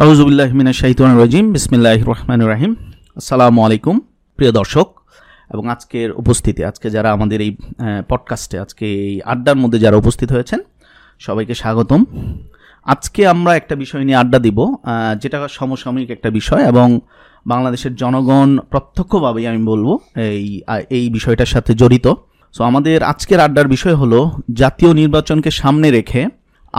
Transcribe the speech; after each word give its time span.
আউজুবিল্লাহমিনা 0.00 0.72
শাহিতান 0.80 1.12
রাজিম। 1.22 1.44
বিসমিল্লাহ 1.54 2.00
রহমান 2.12 2.40
রাহিম। 2.52 2.72
আসসালামু 3.20 3.60
আলাইকুম, 3.66 3.96
প্রিয় 4.38 4.52
দর্শক, 4.58 4.88
এবং 5.52 5.64
আজকের 5.74 6.08
উপস্থিতি, 6.22 6.60
আজকে 6.70 6.86
যারা 6.94 7.08
আমাদের 7.16 7.38
এই 7.46 7.50
পডকাস্টে 8.10 8.56
আজকে 8.64 8.86
এই 9.08 9.16
আড্ডার 9.32 9.56
মধ্যে 9.62 9.78
যারা 9.84 9.96
উপস্থিত 10.02 10.28
হয়েছেন, 10.36 10.60
সবাইকে 11.26 11.54
স্বাগতম। 11.62 12.00
আজকে 12.86 13.20
আমরা 13.34 13.52
একটা 13.60 13.74
বিষয় 13.82 14.02
নিয়ে 14.06 14.18
আড্ডা 14.22 14.38
দিব 14.46 14.58
যেটা 15.22 15.38
সমসাময়িক 15.58 16.10
একটা 16.16 16.28
বিষয়, 16.38 16.62
এবং 16.72 16.88
বাংলাদেশের 17.52 17.92
জনগণ 18.02 18.50
প্রত্যক্ষভাবেই 18.72 19.44
আমি 19.50 19.60
বলব 19.72 19.88
এই 20.38 20.48
এই 20.98 21.04
বিষয়টার 21.16 21.50
সাথে 21.54 21.72
জড়িত। 21.80 22.06
সো 22.54 22.60
আমাদের 22.70 22.98
আজকের 23.12 23.40
আড্ডার 23.46 23.66
বিষয় 23.74 23.96
হলো, 24.02 24.20
জাতীয় 24.60 24.90
নির্বাচনকে 25.00 25.50
সামনে 25.60 25.88
রেখে 25.96 26.22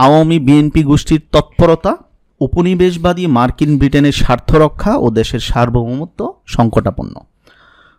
আওয়ামী 0.04 0.36
বিএনপি 0.46 0.82
গোষ্ঠীর 0.90 1.22
তৎপরতা 1.34 1.92
উপনিবেশবাদী 2.40 3.26
মার্কিন 3.26 3.78
ব্রিটেনের 3.78 4.12
স্বার্থ 4.12 4.50
রক্ষা 4.54 4.92
ও 4.96 5.06
দেশের 5.10 5.42
সার্বভৌমত্ব 5.50 6.20
সংকটাপন্ন। 6.46 7.14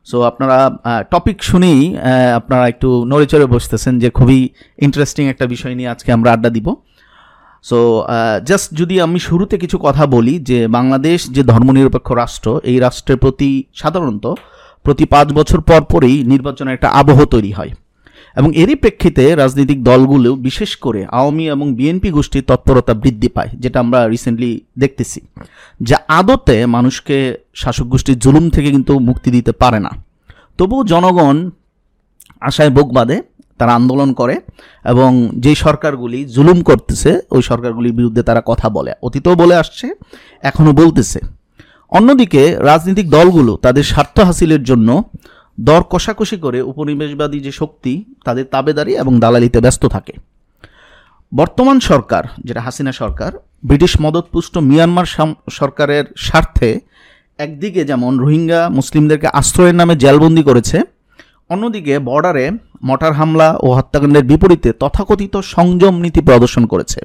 সো 0.07 0.17
আপনারা 0.23 0.57
টপিক 1.13 1.37
শুনেই 1.43 1.81
আপনারা 2.39 2.67
একটু 2.67 2.89
নড়েচড়ে 3.11 3.45
বসতেছেন 3.45 3.93
যে 3.99 4.09
খুবই 4.09 4.39
ইন্টারেস্টিং 4.85 5.23
একটা 5.27 5.45
বিষয় 5.45 5.75
নিয়ে 5.75 5.89
আজকে 5.89 6.09
আমরা 6.11 6.29
আড্ডা 6.35 6.49
দিব। 6.49 6.67
সো 7.65 7.79
জাস্ট 8.49 8.67
যদি 8.73 8.95
আমি 9.01 9.19
শুরুতে 9.19 9.55
কিছু 9.57 9.77
কথা 9.77 10.03
বলি 10.05 10.39
যে 10.49 10.59
বাংলাদেশ 10.67 11.19
যে 11.35 11.41
ধর্মনিরপেক্ষ 11.43 12.11
রাষ্ট্র, 12.11 12.47
এই 12.63 12.77
রাষ্ট্রের 12.79 13.17
প্রতি 13.17 13.51
সাধারণত 13.75 14.25
প্রতি 14.83 15.05
পাঁচ 15.05 15.27
বছর 15.33 15.59
পর 15.61 15.81
পরই 15.91 16.15
নির্বাচনের 16.23 16.73
একটা 16.73 16.89
আবহ 16.89 17.19
তৈরি 17.25 17.51
হয়। 17.51 17.71
এবং 18.35 18.49
এরই 18.55 18.75
প্রেক্ষিতে 18.75 19.23
রাজনৈতিক 19.35 19.79
দলগুলো, 19.83 20.29
বিশেষ 20.47 20.71
করে 20.75 21.01
আওয়ামী 21.19 21.45
এবং 21.49 21.67
বিএনপি 21.77 22.09
গোষ্ঠীর 22.09 22.43
তৎপরতা 22.49 22.93
বৃদ্ধি 22.93 23.29
পায়, 23.35 23.49
যেটা 23.63 23.77
আমরা 23.79 23.99
রিসেন্টলি 24.13 24.51
দেখতেছি, 24.79 25.19
যা 25.81 25.97
আদতে 26.07 26.55
মানুষকে 26.65 27.17
শাসক 27.61 27.87
গোষ্ঠীর 27.93 28.17
জুলুম 28.19 28.45
থেকে 28.49 28.69
কিন্তু 28.71 28.93
মুক্তি 28.99 29.29
দিতে 29.31 29.51
পারে 29.51 29.79
না। 29.79 29.91
তবুও 30.57 30.81
জনগণ 30.83 31.37
আশায় 32.41 32.69
বোক 32.69 32.89
বাঁধে, 32.93 33.17
তারা 33.59 33.73
আন্দোলন 33.75 34.09
করে 34.13 34.35
এবং 34.85 35.09
যেই 35.43 35.55
সরকারগুলি 35.55 36.19
জুলুম 36.25 36.57
করতেছে, 36.61 37.11
ওই 37.31 37.41
সরকারগুলির 37.41 37.93
বিরুদ্ধে 37.93 38.21
তারা 38.23 38.41
কথা 38.45 38.67
বলে। 38.69 38.91
অতীতেও 39.01 39.35
বলে 39.35 39.55
আসছে, 39.55 39.87
এখনও 40.43 40.73
বলতেছে। 40.81 41.19
অন্যদিকে 41.91 42.41
রাজনৈতিক 42.59 43.07
দলগুলো 43.09 43.53
তাদের 43.55 43.83
স্বার্থ 43.83 44.19
হাসিলের 44.19 44.63
জন্য 44.63 44.89
দর 45.57 45.81
কষাকষি 45.89 46.37
করে 46.37 46.61
উপনিবেশবাদী 46.61 47.39
যে 47.39 47.51
শক্তি, 47.51 47.93
তাদের 48.23 48.45
তাবেদারি 48.45 48.93
এবং 48.95 49.19
দালালিতে 49.19 49.59
ব্যস্ত 49.61 49.85
থাকে। 49.85 50.13
বর্তমান 51.33 51.79
সরকার, 51.79 52.23
যেটা 52.43 52.61
হাসিনা 52.61 52.91
সরকার, 52.91 53.31
ব্রিটিশ 53.65 54.01
মদতপুষ্ট 54.01 54.57
মিয়ানমার 54.57 55.05
সরকারের 55.49 56.05
স্বার্থে 56.17 56.79
একদিকে 57.39 57.85
যেমন 57.85 58.19
রোহিঙ্গা 58.19 58.69
মুসলিমদেরকে 58.69 59.27
আশ্রয়ের 59.27 59.75
নামে 59.75 59.95
জেলবন্দি 59.95 60.43
করেছে, 60.43 60.77
অন্যদিকে 61.49 61.99
বর্ডারে 61.99 62.51
মটার 62.85 63.13
হামলা 63.13 63.57
ও 63.61 63.67
হত্যাকাণ্ডের 63.73 64.23
বিপরীতে 64.23 64.73
তথাকথিত 64.73 65.37
সংযম 65.37 65.95
নীতি 66.01 66.21
প্রদর্শন 66.21 66.65
করেছে। 66.65 66.99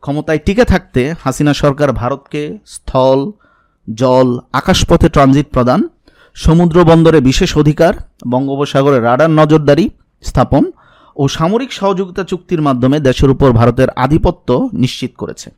ক্ষমতায় 0.00 0.38
টিকে 0.38 0.64
থাকতে 0.64 1.14
হাসিনা 1.24 1.54
সরকার 1.54 1.92
ভারতকে 1.92 2.58
স্থল, 2.66 3.32
জল, 3.94 4.38
আকাশপথে 4.52 5.08
ট্রানজিট 5.08 5.46
প্রদান 5.52 5.88
সমুদ্র 6.34 6.84
বন্দরে 6.84 7.20
বিশেষ 7.20 7.50
অধিকার, 7.56 7.94
বঙ্গোপসাগরে 8.28 9.00
রাডার 9.00 9.30
নজরদারি 9.30 9.86
স্থাপন 10.22 10.64
ও 11.16 11.28
সামরিক 11.28 11.72
সহযোগিতা 11.72 12.24
চুক্তির 12.24 12.60
মাধ্যমে 12.60 13.00
দেশের 13.00 13.30
উপর 13.30 13.52
ভারতের 13.52 13.88
আধিপত্য 13.90 14.68
নিশ্চিত 14.72 15.12
করেছে। 15.16 15.50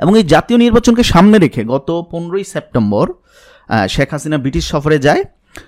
এবং 0.00 0.18
এই 0.18 0.24
জাতীয় 0.24 0.58
নির্বাচনকে 0.58 1.02
সামনে 1.02 1.38
রেখে 1.38 1.64
গত 1.64 1.88
পনেরোই 2.10 2.44
সেপ্টেম্বর 2.44 3.06
শেখ 3.88 4.08
হাসিনা 4.10 4.38
ব্রিটিশ 4.38 4.64
সফরে 4.68 4.98
যায়। 4.98 5.22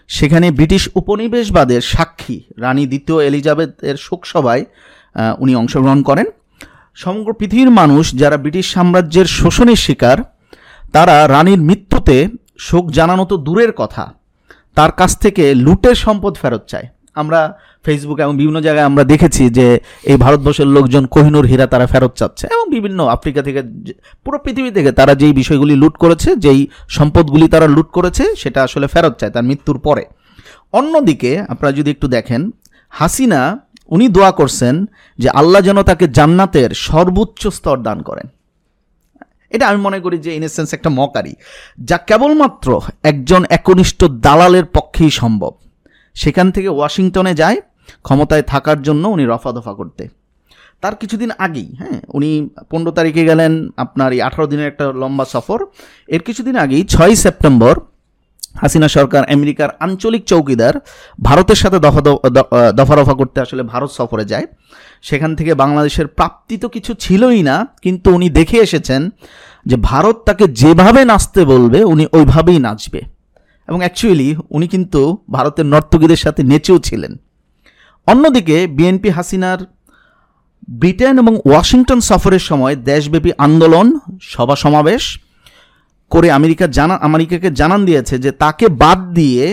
সেখানে 0.08 0.50
ব্রিটিশ 0.50 0.82
উপনিবেশবাদের 0.94 1.80
সাক্ষী 1.80 2.40
রানী 2.58 2.86
দ্বিতীয় 2.86 3.18
এলিজাবেথের 3.26 3.96
শোকসভায় 3.96 4.64
উনি 5.38 5.52
অংশগ্রহণ 5.56 6.02
করেন। 6.02 6.26
সমগ্র 6.94 7.30
পৃথিবীর 7.32 7.70
মানুষ 7.70 8.04
যারা 8.12 8.36
ব্রিটিশ 8.36 8.66
সাম্রাজ্যের 8.72 9.26
শোষণের 9.26 9.76
শিকার, 9.76 10.18
তারা 10.92 11.28
রানীর 11.28 11.58
মৃত্যুতে 11.58 12.16
শোক 12.58 12.84
জানানো 12.90 13.24
তো 13.24 13.36
দূরের 13.36 13.72
কথা। 13.72 14.04
তার 14.76 14.92
কাছ 14.92 15.10
থেকে 15.18 15.54
লুটের 15.54 15.94
সম্পদ 15.94 16.32
ফেরত 16.42 16.64
চায়। 16.68 16.88
আমরা 17.14 17.40
ফেসবুক 17.84 18.18
এবং 18.20 18.36
বিভিন্ন 18.36 18.60
জায়গায় 18.60 18.84
আমরা 18.84 19.04
দেখেছি 19.04 19.50
যে 19.50 19.66
এই 20.02 20.16
ভারতবর্ষের 20.16 20.66
লোকজন 20.66 21.06
কোহিনুর 21.06 21.46
হীরা 21.46 21.66
তারা 21.66 21.86
ফেরত 21.86 22.12
চাচ্ছে 22.16 22.46
এবং 22.46 22.66
বিভিন্ন 22.70 23.06
আফ্রিকা 23.06 23.42
থেকে 23.42 23.60
পুরো 24.24 24.38
পৃথিবী 24.44 24.70
থেকে 24.70 24.92
তারা 24.92 25.14
যেই 25.14 25.32
বিষয়গুলি 25.32 25.74
লুট 25.76 25.94
করেছে, 25.96 26.36
যেই 26.36 26.60
সম্পদগুলি 26.88 27.48
তারা 27.48 27.66
লুট 27.66 27.88
করেছে, 27.90 28.24
সেটা 28.36 28.62
আসলে 28.62 28.86
ফেরত 28.88 29.14
চায় 29.20 29.30
তার 29.30 29.44
মৃত্যুর 29.44 29.78
পরে। 29.78 30.04
অন্যদিকে 30.72 31.30
আপনারা 31.48 31.72
যদি 31.72 31.90
একটু 31.90 32.08
দেখেন, 32.08 32.50
হাসিনা, 32.88 33.60
উনি 33.88 34.08
দোয়া 34.08 34.30
করছেন 34.30 34.86
যে 35.18 35.28
আল্লাহ 35.30 35.62
যেন 35.62 35.82
তাকে 35.82 36.08
জান্নাতের 36.08 36.70
সর্বোচ্চ 36.70 37.46
স্তর 37.46 37.76
দান 37.78 38.02
করেন। 38.02 38.26
এটা 39.50 39.68
আমি 39.68 39.80
মনে 39.82 40.00
করি 40.00 40.18
যে 40.18 40.30
ইনএসেন্স 40.34 40.74
একটা 40.74 40.90
মকারি, 40.90 41.34
যা 41.84 41.96
কেবলমাত্র 41.98 42.80
একজন 43.02 43.44
একনিষ্ঠ 43.48 44.04
দালালের 44.04 44.64
পক্ষেই 44.64 45.10
সম্ভব। 45.10 45.52
সেখান 46.14 46.46
থেকে 46.50 46.68
ওয়াশিংটনে 46.68 47.34
যায়, 47.34 47.60
ক্ষমতায় 48.02 48.42
থাকার 48.42 48.82
জন্য 48.82 49.04
উনি 49.08 49.24
রফাদফা 49.24 49.72
করতে। 49.74 50.08
তার 50.80 50.94
কিছুদিন 50.94 51.30
আগেই 51.38 51.68
হ্যাঁ 51.78 52.00
উনি 52.08 52.30
পনেরো 52.70 52.90
তারিখে 52.90 53.24
গেলেন 53.24 53.52
আপনার 53.76 54.12
এই 54.12 54.20
আঠারো 54.22 54.46
দিনের 54.46 54.66
একটা 54.66 54.92
লম্বা 54.92 55.24
সফর। 55.24 55.58
এর 56.08 56.22
কিছুদিন 56.22 56.56
আগেই 56.56 56.84
ছয় 56.84 57.14
সেপ্টেম্বর 57.14 57.74
হাসিনা 58.54 58.88
সরকার 58.96 59.22
আমেরিকার 59.34 59.70
আঞ্চলিক 59.84 60.22
চৌকিদার 60.30 60.74
ভারতের 61.26 61.58
সাথে 61.62 61.78
দফা 61.86 62.02
দফা 62.78 62.94
রফা 62.94 63.14
করতে 63.20 63.38
আসলে 63.44 63.62
ভারত 63.72 63.90
সফরে 63.98 64.24
যায়। 64.32 64.46
সেখান 65.08 65.30
থেকে 65.38 65.52
বাংলাদেশের 65.62 66.06
প্রাপ্তি 66.18 66.56
তো 66.62 66.66
কিছু 66.74 66.92
ছিলই 67.04 67.42
না, 67.50 67.56
কিন্তু 67.84 68.08
উনি 68.16 68.28
দেখে 68.38 68.58
এসেছেন 68.66 69.02
যে 69.66 69.76
ভারত 69.90 70.16
তাকে 70.28 70.44
যেভাবে 70.60 71.02
নাচতে 71.10 71.40
বলবে, 71.52 71.78
উনি 71.92 72.04
ওইভাবেই 72.16 72.58
নাচবে। 72.66 73.00
এবং 73.68 73.78
অ্যাকচুয়ালি 73.84 74.28
উনি 74.56 74.66
কিন্তু 74.74 75.00
ভারতের 75.36 75.66
নর্তকীদের 75.72 76.20
সাথে 76.24 76.42
নেচেও 76.50 76.78
ছিলেন। 76.78 77.12
অন্যদিকে 78.06 78.56
বিএনপি 78.76 79.10
হাসিনার 79.16 79.60
ব্রিটেন 80.80 81.14
এবং 81.22 81.34
ওয়াশিংটন 81.48 82.00
সফরের 82.08 82.44
সময় 82.50 82.74
দেশব্যাপী 82.90 83.30
আন্দোলন 83.46 83.86
সভা 84.32 84.56
সমাবেশ 84.64 85.02
করে 86.10 86.28
আমেরিকা 86.38 86.66
জানা, 86.78 86.94
আমেরিকাকে 87.08 87.48
জানান 87.60 87.80
দিয়েছে 87.88 88.14
যে 88.24 88.30
তাকে 88.42 88.66
বাদ 88.82 88.98
দিয়ে 89.18 89.44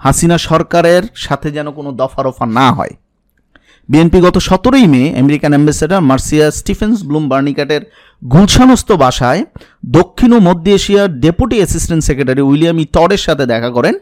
হাসিনা 0.00 0.36
সরকারের 0.48 1.02
সাথে 1.26 1.48
যেন 1.56 1.66
কোনো 1.78 1.90
দফারফা 2.00 2.46
না 2.58 2.66
হয়। 2.76 2.94
বিএনপি 3.88 4.18
গত 4.26 4.36
সতেরোই 4.48 4.86
May 4.94 5.02
American 5.22 5.52
ambassador 5.54 6.00
Marcia 6.10 6.46
Stephens 6.60 6.96
Bloom 7.08 7.24
বার্নিকাটের 7.32 7.82
গুলশানস্থ 8.22 8.88
বাসায় 9.04 9.40
দক্ষিণ 9.98 10.30
ও 10.36 10.38
মধ্য 10.48 10.66
এশিয়ার 10.78 11.08
deputy 11.24 11.56
assistant 11.60 12.02
secretary 12.08 12.42
William 12.50 12.76
E 12.84 12.86
সাথে 13.26 13.44
দেখা 13.52 13.70
করেন, 13.70 13.94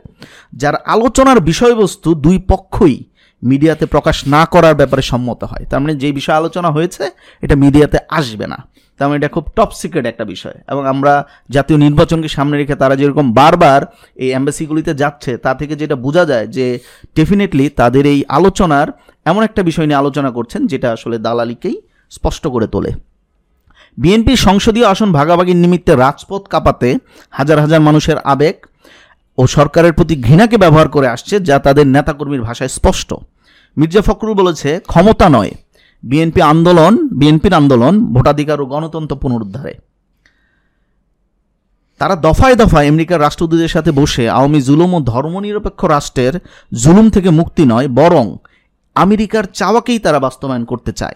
যার 0.61 0.77
আলোচনার 0.95 1.39
বিষয়বস্তু 1.51 2.09
দুই 2.25 2.37
পক্ষই 2.53 2.97
মিডিয়াতে 3.43 3.85
প্রকাশ 3.87 4.17
না 4.35 4.43
করার 4.45 4.75
ব্যাপারে 4.81 5.03
সম্মত 5.03 5.41
হয়। 5.45 5.65
তার 5.71 5.81
মানে 5.83 5.95
যে 5.95 6.09
বিষয় 6.19 6.37
আলোচনা 6.41 6.69
হয়েছে, 6.71 7.05
এটা 7.43 7.55
মিডিয়াতে 7.65 7.99
আসবে 8.19 8.47
না। 8.53 8.59
তার 8.99 9.07
মানে 9.09 9.19
এটা 9.21 9.31
খুব 9.35 9.45
টপ 9.57 9.71
সিক্রেট 9.81 10.07
একটা 10.13 10.25
বিষয়। 10.25 10.57
এবং 10.73 10.83
আমরা 10.93 11.13
জাতীয় 11.51 11.79
নির্বাচনকে 11.79 12.29
সামনে 12.37 12.57
রেখে 12.57 12.75
তারা 12.75 12.95
যেরকম 12.97 13.27
বারবার 13.41 13.81
এই 14.17 14.31
অ্যাম্বাসিগুলিতে 14.33 14.93
যাচ্ছে, 14.95 15.33
তা 15.45 15.51
থেকে 15.55 15.75
যেটা 15.77 15.97
বোঝা 16.05 16.25
যায় 16.25 16.47
যে 16.57 16.67
ডেফিনেটলি 17.17 17.67
তাদের 17.81 18.05
এই 18.07 18.21
আলোচনার 18.29 18.89
এমন 19.31 19.43
একটা 19.43 19.63
বিষয় 19.63 19.87
নিয়ে 19.87 20.01
আলোচনা 20.03 20.31
করছেন 20.31 20.61
যেটা 20.67 20.89
আসলে 20.93 21.17
দালালিকেই 21.19 21.77
স্পষ্ট 22.11 22.45
করে 22.47 22.67
তোলে। 22.67 22.91
বিএনপির 23.99 24.41
সংসদীয় 24.49 24.87
আসন 24.93 25.09
ভাগাভাগির 25.13 25.57
নিমিত্তে 25.57 25.93
রাজপথ 25.97 26.43
কাঁপাতে 26.47 26.89
হাজার 27.31 27.59
হাজার 27.61 27.81
মানুষের 27.81 28.19
আবেগ 28.33 28.57
ও 29.39 29.43
সরকারের 29.47 29.93
প্রতি 29.93 30.15
ঘৃণাকে 30.27 30.57
ব্যবহার 30.57 30.89
করে 30.89 31.09
আসছে 31.09 31.35
যা 31.49 31.57
তাদের 31.59 31.87
নেতাকর্মীর 31.87 32.43
ভাষায় 32.43 32.73
স্পষ্ট। 32.79 33.11
মির্জা 33.77 34.03
ফখরুল 34.03 34.35
বলেছে, 34.35 34.71
ক্ষমতা 34.87 35.27
নয় 35.29 35.53
বিএনপি 36.03 36.41
আন্দোলন, 36.43 37.09
বিএনপির 37.09 37.55
আন্দোলন, 37.55 38.13
ভোটাধিকার 38.15 38.61
ও 38.61 38.67
গণতন্ত্র 38.67 39.17
পুনরুদ্ধারে। 39.17 39.75
তারা 41.99 42.17
দফায় 42.17 42.57
দফায় 42.57 42.89
আমেরিকার 42.89 43.21
রাষ্ট্রদূতের 43.21 43.69
সাথে 43.69 43.93
বসে 43.93 44.31
আওয়ামী 44.31 44.61
জুলুম 44.61 44.95
ও 44.95 45.01
ধর্মনিরপেক্ষ 45.01 45.85
রাষ্ট্রের 45.85 46.41
জুলুম 46.75 47.11
থেকে 47.11 47.31
মুক্তি 47.31 47.65
নয়, 47.65 47.89
বরং 47.89 48.37
আমেরিকার 48.95 49.45
চাওয়াকেই 49.45 49.99
তারা 49.99 50.19
বাস্তবায়ন 50.19 50.65
করতে 50.65 50.93
চায়। 50.93 51.15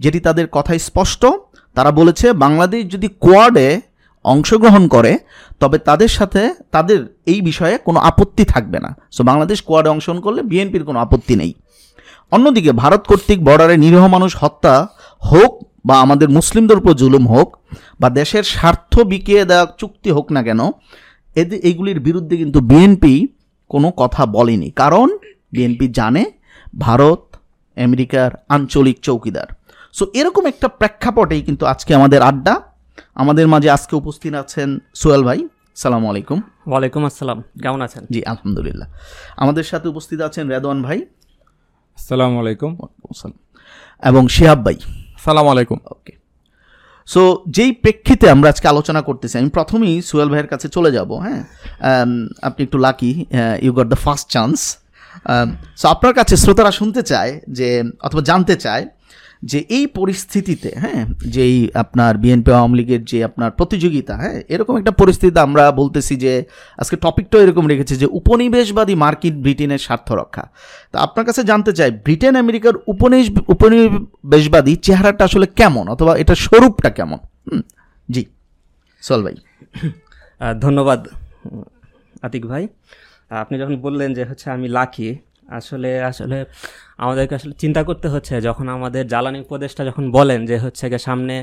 যেটি 0.00 0.20
তাদের 0.20 0.46
কথাই 0.52 0.78
স্পষ্ট, 0.78 1.26
তারা 1.74 1.90
বলেছে, 1.90 2.32
বাংলাদেশ 2.32 2.86
যদি 2.86 3.08
কোয়াডে 3.20 3.80
অংশগ্রহণ 4.24 4.88
করে, 4.88 5.18
তবে 5.60 5.78
তাদের 5.78 6.08
সাথে, 6.08 6.54
তাদের 6.70 7.16
এই 7.26 7.40
বিষয়ে 7.40 7.78
কোনো 7.78 8.00
আপত্তি 8.00 8.44
থাকবে 8.44 8.80
না। 8.80 8.96
সো 9.10 9.24
বাংলাদেশ 9.24 9.62
কোয়াডে 9.62 9.88
অংশগ্রহণ 9.88 10.20
করলে 10.20 10.42
বিএনপির 10.42 10.84
কোনো 10.84 10.98
আপত্তি 10.98 11.36
নেই। 11.36 11.54
অন্যদিকে 12.32 12.72
ভারত 12.72 13.06
কর্তৃক 13.06 13.44
বর্ডারে 13.44 13.76
নিরীহ 13.76 14.06
মানুষ 14.06 14.36
হত্যা 14.44 14.88
হোক 15.24 15.66
বা 15.84 16.00
আমাদের 16.00 16.28
মুসলিমদের 16.28 16.78
উপর 16.78 16.94
জুলুম 16.94 17.28
হোক 17.28 17.58
বা 18.00 18.10
দেশের 18.10 18.42
স্বার্থ 18.42 19.00
বিকিয়ে 19.00 19.44
দেওয়া 19.44 19.66
চুক্তি 19.78 20.10
হোক 20.10 20.32
না 20.32 20.42
কেন 20.42 20.60
এদের 21.36 21.60
এইগুলির 21.60 22.00
বিরুদ্ধে 22.00 22.36
কিন্তু 22.36 22.60
বিএনপি 22.60 23.28
কোনো 23.68 23.90
কথা 23.90 24.26
বলেনি। 24.26 24.70
কারণ 24.70 25.18
বিএনপি 25.52 25.88
জানে 25.88 26.24
ভারত 26.78 27.36
আমেরিকার 27.76 28.30
আঞ্চলিক 28.48 29.00
চৌকিদার। 29.00 29.46
সো 29.92 30.06
এরকম 30.14 30.46
একটা 30.46 30.68
প্রেক্ষাপটেই 30.68 31.42
কিন্তু 31.42 31.66
আজকে 31.66 31.94
আমাদের 31.94 32.22
আড্ডা। 32.22 32.60
আমাদের 33.14 33.48
মাঝে 33.48 33.70
আজকে 33.70 33.96
উপস্থিত 33.96 34.34
আছেন 34.34 34.78
সোহেল 34.94 35.22
ভাই। 35.22 35.48
সালাম 35.76 36.08
আলাইকুম। 36.08 36.40
ওয়ালাইকুম 36.66 37.04
আসসালাম। 37.04 37.42
কেমন 37.62 37.80
আছেন? 37.80 38.06
জি 38.12 38.24
আলহামদুলিল্লাহ। 38.24 38.88
আমাদের 39.36 39.64
সাথে 39.64 39.88
উপস্থিত 39.88 40.20
আছেন 40.20 40.48
রেদওয়ান 40.48 40.82
ভাই। 40.82 41.06
আসসালামু 41.98 42.36
আলাইকুম। 42.40 42.72
এবং 44.02 44.22
শিহাব 44.28 44.58
ভাই। 44.64 44.76
সালাম 45.24 45.46
আলাইকুম। 45.48 45.78
ওকে। 45.90 46.12
সো 47.08 47.22
যেই 47.46 47.72
প্রেক্ষিতে 47.72 48.26
আমরা 48.30 48.48
আজকে 48.48 48.66
আলোচনা 48.68 49.00
করতেছি 49.02 49.34
আমি 49.38 49.50
প্রথমেই 49.50 49.94
সুয়েল 50.02 50.28
ভাইয়ের 50.28 50.48
কাছে 50.48 50.66
চলে 50.68 50.90
যাব 50.92 51.10
হ্যাঁ? 51.14 51.40
Um, 51.90 52.12
আপনি 52.42 52.60
একটু 52.64 52.78
lucky 52.78 53.12
you 53.62 53.72
got 53.72 53.86
the 53.86 53.96
first 53.96 54.26
chance 54.30 54.58
so 55.76 55.86
আপনার 55.88 56.14
কাছে 56.14 56.34
শ্রোতারা 56.36 56.70
শুনতে 56.70 57.02
চায় 57.02 57.32
যে 57.48 57.68
অথবা 58.02 58.22
জানতে 58.22 58.54
চায় 58.56 58.84
যে 59.42 59.58
এই 59.76 59.84
পরিস্থিতিতে 59.98 60.70
হ্যাঁ 60.82 61.02
যেই 61.34 61.56
আপনার 61.82 62.12
বিএনপি 62.22 62.50
আওয়ামী 62.52 62.76
লীগের 62.78 63.02
যে 63.10 63.18
আপনার 63.28 63.50
প্রতিযোগিতা 63.58 64.14
হ্যাঁ 64.22 64.36
এরকম 64.54 64.74
একটা 64.80 64.92
পরিস্থিতিতে 65.00 65.40
আমরা 65.46 65.64
বলতেছি 65.80 66.14
যে, 66.24 66.32
আজকে 66.78 66.96
টপিকটাও 66.96 67.40
এরকম 67.44 67.64
রেখেছে 67.72 67.94
যে 67.96 68.06
উপনিবেশবাদী 68.20 68.94
মার্কিন 68.94 69.34
ব্রিটেনের 69.44 69.82
স্বার্থ 69.86 70.08
রক্ষা। 70.12 70.44
তা 70.92 70.96
আপনার 71.06 71.24
কাছে 71.28 71.42
জানতে 71.50 71.72
চাই, 71.78 71.90
ব্রিটেন, 72.04 72.34
আমেরিকার 72.36 72.74
উপনিবেশ, 72.92 73.28
উপনিবেশবাদী 73.54 74.72
চেহারাটা 74.86 75.22
আসলে 75.24 75.46
কেমন? 75.60 75.84
অথবা 75.88 76.12
এটা 76.22 76.34
স্বরূপটা 76.44 76.90
কেমন? 76.90 77.18
জি 78.08 78.22
সল 79.02 79.20
ভাই। 79.26 79.36
ধন্যবাদ, 80.64 81.00
আতিক 82.22 82.44
ভাই। 82.46 82.64
আপনি 83.44 83.54
যখন 83.62 83.76
বললেন 83.86 84.10
যে 84.16 84.22
হচ্ছে 84.30 84.46
আমি 84.56 84.68
লাকি, 84.78 85.08
আসলে 85.58 85.90
আসলে 86.10 86.38
আমাদেরকে 87.04 87.34
আসলে 87.38 87.54
চিন্তা 87.62 87.80
করতে 87.88 88.06
হচ্ছে 88.14 88.34
যখন 88.48 88.66
আমাদের 88.76 89.04
জ্বালানি 89.12 89.38
উপদেশটা 89.46 89.82
যখন 89.88 90.04
বলেন 90.16 90.40
যে 90.50 90.56
হচ্ছে 90.64 90.84
গিয়ে 90.90 91.02
সামনে 91.08 91.34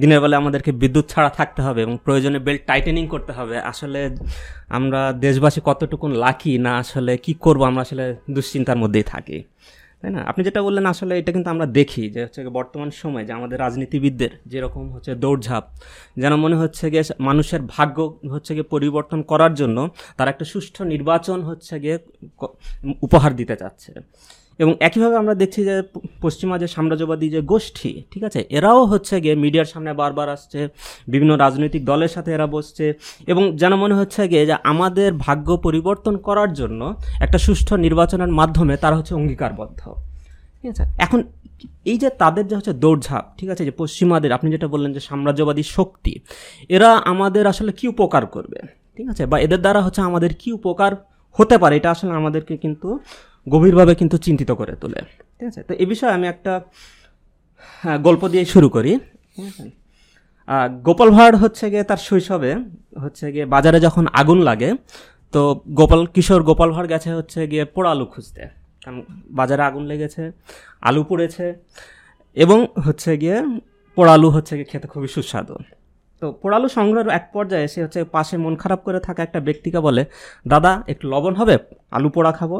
দিনের 0.00 0.20
বেলা 0.22 0.36
আমাদেরকে 0.42 0.70
বিদ্যুৎ 0.82 1.06
ছাড়া 1.12 1.30
থাকতে 1.38 1.60
হবে 1.66 1.80
এবং 1.86 1.94
প্রয়োজনে 2.04 2.38
বেল্ট 2.46 2.62
টাইটেনিং 2.70 3.04
করতে 3.14 3.32
হবে, 3.38 3.56
আসলে 3.72 4.00
আমরা 4.78 5.00
দেশবাসী 5.26 5.60
কতটুকুন 5.68 6.12
লাকি 6.24 6.52
না 6.66 6.72
আসলে 6.82 7.12
কি 7.24 7.32
করব 7.44 7.60
আমরা 7.70 7.82
আসলে 7.86 8.04
দুশ্চিন্তার 8.36 8.78
মধ্যেই 8.82 9.06
থাকি, 9.12 9.38
তাই 10.00 10.10
না? 10.16 10.20
আপনি 10.30 10.40
যেটা 10.48 10.60
বললেন 10.66 10.86
আসলে 10.92 11.12
এটা 11.20 11.30
কিন্তু 11.36 11.48
আমরা 11.54 11.66
দেখি 11.78 12.04
যে 12.14 12.20
হচ্ছে 12.24 12.40
বর্তমান 12.58 12.88
সময়ে 13.02 13.24
যে 13.28 13.32
আমাদের 13.38 13.58
রাজনীতিবিদদের 13.64 14.32
যেরকম 14.52 14.84
হচ্ছে 14.94 15.12
দৌড়ঝাঁপ, 15.22 15.64
যেন 16.22 16.32
মনে 16.44 16.56
হচ্ছে 16.62 16.84
গিয়ে 16.92 17.04
মানুষের 17.28 17.62
ভাগ্য 17.74 17.96
হচ্ছে 18.34 18.50
গিয়ে 18.56 18.66
পরিবর্তন 18.74 19.20
করার 19.30 19.52
জন্য 19.60 19.78
তারা 20.16 20.28
একটা 20.34 20.44
সুষ্ঠু 20.52 20.80
নির্বাচন 20.94 21.38
হচ্ছে 21.48 21.74
গিয়ে 21.84 21.96
উপহার 23.06 23.30
দিতে 23.40 23.54
চাচ্ছে। 23.62 23.92
এবং 24.62 24.72
একইভাবে 24.86 25.16
আমরা 25.22 25.34
দেখছি 25.42 25.60
যে 25.68 25.74
পশ্চিমা 26.24 26.54
যে 26.62 26.68
সাম্রাজ্যবাদী 26.76 27.26
যে 27.36 27.40
গোষ্ঠী, 27.52 27.90
ঠিক 28.12 28.22
আছে, 28.28 28.40
এরাও 28.58 28.80
হচ্ছে 28.92 29.14
গিয়ে 29.24 29.36
মিডিয়ার 29.44 29.68
সামনে 29.72 29.90
বারবার 30.02 30.28
আসছে, 30.36 30.60
বিভিন্ন 31.12 31.32
রাজনৈতিক 31.44 31.82
দলের 31.90 32.10
সাথে 32.16 32.30
এরা 32.36 32.46
বসছে 32.56 32.84
এবং 33.32 33.42
যেন 33.60 33.72
মনে 33.82 33.94
হচ্ছে 34.00 34.20
গিয়ে 34.32 34.44
যে 34.50 34.56
আমাদের 34.72 35.10
ভাগ্য 35.26 35.48
পরিবর্তন 35.66 36.14
করার 36.26 36.50
জন্য 36.60 36.80
একটা 37.24 37.38
সুষ্ঠু 37.46 37.74
নির্বাচনের 37.86 38.32
মাধ্যমে 38.40 38.74
তারা 38.84 38.96
হচ্ছে 38.98 39.14
অঙ্গীকারবদ্ধ। 39.20 39.80
ঠিক 40.60 40.68
আছে, 40.72 40.84
এখন 41.04 41.20
এই 41.90 41.96
যে 42.02 42.08
তাদের 42.22 42.44
যে 42.50 42.54
হচ্ছে 42.58 42.72
দৌড়ঝাঁপ, 42.82 43.24
ঠিক 43.38 43.48
আছে, 43.52 43.62
যে 43.68 43.72
পশ্চিমাদের, 43.82 44.30
আপনি 44.36 44.48
যেটা 44.54 44.68
বললেন 44.74 44.90
যে 44.96 45.02
সাম্রাজ্যবাদী 45.08 45.64
শক্তি, 45.76 46.12
এরা 46.76 46.90
আমাদের 47.12 47.44
আসলে 47.52 47.72
কি 47.78 47.84
উপকার 47.94 48.24
করবে? 48.34 48.58
ঠিক 48.96 49.06
আছে, 49.12 49.22
বা 49.30 49.36
এদের 49.46 49.60
দ্বারা 49.64 49.80
হচ্ছে 49.86 50.00
আমাদের 50.10 50.30
কি 50.40 50.48
উপকার 50.58 50.92
হতে 51.36 51.56
পারে? 51.62 51.74
এটা 51.76 51.90
আসলে 51.90 52.12
আমাদেরকে 52.20 52.54
কিন্তু 52.64 52.88
গভীরভাবে 53.46 53.92
কিন্তু 54.00 54.16
চিন্তিত 54.26 54.50
করে 54.60 54.72
তোলে। 54.82 55.00
ঠিক 55.38 55.46
আছে? 55.50 55.60
তো 55.68 55.72
এ 55.82 55.84
বিষয়ে 55.92 56.12
আমি 56.16 56.26
একটা 56.34 56.52
হ্যাঁ, 57.82 57.98
গল্প 58.06 58.22
দিয়ে 58.32 58.44
শুরু 58.54 58.68
করি। 58.76 58.92
গোপাল 60.88 61.08
ভাঁড় 61.16 61.36
হচ্ছে 61.42 61.64
গিয়ে 61.72 61.84
তার 61.90 62.00
শৈশবে 62.08 62.52
হচ্ছে 63.04 63.24
গিয়ে 63.34 63.46
বাজারে 63.54 63.78
যখন 63.86 64.04
আগুন 64.20 64.38
লাগে 64.48 64.70
তো 65.34 65.40
গোপাল 65.78 66.00
কিশোর 66.14 66.42
গোপাল 66.48 66.68
ভাঁড় 66.74 66.88
গেছে 66.92 67.10
হচ্ছে 67.18 67.40
গিয়ে 67.50 67.64
পোড়া 67.74 67.90
আলু 67.94 68.06
খুঁজতে। 68.12 68.42
কারণ 68.82 68.98
বাজারে 69.38 69.62
আগুন 69.68 69.84
লেগেছে 69.90 70.22
আলু 70.88 71.02
পুড়েছে 71.08 71.46
এবং 72.36 72.58
হচ্ছে 72.86 73.10
গিয়ে 73.22 73.36
পোড়া 73.96 74.12
আলু 74.16 74.28
হচ্ছে 74.36 74.52
গিয়ে 74.58 74.68
খেতে 74.72 74.86
খুবই 74.92 75.08
সুস্বাদু। 75.14 75.54
তো 76.22 76.26
পোড়ালু 76.42 76.68
সংগ্রহের 76.76 77.08
এক 77.18 77.24
পর্যায়ে 77.34 77.66
সে 77.72 77.78
হচ্ছে 77.84 78.00
পাশে 78.16 78.34
মন 78.44 78.54
খারাপ 78.62 78.80
করে 78.86 78.98
থাকা 79.06 79.20
একটা 79.26 79.40
ব্যক্তিকে 79.48 79.80
বলে 79.86 80.02
দাদা 80.52 80.72
একটু 80.92 81.04
লবণ 81.12 81.34
হবে? 81.40 81.54
আলু 81.96 82.08
পোড়া 82.14 82.32
খাব? 82.38 82.52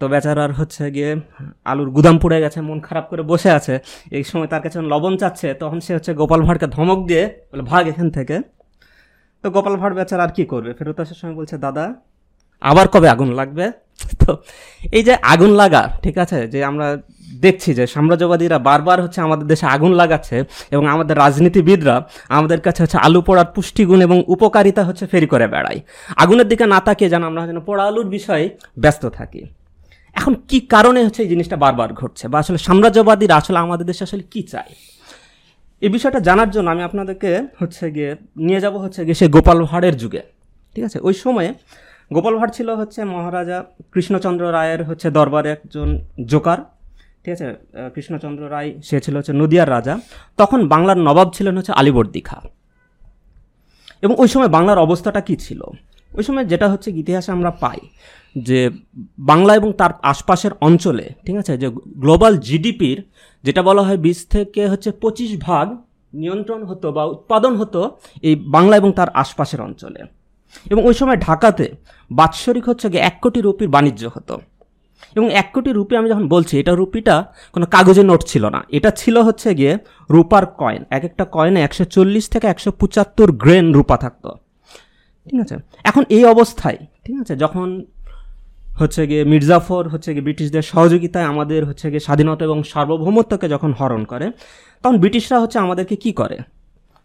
তো 0.00 0.08
বেচারার 0.08 0.52
হচ্ছে 0.52 0.90
গিয়ে 0.90 1.16
আলুর 1.64 1.90
গুদাম 1.90 2.18
পুড়ে 2.18 2.40
গেছে, 2.40 2.60
মন 2.60 2.80
খারাপ 2.80 3.08
করে 3.10 3.22
বসে 3.22 3.50
আছে। 3.50 3.78
এই 4.10 4.24
সময় 4.24 4.46
তার 4.46 4.62
কাছে 4.62 4.78
লবণ 4.82 5.16
চাচ্ছে, 5.16 5.54
তখন 5.54 5.80
সে 5.80 5.94
হচ্ছে 5.94 6.14
গোপাল 6.14 6.42
ভাঁড়কে 6.42 6.66
ধমক 6.66 7.06
দিয়ে 7.06 7.24
বলে, 7.52 7.62
ভাগ 7.62 7.86
এখান 7.88 8.10
থেকে। 8.10 8.40
তো 9.44 9.50
গোপাল 9.50 9.76
ভাঁড় 9.76 9.94
বেচারা 9.94 10.22
আর 10.22 10.28
কি 10.28 10.44
করবে? 10.44 10.72
ফেরত 10.72 11.00
আসার 11.00 11.16
সময় 11.16 11.34
বলছে, 11.34 11.58
দাদা, 11.58 11.94
আবার 12.62 12.88
কবে 12.88 13.08
আগুন 13.08 13.30
লাগবে? 13.34 13.72
তো 14.22 14.30
এই 14.92 15.02
যে 15.02 15.14
আগুন 15.22 15.50
লাগা, 15.50 15.82
ঠিক 16.02 16.18
আছে? 16.18 16.46
যে 16.46 16.64
আমরা 16.64 16.96
দেখছি 17.40 17.74
যে 17.74 17.86
সাম্রাজ্যবাদীরা 17.86 18.58
বারবার 18.58 19.02
হচ্ছে 19.02 19.20
আমাদের 19.20 19.46
দেশে 19.46 19.66
আগুন 19.66 19.92
লাগাচ্ছে 19.92 20.44
এবং 20.70 20.88
আমাদের 20.88 21.16
রাজনীতিবিদরা 21.16 21.96
আমাদের 22.28 22.60
কাছে 22.60 22.82
হচ্ছে 22.82 22.98
আলু 22.98 23.20
পোড়ার 23.22 23.48
পুষ্টিগুণ 23.54 24.00
এবং 24.02 24.22
উপকারিতা 24.26 24.82
হচ্ছে 24.84 25.06
ফেরি 25.06 25.26
করে 25.26 25.46
বেড়ায়। 25.46 25.80
আগুনের 26.16 26.48
দিকে 26.48 26.66
না 26.66 26.80
তাকিয়ে 26.80 27.10
যেন 27.10 27.22
আমরা 27.22 27.46
যেন 27.46 27.60
পোড়া 27.60 27.84
আলুর 27.86 28.08
বিষয়ে 28.08 28.44
ব্যস্ত 28.78 29.06
থাকি। 29.08 29.57
এখন 30.18 30.32
কি 30.50 30.58
কারণে 30.74 31.00
হচ্ছে 31.06 31.20
এই 31.24 31.30
জিনিসটা 31.32 31.56
বারবার 31.64 31.90
ঘটছে? 32.00 32.24
বা 32.32 32.36
আসলে 32.42 32.58
সাম্রাজ্যবাদীরা 32.58 33.34
আসলে 33.40 33.58
আমাদের 33.66 33.86
দেশে 33.90 34.02
আসলে 34.08 34.24
কি 34.32 34.42
চায়? 34.52 34.72
এই 35.84 35.90
বিষয়টা 35.96 36.20
জানার 36.28 36.50
জন্য 36.54 36.68
আমি 36.74 36.82
আপনাদেরকে 36.88 37.30
হচ্ছে 37.60 37.84
গিয়ে 37.96 38.10
নিয়ে 38.46 38.60
যাব 38.64 38.74
হচ্ছে 38.84 39.00
গিয়ে 39.06 39.18
সে 39.20 39.26
গোপাল 39.36 39.58
ভাঁড়ের 39.70 39.94
যুগে। 39.96 40.22
ঠিক 40.74 40.84
আছে? 40.84 40.98
ওই 41.08 41.14
সময়ে 41.24 41.50
গোপাল 42.12 42.34
ভাঁড় 42.38 42.52
ছিল 42.56 42.68
হচ্ছে 42.80 43.00
মহারাজা 43.14 43.58
কৃষ্ণচন্দ্র 43.92 44.44
রায়ের 44.52 44.80
হচ্ছে 44.88 45.06
দরবারে 45.10 45.48
একজন 45.56 45.88
জোকার। 46.26 46.58
ঠিক 47.22 47.32
আছে? 47.36 47.46
কৃষ্ণচন্দ্র 47.94 48.42
রায়, 48.50 48.70
সে 48.88 48.96
ছিল 49.00 49.14
হচ্ছে 49.16 49.32
নদিয়ার 49.32 49.68
রাজা। 49.76 49.94
তখন 50.36 50.60
বাংলার 50.72 50.98
নবাব 50.98 51.28
ছিলেন 51.36 51.54
হচ্ছে 51.58 51.72
আলিবর্দী 51.80 52.20
খাঁ। 52.20 52.42
এবং 54.04 54.14
ওই 54.18 54.28
সময় 54.28 54.50
বাংলার 54.56 54.78
অবস্থাটা 54.86 55.20
কি 55.28 55.34
ছিল? 55.36 55.60
ওই 56.18 56.24
সময় 56.28 56.46
যেটা 56.52 56.66
হচ্ছে 56.72 56.88
ইতিহাসে 57.02 57.30
আমরা 57.36 57.50
পাই 57.64 57.80
যে 58.36 58.70
বাংলা 59.18 59.54
এবং 59.54 59.72
তার 59.72 59.90
আশপাশের 60.02 60.50
অঞ্চলে, 60.60 61.10
ঠিক 61.26 61.36
আছে, 61.36 61.58
যে 61.58 61.68
গ্লোবাল 61.88 62.38
জিডিপির 62.38 63.04
যেটা 63.42 63.62
বলা 63.62 63.82
হয় 63.82 63.96
বিশ 63.96 64.26
থেকে 64.26 64.68
হচ্ছে 64.68 64.90
পঁচিশ 64.90 65.38
ভাগ 65.40 65.76
নিয়ন্ত্রণ 66.14 66.64
হতো 66.64 66.92
বা 66.92 67.04
উৎপাদন 67.04 67.56
হতো 67.56 67.96
এই 68.22 68.36
বাংলা 68.36 68.76
এবং 68.76 68.92
তার 68.92 69.08
আশপাশের 69.08 69.60
অঞ্চলে। 69.60 70.00
এবং 70.70 70.84
ওই 70.84 70.94
সময় 70.94 71.16
ঢাকাতে 71.16 71.70
বাৎসরিক 72.12 72.68
হচ্ছে 72.68 72.90
গিয়ে 72.90 73.02
এক 73.02 73.18
কোটি 73.22 73.40
রুপির 73.40 73.68
বাণিজ্য 73.68 74.10
হতো। 74.14 74.40
এবং 75.16 75.32
এক 75.32 75.50
কোটি 75.54 75.72
রুপি 75.72 75.96
আমি 75.96 76.08
যখন 76.08 76.28
বলছি, 76.28 76.58
এটা 76.58 76.74
রুপিটা 76.74 77.32
কোনো 77.52 77.66
কাগজের 77.66 78.04
নোট 78.04 78.24
ছিল 78.24 78.48
না। 78.48 78.64
এটা 78.68 78.90
ছিল 78.90 79.18
হচ্ছে 79.18 79.54
গিয়ে 79.54 79.78
রূপার 80.10 80.46
কয়েন। 80.46 80.84
এক 80.90 81.04
একটা 81.04 81.24
কয়েনে 81.24 81.60
একশো 81.60 81.84
চল্লিশ 81.84 82.28
থেকে 82.28 82.46
একশো 82.46 82.72
পঁচাত্তর 82.72 83.32
গ্রেন 83.32 83.72
রূপা 83.72 83.96
থাকতো। 83.96 84.34
ঠিক 85.30 85.40
আছে? 85.40 85.56
এখন 85.84 86.04
এই 86.08 86.24
অবস্থায়, 86.24 86.76
ঠিক 87.04 87.20
আছে, 87.20 87.36
যখন 87.36 87.84
হচ্ছে 88.80 89.06
গিয়ে 89.06 89.24
মির্জাফর 89.24 89.88
হচ্ছে 89.88 90.12
গিয়ে 90.12 90.22
ব্রিটিশদের 90.22 90.62
সহযোগিতায় 90.62 91.24
আমাদের 91.24 91.66
হচ্ছে 91.66 91.90
গিয়ে 91.90 92.00
স্বাধীনতা 92.00 92.44
এবং 92.44 92.62
সার্বভৌমত্বকে 92.62 93.48
যখন 93.48 93.72
হরণ 93.72 94.04
করে, 94.04 94.30
তখন 94.82 94.98
ব্রিটিশরা 94.98 95.40
হচ্ছে 95.40 95.58
আমাদেরকে 95.58 95.96
কি 95.96 96.12
করে? 96.12 96.38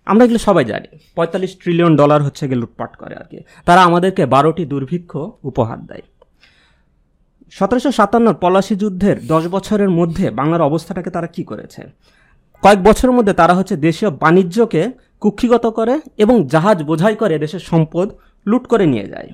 আমরা 0.05 0.25
এগুলো 0.25 0.39
সবাই 0.39 0.65
জানি। 0.65 0.87
পঁয়তাল্লিশ 1.15 1.57
ট্রিলিয়ন 1.57 1.95
ডলার 1.95 2.23
হচ্ছে 2.23 2.47
গিয়ে 2.47 2.59
লুটপাট 2.59 2.95
করে 2.95 3.15
আর 3.15 3.23
কি। 3.23 3.39
তারা 3.65 3.83
আমাদেরকে 3.83 4.25
বারোটি 4.25 4.65
দুর্ভিক্ষ 4.65 5.11
উপহার 5.43 5.85
দেয়। 5.85 6.01
সতেরোশো 7.51 7.91
সাতান্নর 7.91 8.33
পলাশি 8.33 8.75
যুদ্ধের 8.75 9.27
দশ 9.27 9.47
বছরের 9.47 9.89
মধ্যে 9.89 10.31
বাংলার 10.31 10.61
অবস্থাটাকে 10.61 11.09
তারা 11.09 11.27
কি 11.27 11.43
করেছে? 11.43 11.81
কয়েক 12.63 12.83
বছরের 12.83 13.11
মধ্যে 13.11 13.33
তারা 13.33 13.53
হচ্ছে 13.53 13.77
দেশীয় 13.77 14.11
বাণিজ্যকে 14.11 14.91
কুক্ষিগত 15.19 15.65
করে 15.67 15.99
এবং 16.17 16.47
জাহাজ 16.47 16.83
বোঝাই 16.83 17.15
করে 17.15 17.39
দেশের 17.39 17.59
সম্পদ 17.59 18.07
লুট 18.45 18.67
করে 18.67 18.85
নিয়ে 18.85 19.07
যায়। 19.07 19.29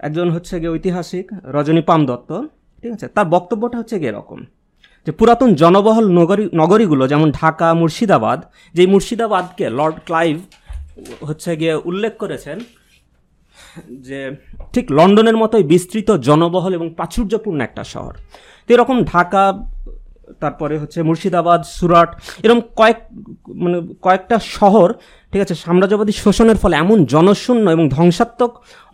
একজন 0.00 0.28
হচ্ছে 0.34 0.54
গিয়ে 0.60 0.72
ঐতিহাসিক 0.76 1.26
রজনী 1.56 1.82
পাম 1.88 2.00
দত্ত, 2.06 2.30
ঠিক 2.80 2.90
আছে? 2.96 3.06
তার 3.16 3.26
বক্তব্যটা 3.34 3.76
হচ্ছে 3.80 3.96
গিয়ে 4.00 4.12
এরকম, 4.14 4.40
যে 5.06 5.10
পুরাতন 5.18 5.50
জনবহল 5.62 6.06
নগরী, 6.18 6.44
নগরীগুলো 6.62 7.04
যেমন 7.12 7.28
ঢাকা, 7.40 7.68
মুর্শিদাবাদ, 7.80 8.38
যেই 8.74 8.88
মুর্শিদাবাদকে 8.92 9.66
লর্ড 9.78 9.96
ক্লাইভ 10.06 10.36
হচ্ছে 11.28 11.50
গিয়ে 11.60 11.74
উল্লেখ 11.90 12.12
করেছেন, 12.22 12.58
যে 14.08 14.20
ঠিক 14.72 14.86
লন্ডনের 14.98 15.36
মতোই 15.42 15.64
বিস্তৃত, 15.72 16.08
জনবহল 16.28 16.72
এবং 16.78 16.88
প্রাচুর্যপূর্ণ 16.98 17.58
একটা 17.68 17.82
শহর। 17.84 18.14
তো 18.64 18.68
এরকম 18.74 18.96
ঢাকা 19.12 19.42
তারপরে 20.42 20.74
হচ্ছে 20.82 20.98
মুর্শিদাবাদ, 21.08 21.60
সুরাট 21.76 22.10
এরকম 22.44 22.60
কয়েক 22.80 22.98
মানে 23.62 23.78
কয়েকটা 24.04 24.36
শহর, 24.56 24.88
ঠিক 25.32 25.40
আছে, 25.44 25.54
সাম্রাজ্যবাদী 25.64 26.12
শোষণের 26.24 26.58
ফলে 26.62 26.74
এমন 26.84 26.98
জনশূন্য 27.14 27.66
এবং 27.76 27.84
ধ্বংসাত্মক 27.96 28.52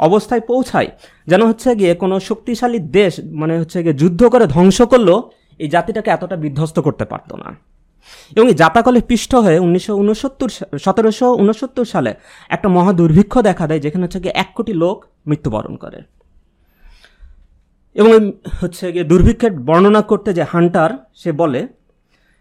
অবস্থায় 0.09 0.43
পৌঁছায়, 0.51 0.89
যেন 1.31 1.43
হচ্ছে 1.51 1.69
গিয়ে 1.81 1.93
কোনো 2.03 2.15
শক্তিশালী 2.29 2.79
দেশ 2.99 3.13
মানে 3.41 3.55
হচ্ছে 3.61 3.79
গিয়ে 3.85 3.97
যুদ্ধ 4.03 4.21
করে 4.33 4.45
ধ্বংস 4.55 4.79
করলেও 4.93 5.19
এই 5.63 5.69
জাতিটাকে 5.75 6.11
এতটা 6.17 6.37
বিধ্বস্ত 6.45 6.77
করতে 6.87 7.05
পারতো 7.13 7.35
না। 7.43 7.49
এবং 8.37 8.47
এই 8.53 8.57
জাতাকলে 8.63 9.01
পিষ্ট 9.11 9.33
হয়ে 9.45 9.59
উনিশশো 9.67 9.93
উনসত্তর 10.03 10.49
সতেরোশো 10.85 11.29
উনসত্তর 11.43 11.85
সালে 11.85 12.13
একটা 12.55 12.69
মহা 12.77 12.93
দুর্ভিক্ষ 13.01 13.35
দেখা 13.49 13.65
দেয়, 13.71 13.81
যেখানে 13.85 14.03
হচ্ছে 14.05 14.21
গিয়ে 14.25 14.35
এক 14.43 14.51
কোটি 14.57 14.73
লোক 14.83 14.97
মৃত্যুবরণ 15.29 15.75
করে। 15.85 15.99
এবং 17.97 18.13
হচ্ছে 18.61 18.85
গিয়ে 18.95 19.07
দুর্ভিক্ষের 19.11 19.53
বর্ণনা 19.69 20.03
করতে 20.11 20.31
যে 20.39 20.45
হান্টার, 20.53 20.91
সে 21.21 21.31
বলে 21.41 21.61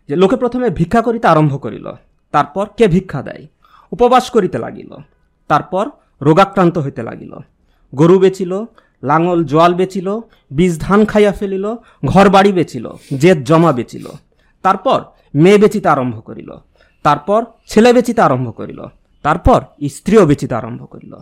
যে, 0.10 0.16
লোকে 0.22 0.36
প্রথমে 0.44 0.68
ভিক্ষা 0.80 1.02
করিতে 1.08 1.26
আরম্ভ 1.34 1.54
করিল, 1.66 1.88
তারপর 2.34 2.66
কে 2.78 2.86
ভিক্ষা 2.96 3.22
দেয়? 3.28 3.44
উপবাস 3.92 4.26
করিতে 4.36 4.58
লাগিল, 4.66 4.92
তারপর 5.50 5.86
রোগাক্রান্ত 6.22 6.76
হইতে 6.86 7.02
লাগিল। 7.10 7.34
গরু 7.94 8.18
বেচিল, 8.20 8.54
লাঙল, 9.04 9.40
জোয়াল 9.52 9.74
বেচিল, 9.80 10.08
বীজ 10.52 10.74
ধান 10.80 11.02
খাইয়া 11.12 11.34
ফেলিল 11.40 11.66
ঘর 12.06 12.26
বাড়ি 12.36 12.52
বেচিল, 12.60 12.86
জেদ 13.22 13.40
জমা 13.50 13.72
বেচিল। 13.80 14.06
তারপর 14.64 15.00
মেয়ে 15.34 15.60
বেচিতে 15.64 15.88
আরম্ভ 15.96 16.16
করিল, 16.28 16.50
তারপর 17.06 17.42
ছেলে 17.68 17.90
বেচিতে 17.94 18.22
আরম্ভ 18.28 18.48
করিল, 18.60 18.80
তারপর 19.26 19.60
স্ত্রীও 19.96 20.24
বেচিতে 20.26 20.56
আরম্ভ 20.56 20.82
করিল। 20.86 21.14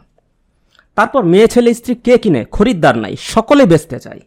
তারপর 1.00 1.24
মেয়ে 1.24 1.48
ছেলে, 1.48 1.74
স্ত্রী 1.74 1.96
কে 1.96 2.18
কিনে? 2.18 2.46
খরিদ্দার 2.46 2.98
নাই, 2.98 3.16
সকলে 3.20 3.66
বেচতে 3.66 4.00
চায়। 4.00 4.20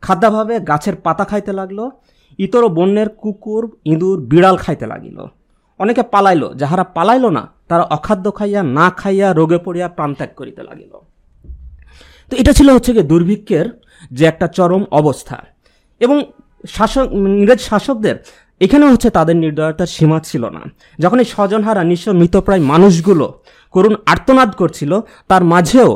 খাদ্যাভাবে 0.00 0.60
গাছের 0.60 0.96
পাতা 0.96 1.24
খাইতে 1.24 1.52
লাগল, 1.52 1.90
ইতর 2.38 2.68
বন্যের 2.68 3.08
কুকুর, 3.08 3.76
ইঁদুর, 3.84 4.20
বিড়াল 4.20 4.56
খাইতে 4.56 4.86
লাগিল। 4.86 5.18
অনেকে 5.78 6.02
পালাইলো, 6.02 6.54
যাহারা 6.54 6.84
পালাইলো 6.84 7.30
না, 7.30 7.50
তারা 7.68 7.82
অখাদ্য 7.82 8.32
খাইয়া, 8.32 8.62
না 8.62 8.90
খাইয়া 8.90 9.32
রোগে 9.32 9.58
পড়িয়া 9.58 9.88
প্রাণত্যাগ 9.88 10.28
করিতে 10.36 10.62
লাগিল। 10.62 10.92
তো 12.30 12.36
এটা 12.36 12.52
ছিল 12.52 12.70
হচ্ছে 12.70 12.92
গিয়ে 12.92 13.04
দুর্ভিক্ষের 13.04 13.66
যে 14.12 14.24
একটা 14.24 14.46
চরম 14.46 14.84
অবস্থা। 14.90 15.36
এবং 16.00 16.24
শাসক, 16.68 17.06
ইংরেজ 17.12 17.60
শাসকদের, 17.60 18.16
এখানেও 18.60 18.92
হচ্ছে 18.92 19.10
তাদের 19.10 19.36
নির্দয়তার 19.36 19.86
সীমা 19.86 20.20
ছিল 20.20 20.48
না। 20.48 20.60
যখন 20.98 21.18
এই 21.18 21.24
স্বজনহারা 21.24 21.84
নিঃস্ব 21.84 22.12
মৃতপ্রায় 22.12 22.60
মানুষগুলো 22.60 23.42
করুণ 23.76 23.94
আর্তনাদ 24.12 24.50
করছিল। 24.60 24.92
তার 25.30 25.42
মাঝেও 25.52 25.90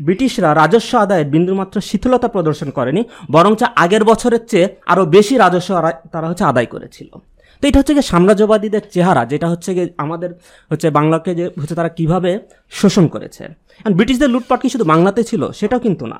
ব্রিটিশরা 0.00 0.50
রাজস্ব 0.62 0.92
আদায়ের 1.04 1.28
বিন্দুমাত্র 1.34 1.76
শিথিলতা 1.88 2.28
প্রদর্শন 2.34 2.68
করেনি, 2.78 3.02
বরঞ্চ 3.34 3.60
আগের 3.84 4.02
বছরের 4.10 4.42
চেয়ে 4.50 4.66
আরও 4.92 5.02
বেশি 5.16 5.34
রাজস্ব 5.44 5.70
তারা 6.14 6.26
হচ্ছে 6.30 6.44
আদায় 6.50 6.68
করেছিল। 6.74 7.10
তো 7.62 7.64
এটা 7.68 7.78
হচ্ছে 7.80 7.94
গিয়ে 7.96 8.10
সাম্রাজ্যবাদীদের 8.12 8.84
চেহারা, 8.94 9.22
যেটা 9.32 9.46
হচ্ছে 9.52 9.70
গিয়ে 9.76 9.88
আমাদের 10.04 10.30
হচ্ছে 10.70 10.88
বাংলাকে 10.98 11.30
যে 11.38 11.44
হচ্ছে 11.60 11.74
তারা 11.80 11.90
কীভাবে 11.98 12.30
শোষণ 12.78 13.04
করেছে। 13.14 13.42
ব্রিটিশদের 13.96 14.30
লুটপাট 14.34 14.58
কি 14.62 14.68
শুধু 14.74 14.84
বাংলাতে 14.92 15.20
ছিল? 15.30 15.42
সেটাও 15.58 15.80
কিন্তু 15.86 16.04
না। 16.12 16.18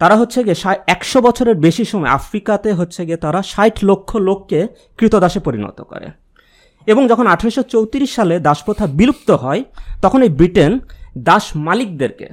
তারা 0.00 0.14
হচ্ছে 0.20 0.38
গিয়ে 0.46 0.58
একশো 0.94 1.18
বছরের 1.26 1.56
বেশি 1.66 1.84
সময় 1.92 2.10
আফ্রিকাতে 2.18 2.70
হচ্ছে 2.78 3.00
গিয়ে 3.08 3.20
তারা 3.24 3.40
ষাট 3.52 3.74
লক্ষ 3.88 4.10
লোককে 4.28 4.60
কৃতদাসে 4.98 5.40
পরিণত 5.46 5.78
করে। 5.90 6.06
এবং 6.88 7.02
যখন 7.08 7.26
আঠেরোশো 7.26 7.62
চৌত্রিশ 7.62 8.10
সালে 8.14 8.34
দাসপ্রথা 8.40 8.86
বিলুপ্ত 8.98 9.28
হয়, 9.30 9.62
তখন 10.02 10.20
এই 10.22 10.28
ব্রিটেন 10.28 10.72
দাস 11.18 11.44
মালিকদেরকে, 11.66 12.26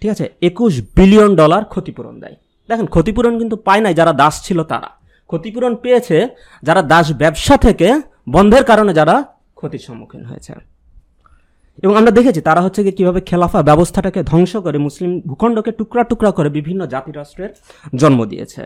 ঠিক 0.00 0.10
আছে, 0.10 0.24
একুশ 0.48 0.72
বিলিয়ন 0.96 1.30
ডলার 1.36 1.62
ক্ষতিপূরণ 1.64 2.14
দেয়। 2.20 2.36
দেখেন, 2.68 2.86
ক্ষতিপূরণ 2.86 3.34
কিন্তু 3.38 3.56
পায় 3.56 3.80
নাই 3.80 3.94
যারা 3.94 4.12
দাস 4.12 4.34
ছিল 4.46 4.58
তারা। 4.62 4.90
ক্ষতিপূরণ 5.30 5.72
পেয়েছে 5.74 6.28
যারা 6.62 6.82
দাস 6.82 7.06
ব্যবসা 7.12 7.54
থেকে, 7.56 7.88
বন্ধের 8.28 8.64
কারণে 8.64 8.92
যারা 8.94 9.14
ক্ষতির 9.54 9.82
সম্মুখীন 9.86 10.22
হয়েছে। 10.24 10.52
এবং 11.82 11.94
আমরা 11.96 12.10
দেখেছি 12.10 12.40
তারা 12.40 12.60
হচ্ছে 12.60 12.80
গিয়ে 12.82 12.96
কীভাবে 12.98 13.20
খেলাফা 13.20 13.60
ব্যবস্থাটাকে 13.62 14.20
ধ্বংস 14.22 14.52
করে 14.56 14.78
মুসলিম 14.78 15.10
ভূখণ্ডকে 15.26 15.70
টুকরা 15.72 16.02
টুকরা 16.04 16.30
করে 16.30 16.48
বিভিন্ন 16.48 16.80
জাতিরাষ্ট্রের 16.86 17.52
জন্ম 17.96 18.20
দিয়েছে। 18.24 18.62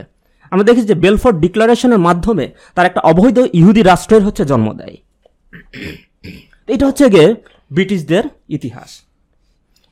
আমরা 0.53 0.65
দেখেছি 0.65 0.87
যে 0.87 0.97
বেলফোর্ড 1.05 1.37
ডিক্লারেশনের 1.39 1.99
মাধ্যমে 1.99 2.45
তার 2.75 2.87
একটা 2.87 3.01
অবৈধ 3.01 3.39
ইহুদি 3.53 3.83
রাষ্ট্রের 3.83 4.23
হচ্ছে 4.25 4.45
জন্ম 4.45 4.69
দেয়। 4.73 4.97
এটা 6.67 6.87
হচ্ছে 6.87 7.11
গিয়ে 7.11 7.35
ব্রিটিশদের 7.73 8.23
ইতিহাস। 8.49 9.03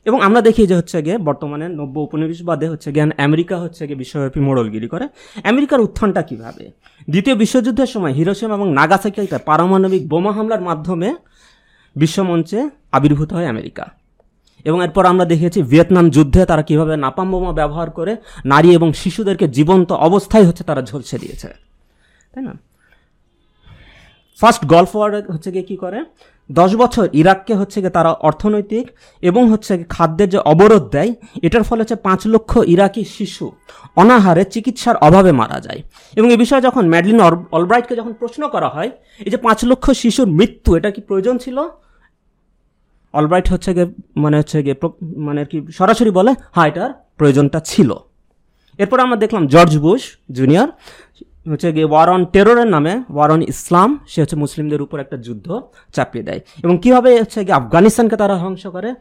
এবং 0.05 0.21
আমরা 0.21 0.41
দেখি 0.41 0.67
যে 0.67 0.75
হচ্ছে 0.75 1.01
গিয়ে 1.01 1.17
বর্তমানে 1.17 1.69
নব্য 1.69 1.99
উপনিবেশবাদে 1.99 2.69
হচ্ছে 2.69 2.91
গিয়ে 2.91 3.23
আমেরিকা 3.23 3.57
হচ্ছে 3.57 3.87
গিয়ে 3.87 3.97
বিশ্বব্যাপী 3.97 4.39
মোড়লগিরি 4.39 4.87
করে। 4.87 5.07
আমেরিকার 5.43 5.81
উত্থানটা 5.81 6.21
কীভাবে? 6.21 6.71
দ্বিতীয় 7.09 7.35
বিশ্বযুদ্ধের 7.35 7.87
সময় 7.87 8.11
হিরোশিমা 8.11 8.55
এবং 8.55 8.73
নাগাসাকিতে 8.73 9.37
পারমাণবিক 9.37 10.09
বোমা 10.09 10.31
হামলার 10.31 10.61
মাধ্যমে 10.61 11.15
বিশ্বমঞ্চে 11.95 12.69
আবির্ভূত 12.91 13.33
হয় 13.33 13.45
আমেরিকা। 13.45 13.85
এবং 14.65 14.83
এরপর 14.83 15.05
আমরা 15.05 15.25
দেখেছি 15.25 15.61
ভিয়েতনাম 15.61 16.09
যুদ্ধে 16.09 16.45
তারা 16.45 16.61
কীভাবে 16.61 16.97
নাপাম 16.97 17.31
বোমা 17.31 17.51
ব্যবহার 17.51 17.91
করে 17.91 18.17
নারী 18.45 18.73
এবং 18.73 18.93
শিশুদেরকে 18.93 19.47
জীবন্ত 19.47 19.91
অবস্থায় 19.91 20.47
হচ্ছে 20.47 20.63
তারা 20.63 20.81
ঝলসে 20.81 21.17
দিয়েছে। 21.17 21.47
তাই 22.33 22.43
না? 22.43 22.66
ফার্স্ট 24.39 24.65
গলফ 24.65 24.95
ওয়ার 24.95 25.31
হচ্ছে 25.31 25.51
গিয়ে 25.51 25.63
কী 25.63 25.75
করে? 25.75 26.03
দশ 26.51 26.75
বছর 26.75 27.09
ইরাককে 27.13 27.55
হচ্ছে 27.55 27.81
গিয়ে 27.81 27.89
তারা 27.89 28.11
অর্থনৈতিক 28.11 28.91
এবং 29.21 29.51
হচ্ছে 29.51 29.83
খাদ্যের 29.89 30.29
যে 30.29 30.37
অবরোধ 30.37 30.89
দেয়, 30.89 31.13
এটার 31.41 31.63
ফলে 31.63 31.81
হচ্ছে 31.81 31.95
পাঁচ 31.95 32.27
লক্ষ 32.27 32.59
ইরাকি 32.65 33.03
শিশু 33.03 33.51
অনাহারে 33.95 34.45
চিকিৎসার 34.45 34.97
অভাবে 34.97 35.31
মারা 35.31 35.59
যায়। 35.59 35.81
এবং 36.15 36.31
এই 36.31 36.37
বিষয়ে 36.37 36.61
যখন 36.61 36.89
ম্যাডলিন 36.89 37.19
অল- 37.19 37.43
অলব্রাইটকে 37.51 37.95
যখন 37.95 38.13
প্রশ্ন 38.13 38.47
করা 38.47 38.69
হয়, 38.69 38.91
এই 39.19 39.31
যে 39.31 39.37
পাঁচ 39.37 39.65
লক্ষ 39.65 39.91
শিশুর 39.91 40.27
মৃত্যু, 40.27 40.75
এটা 40.75 40.91
কি 40.91 41.01
প্রয়োজন 41.01 41.37
ছিল? 41.37 41.59
অলব্রাইট 43.13 43.49
হচ্ছে 43.49 43.73
গিয়ে 43.73 43.93
মানে 44.15 44.37
হচ্ছে 44.37 44.63
গিয়ে 44.63 44.75
মানে 45.01 45.45
কি 45.45 45.61
সরাসরি 45.71 46.09
বলে 46.09 46.33
হ্যাঁ 46.51 46.67
এটার 46.67 46.93
প্রয়োজনটা 47.17 47.59
ছিল। 47.59 47.93
এরপর 48.77 48.99
আমরা 48.99 49.15
দেখলাম 49.15 49.47
জর্জ 49.47 49.77
বুশ 49.77 50.17
জুনিয়র 50.31 50.67
হচ্ছে 51.49 51.71
গিয়ে 51.71 51.85
ওয়ার 51.85 52.09
অন 52.09 52.25
টেররের 52.25 52.67
নামে 52.67 53.03
ওয়ার 53.09 53.31
অন 53.31 53.41
ইসলাম 53.41 53.99
সে 54.07 54.21
হচ্ছে 54.21 54.35
মুসলিমদের 54.35 54.81
উপর 54.81 54.99
একটা 54.99 55.17
যুদ্ধ 55.17 55.61
চাপিয়ে 55.93 56.23
দেয়। 56.23 56.39
এবং 56.63 56.79
কীভাবে 56.83 57.21
হচ্ছে 57.21 57.45
গিয়ে 57.45 57.55
আফগানিস্তানকে 57.55 58.15
তারা 58.15 58.35
ধ্বংস 58.35 58.67
করে? 58.67 58.93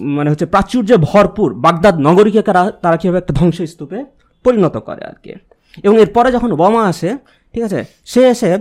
মানে 0.00 0.30
হচ্ছে 0.30 0.46
প্রাচুর্যে 0.46 0.96
ভরপুর 0.96 1.54
বাগদাদ 1.54 1.96
নগরীকে 2.00 2.42
তারা 2.42 2.70
তারা 2.70 2.96
কীভাবে 2.96 3.18
একটা 3.18 3.34
ধ্বংসস্তূপে 3.34 4.04
পরিণত 4.44 4.76
করে 4.76 5.04
আর 5.04 5.14
কি। 5.22 5.34
এবং 5.82 6.00
এরপরে 6.00 6.32
যখন 6.32 6.52
ওবামা 6.52 6.84
আসে, 6.84 7.16
ঠিক 7.52 7.62
আছে, 7.62 7.84
সে 8.04 8.20
এসে 8.28 8.58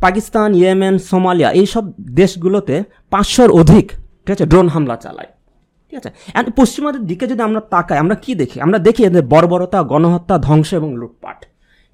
পাকিস্তান, 0.00 0.54
ইয়েমেন, 0.54 0.98
সোমালিয়া 0.98 1.50
এইসব 1.50 1.92
দেশগুলোতে 2.00 2.82
পাঁচশোর 3.10 3.50
অধিক, 3.50 3.92
ঠিক 4.26 4.30
আছে, 4.30 4.46
ড্রোন 4.46 4.68
হামলা 4.68 4.96
চালায়। 4.96 5.28
ঠিক 5.90 5.98
আছে 5.98 6.10
আর 6.34 6.44
পশ্চিমাদের 6.56 7.00
দিকে 7.00 7.26
যদি 7.26 7.42
আমরা 7.42 7.60
তাকাই, 7.60 7.98
আমরা 7.98 8.14
কি 8.14 8.34
দেখি? 8.34 8.60
আমরা 8.60 8.78
দেখি 8.78 9.04
এদের 9.04 9.22
বর্বরতা, 9.22 9.82
গণহত্যা, 9.82 10.38
ধ্বংস 10.38 10.74
এবং 10.74 10.96
লুটপাট। 10.96 11.44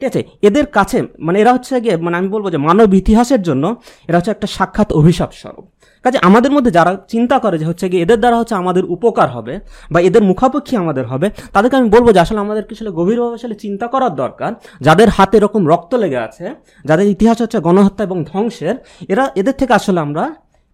ঠিক 0.00 0.06
আছে? 0.10 0.20
এদের 0.48 0.66
কাছে 0.76 0.98
মানে 1.26 1.36
এরা 1.42 1.52
হচ্ছে 1.56 1.74
গিয়ে 1.84 1.96
মানে 2.06 2.14
আমি 2.20 2.28
বলব 2.34 2.46
যে 2.54 2.58
মানব 2.68 2.88
ইতিহাসের 3.00 3.42
জন্য 3.48 3.64
এরা 4.08 4.16
হচ্ছে 4.18 4.32
একটা 4.36 4.48
সাক্ষাৎ 4.56 4.88
অভিশাপ 5.00 5.30
স্বরূপ। 5.40 5.66
কাজে 6.04 6.18
আমাদের 6.28 6.52
মধ্যে 6.56 6.70
যারা 6.78 6.92
চিন্তা 7.12 7.36
করে 7.44 7.56
যে 7.62 7.66
হচ্ছে 7.70 7.86
গিয়ে 7.90 8.02
এদের 8.06 8.18
দ্বারা 8.22 8.36
হচ্ছে 8.40 8.54
আমাদের 8.62 8.84
উপকার 8.94 9.28
হবে 9.36 9.54
বা 9.92 9.98
এদের 10.08 10.22
মুখাপেক্ষি 10.30 10.74
আমাদের 10.84 11.04
হবে, 11.12 11.26
তাদেরকে 11.54 11.76
আমি 11.80 11.88
বলব 11.94 12.06
যে 12.16 12.20
আসলে 12.24 12.40
আমাদেরকে 12.46 12.72
আসলে 12.76 12.90
গভীরভাবে 12.98 13.34
আসলে 13.40 13.54
চিন্তা 13.64 13.86
করার 13.94 14.12
দরকার। 14.22 14.50
যাদের 14.86 15.08
হাতে 15.16 15.34
এরকম 15.40 15.62
রক্ত 15.72 15.92
লেগে 16.02 16.20
আছে, 16.26 16.44
যাদের 16.88 17.06
ইতিহাস 17.14 17.38
হচ্ছে 17.44 17.58
গণহত্যা 17.66 18.02
এবং 18.08 18.18
ধ্বংসের, 18.30 18.74
এরা 19.12 19.24
এদের 19.40 19.56
থেকে 19.60 19.72
আসলে 19.80 19.98
আমরা 20.06 20.24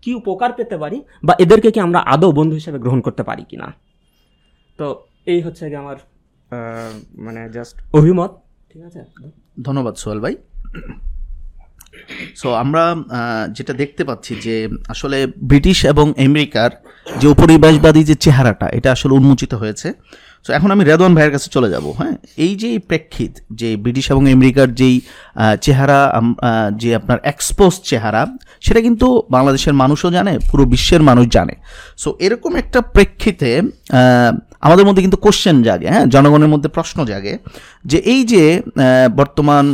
কি 0.03 0.11
উপকার 0.21 0.51
পেতে 0.59 0.77
পারি 0.83 0.99
বা 1.27 1.33
এদেরকে 1.45 1.69
কি 1.75 1.81
আমরা 1.87 2.01
আদৌ 2.15 2.31
বন্ধু 2.39 2.55
হিসেবে 2.61 2.79
গ্রহণ 2.85 3.01
করতে 3.07 3.23
পারি 3.29 3.43
কি 3.51 3.57
না 3.63 3.69
তো 4.79 4.87
এই 5.33 5.41
হচ্ছে 5.47 5.65
গিয়ে 5.71 5.81
আমার 5.85 5.99
মানে 7.27 7.41
জাস্ট 7.57 7.75
অভিমত। 8.01 8.33
ঠিক 8.73 8.83
আছে? 8.89 9.01
ধন্যবাদ 9.67 9.95
সোহেল 10.03 10.21
ভাই। 10.25 10.35
সো 12.41 12.49
আমরা 12.63 12.85
যেটা 13.57 13.73
দেখতে 13.83 14.03
পাচ্ছি 14.09 14.33
যে 14.47 14.57
আসলে 14.93 15.19
ব্রিটিশ 15.51 15.79
এবং 15.93 16.07
আমেরিকার 16.29 16.71
যে 17.21 17.27
উপনিবেশবাদী 17.35 18.03
যে 18.11 18.17
চেহারাটা, 18.25 18.67
এটা 18.79 18.89
আসলে 18.97 19.13
উন্মোচিত 19.21 19.53
হয়েছে। 19.63 19.89
সো 20.45 20.51
এখন 20.59 20.69
আমি 20.75 20.83
রেদওয়ান 20.91 21.13
ভাইয়ের 21.17 21.33
কাছে 21.35 21.49
চলে 21.57 21.69
যাব 21.75 21.85
হ্যাঁ? 21.99 22.15
এই 22.45 22.53
যে 22.63 22.71
প্রেক্ষিত 22.91 23.33
যে 23.61 23.69
ব্রিটিশ 23.85 24.05
এবং 24.15 24.23
আমেরিকার 24.37 24.69
যেই 24.81 24.97
চেহারা 25.67 25.99
যে 26.83 26.91
আপনার 27.01 27.19
এক্সপোজ 27.33 27.73
চেহারা, 27.91 28.23
সেটা 28.67 28.81
কিন্তু 28.87 29.07
বাংলাদেশের 29.35 29.75
মানুষও 29.83 30.11
জানে, 30.17 30.33
পুরো 30.49 30.65
বিশ্বের 30.73 31.03
মানুষ 31.11 31.27
জানে। 31.37 31.55
সো 32.03 32.09
এরকম 32.27 32.53
একটা 32.63 32.79
প্রেক্ষিতে 32.95 33.51
আমাদের 34.67 34.85
মধ্যে 34.89 35.03
কিন্তু 35.05 35.19
কোশ্চেন 35.25 35.57
জাগে 35.67 35.89
হ্যাঁ? 35.93 36.07
জনগণের 36.15 36.51
মধ্যে 36.53 36.69
প্রশ্ন 36.77 36.99
জাগে 37.11 37.35
যে 37.91 37.99
এই 38.13 38.21
যে 38.33 38.45
বর্তমান 39.21 39.65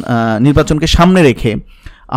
নির্বাচনকে 0.47 0.87
সামনে 0.97 1.21
রেখে 1.29 1.53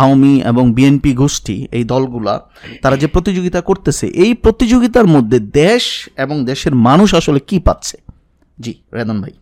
আওয়ামী 0.02 0.34
এবং 0.50 0.64
বিএনপি 0.76 1.12
গোষ্ঠী, 1.22 1.56
এই 1.76 1.84
দলগুলা, 1.92 2.34
তারা 2.82 2.96
যে 3.02 3.08
প্রতিযোগিতা 3.14 3.60
করতেছে, 3.68 4.06
এই 4.24 4.32
প্রতিযোগিতার 4.44 5.08
মধ্যে 5.14 5.38
দেশ 5.62 5.84
এবং 6.24 6.36
দেশের 6.50 6.74
মানুষ 6.88 7.08
আসলে 7.20 7.40
কি 7.48 7.56
পাচ্ছে? 7.66 7.96
জি, 8.58 8.72
রেদন 8.96 9.16
ভাই। 9.22 9.34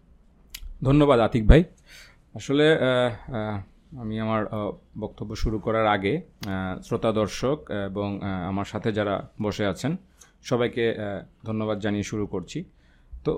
ধন্যবাদ 0.88 1.18
আতিক 1.26 1.42
ভাই। 1.50 1.62
আসলে 2.38 2.66
আমি 4.02 4.14
আমার 4.25 4.42
বক্তব্য 5.02 5.30
শুরু 5.42 5.58
করার 5.66 5.87
আগে 5.96 6.14
শ্রোতা 6.87 7.10
দর্শক 7.20 7.58
এবং 7.90 8.08
আমার 8.50 8.68
সাথে 8.72 8.88
যারা 8.99 9.14
বসে 9.44 9.64
আছেন, 9.72 9.92
সবাইকে 10.50 10.84
ধন্যবাদ 11.49 11.76
জানিয়ে 11.84 12.06
শুরু 12.10 12.25
করছি। 12.34 12.58
তো 13.24 13.32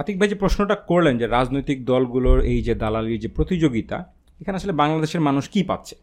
আতিক 0.00 0.16
ভাই 0.18 0.28
যে 0.32 0.36
প্রশ্নটা 0.42 0.76
করলেন 0.90 1.14
যে 1.20 1.26
রাজনৈতিক 1.36 1.78
দলগুলোর 1.90 2.38
এই 2.52 2.58
যে 2.66 2.74
দালালির 2.82 3.20
যে 3.24 3.30
প্রতিযোগিতা, 3.36 3.98
এখানে 4.40 4.56
আসলে 4.60 4.74
বাংলাদেশের 4.82 5.22
মানুষ 5.28 5.44
কি 5.54 5.60
পাচ্ছে? 5.70 5.94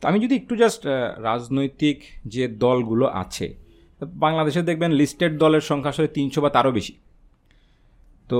তো 0.00 0.04
আমি 0.10 0.18
যদি 0.24 0.34
একটু 0.40 0.54
জাস্ট 0.62 0.82
রাজনৈতিক 1.28 1.98
যে 2.34 2.44
দলগুলো 2.64 3.06
আছে 3.22 3.46
বাংলাদেশে 4.24 4.60
দেখবেন 4.68 4.90
লিস্টেড 5.00 5.32
দলের 5.42 5.64
সংখ্যা 5.70 5.92
আসলে 5.94 6.08
তিনশো 6.16 6.38
বা 6.44 6.50
তারও 6.56 6.72
বেশি। 6.78 6.94
তো 8.30 8.38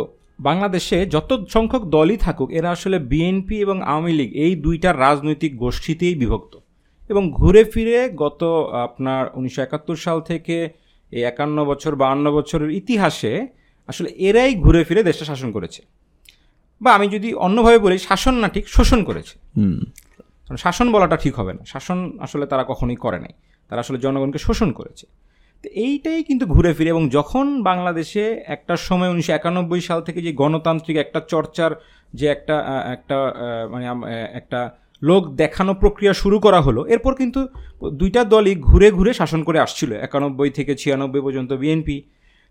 বাংলাদেশে 0.48 0.98
যত 1.14 1.30
সংখ্যক 1.54 1.82
দলই 1.96 2.16
থাকুক, 2.26 2.48
এরা 2.58 2.68
আসলে 2.76 2.98
বিএনপি 3.12 3.56
এবং 3.64 3.76
আওয়ামী 3.92 4.12
লীগ 4.18 4.30
এই 4.44 4.52
দুইটা 4.64 4.90
রাজনৈতিক 5.06 5.52
গোষ্ঠীতেই 5.64 6.14
বিভক্ত। 6.22 6.54
এবং 7.10 7.22
ঘুরে 7.38 7.62
ফিরে 7.72 7.98
গত, 8.22 8.42
আপনার 8.86 9.22
উনিশশো 9.38 9.60
একাত্তর 9.62 9.98
সাল 10.06 10.18
থেকে 10.30 10.56
এই 11.12 11.22
একান্ন 11.22 11.64
বছর 11.64 11.94
বাহান্ন 11.94 12.32
বছরের 12.32 12.70
ইতিহাসে 12.70 13.48
আসলে 13.88 14.08
এরাই 14.10 14.54
ঘুরে 14.54 14.84
ফিরে 14.84 15.02
দেশটা 15.02 15.24
শাসন 15.24 15.52
করেছে। 15.52 15.82
বা 16.80 16.94
আমি 16.94 17.08
যদি 17.08 17.34
অন্যভাবে 17.34 17.78
বলি 17.78 17.98
শাসন 17.98 18.34
না 18.34 18.48
ঠিক 18.48 18.68
শোষণ 18.68 19.04
করেছে। 19.04 19.38
হুম। 19.56 19.80
কারণ 20.46 20.56
শাসন 20.56 20.92
বলাটা 20.92 21.16
ঠিক 21.16 21.34
হবে 21.34 21.52
না। 21.52 21.64
শাসন 21.64 22.18
আসলে 22.20 22.46
তারা 22.46 22.64
কখনোই 22.68 22.96
করে 22.96 23.18
নাই। 23.20 23.32
তারা 23.68 23.80
আসলে 23.80 23.98
জনগণকে 23.98 24.38
শোষণ 24.38 24.72
করেছে। 24.72 25.06
তো 25.64 25.68
এইটাই 25.68 26.22
কিন্তু 26.22 26.46
ঘুরে 26.46 26.74
ফিরে 26.74 26.90
এবং 26.90 27.08
যখন 27.08 27.62
বাংলাদেশে 27.62 28.42
একটা 28.46 28.76
সময় 28.76 29.10
উনিশশো 29.10 29.32
একানব্বই 29.32 29.80
সাল 29.80 30.02
থেকে 30.02 30.22
যে 30.22 30.32
গণতান্ত্রিক 30.32 30.96
একটা 30.96 31.20
চর্চার 31.28 31.70
যে 32.14 32.26
একটা 32.26 32.56
একটা 32.92 33.16
মানে 33.70 33.86
একটা 34.32 34.70
লোক 35.08 35.22
দেখানো 35.42 35.72
প্রক্রিয়া 35.82 36.12
শুরু 36.22 36.36
করা 36.44 36.60
হলো। 36.66 36.80
এরপর 36.94 37.12
কিন্তু 37.20 37.40
দুইটা 38.00 38.22
দলই 38.32 38.54
ঘুরে 38.68 38.88
ঘুরে 38.96 39.12
শাসন 39.20 39.40
করে 39.48 39.58
আসছিল। 39.66 39.90
একানব্বই 40.06 40.50
থেকে 40.58 40.72
ছিয়ানব্বই 40.82 41.22
পর্যন্ত 41.26 41.50
বিএনপি, 41.62 41.96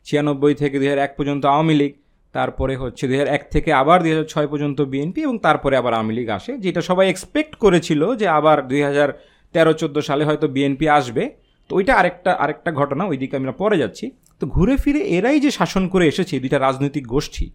ছিয়ানব্বই 0.08 0.53
থেকে 0.62 0.75
দুই 0.81 0.89
এক 1.08 1.12
পর্যন্ত 1.17 1.43
আওয়ামী 1.53 1.75
লীগ, 1.81 1.93
তারপরে 2.36 2.74
হচ্ছে 2.81 3.03
দুই 3.10 3.17
এক 3.38 3.43
থেকে 3.53 3.70
আবার 3.81 3.98
দুই 4.03 4.13
ছয় 4.34 4.48
পর্যন্ত 4.51 4.79
বিএনপি 4.91 5.20
এবং 5.27 5.36
তারপরে 5.46 5.75
আবার 5.81 5.93
আওয়ামী 5.98 6.13
লীগ 6.17 6.27
আসে। 6.38 6.51
যেটা 6.63 6.81
সবাই 6.89 7.05
এক্সপেক্ট 7.10 7.53
করেছিল 7.63 8.01
যে 8.22 8.27
আবার 8.39 8.58
দুই 8.72 8.81
হাজার 8.89 9.10
তেরো, 9.53 9.74
চোদ্দ 9.81 9.98
সালে 10.10 10.24
হয়তো 10.29 10.46
বিএনপি 10.55 10.86
আসবে। 11.00 11.24
তো 11.70 11.72
ওইটা 11.77 11.93
আরেকটা 12.00 12.31
আরেকটা 12.43 12.70
ঘটনা, 12.79 13.03
ওইদিকে 13.12 13.36
আমরা 13.39 13.53
পরে 13.62 13.77
যাচ্ছি। 13.84 14.05
তো 14.41 14.43
ঘুরে 14.55 14.75
ফিরে 14.84 15.01
এরাই 15.17 15.38
যে 15.46 15.51
শাসন 15.60 15.84
করে 15.93 16.05
এসেছে, 16.12 16.34
দুইটা 16.43 16.58
রাজনৈতিক 16.65 17.05
গোষ্ঠী 17.15 17.46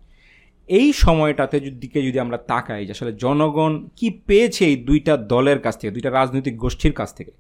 এই 0.69 0.89
সময়টাতে 1.05 1.57
দিকে 1.83 1.99
যদি 2.03 2.19
আমরা 2.25 2.39
তাকাই 2.51 2.83
যে 2.87 2.93
আসলে 2.93 3.13
জনগণ 3.25 3.73
কি 3.99 4.09
পেয়েছে 4.29 4.63
এই 4.71 4.77
দুইটা 4.89 5.13
দলের 5.17 5.59
কাছ 5.65 5.75
থেকে, 5.79 5.93
দুইটা 5.97 6.11
রাজনৈতিক 6.11 6.55
গোষ্ঠীর 6.65 6.95
কাছ 7.01 7.11
থেকে? 7.15 7.33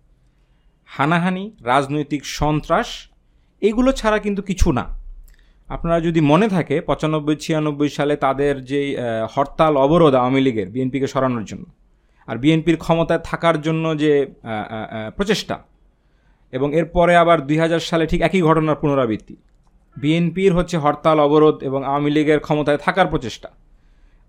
হানাহানি, 0.88 1.44
রাজনৈতিক 1.72 2.22
সন্ত্রাস, 2.38 2.88
এগুলো 3.62 3.90
ছাড়া 3.92 4.18
কিন্তু 4.18 4.42
কিছু 4.42 4.68
না। 4.72 4.84
আপনারা 5.68 5.98
যদি 6.00 6.20
মনে 6.20 6.46
থাকে, 6.48 6.76
পঁচানব্বই, 6.80 7.36
ছিয়ানব্বই 7.36 7.88
সালে 7.88 8.14
তাদের 8.16 8.54
যে 8.64 8.80
হরতাল 9.34 9.74
অবরোধ 9.76 10.14
আওয়ামী 10.14 10.40
লীগের 10.40 10.68
বিএনপিকে 10.74 11.06
সরানোর 11.06 11.44
জন্য 11.44 11.64
আর 12.28 12.36
বিএনপির 12.42 12.78
ক্ষমতায় 12.84 13.22
থাকার 13.24 13.56
জন্য 13.60 13.84
যে 14.02 14.12
প্রচেষ্টা 15.16 15.56
এবং 16.52 16.68
এরপরে 16.78 17.12
আবার 17.16 17.38
দুই 17.48 17.58
হাজার 17.64 17.82
সালে 17.90 18.04
ঠিক 18.06 18.20
একই 18.22 18.42
ঘটনার 18.42 18.80
পুনরাবৃত্তি। 18.80 19.34
বিএনপির 19.96 20.52
হচ্ছে 20.58 20.76
হরতাল, 20.84 21.18
অবরোধ 21.26 21.56
এবং 21.68 21.80
আওয়ামী 21.90 22.10
লীগের 22.10 22.40
ক্ষমতায় 22.40 22.80
থাকার 22.84 23.06
প্রচেষ্টা। 23.12 23.48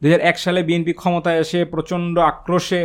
দু 0.01 0.05
হাজার 0.07 0.21
এক 0.29 0.37
সালে 0.43 0.59
বিএনপি 0.67 0.93
ক্ষমতায় 1.01 1.37
এসে 1.43 1.59
প্রচণ্ড 1.73 2.15
আক্রোশে 2.31 2.83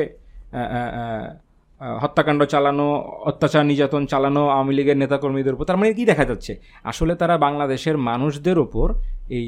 হত্যাকাণ্ড 2.02 2.40
চালানো, 2.44 2.86
অত্যাচার 3.30 3.64
নির্যাতন 3.70 4.02
চালানো 4.06 4.42
আওয়ামী 4.48 4.72
লীগের 4.78 4.98
নেতাকর্মীদের 5.02 5.54
উপর, 5.54 5.64
তার 5.64 5.78
মানে 5.80 5.90
কী 5.98 6.04
দেখা 6.10 6.24
যাচ্ছে? 6.24 6.52
আসলে 6.84 7.12
তারা 7.14 7.34
বাংলাদেশের 7.38 7.96
মানুষদের 8.08 8.58
ওপর 8.58 8.88
এই 9.38 9.46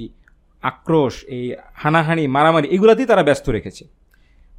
আক্রোশ, 0.62 1.14
এই 1.37 1.44
হানাহানি, 1.74 2.24
মারামারি, 2.26 2.66
এগুলাতেই 2.68 3.06
তারা 3.06 3.22
ব্যস্ত 3.22 3.46
রেখেছে। 3.48 3.85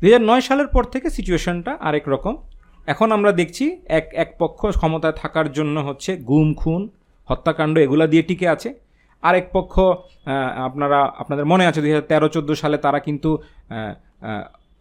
দুই 0.02 0.12
নয় 0.30 0.42
সালের 0.42 0.68
পর 0.68 0.84
থেকে 0.94 1.08
সিচুয়েশনটা 1.10 1.72
আরেক 1.88 2.06
রকম। 2.10 2.36
এখন 2.88 3.08
আমরা 3.12 3.32
দেখছি 3.32 3.66
এক 4.00 4.06
এক 4.24 4.30
পক্ষ 4.40 4.60
ক্ষমতায় 4.80 5.16
থাকার 5.22 5.48
জন্য 5.52 5.76
হচ্ছে 5.80 6.12
গুম, 6.30 6.50
খুন 6.54 6.82
হত্যাকাণ্ড 7.30 7.76
এগুলা 7.86 8.06
দিয়ে 8.12 8.24
টিকে 8.30 8.48
আছে। 8.56 8.70
আরেক 9.24 9.46
পক্ষ 9.56 9.74
আপনারা, 10.68 11.00
আপনাদের 11.22 11.46
মনে 11.52 11.64
আছে 11.70 11.80
দুই 11.84 11.92
হাজার 11.94 12.08
তেরো, 12.12 12.28
চোদ্দ 12.36 12.50
সালে 12.62 12.78
তারা 12.86 13.00
কিন্তু 13.08 13.30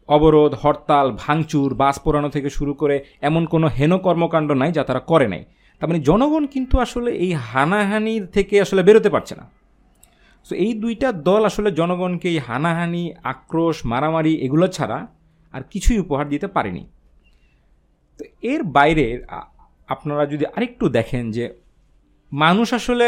অবরোধ, 0.09 0.53
হরতাল, 0.63 1.07
ভাঙচুর, 1.23 1.71
বাস 1.83 1.97
পোড়ানো 2.05 2.29
থেকে 2.37 2.49
শুরু 2.59 2.73
করে 2.81 2.97
এমন 3.29 3.43
কোনো 3.53 3.67
হেন 3.77 3.93
কর্মকাণ্ড 4.07 4.51
নাই 4.63 4.71
যা 4.77 4.83
তারা 4.89 5.03
করে 5.11 5.27
নাই। 5.35 5.43
তার 5.81 5.87
মানে 5.91 6.01
জনগণ 6.09 6.45
কিন্তু 6.55 6.75
আসলে 6.85 7.11
এই 7.25 7.33
হানাহানির 7.51 8.25
থেকে 8.37 8.55
আসলে 8.65 8.83
বেরোতে 8.89 9.11
পারছে 9.15 9.35
না। 9.41 9.45
সো 10.47 10.53
এই 10.65 10.73
দুইটা 10.83 11.09
দল 11.29 11.43
আসলে 11.51 11.69
জনগণকে 11.81 12.29
এই 12.35 12.39
হানাহানি, 12.49 13.05
আক্রোশ, 13.33 13.77
মারামারি 13.93 14.33
এগুলো 14.47 14.67
ছাড়া 14.77 14.99
আর 15.55 15.63
কিছুই 15.73 15.99
উপহার 16.05 16.27
দিতে 16.33 16.47
পারেনি। 16.57 16.85
তো 18.21 18.23
এর 18.53 18.61
বাইরে 18.77 19.07
আপনারা 19.89 20.25
যদি 20.33 20.45
আরেকটু 20.57 20.85
দেখেন 20.99 21.25
যে 21.37 21.45
মানুষ 22.42 22.68
আসলে 22.79 23.07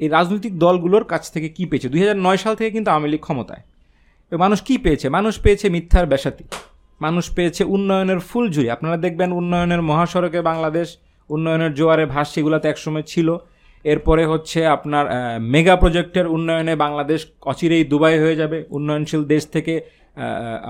এই 0.00 0.08
রাজনৈতিক 0.16 0.52
দলগুলোর 0.64 1.04
কাছ 1.12 1.22
থেকে 1.34 1.48
কি 1.56 1.64
পেয়েছে? 1.70 1.88
দুই 1.92 2.00
হাজার 2.02 2.18
নয় 2.26 2.38
সাল 2.42 2.54
থেকে 2.58 2.70
কিন্তু 2.76 2.88
আওয়ামী 2.92 3.08
লীগ 3.12 3.22
ক্ষমতায়। 3.26 3.62
মানুষ 4.32 4.58
কি 4.68 4.74
পেয়েছে? 4.84 5.06
মানুষ 5.16 5.34
পেয়েছে 5.44 5.66
মিথ্যার 5.74 6.06
বেসাতি 6.12 6.44
মানুষ 7.00 7.24
পেয়েছে 7.36 7.62
উন্নয়নের 7.74 8.20
ফুলঝুরি। 8.28 8.68
আপনারা 8.76 8.96
দেখবেন 9.04 9.30
উন্নয়নের 9.40 9.82
মহাসড়কে 9.90 10.40
বাংলাদেশ, 10.50 10.88
উন্নয়নের 11.30 11.72
জোয়ারে 11.78 12.04
ভাস 12.14 12.26
সেগুলোতে 12.34 12.66
একসময় 12.72 13.04
ছিল। 13.12 13.28
এরপরে 13.84 14.22
হচ্ছে 14.32 14.60
আপনার 14.76 15.04
মেগা 15.52 15.74
প্রজেক্টের 15.82 16.26
উন্নয়নে 16.36 16.74
বাংলাদেশ 16.84 17.20
অচিরেই 17.50 17.84
দুবাই 17.90 18.16
হয়ে 18.22 18.36
যাবে। 18.40 18.58
উন্নয়নশীল 18.76 19.22
দেশ 19.32 19.42
থেকে 19.54 19.74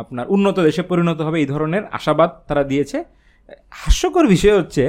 আপনার 0.02 0.26
উন্নত 0.34 0.56
দেশে 0.68 0.82
পরিণত 0.90 1.18
হবে। 1.26 1.38
এই 1.42 1.48
ধরনের 1.54 1.82
আশাবাদ 1.98 2.30
তারা 2.48 2.62
দিয়েছে। 2.70 2.98
হাস্যকর 3.82 4.24
বিষয় 4.34 4.56
হচ্ছে 4.60 4.84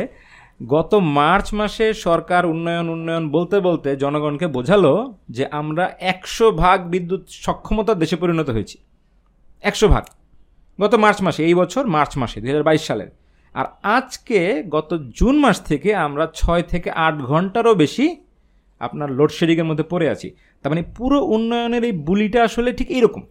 গত 0.68 0.96
মার্চ 0.96 1.54
মাসে 1.54 1.94
সরকার 1.94 2.46
উন্নয়ন 2.46 2.90
উন্নয়ন 2.90 3.30
বলতে 3.30 3.60
বলতে 3.60 3.96
জনগণকে 3.96 4.48
বোঝালো 4.48 5.14
যে 5.30 5.46
আমরা 5.46 5.92
একশো 6.00 6.52
ভাগ 6.52 6.88
বিদ্যুৎ 6.88 7.30
সক্ষমতা 7.30 7.94
দেশে 7.94 8.16
পরিণত 8.16 8.50
হয়েছি। 8.50 8.78
একশো 9.62 9.88
ভাগ। 9.88 10.04
গত 10.82 10.96
মার্চ 10.96 11.22
মাসে, 11.22 11.46
এই 11.46 11.54
বছর 11.54 11.86
মার্চ 11.88 12.18
মাসে 12.18 12.42
দু 12.42 12.48
হাজার 12.48 12.64
বাইশ 12.64 12.82
সালের। 12.82 13.08
আর 13.54 13.66
আজকে 13.84 14.64
গত 14.70 14.94
জুন 14.94 15.40
মাস 15.40 15.62
থেকে 15.62 15.96
আমরা 15.96 16.32
ছয় 16.36 16.62
থেকে 16.62 16.92
আট 16.92 17.16
ঘন্টারও 17.16 17.74
বেশি 17.74 18.26
আপনার 18.80 19.12
লোডশেডিংয়ের 19.12 19.66
মধ্যে 19.66 19.84
পড়ে 19.84 20.10
আছি। 20.10 20.36
তার 20.62 20.70
মানে 20.70 20.84
পুরো 20.98 21.22
উন্নয়নের 21.26 21.84
এই 21.84 21.92
বুলিটা 21.92 22.44
আসলে 22.44 22.74
ঠিক 22.74 22.92
এইরকম 22.92 23.22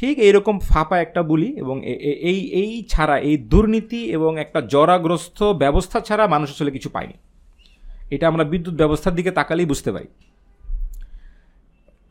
ঠিক 0.00 0.18
এইরকম 0.18 0.58
ফাঁপা 0.58 0.98
একটা 0.98 1.22
বুলি 1.22 1.48
এবং 1.62 1.76
এই 2.30 2.40
এই 2.62 2.82
ছাড়া, 2.88 3.18
এই 3.18 3.36
দুর্নীতি 3.36 4.00
এবং 4.16 4.38
একটা 4.38 4.60
জরাগ্রস্ত 4.60 5.42
ব্যবস্থা 5.62 6.00
ছাড়া 6.00 6.26
মানুষ 6.26 6.48
আসলে 6.54 6.70
কিছু 6.70 6.88
পায়নি। 6.90 7.14
এটা 8.14 8.28
আমরা 8.28 8.44
বিদ্যুৎ 8.44 8.74
ব্যবস্থার 8.74 9.14
দিকে 9.14 9.30
তাকালেই 9.30 9.66
বুঝতে 9.66 9.92
পারি। 9.92 10.08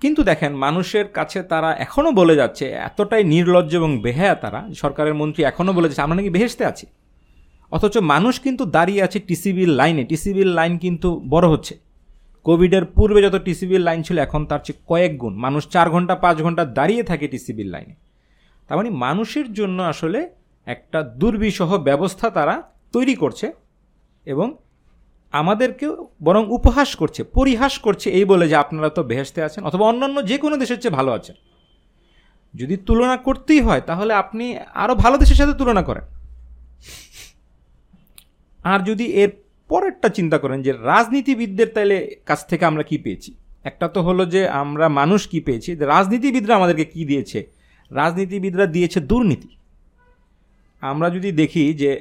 কিন্তু 0.01 0.23
দেখেন, 0.23 0.51
মানুষের 0.65 1.05
কাছে 1.07 1.43
তারা 1.43 1.69
এখনও 1.85 2.11
বলে 2.11 2.35
যাচ্ছে, 2.35 2.65
এতটাই 2.69 3.23
নির্লজ্জ 3.23 3.75
এবং 3.75 4.01
বেহায়া 4.01 4.35
তারা, 4.35 4.69
সরকারের 4.73 5.13
মন্ত্রী 5.13 5.43
এখনও 5.43 5.73
বলে 5.73 5.87
যাচ্ছে, 5.87 6.01
আমরা 6.01 6.15
নাকি 6.15 6.29
বেহেসতে 6.29 6.65
আছি। 6.65 6.85
অথচ 7.71 7.97
মানুষ 7.97 8.39
কিন্তু 8.39 8.65
দাঁড়িয়ে 8.65 9.01
আছে 9.03 9.19
টিসিবির 9.19 9.69
লাইনে, 9.69 10.03
টিসিবির 10.03 10.47
লাইন 10.47 10.77
কিন্তু 10.77 11.21
বড় 11.29 11.47
হচ্ছে। 11.47 11.73
কোভিডের 12.43 12.85
পূর্বে 12.85 13.19
যত 13.21 13.35
টিসিবির 13.35 13.81
লাইন 13.81 14.01
ছিল, 14.03 14.17
এখন 14.17 14.41
তার 14.45 14.59
চেয়ে 14.59 14.79
কয়েক 14.87 15.17
গুণ। 15.17 15.33
মানুষ 15.35 15.63
চার 15.69 15.89
ঘণ্টা, 15.89 16.15
পাঁচ 16.15 16.37
ঘণ্টা 16.41 16.63
দাঁড়িয়ে 16.65 17.03
থাকে 17.03 17.27
টিসিবির 17.27 17.65
লাইনে। 17.65 17.95
তার 18.67 18.77
মানে 18.77 18.89
মানুষের 18.89 19.53
জন্য 19.53 19.81
আসলে 19.83 20.19
একটা 20.67 21.03
দুর্বিষহ 21.03 21.77
ব্যবস্থা 21.77 22.29
তারা 22.29 22.55
তৈরি 22.91 23.15
করছে 23.15 23.47
এবং 24.25 24.47
আমাদেরকেও 25.31 25.93
বরং 26.23 26.43
উপহাস 26.49 26.89
করছে, 26.95 27.23
পরিহাস 27.23 27.73
করছে 27.77 28.07
এই 28.09 28.25
বলে 28.25 28.45
যে 28.47 28.55
আপনারা 28.55 28.89
তো 28.89 29.03
বেহেসতে 29.03 29.39
আছেন 29.43 29.61
অথবা 29.63 29.85
অন্যান্য 29.85 30.17
যে 30.25 30.37
কোনো 30.37 30.57
দেশের 30.57 30.79
চেয়ে 30.79 30.95
ভালো 30.95 31.11
আছেন। 31.11 31.35
যদি 32.53 32.77
তুলনা 32.77 33.17
করতেই 33.17 33.61
হয়, 33.61 33.81
তাহলে 33.81 34.13
আপনি 34.13 34.45
আরও 34.73 34.95
ভালো 34.95 35.17
দেশের 35.17 35.35
সাথে 35.35 35.53
তুলনা 35.53 35.83
করেন। 35.83 36.05
আর 38.63 38.79
যদি 38.79 39.05
এর 39.21 39.29
পরেরটা 39.69 40.09
চিন্তা 40.17 40.37
করেন 40.43 40.59
যে 40.65 40.71
রাজনীতিবিদদের 40.91 41.69
তাইলে 41.75 41.97
কাছ 42.29 42.39
থেকে 42.51 42.63
আমরা 42.71 42.83
কি 42.89 42.97
পেয়েছি? 43.05 43.31
একটা 43.69 43.87
তো 43.95 43.99
হলো 44.07 44.23
যে 44.33 44.41
আমরা 44.61 44.85
মানুষ 44.99 45.21
কি 45.31 45.39
পেয়েছি 45.47 45.69
রাজনীতিবিদরা 45.93 46.53
আমাদেরকে 46.59 46.85
কি 46.93 47.01
দিয়েছে? 47.09 47.39
রাজনীতিবিদরা 47.91 48.65
দিয়েছে 48.75 48.99
দুর্নীতি। 49.09 49.49
আমরা 50.81 51.07
যদি 51.15 51.29
দেখি 51.41 51.63
যে 51.81 51.91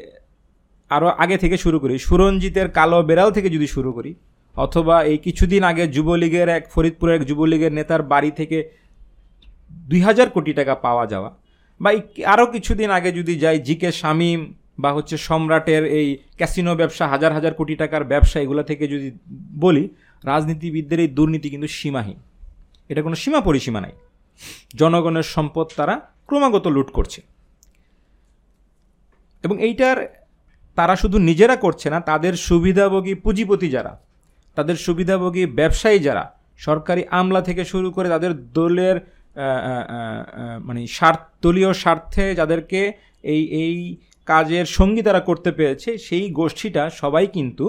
আরও 0.90 1.09
আগে 1.22 1.37
থেকে 1.42 1.57
শুরু 1.64 1.78
করি, 1.83 1.94
সুরঞ্জিতের 2.07 2.68
কালো 2.78 2.98
বেড়াল 3.09 3.31
থেকে 3.37 3.48
যদি 3.57 3.68
শুরু 3.74 3.90
করি, 3.96 4.12
অথবা 4.57 4.96
এই 5.11 5.18
কিছুদিন 5.26 5.62
আগে 5.70 5.85
যুবলীগের 5.96 6.48
এক, 6.57 6.62
ফরিদপুরের 6.74 7.14
এক 7.18 7.22
যুবলীগের 7.31 7.72
নেতার 7.78 8.02
বাড়ি 8.12 8.31
থেকে 8.40 8.59
দুই 9.90 10.00
হাজার 10.07 10.28
কোটি 10.35 10.52
টাকা 10.59 10.74
পাওয়া 10.87 11.04
যাওয়া, 11.12 11.31
বা 11.81 11.90
আরও 12.33 12.46
কিছুদিন 12.54 12.88
আগে 12.98 13.11
যদি 13.18 13.35
যাই 13.42 13.59
জিকে 13.66 13.90
শামীম 14.00 14.40
বা 14.79 14.93
হচ্ছে 14.93 15.17
সম্রাটের 15.17 15.85
এই 15.85 16.19
ক্যাসিনো 16.37 16.73
ব্যবসা, 16.77 17.09
হাজার 17.09 17.33
হাজার 17.33 17.55
কোটি 17.55 17.75
টাকার 17.77 18.05
ব্যবসা, 18.05 18.41
এগুলো 18.41 18.62
থেকে 18.62 18.88
যদি 18.88 19.09
বলি, 19.61 19.88
রাজনীতিবিদদের 20.25 21.01
এই 21.01 21.09
দুর্নীতি 21.09 21.51
কিন্তু 21.51 21.69
সীমাহীন। 21.69 22.19
এটা 22.88 23.03
কোনো 23.03 23.14
সীমা 23.14 23.41
পরিসীমা 23.41 23.81
নাই। 23.81 23.93
জনগণের 24.75 25.23
সম্পদ 25.23 25.67
তারা 25.77 26.01
ক্রমাগত 26.27 26.67
লুট 26.67 26.91
করছে। 26.91 27.23
এবং 29.45 29.62
এইটার 29.62 30.25
তারা 30.77 30.97
শুধু 30.97 31.19
নিজেরা 31.19 31.57
করছে 31.57 31.91
না, 31.91 32.01
তাদের 32.01 32.35
সুবিধাভোগী 32.35 33.14
পুঁজিপতি 33.14 33.69
যারা, 33.71 33.93
তাদের 34.55 34.77
সুবিধাভোগী 34.77 35.47
ব্যবসায়ী 35.47 35.99
যারা, 35.99 36.25
সরকারি 36.57 37.03
আমলা 37.11 37.41
থেকে 37.43 37.64
শুরু 37.64 37.91
করে 37.91 38.09
তাদের 38.09 38.33
দলের 38.53 38.97
মানে 40.64 40.87
স্বার্থ 40.87 41.21
দলীয় 41.43 41.73
স্বার্থে 41.73 42.35
যাদেরকে 42.35 42.93
এই 43.23 43.43
এই 43.64 43.97
কাজের 44.31 44.67
সঙ্গী 44.79 45.03
তারা 45.09 45.21
করতে 45.29 45.51
পেরেছে, 45.59 45.91
সেই 46.07 46.27
গোষ্ঠীটা 46.38 46.83
সবাই 47.01 47.27
কিন্তু 47.37 47.67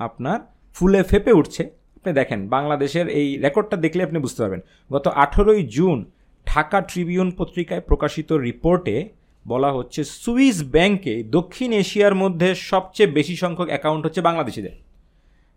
আপনার 0.00 0.38
ফুলে 0.76 1.00
ফেপে 1.10 1.32
উঠছে। 1.40 1.62
আপনি 1.98 2.10
দেখেন, 2.20 2.40
বাংলাদেশের 2.54 3.06
এই 3.20 3.28
রেকর্ডটা 3.44 3.76
দেখলে 3.84 4.00
আপনি 4.08 4.18
বুঝতে 4.24 4.40
পারবেন। 4.42 4.62
গত 4.92 5.06
আঠেরোই 5.24 5.62
জুন 5.76 5.98
ঢাকা 6.46 6.78
ট্রিবিউন 6.90 7.28
পত্রিকায় 7.38 7.82
প্রকাশিত 7.88 8.30
রিপোর্টে 8.48 8.96
বলা 9.44 9.70
হচ্ছে, 9.76 10.00
সুইস 10.22 10.58
ব্যাংকে 10.74 11.14
দক্ষিণ 11.36 11.70
এশিয়ার 11.82 12.14
মধ্যে 12.22 12.48
সবচেয়ে 12.70 13.14
বেশি 13.18 13.34
সংখ্যক 13.42 13.68
অ্যাকাউন্ট 13.72 14.02
হচ্ছে 14.06 14.20
বাংলাদেশিদের। 14.28 14.74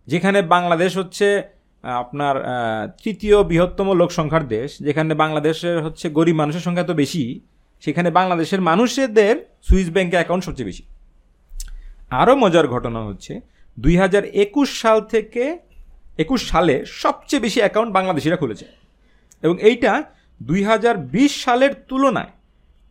যেখানে 0.07 0.39
বাংলাদেশ 0.55 0.91
হচ্ছে 1.01 1.27
আপনার 2.03 2.35
তৃতীয় 3.03 3.37
বৃহত্তম 3.49 3.87
লোক 4.01 4.09
সংখ্যার 4.19 4.45
দেশ। 4.55 4.69
যেখানে 4.85 5.11
বাংলাদেশের 5.23 5.77
হচ্ছে 5.85 6.05
গরিব 6.17 6.35
মানুষের 6.35 6.63
সংখ্যা 6.67 6.87
তো 6.89 6.93
বেশি 6.93 7.23
সেখানে 7.81 8.11
বাংলাদেশের 8.11 8.61
মানুষদের 8.61 9.57
সুইস 9.61 9.89
ব্যাংকে 9.89 10.15
অ্যাকাউন্ট 10.15 10.43
সবচেয়ে 10.43 10.65
বেশি। 10.65 10.83
আরও 12.09 12.35
মজার 12.35 12.67
ঘটনা 12.67 12.99
হচ্ছে, 13.03 13.41
দুই 13.79 13.97
হাজার 13.97 14.25
একুশ 14.25 14.81
সাল 14.81 15.01
থেকে, 15.01 15.59
একুশ 16.17 16.49
সালে 16.49 16.85
সবচেয়ে 16.85 17.41
বেশি 17.41 17.59
অ্যাকাউন্ট 17.59 17.93
বাংলাদেশিরা 17.93 18.35
খুলেছে। 18.35 18.65
এবং 19.41 19.61
এইটা 19.61 20.03
দুই 20.43 20.63
হাজার 20.63 20.97
বিশ 20.97 21.43
সালের 21.43 21.73
তুলনায় 21.73 22.31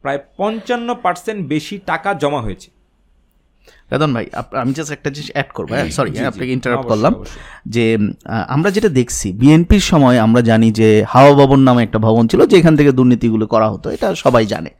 প্রায় 0.02 0.18
পঞ্চান্ন 0.36 0.94
পার্সেন্ট 0.94 1.48
বেশি 1.48 1.78
টাকা 1.86 2.14
জমা 2.14 2.40
হয়েছে। 2.40 2.79
রাদন 3.90 4.10
ভাই 4.14 4.26
আমি 4.54 4.72
জাস্ট 4.72 4.92
একটা 4.92 5.10
জিনিস 5.10 5.30
অ্যাড 5.32 5.48
করব 5.54 5.70
হ্যাঁ? 5.72 5.86
সরি 5.90 6.10
আপনাকে 6.26 6.52
ইন্টারাপ্ট 6.52 6.86
করলাম 6.88 7.12
যে 7.66 7.84
আমরা 8.48 8.68
যেটা 8.70 8.88
দেখছি 8.88 9.26
বিএনপির 9.32 9.80
সময় 9.80 10.16
আমরা 10.18 10.40
জানি 10.42 10.68
যে 10.70 10.88
হাওয়া 11.08 11.32
ভবন 11.34 11.60
নামে 11.60 11.80
একটা 11.82 11.98
ভবন 11.98 12.24
ছিল 12.28 12.40
যেখান 12.46 12.74
থেকে 12.76 12.90
দুর্নীতিগুলো 12.92 13.44
করা 13.46 13.68
হতো 13.70 13.86
এটা 13.90 14.08
সবাই 14.14 14.44
জানে। 14.46 14.70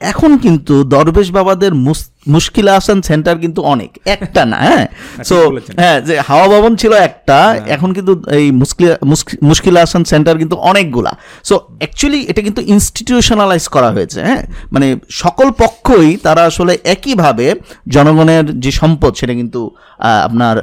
এখন 0.00 0.30
কিন্তু 0.38 0.74
দরবেশ 0.84 1.28
বাবাদের 1.32 1.72
মুশকিল 2.26 2.66
আসান 2.68 2.98
সেন্টার 3.02 3.36
কিন্তু 3.38 3.60
অনেক 3.64 3.90
একটা 4.06 4.42
না 4.44 4.58
হ্যাঁ? 4.58 4.86
সো 5.24 5.36
হ্যাঁ 5.76 5.98
যে 6.00 6.14
হাওয়া 6.20 6.46
ভবন 6.48 6.72
ছিল 6.76 6.92
একটা 7.08 7.38
হ্যাঁ। 7.40 7.66
এখন 7.66 7.90
কিন্তু 7.92 8.12
এই 8.30 8.46
মুশকিল 9.42 9.74
আসান 9.76 10.02
সেন্টার 10.04 10.34
কিন্তু 10.38 10.56
অনেকগুলা। 10.56 11.12
সো 11.44 11.54
অ্যাকচুয়ালি 11.78 12.20
এটা 12.28 12.42
কিন্তু 12.42 12.60
ইনস্টিটিউশনালাইজ 12.62 13.64
করা 13.68 13.88
হয়েছে 13.90 14.18
হ্যাঁ? 14.22 14.42
মানে 14.72 14.96
সকল 15.14 15.48
পক্ষই 15.58 16.16
তারা 16.16 16.42
আসলে 16.44 16.72
একইভাবে 16.84 17.46
জনগণের 17.88 18.60
যে 18.60 18.70
সম্পদ 18.70 19.12
সেটা 19.14 19.34
কিন্তু 19.34 19.60
আপনার 20.26 20.56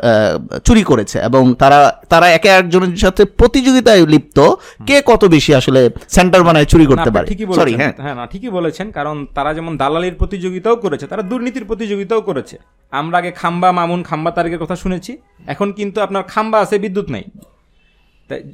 চুরি 0.66 0.84
করেছে। 0.84 1.18
এবং 1.20 1.44
তারা 1.54 1.80
তারা 2.10 2.28
একে 2.30 2.50
একজনের 2.50 2.96
সাথে 2.98 3.26
প্রতিযোগিতায় 3.26 4.06
লিপ্ত 4.06 4.38
কে 4.86 5.02
কত 5.06 5.26
বেশি 5.26 5.52
আসলে 5.56 5.82
সেন্টার 6.08 6.42
বানায় 6.44 6.66
চুরি 6.66 6.86
করতে 6.86 7.10
পারে? 7.12 7.28
সরি 7.56 7.74
হ্যাঁ। 7.74 7.94
হ্যাঁ 8.04 8.16
না 8.16 8.24
ঠিকই 8.28 8.50
বলেছেন 8.50 8.92
কারণ 8.92 9.26
তারা 9.36 9.54
যেমন 9.54 9.78
দালালির 9.78 10.16
প্রতিযোগিতাও 10.16 10.76
করেছে 10.76 11.06
তারা 11.08 11.24
দুর্নীতির 11.52 11.68
প্রতিযোগিতাও 11.68 12.22
করেছে। 12.22 12.58
আমরা 12.92 13.18
আগে 13.18 13.32
খাম্বা, 13.32 13.72
মামুন, 13.72 14.04
খাম্বা 14.04 14.32
তারিখের 14.32 14.60
কথা 14.60 14.76
শুনেছি। 14.76 15.18
এখন 15.48 15.72
কিন্তু 15.72 16.02
আপনার 16.02 16.24
খাম্বা 16.24 16.60
আছে, 16.60 16.80
বিদ্যুৎ 16.80 17.10
নাই। 17.10 17.24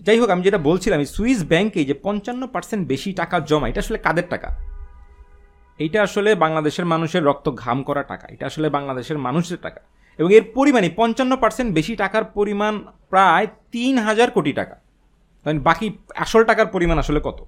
যাই 0.05 0.19
হোক, 0.19 0.29
আমি 0.29 0.41
যেটা 0.41 0.57
বলছিলাম 0.57 1.05
সুইস 1.05 1.45
ব্যাংকে 1.45 1.85
যে 1.85 1.93
পঞ্চান্ন 1.93 2.47
পার্সেন্ট 2.47 2.87
বেশি 2.87 3.13
টাকা 3.13 3.39
জমা, 3.39 3.69
এটা 3.69 3.79
আসলে 3.79 3.97
কাদের 3.97 4.23
টাকা? 4.29 4.57
এইটা 5.77 6.03
আসলে 6.03 6.35
বাংলাদেশের 6.35 6.85
মানুষের 6.85 7.23
রক্ত 7.23 7.51
ঘাম 7.55 7.83
করা 7.83 8.03
টাকা। 8.03 8.27
এটা 8.27 8.45
আসলে 8.45 8.69
বাংলাদেশের 8.69 9.17
মানুষের 9.17 9.57
টাকা। 9.61 9.81
এবং 10.17 10.33
এর 10.33 10.43
পরিমাণে 10.53 10.89
পঞ্চান্ন 10.95 11.35
পার্সেন্ট 11.35 11.73
বেশি 11.73 11.95
টাকার 11.95 12.23
পরিমাণ 12.23 12.79
প্রায় 13.09 13.47
তিন 13.71 13.97
হাজার 13.97 14.31
কোটি 14.31 14.53
টাকা। 14.53 14.75
বাকি 15.53 15.97
আসল 16.15 16.43
টাকার 16.43 16.65
পরিমাণ 16.65 16.97
আসলে 16.97 17.19
কত? 17.23 17.45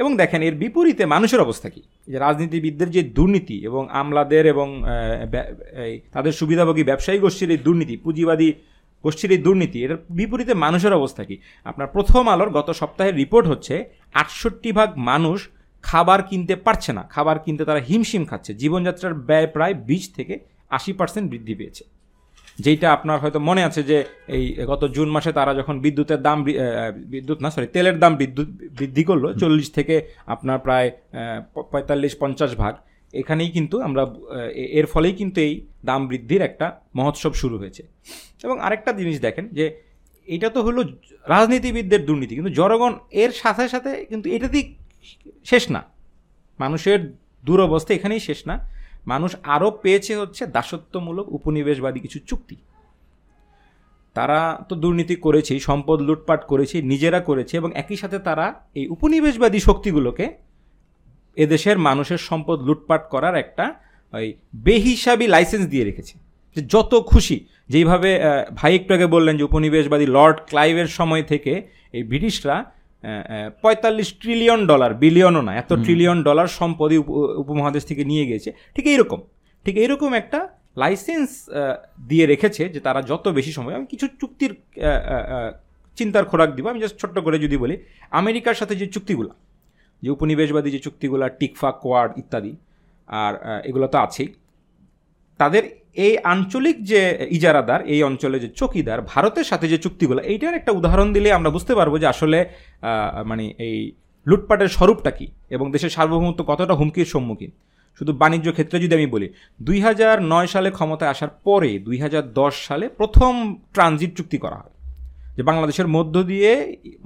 এবং 0.00 0.10
দেখেন, 0.16 0.40
এর 0.48 0.54
বিপরীতে 0.62 1.04
মানুষের 1.14 1.40
অবস্থা 1.46 1.68
কি? 1.74 1.82
যে 2.10 2.16
রাজনীতিবিদদের 2.18 2.88
যে 2.96 3.02
দুর্নীতি 3.16 3.56
এবং 3.68 3.82
আমলাদের 4.00 4.44
এবং 4.46 4.68
তাদের 6.14 6.32
সুবিধাভোগী 6.40 6.84
ব্যবসায়ী 6.90 7.18
গোষ্ঠীর 7.18 7.50
এই 7.50 7.60
দুর্নীতি, 7.66 7.94
পুঁজিবাদী 8.04 8.48
গোষ্ঠীর 9.04 9.30
এই 9.36 9.40
দুর্নীতি 9.46 9.78
এটার 9.84 10.00
বিপরীতে 10.10 10.54
মানুষের 10.64 10.92
অবস্থা 10.92 11.22
কী? 11.28 11.36
আপনার 11.64 11.88
প্রথম 11.94 12.22
আলোর 12.28 12.50
গত 12.50 12.68
সপ্তাহের 12.80 13.14
রিপোর্ট 13.14 13.46
হচ্ছে 13.48 13.74
আটষট্টি 14.20 14.70
ভাগ 14.72 14.88
মানুষ 15.10 15.38
খাবার 15.84 16.20
কিনতে 16.22 16.54
পারছে 16.66 16.90
না। 16.92 17.02
খাবার 17.14 17.36
কিনতে 17.44 17.62
তারা 17.64 17.80
হিমশিম 17.88 18.22
খাচ্ছে। 18.24 18.52
জীবনযাত্রার 18.54 19.14
ব্যয় 19.28 19.48
প্রায় 19.54 19.74
বিশ 19.90 20.04
থেকে 20.16 20.34
আশি 20.76 20.92
পার্সেন্ট 20.92 21.26
বৃদ্ধি 21.30 21.54
পেয়েছে। 21.54 21.84
যেইটা 22.58 22.92
আপনার 22.92 23.18
হয়তো 23.20 23.40
মনে 23.40 23.64
আছে 23.64 23.82
যে 23.82 24.04
এই 24.28 24.44
গত 24.66 24.84
জুন 24.84 25.08
মাসে 25.08 25.32
তারা 25.32 25.54
যখন 25.54 25.80
বিদ্যুতের 25.80 26.22
দাম 26.22 26.44
বিদ্যুৎ 27.06 27.42
না 27.42 27.50
সরি 27.50 27.66
তেলের 27.66 27.98
দাম 27.98 28.16
বিদ্যুৎ 28.16 28.48
বৃদ্ধি 28.78 29.04
করল 29.04 29.24
চল্লিশ 29.38 29.72
থেকে 29.72 30.08
আপনার 30.26 30.58
প্রায় 30.58 30.90
পঁয়তাল্লিশ 31.54 32.16
পঞ্চাশ 32.20 32.54
ভাগ 32.56 32.74
এখানেই 33.14 33.50
কিন্তু 33.50 33.80
আমরা 33.80 34.02
এর 34.54 34.86
ফলেই 34.86 35.12
কিন্তু 35.12 35.40
এই 35.40 35.66
দাম 35.84 36.08
বৃদ্ধির 36.08 36.42
একটা 36.42 36.80
মহোৎসব 36.96 37.34
শুরু 37.34 37.58
হয়েছে। 37.58 37.82
এবং 38.44 38.60
আরেকটা 38.60 38.92
জিনিস 38.92 39.20
দেখেন 39.20 39.48
যে 39.48 39.80
এটা 40.28 40.48
তো 40.50 40.62
হলো 40.62 40.80
রাজনীতিবিদদের 41.28 42.06
দুর্নীতি 42.06 42.34
কিন্তু 42.34 42.52
জনগণ 42.52 42.92
এর 43.10 43.32
সাথে 43.32 43.68
সাথে 43.68 44.04
কিন্তু 44.04 44.30
এটাতেই 44.30 44.74
শেষ 45.44 45.70
না। 45.70 45.82
মানুষের 46.58 47.12
দুরবস্থা 47.44 47.94
এখানেই 47.94 48.20
শেষ 48.20 48.46
না। 48.46 48.77
মানুষ 49.12 49.30
আরও 49.54 49.68
পেয়েছে 49.82 50.12
হচ্ছে 50.20 50.42
দাসত্বমূলক 50.56 51.26
উপনিবেশবাদী 51.38 51.98
কিছু 52.04 52.18
চুক্তি। 52.28 52.56
তারা 54.16 54.38
তো 54.68 54.74
দুর্নীতি 54.82 55.16
করেছেই 55.26 55.60
সম্পদ 55.68 55.98
লুটপাট 56.08 56.40
করেছে, 56.44 56.76
নিজেরা 56.92 57.20
করেছে 57.20 57.54
এবং 57.56 57.70
একই 57.82 57.96
সাথে 58.02 58.18
তারা 58.18 58.46
এই 58.78 58.86
উপনিবেশবাদী 58.94 59.58
শক্তিগুলোকে 59.68 60.26
এদেশের 61.36 61.76
মানুষের 61.78 62.20
সম্পদ 62.28 62.58
লুটপাট 62.68 63.02
করার 63.10 63.34
একটা 63.44 63.64
ওই 64.12 64.26
বেহিসাবি 64.66 65.26
লাইসেন্স 65.34 65.64
দিয়ে 65.72 65.84
রেখেছে। 65.84 66.14
যে 66.56 66.60
যত 66.74 66.92
খুশি, 67.10 67.36
যেইভাবে 67.72 68.10
ভাই 68.54 68.72
একটু 68.78 68.90
আগে 68.96 69.06
বললেন 69.14 69.34
যে 69.36 69.44
উপনিবেশবাদী 69.50 70.06
লর্ড 70.16 70.36
ক্লাইভের 70.50 70.90
সময় 70.98 71.24
থেকে 71.32 71.52
এই 71.96 72.02
ব্রিটিশরা 72.10 72.56
পঁয়তাল্লিশ 73.62 74.08
ট্রিলিয়ন 74.20 74.66
ডলার 74.66 74.94
বিলিয়নও 74.94 75.42
না 75.42 75.52
এত 75.56 75.72
ট্রিলিয়ন 75.72 76.22
ডলার 76.22 76.46
সম্পদই 76.46 76.98
উপমহাদেশ 77.36 77.84
থেকে 77.84 78.04
নিয়ে 78.04 78.26
গিয়েছে। 78.26 78.52
ঠিক 78.74 78.86
এইরকম 78.86 79.20
ঠিক 79.64 79.76
এইরকম 79.76 80.14
একটা 80.14 80.48
লাইসেন্স 80.76 81.50
দিয়ে 82.08 82.26
রেখেছে 82.26 82.68
যে 82.68 82.80
তারা 82.80 83.02
যত 83.02 83.28
বেশি 83.28 83.52
সময় 83.52 83.74
আমি 83.74 83.86
কিছু 83.86 84.08
চুক্তির 84.20 84.54
চিন্তার 85.96 86.24
খোরাক 86.24 86.54
দিব 86.54 86.68
আমি 86.68 86.80
জাস্ট 86.80 86.96
ছোট্ট 87.00 87.18
করে 87.18 87.38
যদি 87.38 87.56
বলি 87.56 87.76
আমেরিকার 88.10 88.54
সাথে 88.54 88.74
যে 88.76 88.86
চুক্তিগুলো 88.86 89.30
যে 90.02 90.10
উপনিবেশবাদী 90.10 90.70
যে 90.70 90.78
চুক্তিগুলো 90.78 91.28
টিকফা 91.28 91.72
কোয়াড 91.72 92.10
ইত্যাদি 92.18 92.56
আর 93.08 93.60
এগুলো 93.64 93.86
তো 93.86 93.98
আছেই 93.98 94.28
তাদের 95.40 95.62
এই 96.06 96.14
আঞ্চলিক 96.32 96.76
যে 96.90 97.00
ইজারাদার, 97.36 97.80
এই 97.94 98.00
অঞ্চলে 98.08 98.36
যে 98.44 98.48
চকিদার, 98.60 98.98
ভারতের 99.12 99.46
সাথে 99.50 99.66
যে 99.72 99.78
চুক্তিগুলো, 99.84 100.20
এইটার 100.32 100.58
একটা 100.60 100.72
উদাহরণ 100.78 101.08
দিলে 101.16 101.28
আমরা 101.38 101.50
বুঝতে 101.56 101.72
পারব 101.78 101.92
যে 102.02 102.06
আসলে 102.14 102.38
মানে 103.30 103.44
এই 103.66 103.76
লুটপাটের 104.26 104.70
স্বরূপটা 104.76 105.10
কী 105.18 105.26
এবং 105.54 105.66
দেশের 105.74 105.92
সার্বভৌমত্ব 105.96 106.40
কতটা 106.50 106.74
হুমকির 106.80 107.08
সম্মুখীন। 107.14 107.52
শুধু 108.00 108.12
বাণিজ্য 108.22 108.48
ক্ষেত্রে 108.56 108.76
যদি 108.84 108.94
আমি 108.98 109.08
বলি, 109.14 109.28
দুই 109.66 109.78
নয় 110.32 110.48
সালে 110.54 110.68
ক্ষমতায় 110.76 111.10
আসার 111.14 111.30
পরে 111.46 111.70
দুই 111.86 111.96
দশ 112.40 112.54
সালে 112.68 112.86
প্রথম 112.98 113.32
ট্রানজিট 113.74 114.12
চুক্তি 114.18 114.38
করা 114.44 114.58
হয়, 114.62 114.74
যে 115.36 115.42
বাংলাদেশের 115.48 115.88
মধ্য 115.96 116.14
দিয়ে 116.30 116.50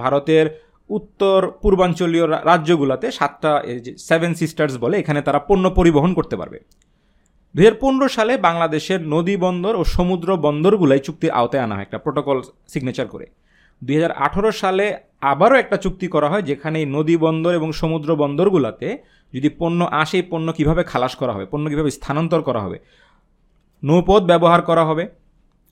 ভারতের 0.03 0.47
উত্তর 0.91 1.39
পূর্বাঞ্চলীয় 1.63 2.27
রাজ্যগুলোতে 2.51 3.07
সাতটা 3.19 3.53
সেভেন 4.09 4.33
সিস্টার্স 4.41 4.75
বলে, 4.85 4.97
এখানে 5.03 5.21
তারা 5.27 5.41
পণ্য 5.49 5.65
পরিবহন 5.79 6.11
করতে 6.19 6.37
পারবে। 6.41 6.59
দুই 7.55 7.65
হাজার 7.65 7.79
পনেরো 7.81 8.09
সালে 8.09 8.37
বাংলাদেশের 8.37 9.01
নদী 9.07 9.37
বন্দর 9.37 9.77
ও 9.77 9.85
সমুদ্র 9.85 10.37
বন্দরগুলাই 10.37 10.99
চুক্তির 10.99 11.31
আওতায় 11.31 11.63
আনা 11.63 11.75
হয়, 11.75 11.83
একটা 11.83 11.99
প্রোটোকল 11.99 12.43
সিগনেচার 12.69 13.07
করে। 13.07 13.27
দু 13.85 13.95
হাজার 13.95 14.13
আঠেরো 14.13 14.53
সালে 14.53 14.97
আবারও 15.21 15.57
একটা 15.57 15.77
চুক্তি 15.77 16.09
করা 16.09 16.29
হয়, 16.29 16.43
যেখানে 16.43 16.79
এই 16.79 16.87
নদী 16.87 17.17
বন্দর 17.17 17.55
এবং 17.55 17.73
সমুদ্র 17.73 18.17
বন্দরগুলোতে 18.17 18.99
যদি 19.33 19.49
পণ্য 19.49 19.89
আসে, 19.91 20.17
এই 20.17 20.23
পণ্য 20.31 20.53
কীভাবে 20.53 20.85
খালাস 20.85 21.17
করা 21.17 21.33
হবে, 21.33 21.47
পণ্য 21.47 21.71
কীভাবে 21.71 21.91
স্থানান্তর 21.91 22.43
করা 22.43 22.61
হবে, 22.61 22.79
নৌপথ 23.85 24.23
ব্যবহার 24.23 24.63
করা 24.63 24.85
হবে, 24.85 25.09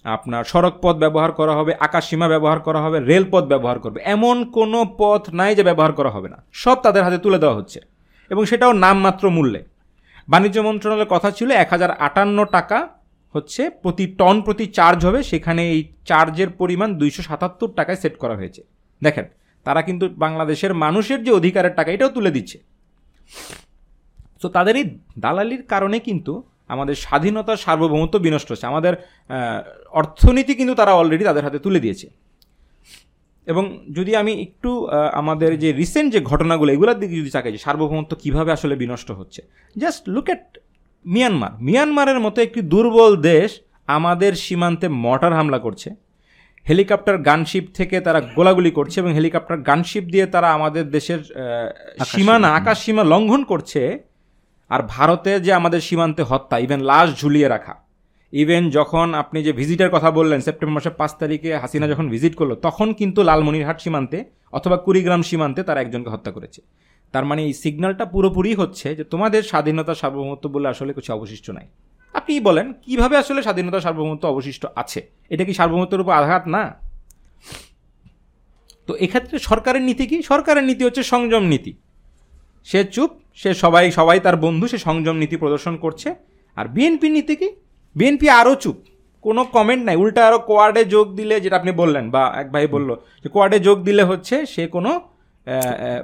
আপনার 0.05 0.45
সড়ক 0.45 0.75
পথ 0.83 0.97
ব্যবহার 0.97 1.33
করা 1.33 1.55
হবে, 1.57 1.75
আকাশ 1.81 2.09
সীমা 2.09 2.29
ব্যবহার 2.29 2.61
করা 2.61 2.83
হবে 2.83 3.01
রেলপথ 3.01 3.45
ব্যবহার 3.45 3.79
করবে, 3.79 4.01
এমন 4.05 4.45
কোনো 4.45 4.95
পথ 4.99 5.31
নাই 5.31 5.55
যে 5.55 5.63
ব্যবহার 5.63 5.93
করা 5.93 6.11
হবে 6.11 6.29
না। 6.29 6.45
সব 6.53 6.75
তাদের 6.75 7.05
হাতে 7.05 7.19
তুলে 7.19 7.39
দেওয়া 7.39 7.57
হচ্ছে। 7.57 7.81
এবং 8.31 8.45
সেটাও 8.45 8.73
নামমাত্র 8.73 9.31
মূল্যে। 9.31 9.70
বাণিজ্য 10.33 10.59
মন্ত্রণালয়ের 10.69 11.13
কথা 11.15 11.31
ছিল 11.39 11.49
এক 11.63 11.69
হাজার 11.75 11.91
আটান্ন 12.07 12.39
টাকা 12.57 12.79
হচ্ছে 13.35 13.63
প্রতি 13.83 14.05
টন 14.21 14.37
প্রতি 14.47 14.65
চার্জ 14.79 14.99
হবে, 15.09 15.21
সেখানে 15.31 15.63
এই 15.75 15.81
চার্জের 16.09 16.51
পরিমাণ 16.61 16.89
দুইশো 17.01 17.23
সাতাত্তর 17.29 17.71
টাকায় 17.79 17.99
সেট 18.03 18.15
করা 18.23 18.35
হয়েছে। 18.41 18.61
দেখেন, 19.03 19.27
তারা 19.67 19.81
কিন্তু 19.89 20.05
বাংলাদেশের 20.25 20.73
মানুষের 20.85 21.21
যে 21.27 21.31
অধিকারের 21.41 21.75
টাকা, 21.79 21.91
এটাও 21.97 22.11
তুলে 22.17 22.31
দিচ্ছে। 22.37 22.59
তো 24.43 24.47
তাদের 24.57 24.75
এই 24.81 24.87
দালালির 25.25 25.63
কারণে 25.73 25.99
কিন্তু 26.09 26.33
আমাদের 26.75 26.97
স্বাধীনতা 27.05 27.53
সার্বভৌমত্ব 27.65 28.17
বিনষ্ট 28.27 28.49
হচ্ছে। 28.53 28.67
আমাদের 28.73 28.95
অর্থনীতি 30.01 30.53
কিন্তু 30.61 30.75
তারা 30.81 30.93
অলরেডি 31.01 31.25
তাদের 31.31 31.45
হাতে 31.47 31.59
তুলে 31.67 31.81
দিয়েছে। 31.85 32.07
এবং 33.51 33.65
যদি 33.99 34.13
আমি 34.21 34.33
একটু 34.47 34.71
আমাদের 35.21 35.51
যে 35.63 35.71
রিসেন্ট 35.73 36.09
যে 36.15 36.21
ঘটনাগুলো 36.31 36.71
এগুলোর 36.73 36.99
দিকে 37.03 37.15
যদি 37.21 37.31
চাকাই 37.31 37.53
যে 37.57 37.61
সার্বভৌমত্ব 37.67 38.13
কীভাবে 38.23 38.51
আসলে 38.57 38.75
বিনষ্ট 38.83 39.09
হচ্ছে 39.11 39.41
জাস্ট 39.77 40.03
লুক 40.15 40.29
এট 40.35 40.45
মিয়ানমার 41.05 41.53
মিয়ানমারের 41.67 42.19
মতো 42.21 42.39
একটি 42.47 42.61
দুর্বল 42.73 43.13
দেশ 43.33 43.51
আমাদের 43.97 44.33
সীমান্তে 44.45 44.87
মর্টার 45.05 45.33
হামলা 45.39 45.59
করছে। 45.59 45.89
হেলিকপ্টার 46.67 47.17
গানশিপ 47.29 47.65
থেকে 47.75 47.97
তারা 48.07 48.21
গোলাগুলি 48.37 48.71
করছে 48.79 48.97
এবং 49.03 49.11
হেলিকপ্টার 49.13 49.59
গানশিপ 49.69 50.05
দিয়ে 50.13 50.27
তারা 50.35 50.49
আমাদের 50.57 50.85
দেশের 50.97 51.21
সীমানা 52.11 52.49
আকাশ 52.59 52.77
সীমা 52.85 53.05
লঙ্ঘন 53.13 53.43
করছে। 53.45 53.83
আর 54.71 54.81
ভারতে 54.95 55.33
যে 55.41 55.51
আমাদের 55.53 55.81
সীমান্তে 55.81 56.23
হত্যা 56.31 56.57
ইভেন 56.65 56.81
লাশ 56.91 57.09
ঝুলিয়ে 57.21 57.49
রাখা। 57.49 57.75
ইভেন 58.33 58.71
যখন 58.71 59.15
আপনি 59.15 59.43
যে 59.43 59.53
ভিজিটের 59.53 59.91
কথা 59.91 60.11
বললেন 60.11 60.41
সেপ্টেম্বর 60.41 60.75
মাসের 60.75 60.91
পাঁচ 60.91 61.13
তারিখে 61.15 61.57
হাসিনা 61.57 61.89
যখন 61.89 62.09
ভিজিট 62.09 62.35
করল, 62.35 62.55
তখন 62.55 62.93
কিন্তু 62.95 63.23
লালমনিরহাট 63.23 63.81
সীমান্তে 63.81 64.25
অথবা 64.53 64.77
কুড়িগ্রাম 64.77 65.23
সীমান্তে 65.23 65.63
তারা 65.63 65.81
একজনকে 65.81 66.11
হত্যা 66.11 66.33
করেছে। 66.33 66.63
তার 67.13 67.25
মানে 67.25 67.45
এই 67.45 67.53
সিগন্যালটা 67.53 68.05
পুরোপুরি 68.05 68.55
হচ্ছে 68.55 68.95
যে 68.95 69.05
তোমাদের 69.05 69.43
স্বাধীনতা 69.43 69.95
সার্বভৌমত্ব 69.95 70.49
বলে 70.49 70.69
আসলে 70.69 70.93
কিছু 70.93 71.13
অবশিষ্ট 71.13 71.51
নাই। 71.51 71.67
আপনি 72.15 72.41
বলেন, 72.41 72.73
কীভাবে 72.87 73.17
আসলে 73.17 73.43
স্বাধীনতা 73.43 73.81
সার্বভৌমত্ব 73.81 74.29
অবশিষ্ট 74.29 74.67
আছে? 74.77 75.03
এটা 75.31 75.45
কি 75.45 75.55
সার্বভৌমত্বের 75.55 76.01
উপর 76.01 76.13
আঘাত? 76.13 76.47
না। 76.47 76.81
তো 78.87 78.97
এক্ষেত্রে 78.97 79.39
সরকারের 79.39 79.83
নীতি 79.83 80.07
কি? 80.07 80.23
সরকারের 80.23 80.65
নীতি 80.65 80.85
হচ্ছে 80.85 81.03
সংযম 81.03 81.45
নীতি। 81.45 81.73
সে 82.65 82.85
চুপ, 82.85 83.11
সে 83.35 83.55
সবাই 83.55 83.91
সবাই 83.91 84.21
তার 84.21 84.37
বন্ধু, 84.37 84.69
সে 84.69 84.79
সংযম 84.79 85.17
নীতি 85.17 85.37
প্রদর্শন 85.37 85.77
করছে। 85.77 86.15
আর 86.57 86.69
বিএনপির 86.69 87.13
নীতি 87.13 87.37
কি? 87.37 87.49
বিএনপি 87.97 88.27
আরও 88.41 88.55
চুপ। 88.63 88.77
কোনো 89.25 89.41
কমেন্ট 89.57 89.83
নাই। 89.89 89.97
উল্টা 90.03 90.21
আরও 90.29 90.39
কোয়ার্ডে 90.51 90.83
যোগ 90.95 91.07
দিলে 91.19 91.35
যেটা 91.45 91.57
আপনি 91.61 91.71
বললেন 91.83 92.05
বা 92.15 92.23
এক 92.43 92.49
ভাই 92.55 92.65
বলল 92.75 92.91
যে 93.23 93.29
কোয়ার্ডে 93.35 93.59
যোগ 93.67 93.77
দিলে 93.89 94.03
হচ্ছে 94.11 94.37
সে 94.55 94.65
কোনো 94.77 94.91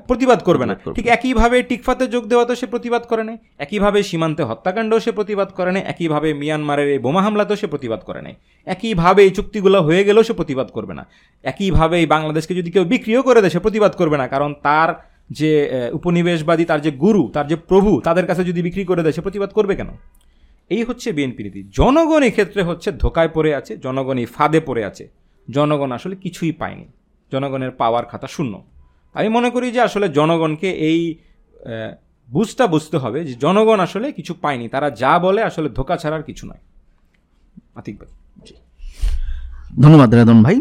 প্রতিবাদ 0.09 0.41
করবে 0.49 0.65
না। 0.69 0.75
ঠিক 0.97 1.07
একইভাবে 1.17 1.57
টিকফাতে 1.71 2.05
যোগ 2.15 2.25
দেওয়া 2.31 2.45
তো 2.49 2.55
সে 2.61 2.67
প্রতিবাদ 2.73 3.03
করে 3.11 3.23
নাই। 3.29 3.37
একইভাবে 3.65 3.99
সীমান্তে 4.11 4.43
হত্যাকাণ্ডও 4.51 4.99
সে 5.05 5.11
প্রতিবাদ 5.19 5.49
করে 5.59 5.71
নাই। 5.75 5.83
একইভাবে 5.93 6.29
মিয়ানমারের 6.41 6.89
এই 6.95 7.01
বোমা 7.05 7.21
হামলাতেও 7.27 7.57
সে 7.63 7.67
প্রতিবাদ 7.73 8.01
করে 8.09 8.21
নাই। 8.27 8.35
একইভাবে 8.67 9.21
এই 9.27 9.33
চুক্তিগুলো 9.39 9.79
হয়ে 9.89 10.03
গেলেও 10.09 10.23
সে 10.29 10.35
প্রতিবাদ 10.41 10.69
করবে 10.77 10.95
না। 10.99 11.05
একইভাবে 11.45 11.97
এই 12.03 12.09
বাংলাদেশকে 12.15 12.53
যদি 12.61 12.71
কেউ 12.75 12.85
বিক্রিও 12.93 13.21
করে 13.29 13.41
দেয় 13.43 13.53
সে 13.55 13.61
প্রতিবাদ 13.67 13.93
করবে 14.01 14.17
না। 14.21 14.27
কারণ 14.35 14.51
তার 14.67 14.89
যে 15.39 15.53
উপনিবেশবাদী 15.99 16.65
তার 16.71 16.81
যে 16.87 16.91
গুরু 17.05 17.23
তার 17.35 17.47
যে 17.51 17.57
প্রভু 17.71 17.91
তাদের 18.07 18.27
কাছে 18.31 18.43
যদি 18.51 18.61
বিক্রি 18.67 18.85
করে 18.91 19.03
দেয় 19.05 19.15
সে 19.17 19.23
প্রতিবাদ 19.27 19.51
করবে 19.59 19.75
কেন? 19.81 19.91
এই 20.71 20.83
হচ্ছে 20.85 21.13
বিএনপি 21.13 21.43
নীতি 21.43 21.61
জনগণ 21.71 22.23
এক্ষেত্রে 22.23 22.63
হচ্ছে 22.63 22.93
ধোকায় 22.93 23.29
পড়ে 23.35 23.55
আছে, 23.55 23.77
জনগণ 23.77 24.19
এই 24.19 24.27
ফাঁদে 24.27 24.61
পড়ে 24.61 24.85
আছে। 24.85 25.09
জনগণ 25.51 25.93
আসলে 25.93 26.17
কিছুই 26.17 26.53
পায়নি। 26.53 26.87
জনগণের 27.33 27.71
পাওয়ার 27.71 28.05
খাতা 28.07 28.27
শূন্য। 28.27 28.65
আমি 29.15 29.29
মনে 29.29 29.51
করি 29.51 29.71
যে 29.71 29.81
আসলে 29.81 30.09
জনগণকে 30.09 30.71
এই 30.71 31.01
বুঝটা 32.31 32.67
বুঝতে 32.67 32.97
হবে 32.97 33.25
যে 33.25 33.35
জনগণ 33.35 33.81
আসলে 33.81 34.13
কিছু 34.13 34.35
পায়নি। 34.35 34.69
তারা 34.69 34.91
যা 34.91 35.19
বলে 35.19 35.43
আসলে 35.43 35.69
ধোকা 35.69 35.97
ছাড়ার 35.97 36.23
কিছু 36.23 36.47
নয়। 36.47 36.63
আতিক 37.75 37.99
ভাই। 37.99 38.09
ধন্যবাদ 39.83 40.11
রেদন 40.19 40.39
ভাই। 40.47 40.57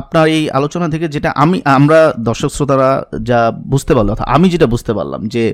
আপনার 0.00 0.24
এই 0.36 0.44
আলোচনা 0.58 0.86
থেকে 0.94 1.06
যেটা 1.14 1.30
আমি, 1.42 1.58
আমরা 1.78 2.00
দর্শক 2.28 2.50
শ্রোতারা 2.56 2.90
যা 3.30 3.40
বুঝতে 3.72 3.92
পারল 3.96 4.08
অর্থাৎ 4.12 4.28
আমি 4.36 4.46
যেটা 4.54 4.66
বুঝতে 4.74 4.92
পারলাম 4.98 5.20
যে 5.34 5.44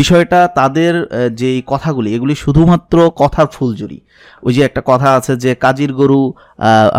বিষয়টা 0.00 0.40
তাদের 0.58 0.92
যে 1.40 1.50
কথাগুলি, 1.72 2.08
এগুলি 2.16 2.34
শুধুমাত্র 2.44 2.96
কথার 3.22 3.48
ফুলজুরি 3.54 3.98
ওই 4.46 4.52
যে 4.56 4.60
একটা 4.68 4.82
কথা 4.90 5.08
আছে 5.18 5.32
যে 5.44 5.50
কাজীর 5.64 5.92
গরু 6.00 6.22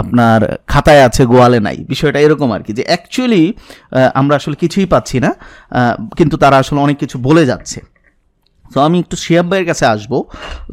আপনার 0.02 0.40
খাতায় 0.72 1.02
আছে, 1.08 1.24
গোয়ালে 1.32 1.60
নাই। 1.68 1.78
বিষয়টা 1.94 2.20
এরকম 2.26 2.50
আর 2.56 2.62
কি 2.66 2.72
যে 2.80 2.84
অ্যাকচুয়ালি 2.90 3.44
আমরা 4.20 4.34
আসলে 4.40 4.56
কিছুই 4.64 4.88
পাচ্ছি 4.94 5.18
না 5.26 5.32
কিন্তু 6.20 6.36
তারা 6.44 6.56
আসলে 6.62 6.80
অনেক 6.86 6.98
কিছু 7.04 7.18
বলে 7.28 7.44
যাচ্ছে। 7.52 7.80
তো 8.74 8.78
আমি 8.88 8.98
একটু 9.04 9.16
শিয়াব 9.24 9.46
ভাইয়ের 9.50 9.68
কাছে 9.70 9.86
আসব। 9.94 10.12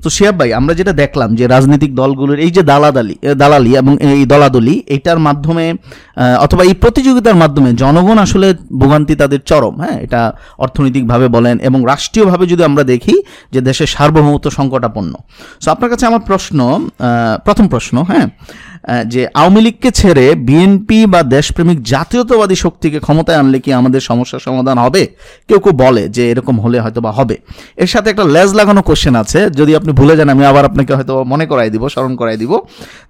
তো 0.02 0.08
শিয়াব 0.16 0.34
ভাই, 0.40 0.50
আমরা 0.60 0.72
যেটা 0.80 0.92
দেখলাম 1.02 1.28
যে 1.38 1.44
রাজনৈতিক 1.54 1.90
দলগুলোর 2.00 2.38
এই 2.46 2.50
যে 2.56 2.62
দালাদালি 2.72 3.16
দালালি 3.42 3.72
এবং 3.82 3.92
এই 4.18 4.24
দলাদলি 4.32 4.74
এইটার 4.94 5.18
মাধ্যমে 5.26 5.66
অথবা 6.44 6.62
এই 6.70 6.74
প্রতিযোগিতার 6.82 7.36
মাধ্যমে 7.42 7.70
জনগণ 7.82 8.18
আসলে 8.26 8.48
ভোগান্তি 8.80 9.14
তাদের 9.22 9.40
চরম 9.50 9.74
হ্যাঁ? 9.82 9.96
এটা 10.04 10.20
অর্থনৈতিকভাবে 10.64 11.26
বলেন 11.36 11.56
এবং 11.68 11.78
রাষ্ট্রীয়ভাবে 11.92 12.44
যদি 12.52 12.62
আমরা 12.70 12.82
দেখি 12.92 13.14
যে 13.52 13.60
দেশের 13.68 13.88
সার্বভৌমত্ব 13.96 14.46
সংকটাপন্ন। 14.58 15.12
সো 15.62 15.68
আপনার 15.74 15.88
কাছে 15.92 16.04
আমার 16.10 16.22
প্রশ্ন 16.30 16.58
প্রথম 17.46 17.66
প্রশ্ন 17.68 17.96
হ্যাঁ? 18.10 18.26
যে 19.06 19.28
আওয়ামী 19.34 19.60
লীগকে 19.60 19.90
ছেড়ে 19.90 20.34
বিএনপি 20.34 21.06
বা 21.06 21.22
দেশপ্রেমিক 21.22 21.82
জাতীয়তাবাদী 21.82 22.54
শক্তিকে 22.54 22.98
ক্ষমতায় 23.00 23.38
আনলে 23.38 23.58
কি 23.60 23.72
আমাদের 23.72 24.00
সমস্যার 24.00 24.40
সমাধান 24.40 24.78
হবে? 24.78 25.06
কেউ 25.48 25.58
কেউ 25.58 25.72
বলে 25.72 26.08
যে 26.08 26.30
এরকম 26.30 26.60
হলে 26.60 26.80
হয়তো 26.80 27.00
বা 27.00 27.12
হবে। 27.12 27.36
এর 27.76 27.86
সাথে 27.86 28.10
একটা 28.10 28.24
লেজ 28.24 28.54
লাগানো 28.54 28.82
কোশ্চেন 28.82 29.14
আছে। 29.16 29.50
যদি 29.50 29.76
আপনি 29.76 29.92
ভুলে 29.92 30.16
যান, 30.16 30.28
আমি 30.28 30.44
আবার 30.46 30.64
আপনাকে 30.64 30.94
হয়তো 30.94 31.24
মনে 31.24 31.46
করাই 31.46 31.70
দিব, 31.70 31.88
স্মরণ 31.88 32.16
করাই 32.16 32.36
দিব 32.36 32.52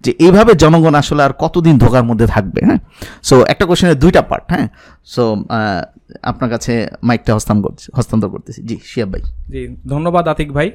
যে 0.00 0.14
এইভাবে 0.18 0.54
জনগণ 0.54 0.94
আসলে 0.94 1.22
আর 1.22 1.33
কতদিন 1.38 1.78
ধোকার 1.78 2.04
মধ্যে 2.04 2.26
থাকবে 2.26 2.61
হ্যাঁ? 2.64 2.78
সো 3.22 3.44
একটা 3.48 3.66
কোশ্চেনের 3.66 3.98
দুইটা 3.98 4.22
পার্ট 4.22 4.46
হ্যাঁ? 4.50 4.68
সো 5.04 5.44
আপনার 6.22 6.50
কাছে 6.50 6.72
মাইকটা 7.02 7.35
হস্তান্তর 7.35 7.72
হস্তান্তর 7.94 8.28
করতেছি। 8.28 8.62
জি, 8.62 8.76
শিয়াব 8.85 9.09
ভাই। 9.12 9.22
জি, 9.50 9.76
ধন্যবাদ 9.88 10.28
আতিক 10.28 10.52
ভাই। 10.52 10.72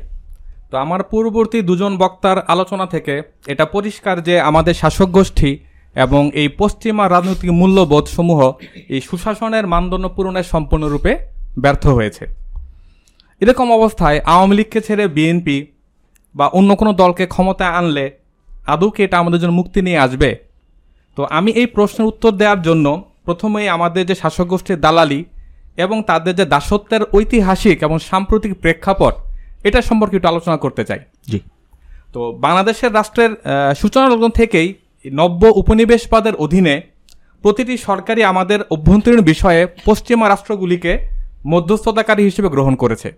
তো 0.73 0.79
আমার 0.79 1.03
পূর্ববর্তী 1.03 1.61
দুজন 1.61 1.97
বক্তার 1.97 2.37
আলোচনা 2.47 2.85
থেকে 2.85 3.21
এটা 3.47 3.65
পরিষ্কার 3.65 4.23
যে 4.23 4.39
আমাদের 4.39 4.73
শাসক 4.73 5.09
গোষ্ঠী 5.11 5.57
এবং 5.95 6.31
এই 6.33 6.49
পশ্চিমা 6.57 7.09
রাজনৈতিক 7.09 7.49
মূল্যবোধ 7.49 8.05
সমূহ 8.05 8.39
এই 8.89 9.01
সুশাসনের 9.01 9.67
মানদণ্ড 9.67 10.07
পূরণের 10.07 10.43
সম্পূর্ণরূপে 10.43 11.11
ব্যর্থ 11.59 11.87
হয়েছে। 11.87 12.25
এরকম 13.41 13.67
অবস্থায় 13.71 14.19
আওয়ামী 14.25 14.55
লীগকে 14.55 14.81
ছেড়ে 14.81 15.07
বিএনপি 15.07 15.57
বা 16.35 16.45
অন্য 16.47 16.75
কোনো 16.75 16.93
দলকে 16.93 17.23
ক্ষমতায় 17.25 17.69
আনলে 17.69 18.05
আদৌ 18.67 18.89
কি 18.89 19.03
এটা 19.03 19.17
আমাদের 19.17 19.39
জন্য 19.39 19.53
মুক্তি 19.53 19.81
নিয়ে 19.81 19.99
আসবে? 19.99 20.29
তো 21.17 21.21
আমি 21.29 21.51
এই 21.51 21.65
প্রশ্নের 21.65 22.07
উত্তর 22.07 22.31
দেওয়ার 22.31 22.61
জন্য 22.61 22.85
প্রথমেই 23.25 23.67
আমাদের 23.69 24.05
যে 24.05 24.15
শাসক 24.15 24.47
গোষ্ঠীর 24.47 24.79
দালালি 24.79 25.25
এবং 25.77 26.03
তাদের 26.03 26.35
যে 26.35 26.45
দাসত্বের 26.45 27.03
ঐতিহাসিক 27.13 27.77
এবং 27.83 27.99
সাম্প্রতিক 27.99 28.53
প্রেক্ষাপট 28.59 29.15
এটা 29.63 29.79
সম্পর্কে 29.81 30.15
একটু 30.17 30.27
আলোচনা 30.27 30.57
করতে 30.57 30.83
চাই। 30.83 30.99
জি। 31.31 31.39
তো 32.13 32.21
বাংলাদেশের 32.45 32.91
রাষ্ট্রের 32.93 33.31
সূচনা 33.81 34.07
লগ্ন 34.09 34.29
থেকেই 34.29 34.67
নব্য 35.05 35.41
উপনিবেশবাদের 35.61 36.35
অধীনে 36.35 36.75
প্রতিটি 37.43 37.77
সরকারি 37.77 38.23
আমাদের 38.23 38.59
অভ্যন্তরীণ 38.69 39.21
বিষয়ে 39.21 39.67
পশ্চিমা 39.85 40.29
রাষ্ট্রগুলিকে 40.29 40.91
মধ্যস্থতাকারী 41.45 42.23
হিসেবে 42.23 42.49
গ্রহণ 42.49 42.75
করেছে। 42.75 43.09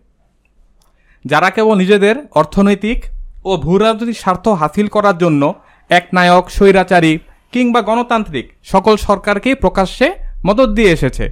যারা 1.26 1.50
কেবল 1.50 1.76
নিজেদের 1.78 2.16
অর্থনৈতিক 2.32 3.00
ও 3.46 3.58
ভূরাজনৈতিক 3.58 4.18
স্বার্থ 4.18 4.48
হাসিল 4.48 4.88
করার 4.88 5.18
জন্য 5.18 5.42
এক 5.90 6.06
নায়ক 6.14 6.46
স্বৈরাচারী 6.50 7.18
কিংবা 7.52 7.82
গণতান্ত্রিক 7.82 8.46
সকল 8.64 8.96
সরকারকেই 8.98 9.56
প্রকাশ্যে 9.56 10.08
মদত 10.46 10.70
দিয়ে 10.70 10.92
এসেছে 10.92 11.26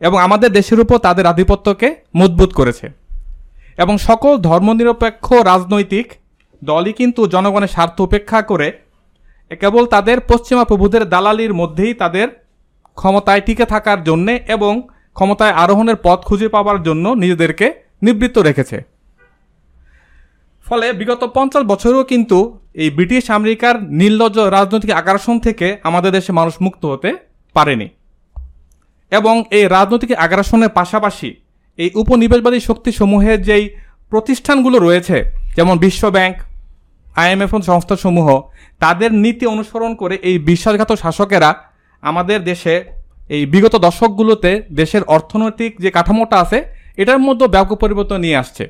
এবং 0.00 0.18
আমাদের 0.18 0.50
দেশের 0.52 0.78
উপর 0.80 0.98
তাদের 0.98 1.26
আধিপত্যকে 1.26 1.88
মজবুত 2.16 2.50
করেছে। 2.52 2.86
এবং 3.78 3.98
সকল 3.98 4.36
ধর্মনিরপেক্ষ 4.36 5.32
রাজনৈতিক 5.32 6.12
দলই 6.64 6.92
কিন্তু 6.92 7.26
জনগণের 7.26 7.68
স্বার্থ 7.68 8.00
উপেক্ষা 8.00 8.42
করে 8.42 8.72
কেবল 9.60 9.86
তাদের 9.86 10.20
পশ্চিমা 10.20 10.64
প্রভুদের 10.64 11.08
দালালির 11.08 11.54
মধ্যেই 11.54 11.94
তাদের 11.94 12.28
ক্ষমতায় 12.94 13.40
টিকে 13.40 13.64
থাকার 13.64 14.04
জন্যে 14.04 14.40
এবং 14.48 14.82
ক্ষমতায় 15.14 15.52
আরোহণের 15.52 15.96
পথ 16.02 16.24
খুঁজে 16.24 16.48
পাওয়ার 16.48 16.82
জন্য 16.82 17.08
নিজেদেরকে 17.08 17.74
নিবৃত্ত 18.02 18.38
রেখেছে। 18.38 18.82
ফলে 20.66 20.92
বিগত 20.92 21.24
পঞ্চাশ 21.34 21.62
বছরেও 21.62 22.04
কিন্তু 22.04 22.58
এই 22.74 22.90
ব্রিটিশ 22.90 23.30
আমেরিকার 23.30 23.82
নির্লজ্জ 23.82 24.38
রাজনৈতিক 24.38 24.90
আগ্রাসন 24.90 25.38
থেকে 25.38 25.76
আমাদের 25.82 26.12
দেশে 26.12 26.32
মানুষ 26.32 26.54
মুক্ত 26.60 26.86
হতে 26.86 27.16
পারেনি। 27.54 27.88
এবং 29.10 29.44
এই 29.50 29.68
রাজনৈতিক 29.68 30.12
আগ্রাসনের 30.12 30.68
পাশাপাশি 30.68 31.45
এই 31.78 31.90
উপনিবেশবাদী 32.00 32.58
শক্তিসমূহের 32.68 33.38
যেই 33.48 33.64
প্রতিষ্ঠানগুলো 34.12 34.76
রয়েছে, 34.78 35.16
যেমন 35.56 35.74
বিশ্ব 35.84 36.02
ব্যাংক 36.16 36.36
আইএমএফ 37.22 37.52
সংস্থাসমূহ, 37.70 38.28
তাদের 38.82 39.10
নীতি 39.24 39.44
অনুসরণ 39.54 39.92
করে 40.00 40.14
এই 40.28 40.36
বিশ্বাসঘাত 40.48 40.90
শাসকেরা 41.04 41.50
আমাদের 42.02 42.38
দেশে 42.50 42.74
এই 43.36 43.42
বিগত 43.52 43.74
দশকগুলোতে 43.86 44.50
দেশের 44.80 45.02
অর্থনৈতিক 45.16 45.70
যে 45.84 45.90
কাঠামোটা 45.96 46.36
আছে, 46.44 46.58
এটার 47.02 47.20
মধ্যে 47.26 47.46
ব্যাপক 47.54 47.76
পরিবর্তন 47.84 48.18
নিয়ে 48.24 48.40
আসছে। 48.42 48.64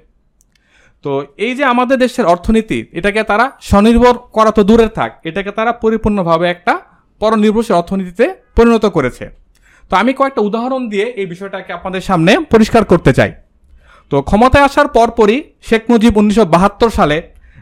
তো 1.04 1.10
এই 1.46 1.52
যে 1.58 1.64
আমাদের 1.72 1.96
দেশের 2.04 2.26
অর্থনীতি, 2.34 2.78
এটাকে 2.98 3.20
তারা 3.30 3.46
স্বনির্ভর 3.68 4.14
করা 4.36 4.50
তো 4.56 4.62
দূরের 4.68 4.90
থাক, 4.98 5.10
এটাকে 5.28 5.50
তারা 5.58 5.72
পরিপূর্ণভাবে 5.82 6.46
একটা 6.54 6.72
পরনির্ভরশীল 7.20 7.74
অর্থনীতিতে 7.80 8.26
পরিণত 8.56 8.84
করেছে। 8.96 9.24
তো 9.90 9.92
আমি 10.00 10.12
কয়েকটা 10.18 10.40
উদাহরণ 10.48 10.82
দিয়ে 10.92 11.06
এই 11.20 11.26
বিষয়টাকে 11.32 11.70
আপনাদের 11.72 12.02
সামনে 12.08 12.32
পরিষ্কার 12.52 12.82
করতে 12.92 13.12
চাই। 13.18 13.32
তো 14.10 14.16
ক্ষমতায় 14.28 14.66
আসার 14.68 14.88
পরপরই 14.96 15.38
শেখ 15.68 15.82
মুজিব 15.90 16.12
উনিশশো 16.20 16.44
বাহাত্তর 16.54 16.90
সালে 16.98 17.16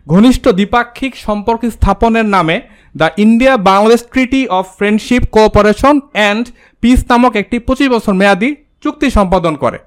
ঘনিষ্ঠ 0.07 0.45
দ্বিপাক্ষিক 0.59 1.13
সম্পর্ক 1.27 1.63
স্থাপনের 1.77 2.27
নামে 2.35 2.57
the 2.95 3.09
India 3.25 3.55
Bangladesh 3.71 4.01
treaty 4.13 4.43
of 4.59 4.65
friendship 4.79 5.23
cooperation 5.35 5.95
and 6.15 6.45
peace 6.83 7.01
নামক 7.11 7.33
একটি 7.43 7.57
পঁচিশ 7.67 7.89
বছর 7.95 8.15
মেয়াদী 8.21 8.51
চুক্তি 8.83 9.09
সম্পাদন 9.11 9.55
করে, 9.63 9.79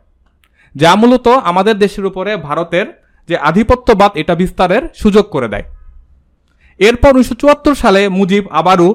যা 0.75 0.91
মূলত 0.95 1.27
আমাদের 1.49 1.75
দেশের 1.83 2.05
উপরে 2.05 2.31
ভারতের 2.47 2.85
যে 3.29 3.35
আধিপত্যবাদ, 3.49 4.11
এটা 4.21 4.33
বিস্তারের 4.35 4.83
সুযোগ 5.01 5.25
করে 5.33 5.47
দেয়। 5.53 5.65
এরপর 6.79 7.11
উনিশশো 7.15 7.35
চুয়াত্তর 7.41 7.75
সালে 7.83 8.01
মুজিব 8.09 8.43
আবারও 8.59 8.89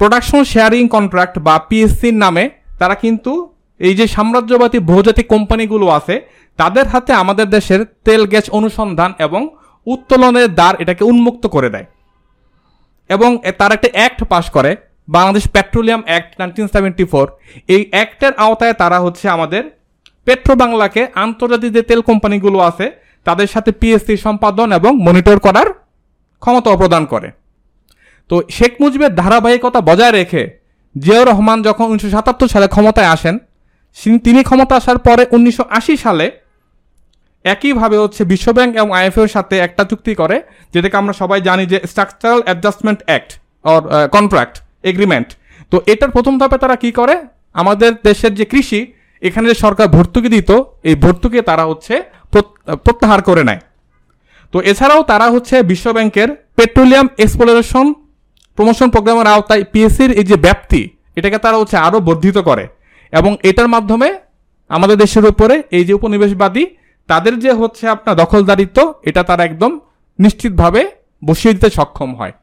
প্রোডাকশন 0.00 0.42
শেয়ারিং 0.52 0.84
কন্ট্রাক্ট 0.88 1.34
বা 1.46 1.54
পিএসসির 1.68 2.16
নামে 2.24 2.44
তারা 2.80 2.94
কিন্তু 2.94 3.32
এই 3.80 3.94
যে 3.94 4.06
সাম্রাজ্যবাদী 4.06 4.78
বহুজাতিক 4.90 5.26
কোম্পানিগুলো 5.26 5.86
আছে, 5.98 6.14
তাদের 6.58 6.84
হাতে 6.88 7.12
আমাদের 7.12 7.46
দেশের 7.56 7.80
তেল 8.06 8.22
গ্যাস 8.26 8.46
অনুসন্ধান 8.58 9.10
এবং 9.26 9.42
উত্তোলনের 9.86 10.48
দ্বার 10.54 10.74
এটাকে 10.82 11.04
উন্মুক্ত 11.04 11.44
করে 11.46 11.68
দেয়। 11.70 11.86
এবং 13.10 13.30
তার 13.58 13.72
একটা 13.72 13.88
অ্যাক্ট 13.92 14.20
পাশ 14.24 14.44
করে, 14.50 14.70
Bangladesh 15.08 15.44
petroleum 15.54 16.02
act 16.06 16.30
nineteen 16.38 16.68
seventy 16.74 17.04
four. 17.04 17.26
এই 17.68 17.82
অ্যাক্টের 17.90 18.32
আওতায় 18.44 18.72
তারা 18.72 18.98
হচ্ছে 19.00 19.26
আমাদের 19.28 19.62
পেট্রো 20.26 20.54
বাংলাকে 20.56 21.02
আন্তর্জাতিক 21.14 21.70
যে 21.72 21.82
তেল 21.82 22.00
কোম্পানিগুলো 22.02 22.58
আছে, 22.60 22.86
তাদের 23.26 23.46
সাথে 23.46 23.70
পিএসসি 23.72 24.14
সম্পাদন 24.16 24.68
এবং 24.72 24.92
মনিটর 25.06 25.38
করার 25.38 25.68
ক্ষমতা 26.42 26.70
প্রদান 26.76 27.02
করে। 27.06 27.28
তো 28.30 28.36
শেখ 28.50 28.72
মুজিবের 28.80 29.12
ধারাবাহিকতা 29.14 29.80
বজায় 29.80 30.12
রেখে 30.12 30.61
জিয়াউর 30.94 31.28
রহমান 31.30 31.58
যখন 31.68 31.84
উনিশশো 31.90 32.10
সাতাত্তর 32.16 32.52
সালে 32.54 32.66
ক্ষমতায় 32.74 33.10
আসেন 33.14 33.34
তিনি 34.26 34.40
ক্ষমতা 34.48 34.74
আসার 34.80 34.98
পরে 35.06 35.22
উনিশশো 35.36 35.64
আশি 35.78 35.94
সালে 36.04 36.26
একইভাবে 37.44 37.96
হচ্ছে 38.02 38.22
বিশ্বব্যাংক 38.32 38.70
এবং 38.78 38.90
আইএফএর 38.98 39.30
সাথে 39.36 39.54
একটা 39.66 39.82
চুক্তি 39.90 40.12
করে, 40.20 40.36
যেটাকে 40.74 40.96
আমরা 41.02 41.14
সবাই 41.20 41.40
জানি 41.48 41.64
যে 41.72 41.78
structural 41.90 42.40
adjustment 42.46 43.00
act 43.08 43.30
or 43.72 43.80
contract 44.16 44.56
agreement 44.90 45.28
তো 45.72 45.76
এটার 45.92 46.10
প্রথম 46.16 46.34
ধাপে 46.40 46.58
তারা 46.64 46.76
কি 46.82 46.90
করে? 46.98 47.16
আমাদের 47.60 47.92
দেশের 48.08 48.32
যে 48.38 48.44
কৃষি, 48.52 48.80
এখানে 49.22 49.46
যে 49.50 49.56
সরকার 49.64 49.86
ভর্তুকি 49.96 50.28
দিত, 50.36 50.50
এই 50.88 50.96
ভর্তুকি 51.04 51.38
তারা 51.50 51.64
হচ্ছে 51.70 51.94
প্রত্যাহার 52.84 53.20
করে 53.28 53.42
নেয়। 53.48 53.60
তো 54.52 54.58
এছাড়াও 54.70 55.00
তারা 55.10 55.26
হচ্ছে 55.34 55.56
বিশ্বব্যাংকের 55.72 56.28
পেট্রোলিয়াম 56.58 57.06
এক্সপ্লোরেশন 57.24 57.86
প্রমোশন 58.58 58.88
প্রোগ্রামের 58.94 59.26
আওতায় 59.34 59.62
পিএসসির 59.72 60.10
এই 60.20 60.26
যে 60.30 60.36
ব্যাপ্তি, 60.44 60.80
এটাকে 61.18 61.38
তারা 61.44 61.56
হচ্ছে 61.60 61.76
আরও 61.86 61.98
বর্ধিত 62.08 62.38
করে। 62.48 62.64
এবং 63.12 63.32
এটার 63.50 63.68
মাধ্যমে 63.74 64.08
আমাদের 64.70 64.96
দেশের 65.04 65.24
উপরে 65.32 65.54
এই 65.76 65.84
যে 65.88 65.92
উপনিবেশবাদী, 65.98 66.64
তাদের 67.08 67.34
যে 67.44 67.52
হচ্ছে 67.60 67.84
আপনার 67.94 68.14
দখলদারিত্ব, 68.22 68.78
এটা 69.08 69.22
তারা 69.28 69.42
একদম 69.48 69.72
নিশ্চিতভাবে 70.18 70.82
বসিয়ে 71.22 71.52
দিতে 71.54 71.68
সক্ষম 71.78 72.10
হয়। 72.20 72.34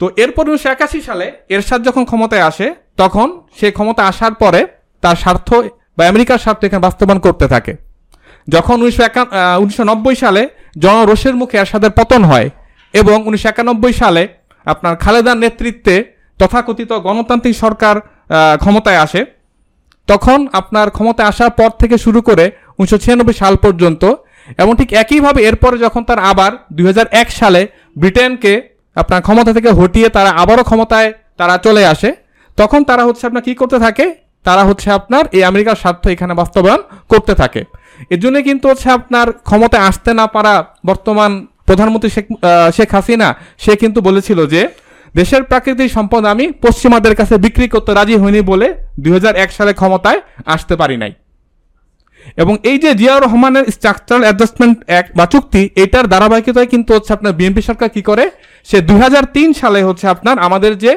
তো 0.00 0.04
এরপর 0.22 0.44
উনিশশো 0.50 0.68
একাশি 0.72 0.98
সালে 1.08 1.26
এরশাদ 1.54 1.80
যখন 1.88 2.02
ক্ষমতায় 2.10 2.44
আসে, 2.50 2.66
তখন 3.02 3.28
সে 3.58 3.68
ক্ষমতা 3.76 4.02
আসার 4.10 4.34
পরে 4.42 4.60
তার 5.02 5.16
স্বার্থ 5.22 5.48
বা 5.96 6.02
আমেরিকার 6.12 6.42
স্বার্থ 6.44 6.60
এখানে 6.64 6.82
বাস্তবায়ন 6.86 7.20
করতে 7.26 7.46
থাকে। 7.54 7.72
যখন 8.48 8.76
উনিশশো 8.82 9.02
একা 9.08 9.22
উনিশশো 9.62 9.84
নব্বই 9.90 10.16
সালে 10.22 10.42
জনরোষের 10.84 11.34
মুখে 11.40 11.56
এরশাদের 11.62 11.92
পতন 11.98 12.20
হয় 12.30 12.48
এবং 12.94 13.16
উনিশশো 13.28 13.48
একানব্বই 13.50 13.94
সালে 14.02 14.22
আপনার 14.66 14.94
খালেদার 15.04 15.38
নেতৃত্বে 15.44 15.94
তথাকথিত 16.40 16.90
গণতান্ত্রিক 17.06 17.54
সরকার 17.64 17.96
ক্ষমতায় 18.62 19.00
আসে। 19.06 19.20
তখন 20.08 20.38
আপনার 20.60 20.86
ক্ষমতায় 20.96 21.28
আসার 21.32 21.52
পর 21.58 21.70
থেকে 21.80 21.96
শুরু 22.04 22.20
করে 22.28 22.44
উনিশশো 22.78 22.98
ছিয়ানব্বই 23.04 23.36
সাল 23.42 23.54
পর্যন্ত, 23.64 24.02
এবং 24.62 24.72
ঠিক 24.80 24.90
একইভাবে 25.02 25.40
এরপরে 25.48 25.76
যখন 25.84 26.02
তার 26.08 26.20
আবার 26.30 26.52
দুই 26.76 26.86
হাজার 26.90 27.06
এক 27.20 27.28
সালে 27.40 27.60
ব্রিটেনকে 28.00 28.52
আপনার 28.96 29.20
ক্ষমতা 29.26 29.50
থেকে 29.56 29.70
হটিয়ে 29.78 30.08
তারা 30.16 30.30
আবারও 30.42 30.64
ক্ষমতায় 30.70 31.08
তারা 31.40 31.54
চলে 31.66 31.82
আসে, 31.92 32.10
তখন 32.58 32.80
তারা 32.90 33.02
হচ্ছে 33.08 33.24
আপনার 33.28 33.44
কি 33.46 33.52
করতে 33.60 33.78
থাকে? 33.84 34.06
তারা 34.46 34.62
হচ্ছে 34.68 34.88
আপনার 34.98 35.24
এই 35.36 35.42
আমেরিকার 35.50 35.80
স্বার্থ 35.82 36.04
এখানে 36.14 36.32
বাস্তবায়ন 36.40 36.80
করতে 37.12 37.32
থাকে। 37.40 37.62
এর 38.14 38.18
জন্য 38.24 38.36
কিন্তু 38.48 38.64
হচ্ছে 38.70 38.88
আপনার 38.98 39.26
ক্ষমতায় 39.48 39.84
আসতে 39.90 40.10
না 40.20 40.26
পারা 40.34 40.54
বর্তমান 40.90 41.30
প্রধানমন্ত্রী 41.68 42.10
শেখ 42.16 42.26
শেখ 42.76 42.88
হাসিনা, 42.96 43.28
সে 43.64 43.72
কিন্তু 43.82 43.98
বলেছিল 44.08 44.38
যে, 44.54 44.62
দেশের 45.14 45.42
প্রাকৃতিক 45.50 45.88
সম্পদ 45.96 46.22
আমি 46.32 46.44
পশ্চিমাদের 46.64 47.14
কাছে 47.20 47.34
বিক্রি 47.44 47.66
করতে 47.74 47.90
রাজি 47.98 48.16
হইনি 48.22 48.40
বলে 48.52 48.66
দুই 49.02 49.12
হাজার 49.16 49.34
এক 49.44 49.50
সালে 49.56 49.72
ক্ষমতায় 49.80 50.20
আসতে 50.54 50.74
পারি 50.80 50.96
নাই। 51.02 51.12
এবং 52.42 52.54
এই 52.70 52.78
যে 52.84 52.90
জিয়াউর 53.00 53.24
রহমানের 53.26 53.64
স্ট্রাকচারাল 53.76 54.22
অ্যাডজাস্টমেন্ট 54.26 54.76
অ্যাক্ট 54.90 55.10
বা 55.18 55.24
চুক্তি, 55.32 55.62
এটার 55.84 56.06
ধারাবাহিকতায় 56.12 56.68
কিন্তু 56.72 56.90
হচ্ছে 56.96 57.10
আপনার 57.16 57.36
বিএনপি 57.38 57.62
সরকার 57.68 57.88
কি 57.96 58.02
করে? 58.10 58.24
সে 58.68 58.78
দুই 58.88 58.98
হাজার 59.04 59.24
তিন 59.36 59.48
সালে 59.60 59.80
হচ্ছে 59.88 60.06
আপনার 60.14 60.36
আমাদের 60.46 60.72
যে 60.84 60.92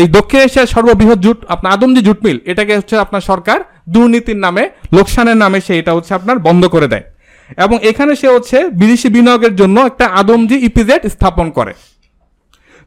এই 0.00 0.06
দক্ষিণ 0.16 0.40
এশিয়ার 0.46 0.72
সর্ববৃহৎ 0.74 1.18
জুট, 1.24 1.38
আপনার 1.54 1.70
আদমজি 1.76 2.02
জুট 2.06 2.20
মিল, 2.24 2.38
এটাকে 2.50 2.72
হচ্ছে 2.78 2.94
আপনার 3.04 3.22
সরকার 3.30 3.58
দুর্নীতির 3.94 4.38
নামে, 4.44 4.64
লোকসানের 4.96 5.38
নামে 5.42 5.58
সে 5.66 5.72
এটা 5.80 5.92
হচ্ছে 5.96 6.12
আপনার 6.18 6.36
বন্ধ 6.46 6.62
করে 6.74 6.88
দেয়। 6.92 7.04
এবং 7.64 7.76
এখানে 7.90 8.12
সে 8.20 8.28
হচ্ছে 8.28 8.58
বিদেশি 8.80 9.08
বিনিয়োগের 9.08 9.54
জন্য 9.56 9.76
একটা 9.80 10.06
আদমজি 10.20 10.56
ইপিজেড 10.68 11.02
স্থাপন 11.06 11.50
করে। 11.50 11.72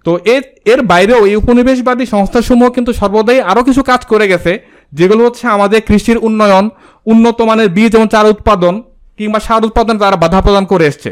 তো 0.06 0.12
এর 0.26 0.44
এর 0.72 0.82
বাইরেও 0.82 1.22
এই 1.26 1.36
উপনিবেশবাদী 1.36 2.06
সংস্থাসমূহ 2.06 2.70
কিন্তু 2.70 2.92
সর্বদাই 2.94 3.40
আরও 3.42 3.62
কিছু 3.64 3.82
কাজ 3.84 4.02
করে 4.06 4.26
গেছে, 4.28 4.52
যেগুলো 4.94 5.22
হচ্ছে 5.26 5.48
আমাদের 5.48 5.82
কৃষির 5.82 6.18
উন্নয়ন, 6.18 6.66
উন্নত 7.06 7.42
মানের 7.42 7.70
বীজ 7.70 7.92
এবং 7.96 8.08
চারা 8.14 8.30
উৎপাদন 8.30 8.74
কিংবা 9.18 9.40
সার 9.40 9.66
উৎপাদনে 9.66 10.00
তারা 10.00 10.18
বাধা 10.24 10.40
প্রদান 10.42 10.66
করে 10.66 10.86
এসছে। 10.86 11.10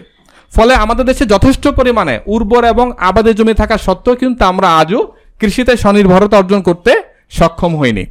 ফলে 0.51 0.73
আমাদের 0.73 1.05
দেশে 1.05 1.25
যথেষ্ট 1.25 1.67
পরিমাণে 1.67 2.15
উর্বর 2.25 2.63
এবং 2.73 2.86
আবাদের 3.10 3.36
জমি 3.36 3.53
থাকা 3.53 3.77
সত্ত্বেও 3.77 4.15
কিন্তু 4.15 4.45
আমরা 4.45 4.67
আজও 4.81 5.01
কৃষিতে 5.39 5.73
স্বনির্ভরতা 5.77 6.36
অর্জন 6.38 6.62
করতে 6.62 6.91
সক্ষম 7.29 7.71
হইনি। 7.79 8.05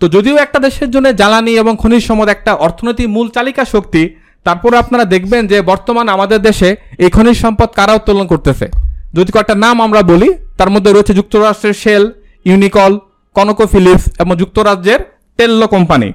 তো 0.00 0.08
যদিও 0.08 0.36
একটা 0.36 0.58
দেশের 0.58 0.88
জন্য 0.90 1.06
জ্বালানি 1.12 1.52
এবং 1.58 1.72
খনিজ 1.76 2.02
সম্পদ 2.08 2.28
একটা 2.28 2.52
অর্থনৈতিক 2.66 3.08
মূল 3.08 3.26
চালিকা 3.28 3.64
শক্তি 3.64 4.02
তারপরে 4.46 4.74
আপনারা 4.76 5.04
দেখবেন 5.04 5.42
যে 5.46 5.58
বর্তমান 5.62 6.06
আমাদের 6.08 6.40
দেশে 6.42 6.68
এই 6.98 7.10
খনিজ 7.10 7.36
সম্পদ 7.44 7.68
কারা 7.78 7.92
উত্তোলন 7.94 8.26
করতেছে। 8.26 8.66
যদি 9.14 9.30
কয়েকটা 9.32 9.54
নাম 9.54 9.76
আমরা 9.80 10.00
বলি, 10.02 10.28
তার 10.58 10.70
মধ্যে 10.70 10.90
রয়েছে 10.92 11.12
যুক্তরাষ্ট্রের 11.14 11.74
শেল 11.74 12.04
ইউনিকল 12.46 12.92
কনকো 13.36 13.64
ফিলিপস 13.66 14.04
এবং 14.18 14.32
যুক্তরাজ্যের 14.36 15.00
টেল্লো 15.38 15.66
কোম্পানি। 15.66 16.08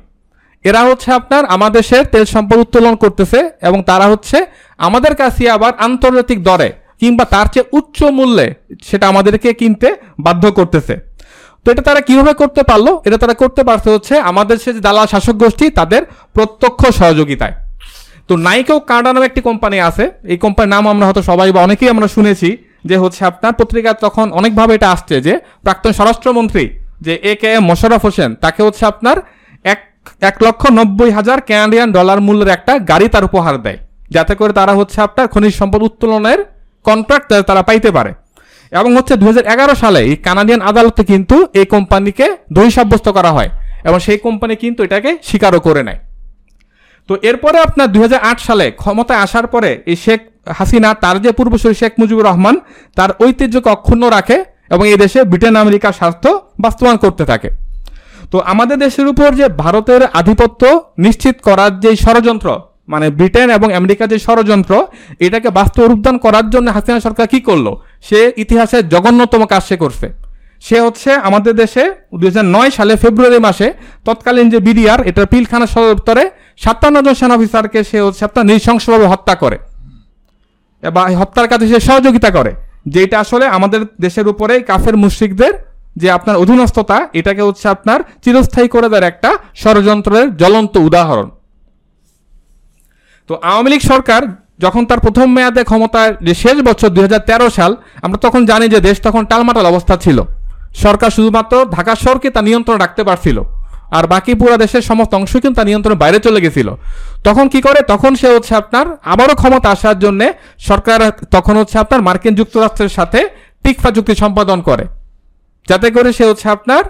এরা 0.65 0.82
হচ্ছে 0.84 1.10
আপনার 1.12 1.44
আমাদের 1.46 1.78
দেশের 1.82 2.04
তেল 2.06 2.26
সম্পদ 2.26 2.58
উত্তোলন 2.60 2.96
করতেছে 2.96 3.39
এবং 3.62 3.80
তারা 3.84 4.06
হচ্ছে 4.06 4.38
আমাদের 4.80 5.13
কাছে 5.15 5.44
আবার 5.50 5.74
আন্তর্জাতিক 5.80 6.39
দরে 6.44 6.70
কিংবা 7.00 7.26
তার 7.26 7.48
চেয়ে 7.54 7.70
উচ্চ 7.72 7.98
মূল্যে 8.18 8.48
সেটা 8.84 9.06
আমাদেরকে 9.08 9.50
কিনতে 9.54 9.88
বাধ্য 10.20 10.44
করতেছে। 10.52 10.96
তো 11.65 11.67
এটা 11.74 11.84
তারা 11.89 12.02
কীভাবে 12.08 12.34
করতে 12.41 12.62
পারল? 12.69 12.88
এটা 13.08 13.17
তারা 13.24 13.36
করতে 13.41 13.62
পারছে 13.69 13.89
হচ্ছে 13.95 14.13
আমাদের 14.32 14.58
সে 14.63 14.72
দালাল 14.88 15.08
শাসক 15.13 15.36
গোষ্ঠী, 15.43 15.65
তাদের 15.80 16.02
প্রত্যক্ষ 16.36 16.82
সহযোগিতায়। 17.00 17.56
তো 18.28 18.34
নাইকেও 18.45 18.80
কানাডা 18.89 19.10
নামে 19.13 19.28
একটি 19.30 19.41
কোম্পানি 19.50 19.78
আছে। 19.89 20.06
এই 20.32 20.38
কোম্পানির 20.43 20.72
নাম 20.76 20.84
আমরা 20.93 21.06
হয়তো 21.08 21.22
সবাই 21.30 21.50
বা 21.56 21.60
অনেকেই 21.67 21.89
আমরা 21.93 22.08
শুনেছি 22.15 22.50
যে 22.89 22.95
হচ্ছে 23.04 23.22
আপনার 23.32 23.54
পত্রিকা 23.60 23.91
তখন 24.06 24.26
অনেকভাবে 24.39 24.72
এটা 24.78 24.88
আসছে 24.95 25.15
যে 25.28 25.34
প্রাক্তন 25.65 25.91
স্বরাষ্ট্রমন্ত্রী 25.98 26.63
যে 27.06 27.13
A 27.32 27.34
K 27.41 27.50
M 27.58 27.63
Mosharraf 27.69 28.02
Hossain, 28.08 28.30
তাকে 28.43 28.62
হচ্ছে 28.67 28.84
আপনার 28.91 29.17
এক 29.74 29.80
এক 30.30 30.36
লক্ষ 30.45 30.62
নব্বই 30.80 31.12
হাজার 31.18 31.38
ক্যানাডিয়ান 31.49 31.89
ডলার 31.97 32.20
মূল্যের 32.28 32.49
একটা 32.57 32.74
গাড়ি 32.91 33.07
তার 33.14 33.24
উপহার 33.30 33.55
দেয়। 33.66 33.80
যাতে 34.16 34.34
করে 34.39 34.53
তারা 34.60 34.74
হচ্ছে 34.80 34.97
আপনার 35.07 35.26
খনিজ 35.34 35.53
সম্পদ 35.62 35.82
উত্তোলনের 35.89 36.39
কন্ট্রাক্ট 36.86 37.30
তারা 37.49 37.62
পাইতে 37.70 37.89
পারে। 37.97 38.12
এবং 38.72 38.91
হচ্ছে 38.97 39.13
দুই 39.22 39.28
হাজার 39.32 39.45
এগারো 39.53 39.74
সালে 39.84 39.99
এই 40.09 40.15
কানাডিয়ান 40.28 40.61
আদালতে 40.70 41.01
কিন্তু 41.11 41.36
এই 41.59 41.65
কোম্পানিকে 41.76 42.26
দোষী 42.55 42.72
সাব্যস্ত 42.78 43.07
করা 43.17 43.32
হয় 43.38 43.49
এবং 43.88 43.99
সেই 44.05 44.20
কোম্পানি 44.26 44.53
কিন্তু 44.63 44.80
এটাকে 44.88 45.11
স্বীকারও 45.30 45.59
করে 45.67 45.82
নেয়। 45.88 45.99
তো 47.09 47.13
এরপরে 47.30 47.57
আপনার 47.67 47.88
দুই 47.93 48.01
হাজার 48.05 48.22
আট 48.30 48.39
সালে 48.47 48.65
ক্ষমতায় 48.82 49.20
আসার 49.26 49.45
পরে 49.53 49.72
এই 49.91 49.97
শেখ 50.05 50.20
হাসিনা, 50.57 50.89
তার 51.03 51.15
যে 51.26 51.32
পূর্বসূরি 51.38 51.76
শেখ 51.82 51.91
মুজিবুর 51.99 52.28
রহমান, 52.30 52.55
তার 52.97 53.09
ঐতিহ্যকে 53.24 53.70
অক্ষুণ্ণ 53.76 54.03
রাখে 54.15 54.38
এবং 54.74 54.86
এই 54.93 54.97
দেশে 55.03 55.20
ব্রিটেন, 55.32 55.55
আমেরিকার 55.63 55.97
স্বার্থ 55.99 56.24
বাস্তবায়ন 56.63 56.97
করতে 57.05 57.24
থাকে। 57.32 57.49
তো 58.32 58.38
আমাদের 58.51 58.78
দেশের 58.86 59.07
উপর 59.13 59.30
যে 59.39 59.45
ভারতের 59.63 60.01
আধিপত্য 60.20 60.61
নিশ্চিত 61.05 61.36
করার 61.47 61.72
যে 61.84 61.91
ষড়যন্ত্র 62.05 62.49
মানে 62.88 63.07
ব্রিটেন 63.17 63.47
এবং 63.57 63.67
আমেরিকার 63.80 64.07
যে 64.13 64.20
ষড়যন্ত্র, 64.28 64.74
এটাকে 65.26 65.49
বাস্তব 65.59 65.82
রূপদান 65.91 66.15
করার 66.26 66.45
জন্য 66.53 66.67
হাসিনা 66.76 66.99
সরকার 66.99 67.26
কি 67.34 67.39
করল? 67.49 67.67
সে 68.04 68.20
ইতিহাসের 68.43 68.84
জঘন্যতম 68.93 69.41
কাজ 69.52 69.64
সে 69.70 69.76
করছে। 69.84 70.08
সে 70.68 70.78
হচ্ছে 70.86 71.12
আমাদের 71.28 71.54
দেশে 71.62 71.84
দু 72.20 72.26
হাজার 72.30 72.45
নয় 72.56 72.72
সালে 72.78 72.93
ফেব্রুয়ারি 73.04 73.39
মাসে 73.47 73.68
তৎকালীন 74.08 74.47
যে 74.54 74.60
বিডিআর 74.68 75.00
এটা 75.10 75.22
পিলখানা 75.34 75.68
সদর 75.74 75.89
দপ্তরে 75.91 76.24
সাতান্ন 76.64 76.97
জন 77.06 77.16
সেনা 77.20 77.34
অফিসারকে 77.38 77.80
সে 77.89 77.97
হচ্ছে 78.06 78.22
আপনার 78.28 78.43
নৃশংসভাবে 78.50 79.06
হত্যা 79.14 79.36
করে। 79.43 79.58
বা 80.84 81.04
হত্যার 81.22 81.47
কাজে 81.52 81.66
সে 81.72 81.80
সহযোগিতা 81.89 82.30
করে, 82.38 82.52
যেটা 82.93 83.16
আসলে 83.24 83.45
আমাদের 83.58 83.82
দেশের 84.06 84.28
উপরে 84.34 84.54
কাফের 84.70 84.95
মুশ্রিকদের 85.04 85.54
যে 86.02 86.08
আপনার 86.18 86.36
অধীনস্থতা, 86.43 86.97
এটাকে 87.20 87.41
হচ্ছে 87.47 87.66
আপনার 87.76 88.00
চিরস্থায়ী 88.24 88.68
করে 88.76 88.88
দেওয়ার 88.91 89.10
একটা 89.12 89.30
ষড়যন্ত্রের 89.62 90.28
জ্বলন্ত 90.41 90.74
উদাহরণ। 90.88 91.28
তো 93.30 93.34
আওয়ামী 93.50 93.70
লীগ 93.72 93.82
সরকার 93.91 94.22
যখন 94.60 94.84
তার 94.89 94.99
প্রথম 95.05 95.28
মেয়াদে 95.36 95.62
ক্ষমতায় 95.70 96.12
যে 96.28 96.34
শেষ 96.43 96.57
বছর 96.68 96.89
দুই 96.95 97.03
হাজার 97.07 97.24
তেরো 97.30 97.47
সাল, 97.57 97.72
আমরা 98.05 98.20
তখন 98.26 98.41
জানি 98.51 98.66
যে 98.74 98.80
দেশ 98.88 98.97
তখন 99.07 99.24
টালমাটাল 99.32 99.66
অবস্থা 99.72 99.95
ছিল। 100.05 100.18
সরকার 100.84 101.10
শুধুমাত্র 101.18 101.53
ঢাকা 101.76 101.93
শহরকে 102.03 102.30
তা 102.36 102.41
নিয়ন্ত্রণ 102.47 102.78
রাখতে 102.84 103.01
পারছিল, 103.10 103.38
আর 103.97 104.03
বাকি 104.14 104.32
পুরো 104.41 104.55
দেশের 104.64 104.84
সমস্ত 104.89 105.12
অংশ 105.20 105.34
কিন্তু 105.43 105.57
তার 105.60 105.68
নিয়ন্ত্রণের 105.70 106.01
বাইরে 106.03 106.20
চলে 106.26 106.39
গেছিল। 106.45 106.68
তখন 107.28 107.45
কি 107.53 107.60
করে? 107.68 107.80
তখন 107.91 108.12
সে 108.22 108.28
হচ্ছে 108.36 108.53
আপনার, 108.62 108.86
আবারও 109.14 109.36
ক্ষমতা 109.41 109.68
আসার 109.76 109.97
জন্য 110.03 110.22
সরকার 110.70 110.99
তখন 111.36 111.55
হচ্ছে 111.62 111.76
আপনার 111.84 112.01
মার্কিন 112.07 112.34
যুক্তরাষ্ট্রের 112.39 112.91
সাথে 112.97 113.20
টিকফা 113.64 113.89
চুক্তি 113.95 114.14
সম্পাদন 114.24 114.60
করে। 114.70 114.86
যাতে 115.68 115.88
করে 115.95 116.10
সে 116.18 116.24
হচ্ছে 116.30 116.47
আপনার 116.55 116.84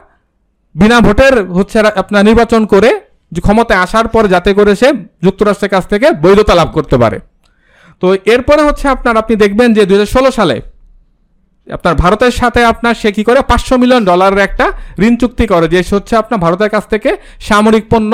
বিনা 0.75 0.97
ভোটের 1.05 1.35
হচ্ছে 1.57 1.77
আপনার 2.01 2.21
নির্বাচন 2.29 2.61
করে 2.73 2.89
ক্ষমতায় 3.45 3.79
আসার 3.85 4.07
পর 4.13 4.23
যাতে 4.33 4.51
করে 4.59 4.71
সে 4.81 4.87
যুক্তরাষ্ট্রের 5.25 5.71
কাছ 5.75 5.83
থেকে 5.91 6.07
বৈধতা 6.23 6.53
লাভ 6.59 6.69
করতে 6.77 6.95
পারে। 7.03 7.17
তো 8.01 8.07
এরপরে 8.33 8.61
হচ্ছে 8.67 8.85
আপনার, 8.95 9.15
আপনি 9.21 9.33
দেখবেন 9.43 9.69
যে 9.77 9.81
দু 9.89 9.93
হাজার 9.95 10.11
ষোলো 10.15 10.29
সালে 10.39 10.57
আপনার 11.67 11.95
ভারতের 12.03 12.33
সাথে 12.39 12.61
আপনার 12.71 12.95
সে 13.01 13.09
কি 13.17 13.23
করে? 13.27 13.39
পাঁচশো 13.51 13.75
মিলিয়ন 13.81 14.03
ডলারের 14.09 14.41
একটা 14.47 14.65
ঋণ 15.07 15.13
চুক্তি 15.21 15.45
করে, 15.51 15.65
যে 15.73 15.79
হচ্ছে 15.95 16.13
আপনার 16.21 16.39
ভারতের 16.45 16.69
কাছ 16.75 16.83
থেকে 16.93 17.09
সামরিক 17.47 17.85
পণ্য 17.91 18.11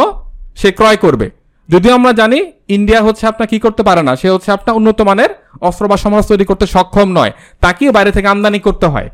সে 0.61 0.69
ক্রয় 0.79 0.99
করবে। 1.05 1.27
যদিও 1.69 1.93
আমরা 1.99 2.11
জানি 2.21 2.39
ইন্ডিয়া 2.75 3.01
হচ্ছে 3.07 3.23
আপনার 3.31 3.47
কি 3.51 3.57
করতে 3.65 3.81
পারে 3.87 4.01
না, 4.07 4.13
সে 4.21 4.27
হচ্ছে 4.33 4.49
আপনার 4.57 4.73
উন্নত 4.79 4.99
মানের 5.09 5.31
অস্ত্র 5.67 5.83
বা 5.91 5.97
সমাজ 6.05 6.23
তৈরি 6.31 6.45
করতে 6.49 6.65
সক্ষম 6.75 7.07
নয় 7.17 7.31
তাকেও 7.63 7.91
বাইরে 7.97 8.11
থেকে 8.15 8.27
আমদানি 8.33 8.59
করতে 8.67 8.87
হয়। 8.93 9.09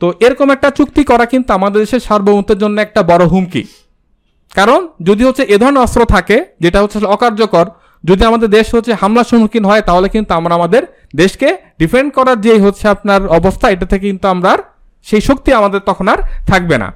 তো 0.00 0.06
এরকম 0.26 0.48
একটা 0.56 0.68
চুক্তি 0.78 1.02
করা 1.10 1.24
কিন্তু 1.32 1.50
আমাদের 1.58 1.78
দেশের 1.84 2.02
সার্বভৌমত্বের 2.08 2.58
জন্য 2.62 2.76
একটা 2.86 3.00
বড় 3.10 3.24
হুমকি। 3.32 3.62
কারণ 4.52 4.80
যদি 5.08 5.22
হচ্ছে 5.28 5.42
এ 5.54 5.56
ধরনের 5.62 5.82
অস্ত্র 5.86 6.00
থাকে, 6.14 6.36
যেটা 6.62 6.78
হচ্ছে 6.82 6.98
অকার্যকর 7.16 7.66
যদি 8.08 8.22
আমাদের 8.30 8.48
দেশ 8.58 8.66
হচ্ছে 8.74 8.92
হামলার 9.00 9.26
সম্মুখীন 9.30 9.64
হয়, 9.70 9.82
তাহলে 9.88 10.08
কিন্তু 10.14 10.32
আমরা 10.38 10.52
আমাদের 10.58 10.82
দেশকে 11.20 11.48
ডিফেন্ড 11.80 12.08
করার 12.16 12.38
যে 12.46 12.52
হচ্ছে 12.64 12.84
আপনার 12.94 13.20
অবস্থা, 13.38 13.66
এটা 13.74 13.86
থেকে 13.92 14.04
কিন্তু 14.10 14.26
আমরা 14.34 14.52
সেই 15.06 15.22
শক্তি 15.28 15.50
আমাদের 15.60 15.80
তখন 15.88 16.06
আর 16.12 16.18
থাকবে 16.50 16.76
না। 16.82 16.88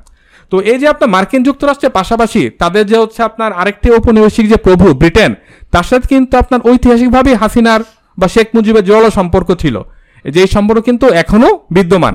তো 0.53 0.57
এই 0.73 0.79
যে 0.83 0.87
আপনার 0.93 1.09
মার্কিন 1.17 1.43
যুক্তরাষ্ট্রের 1.49 1.93
পাশাপাশি 1.99 2.43
তাদের 2.63 2.85
যে 2.91 2.97
হচ্ছে 3.03 3.21
আপনার 3.29 3.51
আরেকটি 3.61 3.89
ঔপনিবেশিক 3.97 4.45
যে 4.53 4.59
প্রভু, 4.67 4.87
ব্রিটেন, 5.01 5.31
তার 5.73 5.87
সাথে 5.91 6.07
কিন্তু 6.13 6.35
আপনার 6.43 6.61
ঐতিহাসিকভাবেই 6.71 7.37
হাসিনার 7.43 7.81
বা 8.19 8.27
শেখ 8.35 8.47
মুজিবের 8.55 8.85
জোরালো 8.89 9.11
সম্পর্ক 9.19 9.49
ছিল। 9.63 9.77
যে 10.25 10.39
এই 10.45 10.51
সম্পর্ক 10.57 10.81
কিন্তু 10.89 11.07
এখনও 11.23 11.51
বিদ্যমান। 11.77 12.15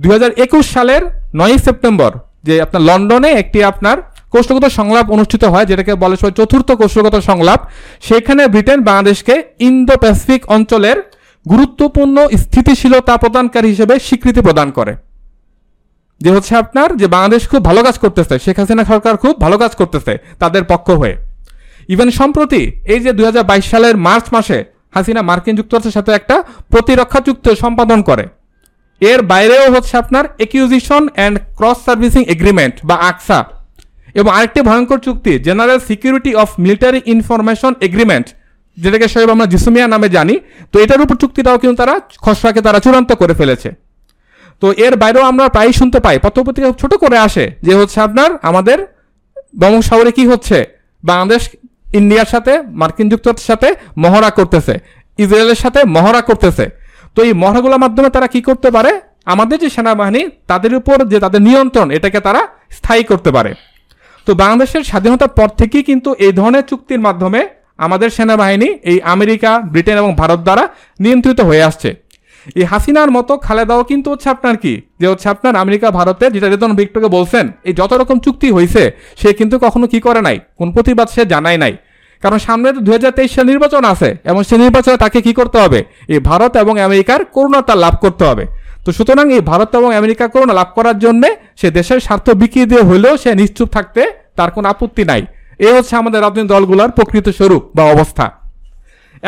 দুই 0.00 0.10
হাজার 0.16 0.32
একুশ 0.44 0.64
সালের 0.74 1.02
নয়ই 1.38 1.58
সেপ্টেম্বর, 1.66 2.10
যে 2.46 2.54
আপনার 2.64 2.82
লন্ডনে 2.88 3.30
একটি 3.42 3.58
আপনার 3.70 3.96
কৌশলগত 4.32 4.66
সংলাপ 4.78 5.06
অনুষ্ঠিত 5.16 5.44
হয়, 5.52 5.66
যেটাকে 5.70 5.92
বলে 6.02 6.14
সবাই 6.20 6.34
চতুর্থ 6.40 6.68
কৌশলগত 6.80 7.16
সংলাপ। 7.30 7.60
সেখানে 8.08 8.42
ব্রিটেন 8.52 8.78
বাংলাদেশকে 8.88 9.34
ইন্দো 9.68 9.94
প্যাসিফিক 10.02 10.42
অঞ্চলের 10.56 10.98
গুরুত্বপূর্ণ 11.46 12.16
স্থিতিশীলতা 12.44 13.14
প্রদানকারী 13.22 13.68
হিসেবে 13.68 13.94
স্বীকৃতি 14.06 14.40
প্রদান 14.46 14.68
করে। 14.78 14.92
যে 16.20 16.30
হচ্ছে 16.34 16.52
আপনার 16.62 16.88
যে 17.00 17.06
বাংলাদেশ 17.14 17.42
খুব 17.50 17.62
ভালো 17.68 17.80
কাজ 17.86 17.96
করতেছে, 18.04 18.34
শেখ 18.44 18.56
হাসিনা 18.60 18.84
সরকার 18.92 19.14
খুব 19.22 19.34
ভালো 19.44 19.56
কাজ 19.62 19.72
করতেছে 19.80 20.12
তাদের 20.42 20.62
পক্ষ 20.72 20.88
হয়ে। 21.00 21.16
ইভেন 21.94 22.10
সম্প্রতি 22.20 22.62
এই 22.94 23.00
যে 23.04 23.10
দুই 23.16 23.24
হাজার 23.28 23.44
বাইশ 23.50 23.64
সালের 23.72 23.96
মার্চ 24.06 24.26
মাসে 24.34 24.58
হাসিনা 24.94 25.22
মার্কিন 25.30 25.54
যুক্তরাষ্ট্রের 25.56 25.96
সাথে 25.98 26.10
একটা 26.12 26.36
প্রতিরক্ষা 26.72 27.20
চুক্তি 27.26 27.50
সম্পাদন 27.64 27.98
করে। 28.08 28.24
এর 29.00 29.20
বাইরেও 29.32 29.66
হচ্ছে 29.74 29.94
আপনার 30.02 30.24
acquisition 30.44 31.02
and 31.16 31.36
cross 31.58 31.78
servicing 31.86 32.22
agreement 32.34 32.74
বা 32.88 32.96
আকসা। 33.10 33.38
এবং 34.14 34.30
আরেকটি 34.36 34.60
ভয়ঙ্কর 34.68 34.98
চুক্তি 35.06 35.32
general 35.38 35.78
security 35.88 36.32
of 36.42 36.48
military 36.64 37.00
information 37.14 37.72
agreement 37.88 38.26
যেটাকে 38.78 39.06
সাহেব 39.12 39.30
আমরা 39.30 39.46
জিসুমিয়া 39.46 39.86
নামে 39.94 40.08
জানি। 40.08 40.34
তো 40.72 40.76
এটার 40.84 41.00
উপর 41.04 41.16
চুক্তিটাও 41.22 41.58
কিন্তু 41.58 41.76
তারা 41.82 41.94
খসড়াকে 42.24 42.60
তারা 42.66 42.78
চূড়ান্ত 42.84 43.10
করে 43.20 43.34
ফেলেছে। 43.34 43.68
তো 44.62 44.66
এর 44.86 44.94
বাইরেও 44.96 45.24
আমরা 45.30 45.44
প্রায়ই 45.48 45.74
শুনতে 45.80 45.98
পাই, 46.00 46.16
পত্রপত্রিকা 46.24 46.68
ছোট 46.82 46.92
করে 46.94 47.16
আসে 47.18 47.44
যে 47.62 47.72
হচ্ছে 47.74 48.00
আপনার 48.00 48.30
আমাদের 48.42 48.78
বঙ্গোপসাগরে 49.60 50.12
কি 50.12 50.24
হচ্ছে, 50.26 50.56
বাংলাদেশ 51.04 51.42
ইন্ডিয়ার 51.98 52.26
সাথে, 52.26 52.52
মার্কিন 52.80 53.06
যুক্তরাষ্ট্রের 53.12 53.48
সাথে 53.50 53.68
মহড়া 54.02 54.30
করতেছে, 54.30 54.74
ইসরায়েলের 55.18 55.60
সাথে 55.64 55.80
মহড়া 55.84 56.20
করতেছে। 56.20 56.64
তো 57.14 57.22
এই 57.22 57.32
মহড়াগুলোর 57.32 57.80
মাধ্যমে 57.84 58.10
তারা 58.10 58.26
কি 58.26 58.40
করতে 58.48 58.70
পারে? 58.70 58.92
আমাদের 59.24 59.56
যে 59.58 59.68
সেনাবাহিনী, 59.76 60.22
তাদের 60.46 60.72
উপর 60.74 60.96
যে 61.12 61.18
তাদের 61.24 61.40
নিয়ন্ত্রণ, 61.42 61.90
এটাকে 61.90 62.20
তারা 62.20 62.42
স্থায়ী 62.76 63.02
করতে 63.10 63.30
পারে। 63.36 63.50
তো 64.30 64.34
বাংলাদেশের 64.44 64.82
স্বাধীনতার 64.90 65.32
পর 65.38 65.48
থেকেই 65.60 65.84
কিন্তু 65.90 66.10
এই 66.26 66.32
ধরনের 66.40 66.64
চুক্তির 66.70 67.00
মাধ্যমে 67.06 67.40
আমাদের 67.84 68.08
সেনাবাহিনী 68.16 68.68
এই 68.90 68.98
আমেরিকা, 69.14 69.50
ব্রিটেন 69.72 69.96
এবং 70.02 70.12
ভারত 70.20 70.40
দ্বারা 70.46 70.64
নিয়ন্ত্রিত 71.00 71.40
হয়ে 71.48 71.62
আসছে। 71.68 71.88
এই 72.60 72.66
হাসিনার 72.72 73.10
মতো 73.16 73.32
খালেদাও 73.46 73.82
কিন্তু 73.90 74.08
হচ্ছে 74.12 74.28
আপনার 74.34 74.56
কি? 74.62 74.72
যে 75.00 75.06
হচ্ছে 75.10 75.26
আপনার 75.34 75.54
আমেরিকা, 75.62 75.86
ভারতে 75.98 76.24
যেটা 76.34 76.48
রেতন 76.48 76.70
ভিক্টরকে 76.80 77.10
বলছেন, 77.16 77.44
এই 77.68 77.74
যত 77.80 77.92
রকম 78.00 78.16
চুক্তি 78.26 78.48
হয়েছে 78.56 78.82
সে 79.20 79.28
কিন্তু 79.38 79.56
কখনো 79.64 79.86
কি 79.92 79.98
করে 80.06 80.20
নাই? 80.26 80.36
কোন 80.58 80.68
প্রতিবাদ 80.74 81.08
সে 81.14 81.22
জানায় 81.34 81.58
নাই। 81.64 81.74
কারণ 82.22 82.38
সামনে 82.46 82.68
তো 82.76 82.80
দু 82.86 82.90
হাজার 82.96 83.12
তেইশ 83.18 83.30
সাল 83.36 83.46
নির্বাচন 83.52 83.82
আছে, 83.92 84.08
এবং 84.30 84.40
সেই 84.48 84.58
নির্বাচনে 84.64 84.96
তাকে 85.04 85.18
কি 85.26 85.32
করতে 85.38 85.58
হবে? 85.64 85.80
এই 86.14 86.20
ভারত 86.30 86.52
এবং 86.64 86.74
আমেরিকার 86.86 87.20
করুণাটা 87.34 87.74
লাভ 87.84 87.94
করতে 88.04 88.24
হবে। 88.30 88.44
তো 88.84 88.90
সুতরাং 88.96 89.26
এই 89.36 89.42
ভারত 89.50 89.70
এবং 89.80 89.90
আমেরিকা 90.00 90.26
করোনা 90.34 90.54
লাভ 90.60 90.68
করার 90.76 90.96
জন্য 91.04 91.22
সে 91.60 91.68
দেশের 91.78 92.00
স্বার্থ 92.06 92.26
বিক্রি 92.42 92.62
দিয়ে 92.70 92.82
হলেও 92.90 93.14
সে 93.22 93.30
নিশ্চুপ 93.42 93.68
থাকতে 93.76 94.02
তার 94.38 94.50
কোনো 94.56 94.66
আপত্তি 94.72 95.02
নাই। 95.10 95.22
এ 95.66 95.68
হচ্ছে 95.76 95.94
আমাদের 96.00 96.20
রাজনৈতিক 96.26 96.50
দলগুলোর 96.54 96.90
প্রকৃত 96.98 97.26
স্বরূপ 97.38 97.62
বা 97.76 97.84
অবস্থা। 97.94 98.26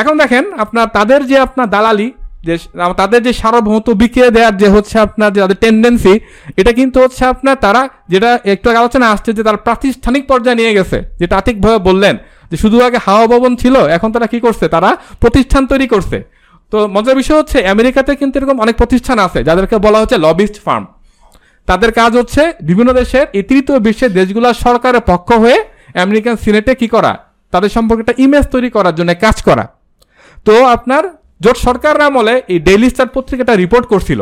এখন 0.01 0.15
দেখেন 0.23 0.45
আপনার 0.65 0.87
তাদের 0.97 1.21
যে 1.31 1.37
আপনার 1.47 1.69
দালালি, 1.75 2.09
যে 2.47 2.55
তাদের 3.01 3.21
যে 3.27 3.33
সার্বভৌমত্ব 3.41 3.91
বিকিয়ে 4.03 4.29
দেওয়ার 4.37 4.55
যে 4.63 4.69
হচ্ছে 4.75 4.97
আপনার 5.07 5.31
যে 5.35 5.41
তাদের 5.45 5.59
টেন্ডেন্সি 5.65 6.15
এটা 6.61 6.73
কিন্তু 6.79 6.99
হচ্ছে 7.05 7.23
আপনার 7.33 7.57
তারা 7.65 7.83
যেটা 8.13 8.31
একটু 8.55 8.67
আলোচনা 8.81 9.07
আসছে 9.15 9.31
যে 9.37 9.43
তারা 9.47 9.59
প্রাতিষ্ঠানিক 9.67 10.23
পর্যায়ে 10.31 10.59
নিয়ে 10.61 10.73
গেছে। 10.79 10.99
যেটা 11.21 11.35
আতিকভাবে 11.41 11.79
বললেন 11.89 12.15
যে 12.51 12.57
শুধু 12.63 12.77
আগে 12.87 12.99
হাওয়া 13.07 13.27
ভবন 13.33 13.53
ছিল, 13.63 13.75
এখন 13.97 14.09
তারা 14.15 14.27
কি 14.33 14.39
করছে? 14.47 14.65
তারা 14.75 14.91
প্রতিষ্ঠান 15.23 15.63
তৈরি 15.73 15.87
করছে। 15.93 16.19
তো 16.73 16.79
মজার 16.95 17.17
বিষয় 17.21 17.39
হচ্ছে 17.41 17.59
আমেরিকাতে 17.75 18.13
কিন্তু 18.21 18.35
এরকম 18.39 18.57
অনেক 18.65 18.75
প্রতিষ্ঠান 18.81 19.19
আছে, 19.27 19.41
যাদেরকে 19.49 19.77
বলা 19.87 19.99
হচ্ছে 20.03 20.17
লবিস্ট 20.27 20.57
ফার্ম। 20.65 20.85
তাদের 21.69 21.91
কাজ 22.01 22.13
হচ্ছে 22.21 22.43
বিভিন্ন 22.69 22.91
দেশের 23.01 23.27
এই 23.39 23.45
তৃতীয় 23.51 23.79
বিশ্বের 23.87 24.13
দেশগুলোর 24.19 24.57
সরকারের 24.65 25.03
পক্ষ 25.11 25.29
হয়ে 25.43 25.59
আমেরিকান 26.05 26.35
সিনেটে 26.45 26.73
কি 26.81 26.89
করা, 26.95 27.13
তাদের 27.53 27.71
সম্পর্কে 27.77 28.03
একটা 28.05 28.17
ইমেজ 28.25 28.45
তৈরি 28.55 28.69
করার 28.77 28.95
জন্য 28.99 29.11
কাজ 29.25 29.37
করা। 29.49 29.65
তো 30.47 30.55
আপনার 30.77 31.03
জোট 31.45 31.57
সরকার 31.67 31.95
আমলে 32.09 32.35
এই 32.53 32.59
ডেইলি 32.67 32.89
স্টার 32.93 33.09
পত্রিকাটা 33.17 33.53
রিপোর্ট 33.63 33.85
করছিল। 33.93 34.21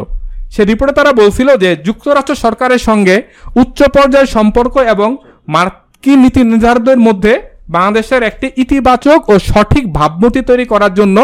সে 0.54 0.62
রিপোর্টে 0.70 0.94
তারা 0.98 1.12
বলছিল 1.20 1.48
যে 1.62 1.70
যুক্তরাষ্ট্র 1.86 2.34
সরকারের 2.44 2.82
সঙ্গে 2.88 3.16
উচ্চ 3.62 3.78
পর্যায়ের 3.96 4.30
সম্পর্ক 4.36 4.74
এবং 4.94 5.08
মার্কিন 5.54 6.18
নীতি 6.24 6.40
নির্ধারকদের 6.50 6.98
মধ্যে 7.06 7.32
বাংলাদেশের 7.74 8.22
একটি 8.30 8.46
ইতিবাচক 8.64 9.20
ও 9.32 9.34
সঠিক 9.50 9.84
ভাবমূর্তি 9.98 10.40
তৈরি 10.50 10.66
করার 10.72 10.92
জন্য 10.94 11.16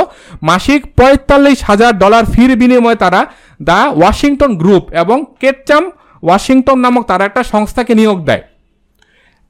মাসিক 0.50 0.80
পঁয়তাল্লিশ 0.98 1.58
হাজার 1.68 1.92
ডলার 2.02 2.24
ফির 2.32 2.50
বিনিময়ে 2.60 3.02
তারা 3.04 3.20
দ্য 3.70 3.80
ওয়াশিংটন 3.98 4.52
গ্রুপ 4.62 4.84
এবং 5.02 5.18
কেটচাম 5.40 5.84
ওয়াশিংটন 6.22 6.78
নামক 6.84 7.02
তারা 7.10 7.22
একটা 7.28 7.42
সংস্থাকে 7.52 7.92
নিয়োগ 8.00 8.18
দেয়। 8.28 8.44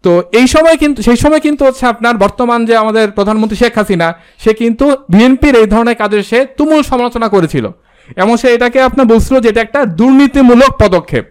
তো 0.05 0.13
এই 0.41 0.47
সময় 0.55 0.77
কিন্তু 0.83 1.01
সেই 1.07 1.19
সময় 1.23 1.43
কিন্তু 1.47 1.63
হচ্ছে 1.67 1.85
আপনার 1.93 2.15
বর্তমান 2.25 2.61
যে 2.69 2.75
আমাদের 2.83 3.07
প্রধানমন্ত্রী 3.19 3.59
শেখ 3.63 3.73
হাসিনা, 3.79 4.09
সে 4.43 4.51
কিন্তু 4.61 4.85
বিএনপির 5.13 5.55
এই 5.63 5.69
ধরনের 5.75 5.97
কাজের 6.03 6.23
সে 6.31 6.39
তুমুল 6.59 6.81
সমালোচনা 6.91 7.29
করেছিল 7.35 7.65
এবং 8.23 8.33
সে 8.43 8.49
এটাকে 8.57 8.79
আপনার 8.89 9.07
বলছিল 9.13 9.35
যে 9.45 9.49
এটা 9.53 9.63
একটা 9.67 9.81
দুর্নীতিমূলক 10.01 10.71
পদক্ষেপ। 10.83 11.25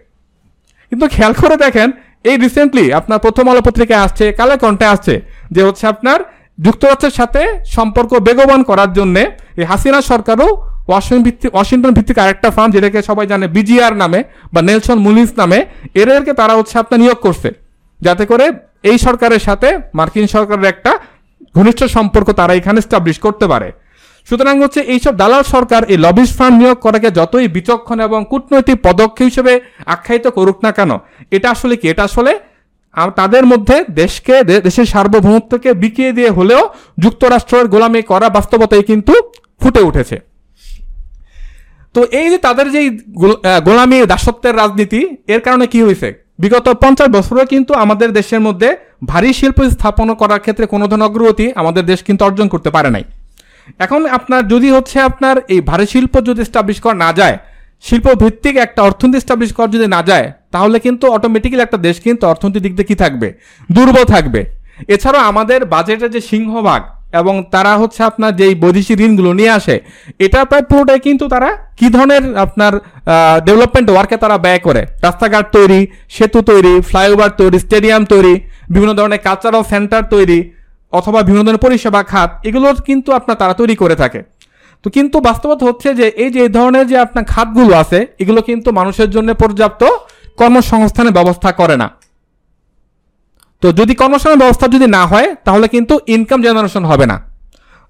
কিন্তু 0.92 1.06
খেয়াল 1.14 1.32
করে 1.42 1.56
দেখেন, 1.64 1.88
এই 2.30 2.36
রিসেন্টলি 2.44 2.84
আপনার 3.00 3.18
প্রথম 3.24 3.44
আলো 3.50 3.62
পত্রিকায় 3.68 4.02
আসছে 4.06 4.24
কালে 4.38 4.54
কণ্ঠে 4.64 4.86
আসছে 4.94 5.14
যে 5.54 5.62
হচ্ছে 5.66 5.84
আপনার 5.92 6.18
যুক্তরাষ্ট্রের 6.66 7.14
সাথে 7.20 7.40
সম্পর্ক 7.76 8.10
বেগবান 8.26 8.60
করার 8.70 8.90
জন্যে 8.98 9.22
এই 9.60 9.66
হাসিনা 9.70 10.00
সরকারও 10.10 10.48
ওয়াশিংটন 10.88 11.22
ভিত্তিক 11.26 11.50
ওয়াশিংটন 11.54 11.92
ভিত্তিক 11.96 12.16
আরেকটা 12.24 12.48
ফার্ম 12.56 12.70
যেটাকে 12.76 12.98
সবাই 13.08 13.26
জানে 13.32 13.46
বিজিআর 13.56 13.94
নামে 14.02 14.20
বা 14.54 14.60
নেলসন 14.68 14.98
মুলিস 15.06 15.30
নামে, 15.40 15.58
এদেরকে 16.00 16.32
তারা 16.40 16.54
হচ্ছে 16.58 16.74
আপনার 16.82 16.98
নিয়োগ 17.02 17.18
করছে। 17.26 17.48
যাতে 18.00 18.24
করে 18.30 18.46
এই 18.90 18.98
সরকারের 19.06 19.42
সাথে 19.48 19.68
মার্কিন 19.98 20.26
সরকারের 20.34 20.66
একটা 20.72 20.92
ঘনিষ্ঠ 21.56 21.80
সম্পর্ক 21.96 22.28
তারা 22.40 22.52
এখানে 22.60 22.80
স্টাবলিশ 22.86 23.16
করতে 23.26 23.46
পারে। 23.52 23.68
সুতরাং 24.28 24.54
হচ্ছে 24.64 24.80
এইসব 24.94 25.12
দালাল 25.22 25.42
সরকার, 25.54 25.82
এই 25.92 25.98
লবিস 26.06 26.30
ফার্ম 26.38 26.54
নিয়োগ 26.60 26.78
করাকে 26.86 27.08
যতই 27.18 27.46
বিচক্ষণ 27.56 27.98
এবং 28.08 28.20
কূটনৈতিক 28.30 28.76
পদক্ষেপ 28.86 29.26
হিসেবে 29.30 29.52
আখ্যায়িত 29.94 30.26
করুক 30.36 30.58
না 30.64 30.70
কেন, 30.78 30.90
এটা 31.36 31.48
আসলে 31.54 31.74
কি? 31.80 31.86
এটা 31.92 32.02
আসলে 32.08 32.32
তাদের 33.16 33.46
মধ্যে 33.46 33.84
দেশকে 33.90 34.42
দেশের 34.42 34.84
সার্বভৌমত্বকে 34.84 35.74
বিকিয়ে 35.74 36.12
দিয়ে 36.12 36.30
হলেও 36.30 36.68
যুক্তরাষ্ট্রের 36.98 37.68
গোলামি 37.68 38.02
করা 38.02 38.28
বাস্তবতাই 38.28 38.82
কিন্তু 38.82 39.12
ফুটে 39.60 39.80
উঠেছে। 39.80 40.20
তো 41.94 42.04
এই 42.04 42.30
যে 42.30 42.38
তাদের 42.38 42.70
যে 42.70 42.90
গোল- 42.90 43.60
গোলামি, 43.60 44.06
দাসত্বের 44.06 44.56
রাজনীতি, 44.56 45.16
এর 45.26 45.40
কারণে 45.40 45.66
কি 45.66 45.82
হয়েছে? 45.82 46.26
বিগত 46.38 46.68
পঞ্চাশ 46.68 47.08
বছরে 47.08 47.46
কিন্তু 47.46 47.74
আমাদের 47.74 48.12
দেশের 48.12 48.40
মধ্যে 48.40 48.76
ভারী 49.04 49.32
শিল্প 49.32 49.70
স্থাপন 49.70 50.14
করার 50.14 50.40
ক্ষেত্রে 50.40 50.66
কোনো 50.66 50.86
ধরনের 50.86 51.06
অগ্রগতি 51.06 51.52
আমাদের 51.54 51.86
দেশ 51.86 52.02
কিন্তু 52.02 52.24
অর্জন 52.24 52.48
করতে 52.48 52.70
পারে 52.70 52.90
নাই। 52.90 53.04
এখন 53.78 54.06
আপনার, 54.06 54.48
যদি 54.48 54.70
হচ্ছে 54.70 55.00
আপনার 55.00 55.36
এই 55.48 55.60
ভারী 55.60 55.86
শিল্প 55.86 56.24
যদি 56.24 56.44
স্টাবলিশ 56.44 56.80
করা 56.80 56.94
না 56.94 57.12
যায় 57.12 57.38
শিল্প 57.82 58.06
ভিত্তিক 58.06 58.56
একটা 58.56 58.82
অর্থনীতি 58.82 59.20
স্টাবলিশ 59.20 59.52
করা 59.52 59.66
যদি 59.66 59.86
না 59.86 60.02
যায় 60.02 60.32
তাহলে 60.52 60.76
কিন্তু 60.86 61.04
অটোমেটিক্যালি 61.16 61.62
একটা 61.66 61.78
দেশ 61.86 61.96
কিন্তু 62.06 62.24
অর্থনৈতিক 62.32 62.62
দিক 62.64 62.72
দিয়ে 62.76 62.88
কি 62.90 62.96
থাকবে? 63.02 63.28
দুর্বল 63.76 64.04
থাকবে। 64.14 64.40
এছাড়াও 64.94 65.22
আমাদের 65.30 65.60
বাজেটের 65.74 66.10
যে 66.16 66.20
সিংহভাগ 66.30 66.82
এবং 67.20 67.34
তারা 67.54 67.72
হচ্ছে 67.82 68.00
আপনার 68.10 68.32
যেই 68.40 68.54
বৈদেশিক 68.62 68.98
ঋণগুলো 69.06 69.30
নিয়ে 69.38 69.52
আসে, 69.58 69.76
এটা 70.24 70.38
প্রায় 70.50 70.64
পুরোটাই 70.70 71.00
কিন্তু 71.06 71.24
তারা 71.34 71.48
কি 71.78 71.86
ধরনের 71.94 72.22
আপনার 72.44 72.72
ডেভেলপমেন্ট 73.46 73.88
ওয়ার্কে 73.92 74.16
তারা 74.24 74.36
ব্যয় 74.44 74.60
করে? 74.66 74.82
রাস্তাঘাট 75.06 75.46
তৈরি, 75.56 75.80
সেতু 76.16 76.40
তৈরি 76.50 76.74
ফ্লাইওভার 76.88 77.30
তৈরি 77.40 77.58
স্টেডিয়াম 77.66 78.02
তৈরি, 78.12 78.34
বিভিন্ন 78.74 78.92
ধরনের 78.98 79.20
কালচারাল 79.26 79.64
সেন্টার 79.72 80.02
তৈরি, 80.14 80.38
অথবা 80.92 81.20
বিভিন্ন 81.28 81.42
ধরনের 81.46 81.62
পরিষেবা 81.66 82.00
খাত, 82.12 82.30
এগুলো 82.48 82.68
কিন্তু 82.88 83.08
আপনার 83.18 83.36
তারা 83.42 83.54
তৈরি 83.60 83.74
করে 83.82 83.96
থাকে। 84.02 84.20
তো 84.84 84.88
কিন্তু 84.96 85.16
বাস্তবতা 85.28 85.64
হচ্ছে 85.68 85.88
যে 86.00 86.06
এই 86.22 86.30
যে 86.34 86.38
এই 86.46 86.50
ধরনের 86.56 86.84
যে 86.90 86.96
আপনার 87.06 87.24
খাতগুলো 87.32 87.72
আছে, 87.82 87.98
এগুলো 88.22 88.40
কিন্তু 88.48 88.68
মানুষের 88.78 89.08
জন্য 89.14 89.28
পর্যাপ্ত 89.42 89.82
কর্মসংস্থানের 90.36 91.12
ব্যবস্থা 91.12 91.52
করে 91.52 91.76
না। 91.76 91.90
তো 93.60 93.72
যদি 93.72 93.94
কর্মসংস্থানের 93.94 94.38
ব্যবস্থা 94.38 94.68
যদি 94.68 94.86
না 94.86 95.06
হয়, 95.06 95.34
তাহলে 95.44 95.68
কিন্তু 95.68 96.00
ইনকাম 96.06 96.42
জেনারেশন 96.42 96.84
হবে 96.84 97.06
না। 97.06 97.20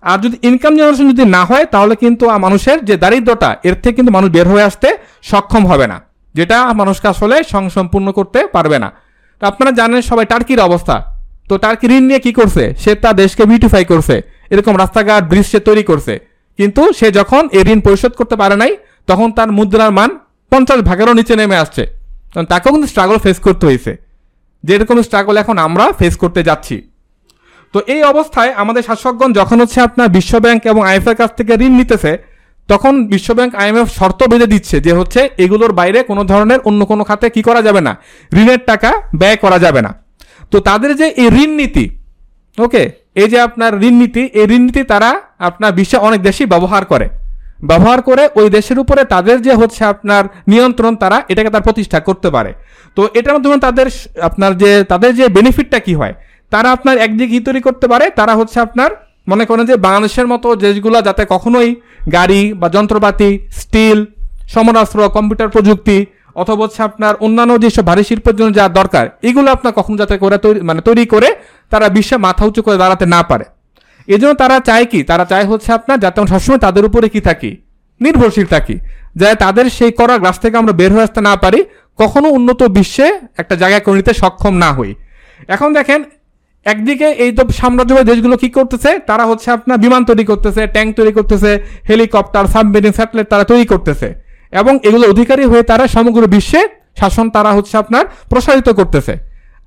আর 0.03 0.19
যদি 0.19 0.39
ইনকাম 0.43 0.77
জেনারেশন 0.77 1.11
যদি 1.11 1.25
না 1.25 1.45
হয়, 1.45 1.65
তাহলে 1.65 1.97
কিন্তু 1.97 2.31
মানুষের 2.31 2.85
যে 2.85 2.97
দারিদ্রতা, 2.97 3.57
এর 3.63 3.75
থেকে 3.75 3.93
কিন্তু 3.93 4.13
মানুষ 4.13 4.31
বের 4.31 4.49
হয়ে 4.49 4.63
আসতে 4.63 4.97
সক্ষম 5.23 5.67
হবে 5.67 5.87
না। 5.87 6.01
যেটা 6.35 6.73
মানুষকে 6.73 7.09
আসলে 7.09 7.45
সংসম্পূর্ণ 7.45 8.13
করতে 8.13 8.47
পারবে 8.47 8.79
না। 8.79 8.93
তো 9.41 9.47
আপনারা 9.47 9.71
জানেন 9.71 10.03
সবাই 10.03 10.27
টার্কির 10.27 10.61
অবস্থা। 10.61 11.05
তো 11.49 11.59
টার্কি 11.59 11.87
ঋণ 11.87 12.03
নিয়ে 12.03 12.19
কি 12.19 12.33
করছে? 12.33 12.75
সে 12.79 12.95
তার 12.95 13.17
দেশকে 13.17 13.45
বিউটিফাই 13.45 13.85
করছে। 13.85 14.23
এরকম 14.51 14.79
রাস্তাঘাট 14.79 15.25
ব্রিজ 15.25 15.47
সে 15.47 15.61
তৈরি 15.61 15.83
করছে। 15.83 16.21
কিন্তু 16.57 16.93
সে 16.93 17.11
যখন 17.11 17.49
এই 17.53 17.63
ঋণ 17.63 17.81
পরিশোধ 17.81 18.13
করতে 18.13 18.37
পারে 18.37 18.57
নাই, 18.57 18.77
তখন 19.07 19.33
তার 19.33 19.53
মুদ্রার 19.53 19.91
মান 19.91 20.19
পঞ্চাশ 20.51 20.81
ভাগেরও 20.81 21.13
নিচে 21.13 21.37
নেমে 21.37 21.57
আসছে। 21.57 21.96
কারণ 22.37 22.47
তাকেও 22.53 22.71
কিন্তু 22.75 22.89
স্ট্রাগল 22.93 23.19
ফেস 23.25 23.39
করতে 23.47 23.65
হয়েছে। 23.69 23.93
যেরকম 24.65 24.97
স্ট্রাগল 25.09 25.35
এখন 25.43 25.57
আমরা 25.67 25.85
ফেস 26.01 26.15
করতে 26.23 26.41
যাচ্ছি। 26.49 26.77
তো 27.75 27.79
এই 27.95 28.03
অবস্থায় 28.13 28.51
আমাদের 28.63 28.83
শাসকগণ 28.89 29.31
যখন 29.41 29.57
হচ্ছে 29.63 29.79
আপনার 29.89 30.09
বিশ্বব্যাংক 30.17 30.61
এবং 30.73 30.83
আইএফ 30.91 31.07
এর 31.11 31.17
কাছ 31.21 31.31
থেকে 31.39 31.53
ঋণ 31.67 31.73
নিতেছে, 31.81 32.13
তখন 32.69 32.93
বিশ্বব্যাংক 33.13 33.53
আইএমএফ 33.63 33.89
শর্ত 33.99 34.21
বেঁধে 34.31 34.49
দিচ্ছে 34.55 34.77
যে 34.87 34.93
হচ্ছে 34.99 35.21
এগুলোর 35.45 35.73
বাইরে 35.81 35.99
কোনো 36.11 36.23
ধরনের 36.31 36.61
অন্য 36.69 36.81
কোনো 36.91 37.03
খাতে 37.09 37.27
কি 37.35 37.43
করা 37.49 37.61
যাবে 37.67 37.81
না, 37.87 37.93
ঋণের 38.33 38.61
টাকা 38.71 38.91
ব্যয় 39.21 39.39
করা 39.45 39.59
যাবে 39.65 39.81
না। 39.87 39.91
তো 40.53 40.57
তাদের 40.69 40.91
যে 41.01 41.07
এই 41.23 41.29
ঋণ 41.43 41.51
নীতি 41.61 41.85
ওকে 42.59 42.83
এই 43.23 43.29
যে 43.33 43.39
আপনার 43.41 43.73
ঋণ 43.89 43.95
নীতি, 44.03 44.23
এই 44.41 44.47
ঋণ 44.57 44.63
নীতি 44.67 44.83
তারা 44.93 45.11
আপনার 45.49 45.71
বিশ্বে 45.79 45.99
অনেক 46.07 46.21
দেশই 46.29 46.47
ব্যবহার 46.53 46.85
করে। 46.93 47.07
ব্যবহার 47.59 48.01
করে 48.03 48.29
ওই 48.35 48.51
দেশের 48.51 48.79
উপরে 48.79 49.05
তাদের 49.05 49.37
যে 49.43 49.53
হচ্ছে 49.55 49.85
আপনার 49.85 50.25
নিয়ন্ত্রণ, 50.49 50.97
তারা 50.97 51.23
এটাকে 51.29 51.51
তার 51.51 51.63
প্রতিষ্ঠা 51.63 52.01
করতে 52.01 52.31
পারে। 52.31 52.51
তো 52.97 53.03
এটার 53.15 53.35
মাধ্যমে 53.35 53.59
তাদের 53.59 53.87
আপনার 54.23 54.53
যে, 54.63 54.71
তাদের 54.85 55.11
যে 55.17 55.29
বেনিফিটটা 55.29 55.79
কি 55.79 55.95
হয়? 55.95 56.15
তারা 56.51 56.69
আপনার 56.71 56.97
একদিকে 56.99 57.27
কি 57.33 57.41
তৈরি 57.41 57.61
করতে 57.61 57.87
পারে, 57.89 58.11
তারা 58.11 58.35
হচ্ছে 58.35 58.61
আপনার, 58.61 58.91
মনে 59.29 59.45
করেন 59.47 59.65
যে 59.67 59.77
বাংলাদেশের 59.77 60.27
মতো 60.27 60.49
দেশগুলো 60.57 61.03
যাতে 61.03 61.23
কখনোই 61.25 61.69
গাড়ি 62.13 62.53
বা 62.61 62.69
যন্ত্রপাতি 62.69 63.31
স্টিল 63.61 63.99
সমরাস্ত্র 64.55 64.99
কম্পিউটার 65.09 65.49
প্রযুক্তি 65.49 66.07
অথবা 66.37 66.61
হচ্ছে 66.65 66.83
আপনার 66.83 67.15
অন্যান্য 67.21 67.53
যেসব 67.63 67.85
ভারী 67.87 68.03
শিল্পের 68.03 68.37
জন্য 68.37 68.51
যা 68.55 68.69
দরকার, 68.69 69.05
এগুলো 69.23 69.49
আপনার 69.51 69.73
কখনো 69.73 69.97
যাতে 69.97 70.17
করে 70.19 70.39
তৈরি 70.39 70.61
মানে 70.61 70.81
তৈরি 70.81 71.07
করে 71.07 71.29
তারা 71.71 71.89
বিশ্বে 71.89 72.17
মাথা 72.17 72.45
উঁচু 72.47 72.61
করে 72.63 72.77
দাঁড়াতে 72.77 73.07
না 73.07 73.23
পারে। 73.23 73.45
এই 74.09 74.19
জন্য 74.19 74.35
তারা 74.35 74.61
চায় 74.61 74.85
কি? 74.85 75.03
তারা 75.03 75.25
চায় 75.25 75.45
হচ্ছে 75.45 75.73
আপনার 75.73 76.01
যাতে 76.01 76.21
আমরা 76.21 76.33
সবসময় 76.35 76.59
তাদের 76.59 76.85
উপরে 76.85 77.09
কি 77.09 77.21
থাকি? 77.21 77.57
নির্ভরশীল 78.01 78.47
থাকি। 78.47 78.79
যাতে 79.17 79.35
তাদের 79.35 79.71
সেই 79.71 79.93
করা 79.93 80.19
গ্রাস 80.19 80.39
থেকে 80.39 80.57
আমরা 80.57 80.73
বের 80.73 80.93
হয়ে 80.93 81.03
আসতে 81.03 81.21
না 81.21 81.37
পারি, 81.37 81.65
কখনো 81.97 82.29
উন্নত 82.29 82.63
বিশ্বে 82.63 83.21
একটা 83.39 83.57
জায়গা 83.57 83.81
করে 83.81 83.97
নিতে 83.97 84.13
সক্ষম 84.15 84.55
না 84.55 84.73
হই। 84.73 84.95
এখন 85.49 85.73
দেখেন, 85.73 86.05
একদিকে 86.67 87.09
এই 87.25 87.33
তো 87.33 87.43
সাম্রাজ্যবাদী 87.49 88.07
দেশগুলো 88.07 88.37
কি 88.37 88.49
করতেছে? 88.49 88.99
তারা 88.99 89.25
হচ্ছে 89.27 89.51
আপনার 89.51 89.79
বিমান 89.79 90.05
তৈরি 90.05 90.25
করতেছে, 90.25 90.67
ট্যাঙ্ক 90.67 90.97
তৈরি 90.97 91.13
করতেছে, 91.13 91.51
হেলিকপ্টার, 91.89 92.47
সাবমেরিন, 92.47 92.93
স্যাটেলাইট 92.93 93.29
তারা 93.29 93.45
তৈরি 93.45 93.67
করতেছে। 93.67 94.15
এবং 94.53 94.79
এগুলো 94.83 95.05
অধিকারী 95.11 95.45
হয়ে 95.45 95.63
তারা 95.63 95.87
সমগ্র 95.87 96.27
বিশ্বে 96.27 96.69
শাসন 97.01 97.31
তারা 97.31 97.51
হচ্ছে 97.53 97.75
আপনার 97.79 98.05
প্রসারিত 98.29 98.69
করতেছে। 98.69 99.15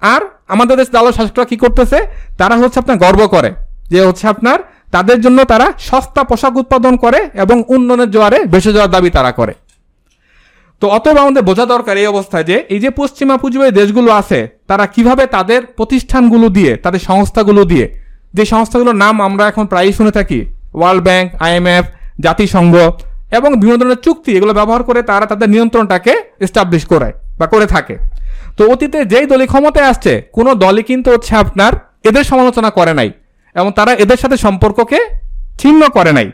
আর 0.01 0.21
আমাদের 0.47 0.77
দেশ 0.77 0.89
দালাল 0.91 1.11
শাসকরা 1.11 1.45
কি 1.45 1.57
করতেছে? 1.57 1.97
তারা 2.37 2.55
হচ্ছে 2.55 2.79
আপনার 2.79 2.97
গর্ব 2.97 3.27
করে। 3.27 3.51
যে 3.91 3.99
হচ্ছে 4.07 4.25
আপনার, 4.33 4.59
তাদের 4.91 5.17
জন্য 5.21 5.39
তারা 5.51 5.67
সস্তা 5.89 6.21
পোশাক 6.29 6.53
উৎপাদন 6.61 6.93
করে 7.03 7.19
এবং 7.43 7.57
উন্নয়নের 7.75 8.09
জোয়ারে 8.11 8.39
বেসে 8.53 8.71
যাওয়ার 8.75 8.91
দাবি 8.95 9.09
তারা 9.17 9.31
করে। 9.31 9.53
তো 10.81 10.85
অতএব 10.87 11.17
আমাদের 11.17 11.43
বোঝা 11.49 11.65
দরকার 11.65 11.95
এই 11.97 12.07
অবস্থায় 12.07 12.45
যে, 12.49 12.55
এই 12.73 12.79
যে 12.79 12.89
পশ্চিমা 12.89 13.35
পুঁজিবাদী 13.37 13.71
দেশগুলো 13.71 14.09
আছে, 14.11 14.39
তারা 14.67 14.85
কীভাবে 14.85 15.23
তাদের 15.25 15.61
প্রতিষ্ঠানগুলো 15.77 16.47
দিয়ে, 16.49 16.71
তাদের 16.77 17.01
সংস্থাগুলো 17.09 17.61
দিয়ে, 17.71 17.85
যে 18.33 18.43
সংস্থাগুলোর 18.45 18.97
নাম 19.03 19.15
আমরা 19.21 19.43
এখন 19.47 19.65
প্রায়ই 19.71 19.93
শুনে 19.93 20.11
থাকি, 20.11 20.39
ওয়ার্ল্ড 20.73 21.03
ব্যাংক 21.03 21.27
আইএমএফ 21.45 21.85
জাতিসংঘ 22.19 22.75
এবং 23.37 23.49
বিভিন্ন 23.61 23.77
ধরনের 23.81 24.01
চুক্তি, 24.05 24.31
এগুলো 24.37 24.53
ব্যবহার 24.53 24.83
করে 24.83 25.01
তারা 25.01 25.25
তাদের 25.25 25.49
নিয়ন্ত্রণটাকে 25.49 26.13
এস্টাবলিশ 26.45 26.83
করে 26.85 27.09
বা 27.39 27.45
করে 27.53 27.65
থাকে। 27.65 27.95
তো 28.57 28.61
অতীতে 28.71 28.99
যেই 29.05 29.25
দলই 29.25 29.47
ক্ষমতায় 29.47 29.87
আসছে, 29.91 30.13
কোনো 30.37 30.51
দলই 30.63 30.83
কিন্তু 30.89 31.07
হচ্ছে 31.13 31.33
আপনার 31.35 31.71
এদের 32.09 32.23
সমালোচনা 32.23 32.69
করে 32.69 32.93
নাই। 32.99 33.09
এবং 33.55 33.71
তারা 33.71 33.93
এদের 33.93 34.17
সাথে 34.17 34.37
সম্পর্ককে 34.37 34.99
ছিন্ন 35.59 35.89
করে 35.89 36.11
নাই। 36.11 36.31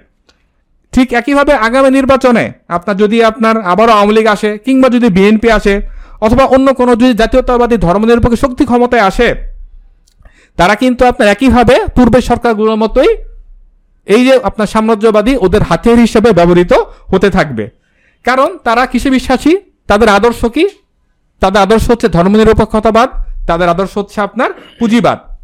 ঠিক 0.94 1.14
একইভাবে 1.14 1.54
আগামী 1.54 1.90
নির্বাচনে 1.90 2.52
আপনার 2.68 2.98
যদি 2.98 3.24
আপনার 3.24 3.62
আবারও 3.62 3.92
আওয়ামী 3.92 4.14
লীগ 4.14 4.28
আসে, 4.28 4.58
কিংবা 4.58 4.90
যদি 4.90 5.10
বিএনপি 5.10 5.52
আসে, 5.52 5.82
অথবা 6.22 6.44
অন্য 6.46 6.74
কোনো 6.74 6.96
যদি 6.96 7.14
জাতীয়তাবাদী 7.14 7.78
ধর্মনিরপেক্ষ 7.78 8.42
শক্তি 8.42 8.66
ক্ষমতায় 8.66 9.02
আসে, 9.02 9.36
তারা 10.56 10.76
কিন্তু 10.76 11.06
আপনার 11.06 11.28
একইভাবে 11.28 11.76
পূর্বের 11.96 12.22
সরকারগুলোর 12.22 12.76
মতোই 12.76 13.16
এই 14.08 14.26
যে 14.26 14.40
আপনার 14.44 14.68
সাম্রাজ্যবাদী 14.68 15.36
ওদের 15.36 15.64
হাতিয়ার 15.64 16.00
হিসেবে 16.00 16.32
ব্যবহৃত 16.32 16.74
হতে 17.08 17.30
থাকবে। 17.30 17.70
কারণ 18.24 18.58
তারা 18.64 18.86
কিসে 18.86 19.10
বিশ্বাসী? 19.10 19.58
তাদের 19.88 20.10
আদর্শ 20.10 20.46
কি? 20.46 20.70
তাদের 21.40 21.62
আদর্শ 21.62 21.90
হচ্ছে 21.90 22.08
ধর্মনিরপেক্ষতাবাদ, 22.08 23.10
তাদের 23.48 23.70
আদর্শ 23.70 23.98
হচ্ছে 23.98 24.22
আপনার 24.22 24.50
পুঁজিবাদ। 24.80 25.35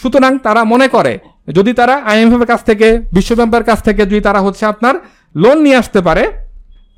সুতরাং 0.00 0.32
তারা 0.46 0.62
মনে 0.72 0.86
করে, 0.88 1.12
যদি 1.48 1.72
তারা 1.80 1.94
আইএমএফ 2.10 2.40
এর 2.40 2.48
কাছ 2.52 2.60
থেকে 2.68 2.86
বিশ্বব্যাংকের 3.16 3.64
কাছ 3.70 3.78
থেকে 3.82 4.02
যদি 4.10 4.20
তারা 4.20 4.40
হচ্ছে 4.46 4.64
আপনার 4.72 4.94
লোন 5.42 5.56
নিয়ে 5.64 5.80
আসতে 5.82 6.00
পারে, 6.00 6.24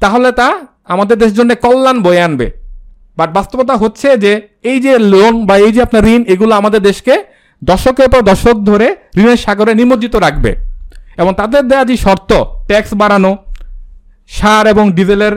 তাহলে 0.02 0.28
তা 0.32 0.48
আমাদের 0.94 1.16
দেশের 1.20 1.36
জন্য 1.40 1.50
কল্যাণ 1.64 1.98
বয়ে 2.02 2.24
আনবে। 2.26 2.46
বাট 3.18 3.28
বাস্তবতা 3.38 3.74
হচ্ছে 3.82 4.08
যে, 4.24 4.32
এই 4.70 4.78
যে 4.80 4.92
লোন 5.12 5.34
বা 5.48 5.54
এই 5.66 5.72
যে 5.72 5.80
আপনার 5.82 6.04
ঋণ, 6.14 6.22
এগুলো 6.34 6.54
আমাদের 6.54 6.80
দেশকে 6.82 7.14
দশকের 7.62 8.08
পর 8.08 8.20
দশক 8.30 8.56
ধরে 8.70 8.86
ঋণের 9.16 9.36
সাগরে 9.36 9.72
নিমজ্জিত 9.74 10.14
রাখবে। 10.16 10.50
এবং 11.20 11.32
তাদের 11.40 11.62
দেওয়া 11.68 11.84
যে 11.84 11.96
শর্ত 11.96 12.30
ট্যাক্স 12.68 12.90
বাড়ানো, 12.94 13.32
সার 14.28 14.64
এবং 14.66 14.84
ডিজেলের 14.92 15.34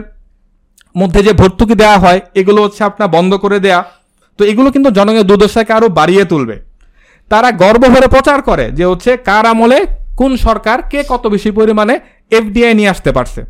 মধ্যে 0.96 1.22
যে 1.24 1.34
ভর্তুকি 1.34 1.76
দেওয়া 1.76 1.98
হয়, 1.98 2.20
এগুলো 2.36 2.60
হচ্ছে 2.64 2.82
আপনার 2.84 3.10
বন্ধ 3.16 3.32
করে 3.34 3.58
দেয়া। 3.60 3.80
তো 4.40 4.42
এগুলো 4.52 4.70
কিন্তু 4.72 4.90
জনগণের 4.92 5.28
দুর্দশাকে 5.30 5.72
আরও 5.74 5.88
বাড়িয়ে 6.00 6.26
তুলবে। 6.26 6.56
তারা 7.32 7.50
গর্ব 7.62 7.84
ভরে 7.94 8.08
প্রচার 8.16 8.40
করে 8.50 8.66
যে 8.78 8.86
হচ্ছে 8.92 9.12
কার 9.30 9.46
আমলে 9.54 9.80
কোন 10.20 10.32
সরকার 10.46 10.78
কে 10.92 11.00
কত 11.12 11.24
বেশি 11.34 11.50
পরিমাণে 11.52 11.96
এফডিআই 12.32 12.74
নিয়ে 12.80 12.92
আসতে 12.94 13.12
পারছে। 13.18 13.42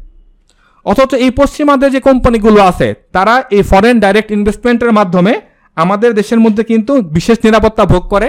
অথচ 0.86 1.12
এই 1.26 1.32
পশ্চিমাদের 1.40 1.90
যে 1.96 2.00
কোম্পানিগুলো 2.00 2.60
আছে, 2.72 2.88
তারা 3.16 3.34
এই 3.58 3.64
ফরেন 3.72 3.96
ডাইরেক্ট 4.04 4.30
ইনভেস্টমেন্টের 4.38 4.92
মাধ্যমে 5.00 5.34
আমাদের 5.78 6.12
দেশের 6.20 6.40
মধ্যে 6.46 6.64
কিন্তু 6.72 6.94
বিশেষ 7.18 7.38
নিরাপত্তা 7.46 7.84
ভোগ 7.86 8.04
করে, 8.14 8.28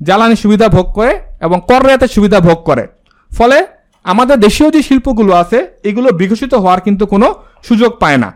জ্বালানি 0.00 0.36
সুবিধা 0.36 0.66
ভোগ 0.76 0.86
করে 0.98 1.12
এবং 1.46 1.58
কর 1.70 1.80
রেয়াতের 1.86 2.10
সুবিধা 2.16 2.38
ভোগ 2.40 2.58
করে। 2.68 2.84
ফলে 3.30 3.58
আমাদের 4.04 4.36
দেশীয় 4.46 4.68
যে 4.76 4.80
শিল্পগুলো 4.88 5.32
আছে, 5.42 5.58
এগুলো 5.88 6.08
বিকশিত 6.20 6.52
হওয়ার 6.54 6.80
কিন্তু 6.86 7.04
কোনো 7.12 7.26
সুযোগ 7.68 7.90
পায় 8.02 8.18
না। 8.24 8.30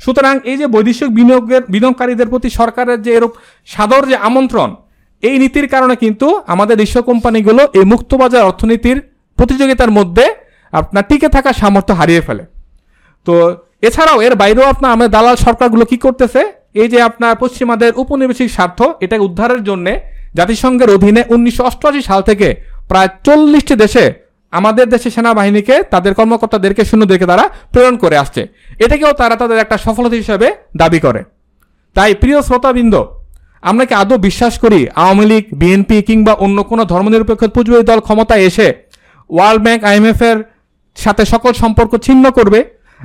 সুতরাং 0.00 0.34
এই 0.50 0.56
যে 0.60 0.66
বৈদেশিক 0.74 1.10
বিনিয়োগের 1.18 1.62
বিনিয়োগকারীদের 1.72 2.28
প্রতি 2.32 2.48
সরকারের 2.58 2.98
যে 3.02 3.10
এরূপ 3.18 3.32
সাদর 3.68 4.02
যে 4.10 4.16
আমন্ত্রণ 4.28 4.68
এই 5.22 5.38
নীতির 5.38 5.68
কারণে 5.68 5.94
কিন্তু 5.96 6.42
আমাদের 6.46 6.76
দেশীয় 6.76 7.02
কোম্পানিগুলো 7.02 7.62
এই 7.74 7.84
মুক্তবাজার 7.84 8.42
অর্থনীতির 8.42 8.98
প্রতিযোগিতার 9.38 9.90
মধ্যে 9.90 10.34
আপনার 10.72 11.04
টিকে 11.08 11.28
থাকার 11.28 11.52
সামর্থ্য 11.52 11.92
হারিয়ে 11.94 12.20
ফেলে। 12.20 12.44
তো 13.26 13.34
এছাড়াও 13.82 14.20
এর 14.22 14.34
বাইরেও 14.34 14.66
আপনার 14.68 14.90
আমাদের 14.90 15.10
দালাল 15.10 15.36
সরকারগুলো 15.36 15.84
কি 15.84 15.96
করতেছে? 15.96 16.42
এই 16.74 16.88
যে 16.88 16.98
আপনার 17.02 17.36
পশ্চিমাদের 17.36 17.92
উপনিবেশিক 17.96 18.50
স্বার্থ 18.50 18.82
এটাকে 19.00 19.22
উদ্ধারের 19.22 19.62
জন্য 19.64 19.86
জাতিসংঘের 20.34 20.90
অধীনে 20.90 21.22
উনিশশো 21.28 21.62
অষ্টআশি 21.64 22.02
সাল 22.02 22.20
থেকে 22.22 22.48
প্রায় 22.88 23.08
চল্লিশটি 23.24 23.74
দেশে 23.74 24.04
আমাদের 24.52 24.88
দেশে 24.88 25.10
সেনাবাহিনীকে, 25.10 25.82
তাদের 25.82 26.14
কর্মকর্তাদেরকে 26.14 26.84
শূন্যদেরকে 26.84 27.26
তারা 27.26 27.44
প্রেরণ 27.72 27.96
করে 27.96 28.16
আসছে। 28.18 28.42
এটাকেও 28.78 29.12
তারা 29.12 29.36
তাদের 29.36 29.58
একটা 29.58 29.76
সফলতা 29.78 30.16
হিসেবে 30.16 30.48
দাবি 30.76 31.00
করে। 31.00 31.20
তাই 31.94 32.14
প্রিয় 32.14 32.42
শ্রোতাবৃন্দ 32.42 32.94
আমরা 33.62 33.84
কি 33.88 33.94
আদৌ 34.02 34.16
বিশ্বাস 34.28 34.54
করি 34.64 34.80
আওয়ামী 35.02 35.24
লীগ, 35.30 35.44
বিএনপি 35.60 35.96
কিংবা 36.08 36.32
অন্য 36.44 36.58
কোনো 36.70 36.82
ধর্মনিরপেক্ষ 36.92 37.42
পুঁজিবাদী 37.54 37.84
দল 37.90 38.00
ক্ষমতায় 38.06 38.42
এসে 38.48 38.68
ওয়ার্ল্ড 39.30 39.60
ব্যাংক 39.64 39.80
আইএমএফ 39.90 40.20
এর 40.30 40.38
সাথে 40.96 41.22
সকল 41.32 41.52
সম্পর্ক 41.62 41.92
ছিন্ন 42.06 42.24
করবে? 42.38 42.60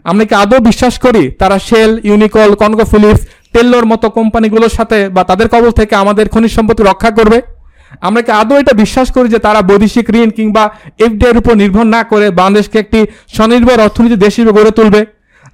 আমরা 0.10 0.24
কি 0.30 0.34
আদৌ 0.43 0.58
বিশ্বাস 0.70 0.93
করি 1.06 1.24
তারা 1.41 1.58
শেল 1.68 1.91
ইউনিকল 2.10 2.49
কনগো 2.62 2.86
ফিলিপস 2.91 3.22
টেল্লোর 3.54 3.86
মতো 3.91 4.08
কোম্পানিগুলোর 4.18 4.74
সাথে 4.78 4.97
বা 5.16 5.22
তাদের 5.30 5.47
কবল 5.54 5.72
থেকে 5.80 5.93
আমাদের 6.04 6.26
খনিজ 6.34 6.51
সম্পত্তি 6.58 6.84
রক্ষা 6.84 7.12
করবে? 7.18 7.38
আমরা 8.08 8.22
কি 8.26 8.32
আদৌ 8.41 8.56
এটা 8.62 8.74
বিশ্বাস 8.84 9.08
করি 9.16 9.28
যে 9.34 9.39
তারা 9.47 9.60
বৈদেশিক 9.70 10.08
ঋণ 10.20 10.30
কিংবা 10.38 10.64
এফডিআর 11.06 11.36
উপর 11.41 11.54
নির্ভর 11.62 11.86
না 11.95 12.01
করে 12.12 12.28
বাংলাদেশকে 12.39 12.78
একটি 12.84 12.99
স্বনির্ভর 13.36 13.78
অর্থনীতি 13.86 14.18
দেশ 14.26 14.34
হিসেবে 14.38 14.54
গড়ে 14.58 14.72
তুলবে? 14.78 15.01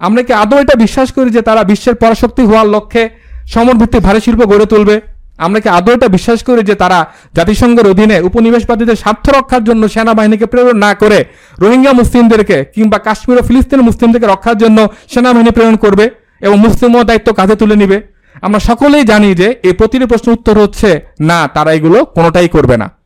আমরা 0.07 0.21
কি 0.27 0.33
আদৌ 0.43 0.57
এটা 0.63 0.75
বিশ্বাস 0.85 1.07
করি 1.15 1.29
যে 1.37 1.41
তারা 1.49 1.61
বিশ্বের 1.71 1.95
পরাশক্তি 2.01 2.43
হওয়ার 2.49 2.67
লক্ষ্যে 2.75 3.03
সমরভিত্তিক 3.53 4.01
ভারী 4.01 4.19
শিল্প 4.19 4.41
গড়ে 4.51 4.65
তুলবে। 4.65 4.95
আমরা 5.45 5.59
কি 5.59 5.69
আদৌ 5.69 5.91
এটা 5.93 6.07
বিশ্বাস 6.07 6.39
করি 6.43 6.61
যে 6.63 6.75
তারা 6.75 6.99
জাতিসংঘের 7.35 7.87
অধীনে 7.87 8.17
উপনিবেশবাদীদের 8.19 8.95
স্বার্থ 8.95 9.25
রক্ষার 9.29 9.63
জন্য 9.63 9.89
সেনাবাহিনীকে 9.89 10.45
প্রেরণ 10.45 10.77
না 10.77 10.93
করে 10.93 11.25
রোহিঙ্গা 11.59 11.93
মুসলিমদেরকে 11.93 12.57
কিংবা 12.75 12.97
কাশ্মীর 12.97 13.37
ও 13.37 13.41
ফিলিস্তিন 13.41 13.81
মুসলিমদেরকে 13.81 14.27
রক্ষার 14.27 14.57
জন্য 14.57 14.87
সেনাবাহিনী 15.13 15.51
প্রেরণ 15.51 15.75
করবে 15.75 16.09
এবং 16.41 16.59
মুসলিমও 16.59 17.03
দায়িত্ব 17.03 17.33
কাঁধে 17.33 17.55
তুলে 17.55 17.75
নিবে? 17.75 17.97
আমরা 18.41 18.59
সকলেই 18.59 19.03
জানি 19.03 19.35
যে 19.35 19.47
এই 19.63 19.73
প্রতিটি 19.73 20.05
প্রশ্নের 20.05 20.33
উত্তর 20.33 20.55
হচ্ছে, 20.59 20.89
না, 21.19 21.47
তারা 21.47 21.71
এগুলো 21.73 22.05
কোনোটাই 22.05 22.47
করবে 22.47 22.77
না। 22.77 22.98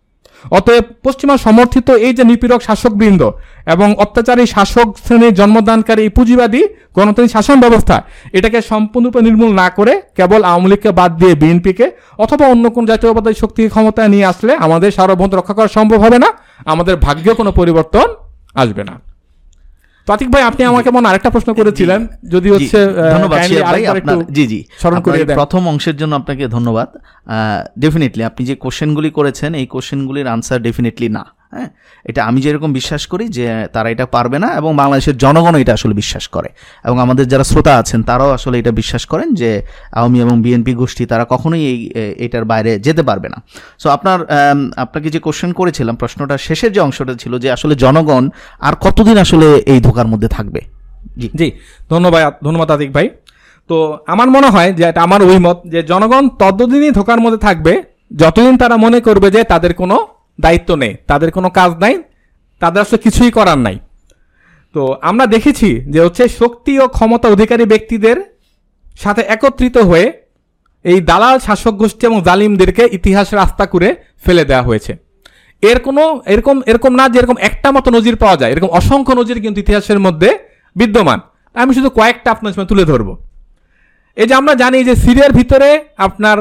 অতএব 0.52 0.84
পশ্চিমা 1.04 1.38
সমর্থিত 1.38 1.90
এই 1.90 2.14
যে 2.14 2.24
নিপীড়ক 2.24 2.62
শাসকবৃন্দ 2.62 3.22
এবং 3.68 3.88
অত্যাচারী 3.98 4.46
শাসক 4.46 4.88
শ্রেণির 5.06 5.34
জন্মদানকারী 5.34 6.02
এই 6.02 6.10
পুঁজিবাদী 6.10 6.62
গণতান্ত্রিক 6.96 7.32
শাসন 7.32 7.60
ব্যবস্থা, 7.60 8.04
এটাকে 8.34 8.62
সম্পূর্ণরূপে 8.62 9.22
নির্মূল 9.22 9.52
না 9.54 9.70
করে 9.70 10.02
কেবল 10.18 10.44
আওয়ামী 10.44 10.68
লীগকে 10.70 10.92
বাদ 10.92 11.12
দিয়ে 11.18 11.36
বিএনপিকে 11.36 11.92
অথবা 12.18 12.46
অন্য 12.48 12.70
কোন 12.70 12.86
জাতীয়বাদী 12.86 13.34
শক্তি 13.34 13.62
ক্ষমতায় 13.70 14.10
নিয়ে 14.10 14.26
আসলে 14.26 14.54
আমাদের 14.56 14.92
সার্বভৌমত্ব 14.92 15.38
রক্ষা 15.38 15.54
করা 15.54 15.68
সম্ভব 15.68 16.00
হবে 16.00 16.20
না। 16.20 16.30
আমাদের 16.66 16.96
ভাগ্যে 16.96 17.34
কোনো 17.34 17.52
পরিবর্তন 17.52 18.08
আসবে 18.56 18.84
না। 18.84 18.96
তাতিক 20.08 20.28
ভাই 20.30 20.44
আপনি 20.44 20.62
আমাকে 20.64 20.90
মনে 20.92 21.08
আরেকটা 21.08 21.30
প্রশ্ন 21.30 21.50
করেছিলেন 21.54 22.00
যদি 22.30 22.48
হচ্ছে 22.50 22.80
ধন্যবাদ 23.14 23.40
ভাই 23.64 23.82
আপনার 23.86 24.18
জি 24.32 24.44
জি 24.48 24.60
স্মরণ 24.82 24.98
দেন। 25.20 25.38
প্রথম 25.38 25.62
অংশের 25.68 25.96
জন্য 25.98 26.14
আপনাকে 26.16 26.44
ধন্যবাদ 26.48 26.88
ডেফিনেটলি 27.80 28.24
আপনি 28.24 28.42
যে 28.46 28.56
কোশ্চেনগুলি 28.56 29.10
করেছেন 29.12 29.52
এই 29.54 29.66
কোশ্চেনগুলির 29.66 30.28
আনসার 30.28 30.60
ডেফিনেটলি 30.62 31.10
না 31.10 31.24
হ্যাঁ? 31.54 31.70
এটা 32.10 32.22
আমি 32.26 32.42
যেরকম 32.42 32.74
বিশ্বাস 32.74 33.08
করি 33.08 33.28
যে 33.28 33.68
তারা 33.74 33.90
এটা 33.90 34.06
পারবে 34.06 34.40
না 34.40 34.50
এবং 34.56 34.76
বাংলাদেশের 34.76 35.18
জনগণও 35.18 35.60
এটা 35.60 35.74
আসলে 35.74 35.94
বিশ্বাস 35.94 36.28
করে। 36.28 36.50
এবং 36.86 37.00
আমাদের 37.00 37.28
যারা 37.28 37.44
শ্রোতা 37.44 37.78
আছেন, 37.78 38.04
তারাও 38.04 38.32
আসলে 38.32 38.60
এটা 38.60 38.72
বিশ্বাস 38.72 39.06
করেন 39.06 39.34
যে 39.34 39.62
আওয়ামী 39.92 40.22
এবং 40.22 40.42
বিএনপি 40.42 40.74
গোষ্ঠী 40.74 41.06
তারা 41.06 41.26
কখনোই 41.30 41.64
এই 41.66 41.92
এটার 42.18 42.46
বাইরে 42.46 42.80
যেতে 42.80 43.04
পারবে 43.04 43.30
না। 43.30 43.42
সো 43.80 43.90
আপনার 43.90 44.20
আপনাকে 44.76 45.10
যে 45.10 45.20
কোশ্চেন 45.20 45.54
করেছিলাম 45.54 45.96
প্রশ্নটা 45.96 46.38
শেষের 46.38 46.74
যে 46.74 46.80
অংশটা 46.80 47.14
ছিল 47.14 47.40
যে 47.40 47.52
আসলে 47.52 47.76
জনগণ 47.76 48.30
আর 48.60 48.74
কতদিন 48.76 49.18
আসলে 49.18 49.48
এই 49.66 49.80
ধোকার 49.80 50.08
মধ্যে 50.08 50.28
থাকবে? 50.28 50.62
জি। 51.18 51.30
জি, 51.36 51.52
ধন্যবাদ 51.90 52.34
ধন্যবাদ 52.44 52.72
আতিক 52.72 52.92
ভাই। 52.94 53.10
তো 53.70 53.98
আমার 54.08 54.28
মনে 54.28 54.50
হয় 54.50 54.74
যে 54.74 54.84
এটা 54.84 55.02
আমার 55.02 55.22
অভিমত 55.24 55.58
যে 55.66 55.84
জনগণ 55.84 56.30
ততদিনই 56.30 56.92
ধোকার 56.92 57.20
মধ্যে 57.20 57.38
থাকবে, 57.38 57.84
যতদিন 58.16 58.58
তারা 58.58 58.78
মনে 58.78 59.00
করবে 59.00 59.32
যে 59.32 59.44
তাদের 59.44 59.74
কোনো 59.74 59.96
দায়িত্ব 60.40 60.76
নেই। 60.76 60.96
তাদের 61.08 61.32
কোনো 61.32 61.50
কাজ 61.50 61.72
নাই, 61.80 62.04
তাদের 62.62 62.82
আসলে 62.82 62.98
কিছুই 62.98 63.32
করার 63.32 63.58
নাই। 63.58 63.80
তো 64.76 64.98
আমরা 65.02 65.26
দেখেছি 65.26 65.70
যে 65.90 66.00
হচ্ছে 66.02 66.28
শক্তি 66.28 66.80
ও 66.80 66.88
ক্ষমতা 66.88 67.28
অধিকারী 67.30 67.66
ব্যক্তিদের 67.66 68.18
সাথে 69.00 69.22
একত্রিত 69.22 69.78
হয়ে 69.78 70.14
এই 70.86 71.02
দালাল 71.02 71.40
শাসক 71.40 71.74
গোষ্ঠী 71.74 72.06
এবং 72.06 72.22
জালিমদেরকে 72.22 72.84
ইতিহাসের 72.92 73.38
রাস্তা 73.38 73.66
করে 73.66 73.96
ফেলে 74.26 74.46
দেওয়া 74.46 74.64
হয়েছে। 74.64 74.98
এর 75.64 75.80
কোনো, 75.80 76.22
এরকম 76.26 76.62
এরকম 76.66 76.96
না 76.96 77.10
যে 77.10 77.20
এরকম 77.20 77.38
একটা 77.40 77.72
মতো 77.72 77.92
নজির 77.92 78.16
পাওয়া 78.16 78.38
যায়। 78.38 78.52
এরকম 78.52 78.68
অসংখ্য 78.68 79.14
নজির 79.14 79.42
কিন্তু 79.42 79.60
ইতিহাসের 79.60 80.00
মধ্যে 80.00 80.40
বিদ্যমান। 80.76 81.20
আমি 81.54 81.74
শুধু 81.74 81.90
কয়েকটা 81.90 82.32
আপনার 82.32 82.54
সামনে 82.54 82.70
তুলে 82.70 82.86
ধরবো। 82.86 83.18
এই 84.18 84.28
যে 84.28 84.34
আমরা 84.34 84.56
জানি 84.56 84.84
যে 84.84 84.96
সিরিয়ার 84.96 85.32
ভিতরে 85.32 85.86
আপনার 85.98 86.38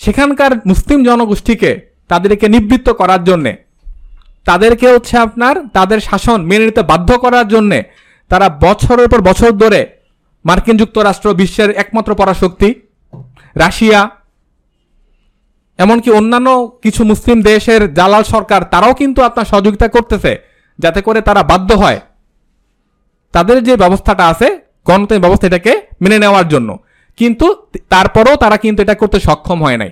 সেখানকার 0.00 0.52
মুসলিম 0.66 1.04
জনগোষ্ঠীকে 1.04 1.95
তাদেরকে 2.10 2.46
নিবৃত্ত 2.48 2.88
করার 2.90 3.22
জন্যে। 3.24 3.52
তাদেরকে 4.46 4.86
হচ্ছে 4.94 5.14
আপনার 5.18 5.54
তাদের 5.72 5.98
শাসন 6.00 6.38
মেনে 6.44 6.64
নিতে 6.64 6.82
বাধ্য 6.82 7.10
করার 7.18 7.46
জন্যে 7.48 7.78
তারা 8.30 8.46
বছরের 8.64 9.08
পর 9.08 9.20
বছর 9.20 9.50
ধরে 9.52 9.80
মার্কিন 10.44 10.76
যুক্তরাষ্ট্র 10.76 11.28
বিশ্বের 11.34 11.70
একমাত্র 11.70 12.10
পরাশক্তি, 12.14 12.68
রাশিয়া, 13.56 14.00
এমনকি 15.78 16.10
অন্যান্য 16.10 16.48
কিছু 16.82 17.00
মুসলিম 17.04 17.38
দেশের 17.42 17.82
জালাল 17.94 18.22
সরকার, 18.22 18.60
তারাও 18.72 18.92
কিন্তু 18.94 19.20
আপনার 19.22 19.44
সহযোগিতা 19.44 19.88
করতেছে 19.88 20.32
যাতে 20.78 21.00
করে 21.02 21.20
তারা 21.20 21.42
বাধ্য 21.42 21.70
হয় 21.74 22.00
তাদের 23.34 23.56
যে 23.64 23.74
ব্যবস্থাটা 23.76 24.24
আছে, 24.28 24.48
গণতান্ত্রিক 24.86 25.20
ব্যবস্থা 25.20 25.46
এটাকে 25.46 25.72
মেনে 26.00 26.18
নেওয়ার 26.18 26.46
জন্য। 26.48 26.68
কিন্তু 27.18 27.46
তারপরেও 27.88 28.36
তারা 28.36 28.56
কিন্তু 28.56 28.80
এটা 28.82 28.94
করতে 28.94 29.18
সক্ষম 29.20 29.58
হয় 29.62 29.76
নাই। 29.76 29.90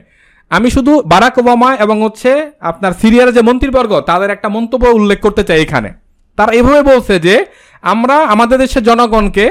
আমি 0.50 0.68
শুধু 0.70 0.92
বারাক 1.12 1.36
ওবামা 1.38 1.70
এবং 1.84 1.96
হচ্ছে 2.04 2.30
আপনার 2.70 2.92
সিরিয়ার 3.00 3.34
যে 3.36 3.42
মন্ত্রীবর্গ, 3.48 3.92
তাদের 4.00 4.30
একটা 4.30 4.48
মন্তব্য 4.48 4.84
উল্লেখ 4.98 5.18
করতে 5.20 5.42
চাই 5.48 5.60
এখানে। 5.62 5.90
তারা 6.38 6.52
এভাবে 6.52 6.82
বলছে 6.90 7.14
যে, 7.26 7.34
আমরা 7.82 8.16
আমাদের 8.34 8.58
দেশের 8.58 8.82
জনগণকে 8.82 9.44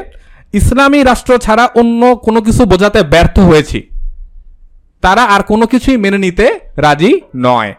ইসলামী 0.54 1.00
রাষ্ট্র 1.04 1.32
ছাড়া 1.38 1.66
অন্য 1.82 2.02
কোনো 2.16 2.40
কিছু 2.42 2.62
বোঝাতে 2.66 3.00
ব্যর্থ 3.04 3.38
হয়েছি। 3.40 3.80
তারা 5.02 5.24
আর 5.24 5.42
কোনো 5.52 5.66
কিছুই 5.68 5.98
মেনে 5.98 6.18
নিতে 6.18 6.46
রাজি 6.78 7.12
নয়। 7.36 7.72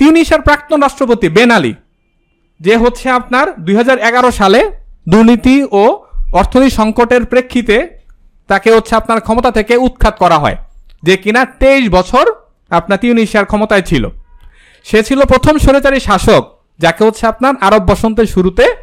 তিউনিশিয়ার 0.00 0.42
প্রাক্তন 0.42 0.78
রাষ্ট্রপতি 0.82 1.28
বেন 1.28 1.50
আলী, 1.50 1.72
যে 2.60 2.74
হচ্ছে 2.76 3.06
আপনার 3.10 3.46
দুই 3.64 3.74
হাজার 3.76 3.98
এগারো 3.98 4.30
সালে 4.30 4.60
দুর্নীতি 5.08 5.56
ও 5.72 5.82
অর্থনৈতিক 6.32 6.72
সংকটের 6.74 7.22
প্রেক্ষিতে 7.24 7.76
তাকে 8.48 8.68
হচ্ছে 8.74 8.92
আপনার 8.96 9.20
ক্ষমতা 9.20 9.50
থেকে 9.50 9.74
উৎখাত 9.86 10.14
করা 10.18 10.38
হয়। 10.38 10.56
যে 11.02 11.16
কিনা 11.16 11.44
তেইশ 11.44 11.90
বছর 11.90 12.32
আপনার 12.70 12.98
তিউনিশিয়ার 12.98 13.46
ক্ষমতায় 13.46 13.82
ছিল। 13.82 14.08
সে 14.84 15.02
ছিল 15.02 15.24
প্রথম 15.24 15.58
স্বৈরাচারী 15.58 16.00
শাসক, 16.00 16.58
যাকে 16.78 17.04
হচ্ছে 17.04 17.26
আপনার 17.26 17.54
আরব 17.60 17.82
বসন্তের 17.82 18.26
শুরুতে 18.26 18.74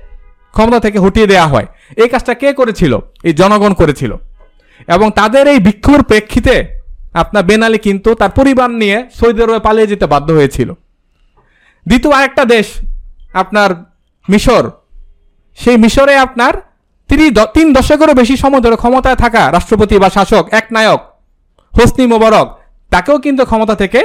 ক্ষমতা 0.52 0.80
থেকে 0.80 1.00
হটিয়ে 1.00 1.28
দেওয়া 1.28 1.48
হয়। 1.48 1.66
এই 1.98 2.10
কাজটা 2.10 2.34
কে 2.34 2.54
করেছিল? 2.54 3.00
এই 3.24 3.34
জনগণ 3.34 3.74
করেছিল। 3.74 4.16
এবং 4.88 5.12
তাদের 5.16 5.48
এই 5.48 5.60
বিক্ষোভের 5.60 6.04
প্রেক্ষিতে 6.04 6.82
আপনার 7.14 7.44
বেনালি 7.44 7.78
কিন্তু 7.78 8.16
তার 8.16 8.30
পরিবার 8.30 8.70
নিয়ে 8.70 9.10
সৌদি 9.20 9.44
আরবে 9.44 9.60
পালিয়ে 9.60 9.88
যেতে 9.88 10.06
বাধ্য 10.06 10.34
হয়েছিল। 10.34 10.74
দ্বিতীয় 11.88 12.14
আরেকটা 12.14 12.46
দেশ, 12.46 12.68
আপনার 13.34 13.76
মিশর। 14.30 14.72
সেই 15.58 15.78
মিশরে 15.78 16.18
আপনার 16.18 16.54
তিনি 17.08 17.32
তিন 17.54 17.74
দশকেরও 17.74 18.14
বেশি 18.14 18.38
সময় 18.38 18.60
ধরে 18.60 18.76
ক্ষমতায় 18.76 19.16
থাকা 19.16 19.52
রাষ্ট্রপতি 19.52 20.00
বা 20.00 20.10
শাসক 20.10 20.48
এক 20.52 20.66
নায়ক 20.72 21.15
হোসনি 21.78 22.06
মোবারক, 22.14 22.48
তাকেও 22.92 23.18
কিন্তু 23.26 23.42
ক্ষমতা 23.50 23.76
থেকে 23.82 24.00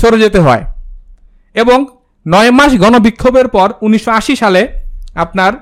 সরে 0.00 0.18
যেতে 0.24 0.38
হয়। 0.46 0.62
এবং 1.62 1.78
নয় 2.26 2.50
মাস 2.58 2.72
গণবিক্ষোভের 2.82 3.48
পর 3.56 3.68
উনিশশো 3.86 4.10
আশি 4.18 4.34
সালে 4.42 4.62
আপনার 5.24 5.52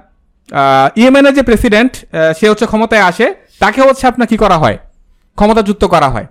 ইয়েমেনের 1.01 1.35
যে 1.39 1.43
প্রেসিডেন্ট 1.49 1.93
সে 2.39 2.47
হচ্ছে 2.51 2.67
ক্ষমতায় 2.71 3.05
আসে, 3.11 3.27
তাকে 3.63 3.81
হচ্ছে 3.87 4.05
আপনার 4.11 4.27
কি 4.31 4.37
করা 4.45 4.57
হয়? 4.63 4.77
ক্ষমতাযুক্ত 5.39 5.83
করা 5.95 6.09
হয়। 6.15 6.27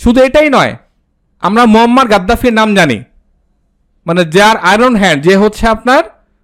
শুধু 0.00 0.18
এটাই 0.26 0.48
নয়, 0.56 0.72
আমরা 1.42 1.62
মোহাম্মদ 1.74 2.06
গাদ্দাফির 2.12 2.54
নাম 2.60 2.68
জানি। 2.78 2.98
মানে 4.06 4.22
যার 4.36 4.56
আয়রন 4.70 4.94
হ্যান্ড, 5.00 5.18
যে 5.26 5.34
হচ্ছে 5.42 5.64
আপনার 5.74 6.02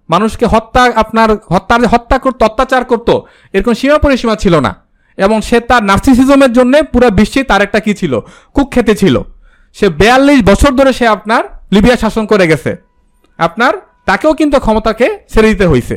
মানুষকে 0.09 0.45
হত্যা, 0.53 0.81
আপনার 1.03 1.29
হত্যার, 1.53 1.81
হত্যা 1.93 2.17
করতো, 2.23 2.41
অত্যাচার 2.49 2.83
করতো, 2.91 3.13
এরকম 3.53 3.73
সীমা 3.79 3.97
পরিসীমা 4.05 4.35
ছিল 4.43 4.53
না। 4.65 4.71
এবং 5.17 5.41
সে 5.41 5.59
তার 5.59 5.83
নার্সিসিজমের 5.83 6.51
জন্য 6.53 6.73
পুরো 6.93 7.09
বিশ্বে 7.09 7.43
তার 7.43 7.61
একটা 7.61 7.79
কি 7.79 7.93
ছিল? 7.93 8.19
কুখ্যাতি 8.53 8.95
ছিল। 8.95 9.15
সে 9.77 9.89
বেয়াল্লিশ 9.89 10.39
বছর 10.43 10.71
ধরে 10.71 10.93
সে 10.93 11.07
আপনার 11.07 11.43
লিবিয়া 11.71 11.95
শাসন 11.95 12.25
করে 12.25 12.47
গেছে। 12.47 12.75
আপনার 13.37 13.73
তাকেও 14.05 14.33
কিন্তু 14.33 14.59
ক্ষমতাকে 14.59 15.07
ছেড়ে 15.33 15.49
দিতে 15.49 15.65
হয়েছে 15.65 15.95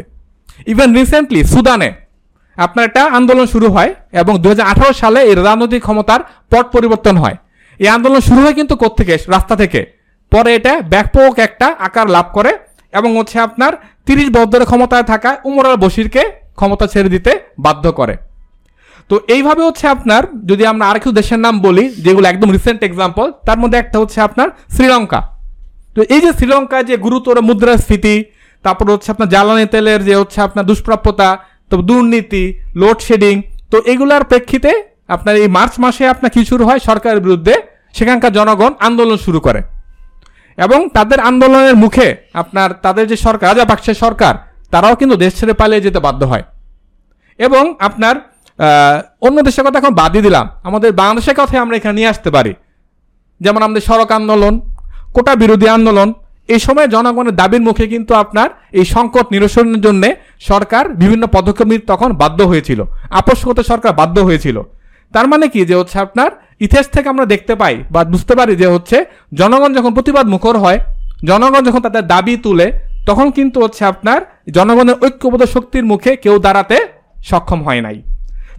ইভেন 0.67 0.95
রিসেন্টলি 0.95 1.45
সুদানে 1.45 1.93
আপনার 2.59 2.85
একটা 2.85 3.03
আন্দোলন 3.05 3.47
শুরু 3.47 3.69
হয় 3.71 3.95
এবং 4.13 4.39
দু 4.39 4.49
হাজার 4.49 4.67
আঠারো 4.67 4.93
সালে 4.93 5.21
এই 5.23 5.35
রাজনৈতিক 5.35 5.83
ক্ষমতার 5.83 6.21
পট 6.51 6.67
পরিবর্তন 6.73 7.17
হয়। 7.17 7.37
এই 7.81 7.89
আন্দোলন 7.89 8.21
শুরু 8.21 8.41
হয় 8.41 8.55
কিন্তু 8.55 8.77
কোত্থেকে? 8.77 9.15
রাস্তা 9.29 9.57
থেকে। 9.57 9.87
পরে 10.33 10.55
এটা 10.55 10.81
ব্যাপক 10.83 11.39
একটা 11.39 11.67
আকার 11.79 12.07
লাভ 12.11 12.27
করে 12.33 12.53
এবং 12.93 13.19
হচ্ছে 13.19 13.39
আপনার 13.41 13.73
তিরিশ 14.07 14.29
বছর 14.31 14.65
ক্ষমতায় 14.65 15.03
থাকা 15.03 15.37
উমর 15.45 15.67
আল 15.67 15.77
বশিরকে 15.77 16.23
ক্ষমতা 16.55 16.87
ছেড়ে 16.87 17.09
দিতে 17.09 17.33
বাধ্য 17.59 17.93
করে। 17.93 18.17
তো 19.11 19.17
এইভাবে 19.35 19.63
হচ্ছে 19.69 19.87
আপনার, 19.95 20.23
যদি 20.51 20.65
আমরা 20.73 20.85
আর 20.91 20.97
কিছু 21.01 21.15
দেশের 21.21 21.41
নাম 21.47 21.55
বলি, 21.67 21.85
যেগুলো 22.05 22.27
একদম 22.33 22.49
রিসেন্ট 22.57 22.81
এক্সাম্পল 22.89 23.27
তার 23.47 23.59
মধ্যে 23.63 23.79
একটা 23.81 23.97
হচ্ছে 24.03 24.19
আপনার 24.29 24.49
শ্রীলঙ্কা। 24.75 25.21
তো 25.97 26.01
এই 26.15 26.21
যে 26.25 26.31
শ্রীলঙ্কায় 26.39 26.87
যে 26.91 26.97
গুরুতর 27.05 27.37
মুদ্রাস্ফীতি, 27.49 28.17
তারপর 28.65 28.85
হচ্ছে 28.95 29.09
আপনার 29.15 29.29
জ্বালানি 29.35 29.67
তেলের 29.75 30.01
যে 30.09 30.15
হচ্ছে 30.21 30.39
আপনার 30.47 30.65
দুষ্প্রাপ্যতা, 30.71 31.29
তো 31.71 31.77
দুর্নীতি 31.89 32.45
লোডশেডিং 32.81 33.35
তো 33.73 33.77
এগুলার 33.93 34.23
প্রেক্ষিতে 34.31 34.73
আপনার 35.15 35.35
এই 35.43 35.49
মার্চ 35.57 35.75
মাসে 35.85 36.05
আপনার 36.15 36.31
কি 36.35 36.43
শুরু 36.51 36.63
হয়? 36.69 36.81
সরকারের 36.89 37.21
বিরুদ্ধে 37.27 37.55
সেখানকার 37.95 38.33
জনগণ 38.39 38.73
আন্দোলন 38.89 39.19
শুরু 39.27 39.41
করে। 39.47 39.61
এবং 40.59 40.81
তাদের 40.97 41.19
আন্দোলনের 41.31 41.77
মুখে 41.83 42.09
আপনার 42.43 42.69
তাদের 42.85 43.05
যে 43.11 43.17
সরকার, 43.27 43.47
রাজাপাকসের 43.49 43.97
সরকার, 44.05 44.35
তারাও 44.73 44.95
কিন্তু 45.01 45.17
দেশ 45.25 45.33
ছেড়ে 45.39 45.55
পালিয়ে 45.61 45.85
যেতে 45.87 46.01
বাধ্য 46.07 46.23
হয়। 46.31 46.45
এবং 47.39 47.65
আপনার 47.89 48.15
অন্য 49.27 49.37
দেশের 49.47 49.65
কথা 49.67 49.79
এখন 49.79 49.95
বাদই 50.01 50.23
দিলাম। 50.27 50.47
আমাদের 50.69 50.91
বাংলাদেশের 50.93 51.37
কথাই 51.41 51.59
আমরা 51.65 51.77
এখানে 51.77 51.95
নিয়ে 51.99 52.09
আসতে 52.09 52.31
পারি। 52.31 52.53
যেমন 53.41 53.61
আমাদের 53.67 53.83
সড়ক 53.89 54.11
আন্দোলন, 54.19 54.55
কোটা 55.15 55.33
বিরোধী 55.43 55.69
আন্দোলন, 55.77 56.09
এই 56.55 56.59
সময় 56.59 56.89
জনগণের 56.95 57.35
দাবির 57.37 57.63
মুখে 57.69 57.85
কিন্তু 57.87 58.15
আপনার 58.15 58.49
এই 58.79 58.85
সংকট 58.95 59.27
নিরসনের 59.33 59.81
জন্য 59.81 60.03
সরকার 60.41 60.85
বিভিন্ন 61.03 61.25
পদক্ষেপ 61.27 61.69
তখন 61.87 62.11
বাধ্য 62.23 62.41
হয়েছিল। 62.43 62.81
আপোষ 63.11 63.39
করতে 63.47 63.63
সরকার 63.63 63.93
বাধ্য 63.93 64.17
হয়েছিল। 64.21 64.57
তার 65.15 65.27
মানে 65.33 65.47
কি? 65.49 65.61
যে 65.71 65.75
হচ্ছে 65.75 65.99
আপনার 65.99 66.31
ইতিহাস 66.61 66.87
থেকে 66.95 67.09
আমরা 67.09 67.25
দেখতে 67.25 67.55
পাই 67.55 67.77
বা 67.91 68.01
বুঝতে 68.05 68.35
পারি 68.39 68.53
যে 68.57 68.67
হচ্ছে 68.67 68.97
জনগণ 69.35 69.71
যখন 69.75 69.93
প্রতিবাদ 69.95 70.27
মুখর 70.35 70.57
হয়, 70.59 70.79
জনগণ 71.25 71.63
যখন 71.69 71.81
তাদের 71.81 72.05
দাবি 72.07 72.37
তুলে, 72.37 72.67
তখন 73.07 73.27
কিন্তু 73.31 73.59
হচ্ছে 73.65 73.85
আপনার 73.85 74.21
জনগণের 74.57 74.97
ঐক্যবদ্ধ 75.05 75.45
শক্তির 75.45 75.85
মুখে 75.85 76.17
কেউ 76.17 76.39
দাঁড়াতে 76.39 76.77
সক্ষম 77.25 77.61
হয় 77.63 77.81
নাই। 77.81 77.97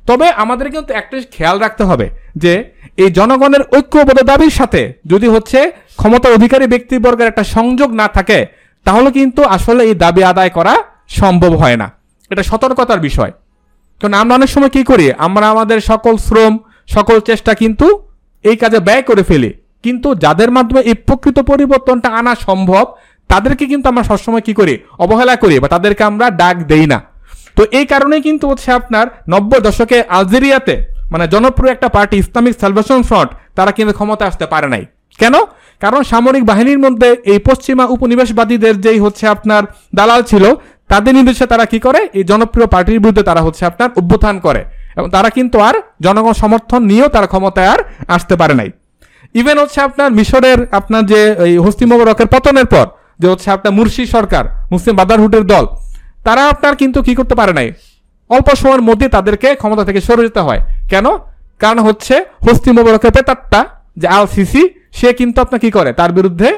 তবে 0.07 0.29
আমাদের 0.29 0.71
কিন্তু 0.71 0.93
একটা 0.93 1.21
খেয়াল 1.31 1.59
রাখতে 1.59 1.83
হবে 1.83 2.09
যে 2.35 2.53
এই 2.97 3.11
জনগণের 3.11 3.59
ঐক্যবদ্ধ 3.77 4.21
দাবির 4.21 4.49
সাথে 4.49 4.93
যদি 5.05 5.27
হচ্ছে 5.27 5.71
ক্ষমতার 5.97 6.33
অধিকারী 6.33 6.67
ব্যক্তিবর্গের 6.67 7.27
একটা 7.27 7.43
সংযোগ 7.43 7.91
না 7.91 8.07
থাকে, 8.07 8.47
তাহলে 8.83 9.11
কিন্তু 9.11 9.43
আসলে 9.43 9.83
এই 9.83 9.95
দাবি 9.95 10.23
আদায় 10.23 10.49
করা 10.49 10.75
সম্ভব 11.07 11.55
হয় 11.55 11.77
না। 11.77 11.91
এটা 12.29 12.43
সতর্কতার 12.43 12.99
বিষয়। 12.99 13.31
কারণ 14.01 14.13
আমরা 14.13 14.35
অনেক 14.35 14.49
সময় 14.49 14.69
কি 14.69 14.83
করি? 14.83 15.13
আমরা 15.17 15.49
আমাদের 15.49 15.81
সকল 15.81 16.17
শ্রম, 16.17 16.57
সকল 16.87 17.19
চেষ্টা 17.19 17.53
কিন্তু 17.53 18.01
এই 18.43 18.55
কাজে 18.55 18.79
ব্যয় 18.79 19.01
করে 19.01 19.23
ফেলি। 19.23 19.53
কিন্তু 19.83 20.15
যাদের 20.15 20.51
মাধ্যমে 20.51 20.81
এই 20.81 20.93
প্রকৃত 20.93 21.39
পরিবর্তনটা 21.39 22.09
আনা 22.09 22.35
সম্ভব, 22.35 22.85
তাদেরকে 23.27 23.65
কিন্তু 23.65 23.89
আমরা 23.89 24.03
সবসময় 24.03 24.41
কি 24.41 24.53
করি? 24.53 24.79
অবহেলা 24.99 25.35
করি 25.35 25.59
বা 25.59 25.67
তাদেরকে 25.67 26.03
আমরা 26.03 26.29
ডাক 26.29 26.57
দেই 26.57 26.85
না। 26.87 27.01
তো 27.57 27.61
এই 27.79 27.85
কারণেই 27.91 28.21
কিন্তু 28.27 28.45
হচ্ছে 28.51 28.69
আপনার 28.79 29.05
নব্বই 29.33 29.61
দশকে 29.67 29.97
আলজেরিয়াতে 30.17 30.75
মানে 31.13 31.25
জনপ্রিয় 31.33 31.71
একটা 31.75 31.87
পার্টি, 31.95 32.15
ইসলামিক 32.23 32.53
সালভেশন 32.61 32.99
ফ্রন্ট, 33.09 33.29
তারা 33.57 33.71
কিন্তু 33.77 33.93
ক্ষমতা 33.97 34.23
আসতে 34.29 34.45
পারে 34.53 34.67
নাই। 34.73 34.83
কেন? 35.19 35.35
কারণ 35.81 36.01
সামরিক 36.11 36.43
বাহিনীর 36.51 36.79
মধ্যে 36.85 37.09
এই 37.33 37.39
পশ্চিমা 37.47 37.85
উপনিবেশবাদীদের 37.95 38.75
যেই 38.85 38.99
হচ্ছে 39.05 39.25
আপনার 39.35 39.63
দালাল 39.97 40.21
ছিল, 40.31 40.45
তাদের 40.91 41.13
নির্দেশে 41.17 41.45
তারা 41.53 41.65
কি 41.71 41.79
করে? 41.85 41.99
এই 42.17 42.23
জনপ্রিয় 42.31 42.67
পার্টির 42.73 43.01
বিরুদ্ধে 43.03 43.23
তারা 43.29 43.41
হচ্ছে 43.45 43.63
আপনার 43.69 43.89
অভ্যুত্থান 43.99 44.35
করে 44.45 44.61
এবং 44.97 45.07
তারা 45.15 45.29
কিন্তু 45.37 45.57
আর 45.67 45.75
জনগণ 46.05 46.33
সমর্থন 46.41 46.81
নিয়েও 46.89 47.09
তারা 47.15 47.27
ক্ষমতায় 47.33 47.69
আর 47.73 47.79
আসতে 48.15 48.33
পারে 48.41 48.55
নাই। 48.59 48.69
ইভেন 49.39 49.57
হচ্ছে 49.63 49.79
আপনার 49.87 50.09
মিশরের 50.19 50.59
আপনার 50.79 51.03
যে 51.11 51.21
এই 51.45 51.53
হস্তি 51.65 51.85
মোবারকের 51.91 52.27
পতনের 52.33 52.67
পর, 52.73 52.85
যে 53.21 53.27
হচ্ছে 53.31 53.47
আপনার 53.55 53.73
মুর্শি 53.77 54.03
সরকার, 54.15 54.43
মুসলিম 54.73 54.93
বাদারহুটের 54.99 55.45
দল 55.53 55.65
তারা 56.27 56.43
আপনার 56.49 56.75
কিন্তু 56.75 56.99
কি 57.03 57.13
করতে 57.15 57.35
পারে 57.35 57.53
নাই? 57.53 57.67
অল্প 58.29 58.47
সময়ের 58.55 58.81
মধ্যে 58.81 59.07
তাদেরকে 59.07 59.55
ক্ষমতা 59.55 59.83
থেকে 59.85 60.01
সরে 60.01 60.23
যেতে 60.23 60.39
হয়। 60.39 60.61
কেন? 60.89 61.05
কারণ 61.59 61.79
হচ্ছে 61.79 62.15
হস্তি 62.45 62.71
মোবারকের 62.71 63.11
পেতারটা 63.11 63.59
যে 63.97 64.07
আল 64.07 64.25
সিসি 64.27 64.63
সে 64.91 65.13
কিন্তু 65.13 65.37
আপনার 65.41 65.59
কি 65.59 65.69
করে? 65.71 65.93
তার 65.93 66.11
বিরুদ্ধে 66.11 66.49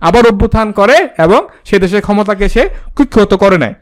আবার 0.00 0.26
অভ্যুত্থান 0.26 0.72
করে 0.72 0.96
এবং 1.18 1.40
সে 1.64 1.78
দেশের 1.78 2.00
ক্ষমতাকে 2.00 2.48
সে 2.48 2.62
কুক্ষত 2.96 3.34
করে 3.34 3.58
নেয়। 3.58 3.74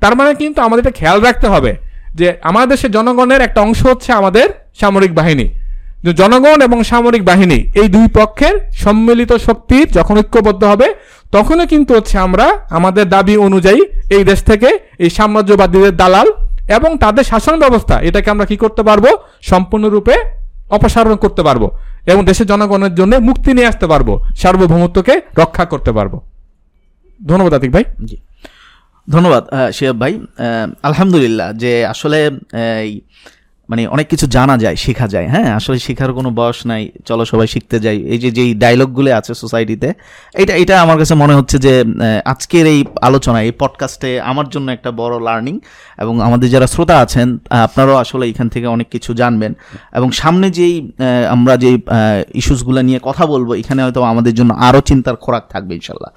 তার 0.00 0.16
মানে 0.16 0.34
কিন্তু 0.34 0.58
আমাদের 0.62 0.92
খেয়াল 0.92 1.18
রাখতে 1.20 1.46
হবে 1.46 1.76
যে 2.14 2.28
আমাদের 2.42 2.68
দেশের 2.68 2.90
জনগণের 2.90 3.40
একটা 3.40 3.60
অংশ 3.60 3.80
হচ্ছে 3.86 4.10
আমাদের 4.12 4.48
সামরিক 4.80 5.14
বাহিনী। 5.14 5.46
যে 6.04 6.12
জনগণ 6.20 6.58
এবং 6.66 6.78
সামরিক 6.90 7.22
বাহিনী 7.30 7.58
এই 7.80 7.88
দুই 7.94 8.06
পক্ষের 8.18 8.54
সম্মিলিত 8.84 9.32
শক্তির 9.46 9.86
যখন 9.98 10.14
ঐক্যবদ্ধ 10.22 10.62
হবে, 10.72 10.88
তখনই 11.36 11.66
কিন্তু 11.72 11.90
হচ্ছে 11.96 12.16
আমরা 12.26 12.46
আমাদের 12.78 13.04
দাবি 13.14 13.34
অনুযায়ী 13.46 13.80
এই 14.16 14.22
দেশ 14.30 14.40
থেকে 14.50 14.68
এই 15.04 15.10
সাম্রাজ্যবাদীদের 15.18 15.94
দালাল 16.02 16.28
এবং 16.76 16.90
তাদের 17.02 17.24
শাসন 17.30 17.54
ব্যবস্থা 17.64 17.94
এটাকে 18.08 18.28
আমরা 18.34 18.46
কি 18.50 18.56
করতে 18.64 18.82
পারব? 18.88 19.04
সম্পূর্ণরূপে 19.50 20.14
অপসারণ 20.76 21.14
করতে 21.24 21.42
পারব 21.48 21.62
এবং 22.12 22.20
দেশের 22.30 22.46
জনগণের 22.52 22.92
জন্য 22.98 23.12
মুক্তি 23.28 23.50
নিয়ে 23.56 23.70
আসতে 23.72 23.86
পারব, 23.92 24.08
সার্বভৌমত্বকে 24.40 25.14
রক্ষা 25.42 25.64
করতে 25.72 25.90
পারব। 25.96 26.14
ধন্যবাদ 27.20 27.52
আতিক 27.58 27.70
ভাই। 27.76 27.84
জি। 28.08 28.16
ধন্যবাদ 29.08 29.42
শিহাব 29.76 29.96
ভাই। 30.02 30.12
আলহামদুলিল্লাহ 30.88 31.48
যে 31.62 31.72
আসলে 31.92 32.18
মানে 33.72 33.82
অনেক 33.94 34.06
কিছু 34.12 34.26
জানা 34.36 34.54
যায়, 34.64 34.76
শেখা 34.84 35.06
যায়। 35.14 35.26
হ্যাঁ 35.34 35.48
আসলে 35.58 35.78
শেখার 35.86 36.10
কোনো 36.18 36.30
বয়স 36.38 36.58
নাই, 36.70 36.82
চলো 37.08 37.22
সবাই 37.32 37.48
শিখতে 37.54 37.76
যাই। 37.84 37.98
এই 38.12 38.18
যে, 38.22 38.30
যেই 38.38 38.50
ডায়লগগুলো 38.62 39.10
আছে 39.20 39.32
সোসাইটিতে 39.42 39.88
এটা 40.42 40.52
এটা 40.62 40.74
আমার 40.84 40.96
কাছে 41.00 41.14
মনে 41.22 41.34
হচ্ছে 41.38 41.56
যে 41.66 41.74
আজকের 42.32 42.66
এই 42.74 42.80
আলোচনা, 43.08 43.38
এই 43.48 43.52
পডকাস্টে 43.62 44.10
আমার 44.30 44.46
জন্য 44.54 44.68
একটা 44.76 44.90
বড় 45.00 45.14
লার্নিং 45.26 45.54
এবং 46.02 46.14
আমাদের 46.26 46.48
যারা 46.54 46.68
শ্রোতা 46.74 46.96
আছেন 47.04 47.28
আপনারাও 47.66 47.96
আসলে 48.04 48.24
এখান 48.32 48.48
থেকে 48.54 48.66
অনেক 48.76 48.88
কিছু 48.94 49.10
জানবেন। 49.20 49.52
এবং 49.98 50.08
সামনে 50.22 50.46
যেই 50.58 50.74
আমরা 51.34 51.54
যেই 51.64 51.76
ইস্যুসগুলো 52.40 52.80
নিয়ে 52.88 53.00
কথা 53.08 53.24
বলব, 53.32 53.48
এখানে 53.62 53.80
হয়তো 53.84 54.00
আমাদের 54.12 54.34
জন্য 54.38 54.50
আরও 54.68 54.80
চিন্তার 54.90 55.16
খোরাক 55.24 55.44
থাকবে, 55.52 55.72
ইনশাল্লাহ। 55.78 56.10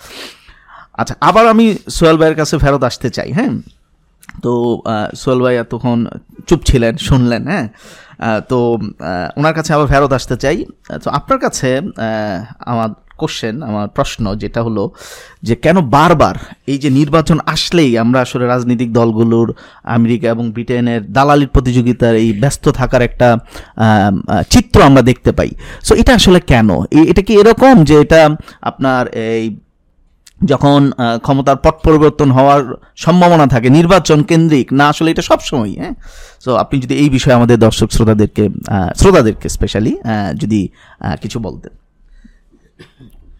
আচ্ছা 1.01 1.15
আবার 1.29 1.45
আমি 1.53 1.65
সোহেল 1.95 2.17
ভাইয়ের 2.19 2.37
কাছে 2.41 2.55
ফেরত 2.63 2.83
আসতে 2.89 3.07
চাই 3.17 3.29
হ্যাঁ? 3.37 3.53
তো 4.43 4.51
সোহেল 5.21 5.39
ভাই 5.45 5.55
এতক্ষণ 5.63 5.99
চুপ 6.47 6.61
ছিলেন, 6.69 6.93
শুনলেন 7.07 7.43
হ্যাঁ? 7.51 7.67
তো 8.49 8.57
ওনার 9.39 9.53
কাছে 9.57 9.71
আবার 9.75 9.87
ফেরত 9.91 10.11
আসতে 10.17 10.35
চাই। 10.43 10.57
তো 11.03 11.07
আপনার 11.19 11.39
কাছে 11.45 11.69
আমার 12.73 12.89
কোশ্চেন 13.21 13.55
আমার 13.69 13.87
প্রশ্ন 13.97 14.23
যেটা 14.43 14.59
হলো 14.67 14.83
যে 15.47 15.55
কেন 15.63 15.77
বারবার 15.95 16.35
এই 16.71 16.77
যে 16.83 16.89
নির্বাচন 16.99 17.37
আসলেই 17.55 17.91
আমরা 18.03 18.19
আসলে 18.25 18.45
রাজনৈতিক 18.53 18.89
দলগুলোর, 18.99 19.47
আমেরিকা 19.97 20.27
এবং 20.35 20.45
ব্রিটেনের 20.55 21.01
দালালির 21.11 21.51
প্রতিযোগিতার 21.55 22.15
এই 22.23 22.29
ব্যস্ত 22.43 22.65
থাকার 22.79 23.01
একটা 23.01 23.27
চিত্র 24.53 24.77
আমরা 24.89 25.01
দেখতে 25.09 25.31
পাই। 25.37 25.49
সো 25.87 25.93
এটা 26.01 26.11
আসলে 26.19 26.39
কেন? 26.51 26.69
এটা 27.11 27.21
কি 27.27 27.33
এরকম 27.41 27.75
যে 27.89 27.95
এটা 28.03 28.21
আপনার 28.69 29.03
এই 29.35 29.45
যখন 30.39 30.81
ক্ষমতার 31.25 31.57
পট 31.63 31.75
পরিবর্তন 31.85 32.29
হওয়ার 32.37 32.61
সম্ভাবনা 33.05 33.45
থাকে 33.53 33.67
নির্বাচন 33.77 34.19
কেন্দ্রিক 34.29 34.67
না 34.79 34.85
আসলে 34.91 35.09
এটা 35.13 35.23
সবসময় 35.31 35.71
হ্যাঁ? 35.81 35.95
সো 36.43 36.51
আপনি 36.63 36.75
যদি 36.83 36.95
এই 37.03 37.09
বিষয়ে 37.15 37.35
আমাদের 37.39 37.57
দর্শক 37.65 37.89
শ্রোতাদেরকে 37.95 38.43
শ্রোতাদেরকে 38.99 39.47
স্পেশালি 39.55 39.93
যদি 40.41 40.59
কিছু 41.23 41.37
বলতেন। 41.47 41.73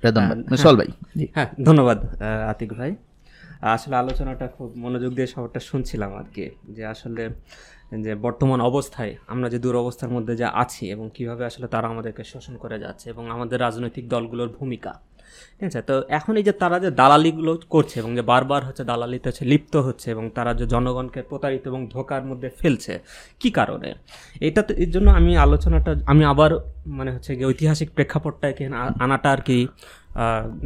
রেদন 0.04 0.24
ভাই 0.80 0.90
জি। 1.20 1.26
হ্যাঁ 1.36 1.50
ধন্যবাদ 1.68 1.98
আতিক 2.52 2.72
ভাই। 2.80 2.92
আসলে 3.76 3.96
আলোচনাটা 4.04 4.46
খুব 4.56 4.70
মনোযোগ 4.84 5.12
দিয়ে 5.18 5.30
সবটা 5.36 5.60
শুনছিলাম 5.70 6.12
আর 6.20 6.28
কি 6.36 6.46
যে 6.76 6.84
আসলে 6.94 7.24
যে 8.06 8.12
বর্তমান 8.26 8.60
অবস্থায় 8.70 9.14
আমরা 9.34 9.48
যে 9.54 9.60
দুরবস্থার 9.66 10.12
মধ্যে 10.16 10.34
যা 10.42 10.48
আছি 10.64 10.84
এবং 10.96 11.06
কীভাবে 11.16 11.44
আসলে 11.50 11.68
তারা 11.74 11.88
আমাদেরকে 11.94 12.24
শোষণ 12.32 12.56
করে 12.64 12.78
যাচ্ছে 12.84 13.06
এবং 13.14 13.24
আমাদের 13.36 13.58
রাজনৈতিক 13.66 14.06
দলগুলোর 14.14 14.50
ভূমিকা। 14.60 14.94
ঠিক 15.58 15.68
আছে? 15.70 15.82
তো 15.90 15.96
এখন 16.20 16.34
এই 16.40 16.44
যে 16.48 16.54
তারা 16.62 16.78
যে 16.86 16.90
দালালিগুলো 17.02 17.52
করছে 17.76 17.96
এবং 18.02 18.12
যে 18.18 18.24
বারবার 18.32 18.62
হচ্ছে 18.68 18.84
দালালিতে 18.92 19.26
হচ্ছে 19.30 19.44
লিপ্ত 19.52 19.74
হচ্ছে 19.88 20.08
এবং 20.16 20.26
তারা 20.38 20.52
যে 20.60 20.66
জনগণকে 20.74 21.20
প্রতারিত 21.30 21.64
এবং 21.72 21.82
ধোকার 21.96 22.24
মধ্যে 22.30 22.50
ফেলছে, 22.60 22.94
কি 23.42 23.50
কারণে? 23.60 23.90
এটা 24.48 24.62
তো 24.68 24.72
এর 24.84 24.90
জন্য 24.96 25.08
আমি 25.20 25.32
আলোচনাটা, 25.46 25.92
আমি 26.12 26.24
আবার 26.34 26.52
মানে 26.98 27.10
হচ্ছে 27.16 27.32
গিয়ে 27.38 27.48
ঐতিহাসিক 27.52 27.90
প্রেক্ষাপটটা 27.96 28.46
এখানে 28.52 28.76
আনাটা 29.04 29.30
আর 29.36 29.42
কি 29.48 29.58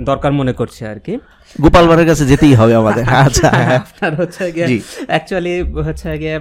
দরকার 0.10 0.32
মনে 0.32 0.54
করছে 0.54 0.82
আর 0.88 1.00
কি। 1.00 1.14
গোপাল 1.56 1.86
ভাইয়ের 1.88 2.08
কাছে 2.08 2.24
যেতেই 2.26 2.54
হবে 2.56 2.74
আমাদের। 2.76 3.04
আচ্ছা। 3.26 3.50
আপনার 3.82 4.14
হচ্ছে 4.16 4.44
গিয়ে 4.52 4.68
অ্যাকচুয়ালি 5.08 5.54
হচ্ছে 5.88 6.10
গিয়ে 6.18 6.36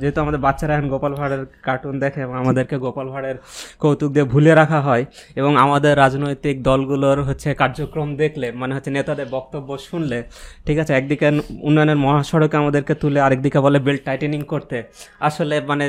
যেহেতু 0.00 0.18
আমাদের 0.20 0.40
বাচ্চারা 0.40 0.72
এখন 0.74 0.88
গোপাল 0.88 1.12
ভাঁড়ের 1.14 1.42
কার্টুন 1.62 1.94
দেখে 1.98 2.20
এবং 2.20 2.34
আমাদেরকে 2.36 2.76
গোপাল 2.78 3.06
ভাঁড়ের 3.08 3.36
কৌতুক 3.78 4.10
দিয়ে 4.12 4.24
ভুলে 4.24 4.52
রাখা 4.54 4.80
হয় 4.80 5.04
এবং 5.36 5.52
আমাদের 5.56 5.92
রাজনৈতিক 5.96 6.56
দলগুলোর 6.62 7.18
হচ্ছে 7.22 7.48
কার্যক্রম 7.54 8.08
দেখলে 8.16 8.46
মানে 8.52 8.72
হচ্ছে 8.74 8.90
নেতাদের 8.90 9.26
বক্তব্য 9.30 9.68
শুনলে 9.78 10.18
ঠিক 10.66 10.76
আছে 10.78 10.92
একদিকে 10.94 11.26
উন্নয়নের 11.60 11.96
মহাসড়কে 11.96 12.56
আমাদেরকে 12.56 12.94
তুলে 12.94 13.18
আরেকদিকে 13.20 13.58
বলে 13.60 13.78
বেল্ট 13.78 14.02
টাইটেনিং 14.04 14.40
করতে 14.44 14.76
আসলে 15.20 15.60
মানে 15.60 15.84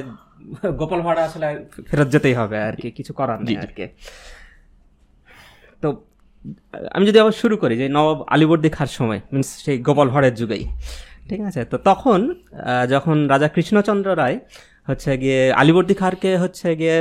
গোপাল 0.78 1.00
ভাড়া 1.02 1.22
আসলে 1.24 1.48
ফেরত 1.90 2.08
যেতেই 2.08 2.34
হবে 2.34 2.58
আর 2.62 2.76
কি 2.76 2.92
কিছু 2.92 3.12
করার 3.14 3.40
নেই 3.44 3.56
আর 3.58 3.72
কি। 3.78 3.86
তো 5.82 5.90
আমি 6.96 7.04
যদি 7.10 7.18
আবার 7.24 7.36
শুরু 7.42 7.56
করি 7.64 7.74
যে 7.82 7.86
নবাব 7.98 8.20
আলীবর্দী 8.34 8.70
খার 8.78 8.90
সময় 8.98 9.20
মিনস 9.34 9.50
সেই 9.66 9.78
গোপাল 9.88 10.08
ভাঁড়ের 10.14 10.34
যুগেই, 10.40 10.64
ঠিক 11.30 11.42
আছে? 11.50 11.62
তো 11.72 11.76
তখন 11.90 12.20
যখন 12.94 13.16
রাজা 13.34 13.48
কৃষ্ণচন্দ্র 13.56 14.10
রায় 14.22 14.38
হচ্ছে 14.90 15.12
গিয়ে 15.22 15.40
আলীবর্দী 15.62 15.96
খাঁরকে 16.02 16.32
হচ্ছে 16.44 16.68
গিয়ে 16.80 16.96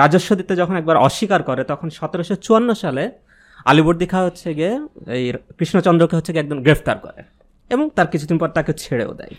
রাজস্ব 0.00 0.30
দিতে 0.40 0.52
যখন 0.60 0.74
একবার 0.80 0.96
অস্বীকার 1.06 1.40
করে, 1.48 1.62
তখন 1.72 1.88
সতেরোশো 1.98 2.34
চুয়ান্ন 2.44 2.70
সালে 2.82 3.04
আলীবর্দী 3.70 4.06
খা 4.12 4.20
হচ্ছে 4.26 4.48
গিয়ে 4.58 4.72
এই 5.16 5.24
কৃষ্ণচন্দ্রকে 5.58 6.14
হচ্ছে 6.18 6.30
গিয়ে 6.32 6.42
একদম 6.44 6.58
গ্রেফতার 6.66 6.98
করে 7.04 7.20
এবং 7.70 7.84
তার 7.96 8.08
কিছুদিন 8.12 8.36
পর 8.42 8.48
তাকে 8.56 8.72
ছেড়েও 8.82 9.12
দেয়। 9.20 9.34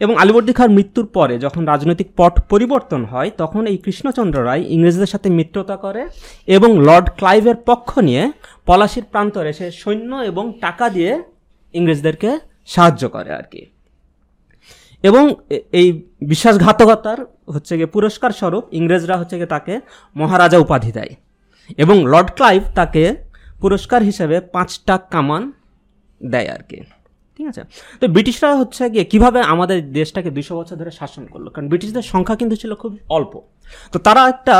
এবং 0.00 0.14
আলীবর্দী 0.16 0.52
খাঁর 0.52 0.70
মৃত্যুর 0.70 1.06
পরে 1.06 1.38
যখন 1.38 1.62
রাজনৈতিক 1.64 2.08
পট 2.16 2.34
পরিবর্তন 2.48 3.04
হয়, 3.04 3.30
তখন 3.36 3.66
এই 3.66 3.76
কৃষ্ণচন্দ্র 3.76 4.46
রায় 4.46 4.62
ইংরেজদের 4.68 5.06
সাথে 5.06 5.28
মিত্রতা 5.30 5.76
করে 5.76 6.02
এবং 6.46 6.70
লর্ড 6.84 7.10
ক্লাইভের 7.16 7.58
পক্ষ 7.66 7.98
নিয়ে 7.98 8.32
পলাশির 8.66 9.06
প্রান্তরে 9.10 9.52
সে 9.52 9.70
সৈন্য 9.70 10.16
এবং 10.30 10.44
টাকা 10.60 10.90
দিয়ে 10.90 11.22
ইংরেজদেরকে 11.74 12.38
সাহায্য 12.66 13.08
করে 13.08 13.30
আর 13.32 13.42
কি। 13.42 13.66
এবং 15.02 15.34
এই 15.72 15.88
বিশ্বাসঘাতকতার 16.22 17.18
হচ্ছে 17.54 17.72
গিয়ে 17.76 17.86
পুরস্কার 17.86 18.30
স্বরূপ 18.30 18.64
ইংরেজরা 18.72 19.16
হচ্ছে 19.16 19.36
গিয়ে 19.36 19.46
তাকে 19.46 19.80
মহারাজা 20.16 20.58
উপাধি 20.58 20.92
দেয়। 20.92 21.12
এবং 21.76 21.96
লর্ড 22.06 22.30
ক্লাইভ 22.36 22.62
তাকে 22.74 23.16
পুরস্কার 23.60 24.02
হিসেবে 24.02 24.40
পাঁচটা 24.40 24.98
কামান 24.98 25.52
দেয় 26.30 26.48
আর 26.48 26.62
কি। 26.62 26.78
ঠিক 27.38 27.46
আছে? 27.52 27.62
তো 28.00 28.04
ব্রিটিশরা 28.14 28.50
হচ্ছে 28.60 28.82
গিয়ে 28.92 29.04
কীভাবে 29.12 29.40
আমাদের 29.52 29.78
দেশটাকে 29.98 30.30
দুশো 30.36 30.52
বছর 30.58 30.76
ধরে 30.80 30.92
শাসন 31.00 31.24
করল? 31.32 31.46
কারণ 31.54 31.66
ব্রিটিশদের 31.72 32.04
সংখ্যা 32.12 32.36
কিন্তু 32.40 32.56
ছিল 32.62 32.72
খুব 32.82 32.92
অল্প। 33.16 33.32
তো 33.92 33.98
তারা 34.06 34.22
একটা 34.34 34.56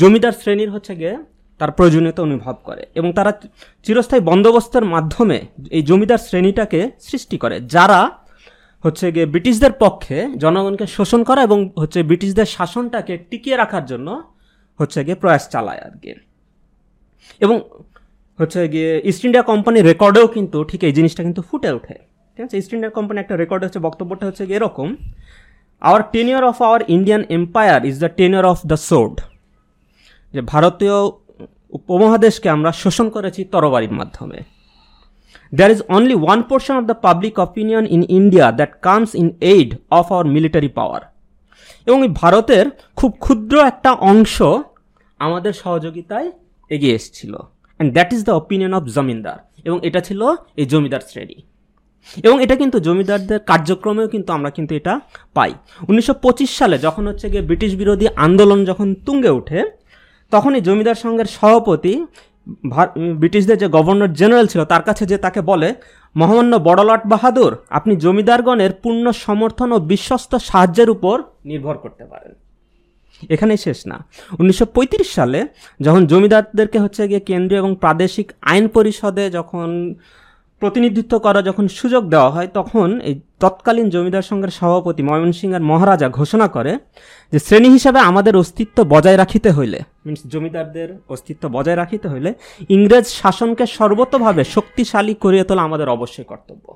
জমিদার 0.00 0.34
শ্রেণির 0.40 0.70
হচ্ছে 0.74 0.92
গিয়ে 1.00 1.14
তার 1.60 1.70
প্রয়োজনীয়তা 1.76 2.22
অনুভব 2.28 2.56
করে 2.68 2.82
এবং 2.98 3.08
তারা 3.18 3.30
চিরস্থায়ী 3.86 4.22
বন্দোবস্তের 4.30 4.84
মাধ্যমে 4.94 5.38
এই 5.76 5.82
জমিদার 5.88 6.20
শ্রেণীটাকে 6.26 6.80
সৃষ্টি 7.08 7.36
করে, 7.42 7.56
যারা 7.74 8.00
হচ্ছে 8.84 9.06
গিয়ে 9.14 9.26
ব্রিটিশদের 9.32 9.74
পক্ষে 9.84 10.18
জনগণকে 10.44 10.86
শোষণ 10.96 11.20
করা 11.28 11.40
এবং 11.48 11.58
হচ্ছে 11.80 11.98
ব্রিটিশদের 12.08 12.48
শাসনটাকে 12.56 13.14
টিকিয়ে 13.30 13.56
রাখার 13.62 13.84
জন্য 13.90 14.08
হচ্ছে 14.80 14.98
গিয়ে 15.06 15.18
প্রয়াস 15.22 15.44
চালায় 15.54 15.80
আর 15.86 15.94
কি। 16.02 16.12
এবং 17.44 17.56
হচ্ছে 18.38 18.60
গিয়ে 18.74 18.90
ইস্ট 19.10 19.22
ইন্ডিয়া 19.26 19.44
কোম্পানির 19.50 19.84
রেকর্ডেও 19.90 20.26
কিন্তু 20.36 20.58
ঠিক 20.70 20.80
এই 20.88 20.94
জিনিসটা 20.98 21.22
কিন্তু 21.26 21.42
ফুটে 21.48 21.70
ওঠে। 21.78 21.96
ঠিক 22.40 22.48
আছে 22.48 22.58
ইস্ট 22.62 22.72
ইন্ডিয়া 22.74 22.92
কোম্পানি 22.98 23.18
একটা 23.20 23.34
রেকর্ড 23.42 23.62
হচ্ছে 23.64 23.80
বক্তব্যটা 23.86 24.24
হচ্ছে 24.26 24.44
এরকম। 24.56 24.88
Our 25.80 26.02
tenure 26.12 26.44
of 26.44 26.56
our 26.62 26.80
Indian 26.96 27.22
empire 27.36 27.80
is 27.90 27.96
the 28.04 28.10
tenure 28.18 28.44
of 28.52 28.58
the 28.70 28.78
sword 28.90 29.14
যে 30.34 30.40
ভারতীয় 30.52 30.96
উপমহাদেশকে 31.78 32.48
আমরা 32.56 32.70
শোষণ 32.82 33.06
করেছি 33.16 33.40
তরবারির 33.52 33.94
মাধ্যমে। 34.00 34.38
There 35.58 35.72
is 35.74 35.80
only 35.96 36.16
one 36.24 36.40
portion 36.42 36.74
of 36.80 36.84
the 36.90 36.96
public 37.06 37.34
opinion 37.46 37.82
in 37.96 38.02
India 38.18 38.46
that 38.58 38.72
comes 38.86 39.10
in 39.22 39.28
aid 39.54 39.70
of 39.98 40.06
our 40.12 40.26
military 40.34 40.70
power 40.78 41.02
এবং 41.86 41.98
এই 42.02 42.12
ভারতের 42.22 42.66
খুব 42.96 43.10
ক্ষুদ্র 43.20 43.54
একটা 43.70 43.90
অংশ 44.12 44.36
আমাদের 45.18 45.52
সহযোগিতায় 45.62 46.28
এগিয়ে 46.70 46.94
এসেছিল। 46.94 47.32
And 47.36 47.90
that 47.96 48.10
is 48.12 48.20
the 48.24 48.34
opinion 48.40 48.72
of 48.78 48.82
zamindar 48.96 49.38
এবং 49.66 49.78
এটা 49.88 50.00
ছিল 50.00 50.20
এই 50.60 50.66
জমিদার 50.72 51.04
শ্রেণি। 51.10 51.38
এবং 52.26 52.36
এটা 52.44 52.54
কিন্তু 52.62 52.76
জমিদারদের 52.86 53.38
কার্যক্রমেও 53.50 54.08
কিন্তু 54.14 54.30
আমরা 54.36 54.50
কিন্তু 54.56 54.72
এটা 54.80 54.94
পাই। 55.36 55.52
উনিশশো 55.88 56.14
পঁচিশ 56.24 56.50
সালে 56.58 56.76
যখন 56.78 57.04
হচ্ছে 57.10 57.26
গিয়ে 57.32 57.44
ব্রিটিশ 57.48 57.72
বিরোধী 57.74 58.06
আন্দোলন 58.26 58.60
যখন 58.64 58.88
তুঙ্গে 59.06 59.30
ওঠে 59.38 59.60
তখন 60.32 60.50
এই 60.58 60.62
জমিদার 60.68 60.98
সংঘের 61.04 61.28
সভাপতি 61.36 61.94
ব্রিটিশদের 63.20 63.58
যে 63.62 63.68
গভর্নর 63.68 64.10
জেনারেল 64.20 64.46
ছিল, 64.52 64.62
তার 64.64 64.82
কাছে 64.88 65.04
যে 65.06 65.16
তাকে 65.18 65.40
বলে, 65.42 65.68
মহামান্য 66.16 66.52
বড়লাট 66.68 67.02
বাহাদুর, 67.12 67.52
আপনি 67.70 67.92
জমিদারগণের 67.96 68.72
পূর্ণ 68.82 69.04
সমর্থন 69.24 69.68
ও 69.72 69.78
বিশ্বস্ত 69.92 70.32
সাহায্যের 70.48 70.88
উপর 70.90 71.16
নির্ভর 71.50 71.76
করতে 71.84 72.04
পারেন। 72.04 72.32
এখানেই 73.30 73.60
শেষ 73.66 73.78
না। 73.86 73.96
উনিশশো 74.38 74.66
পঁয়ত্রিশ 74.74 75.08
সালে 75.14 75.40
যখন 75.80 76.02
জমিদারদেরকে 76.06 76.78
হচ্ছে 76.84 77.02
গিয়ে 77.08 77.22
কেন্দ্রীয় 77.28 77.60
এবং 77.60 77.72
প্রাদেশিক 77.74 78.28
আইন 78.42 78.64
পরিষদে 78.68 79.24
যখন 79.30 79.68
প্রতিনিধিত্ব 80.60 81.12
করা 81.26 81.40
যখন 81.48 81.64
সুযোগ 81.78 82.02
দেওয়া 82.14 82.30
হয়, 82.34 82.48
তখন 82.58 82.88
এই 83.08 83.14
তৎকালীন 83.42 83.86
জমিদার 83.94 84.24
সংঘের 84.30 84.52
সভাপতি 84.58 85.02
ময়মনসিংহের 85.08 85.64
মহারাজা 85.70 86.08
ঘোষণা 86.18 86.46
করে 86.56 86.72
যে 87.32 87.38
শ্রেণি 87.46 87.68
হিসাবে 87.76 87.98
আমাদের 88.10 88.34
অস্তিত্ব 88.42 88.78
বজায় 88.94 89.18
রাখিতে 89.22 89.50
হইলে 89.56 89.78
মিনস 90.06 90.20
জমিদারদের 90.32 90.88
অস্তিত্ব 91.14 91.44
বজায় 91.56 91.78
রাখিতে 91.82 92.06
হইলে 92.12 92.30
ইংরেজ 92.68 93.06
শাসনকে 93.20 93.64
সর্বতভাবে 93.76 94.42
শক্তিশালী 94.54 95.14
করিয়ে 95.14 95.44
তোলা 95.48 95.62
আমাদের 95.68 95.88
অবশ্যই 95.96 96.26
কর্তব্য। 96.32 96.66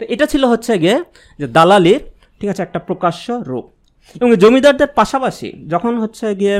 তো 0.00 0.02
এটা 0.08 0.26
ছিল 0.32 0.42
হচ্ছে 0.52 0.72
গিয়ে 0.78 0.96
যে 1.38 1.46
দালালির, 1.56 2.00
ঠিক 2.40 2.48
আছে, 2.52 2.62
একটা 2.62 2.80
প্রকাশ্য 2.88 3.26
রূপ। 3.50 3.66
এবং 4.16 4.30
জমিদারদের 4.42 4.90
পাশাপাশি 4.98 5.48
যখন 5.66 5.92
হচ্ছে 6.02 6.26
গিয়ে 6.40 6.56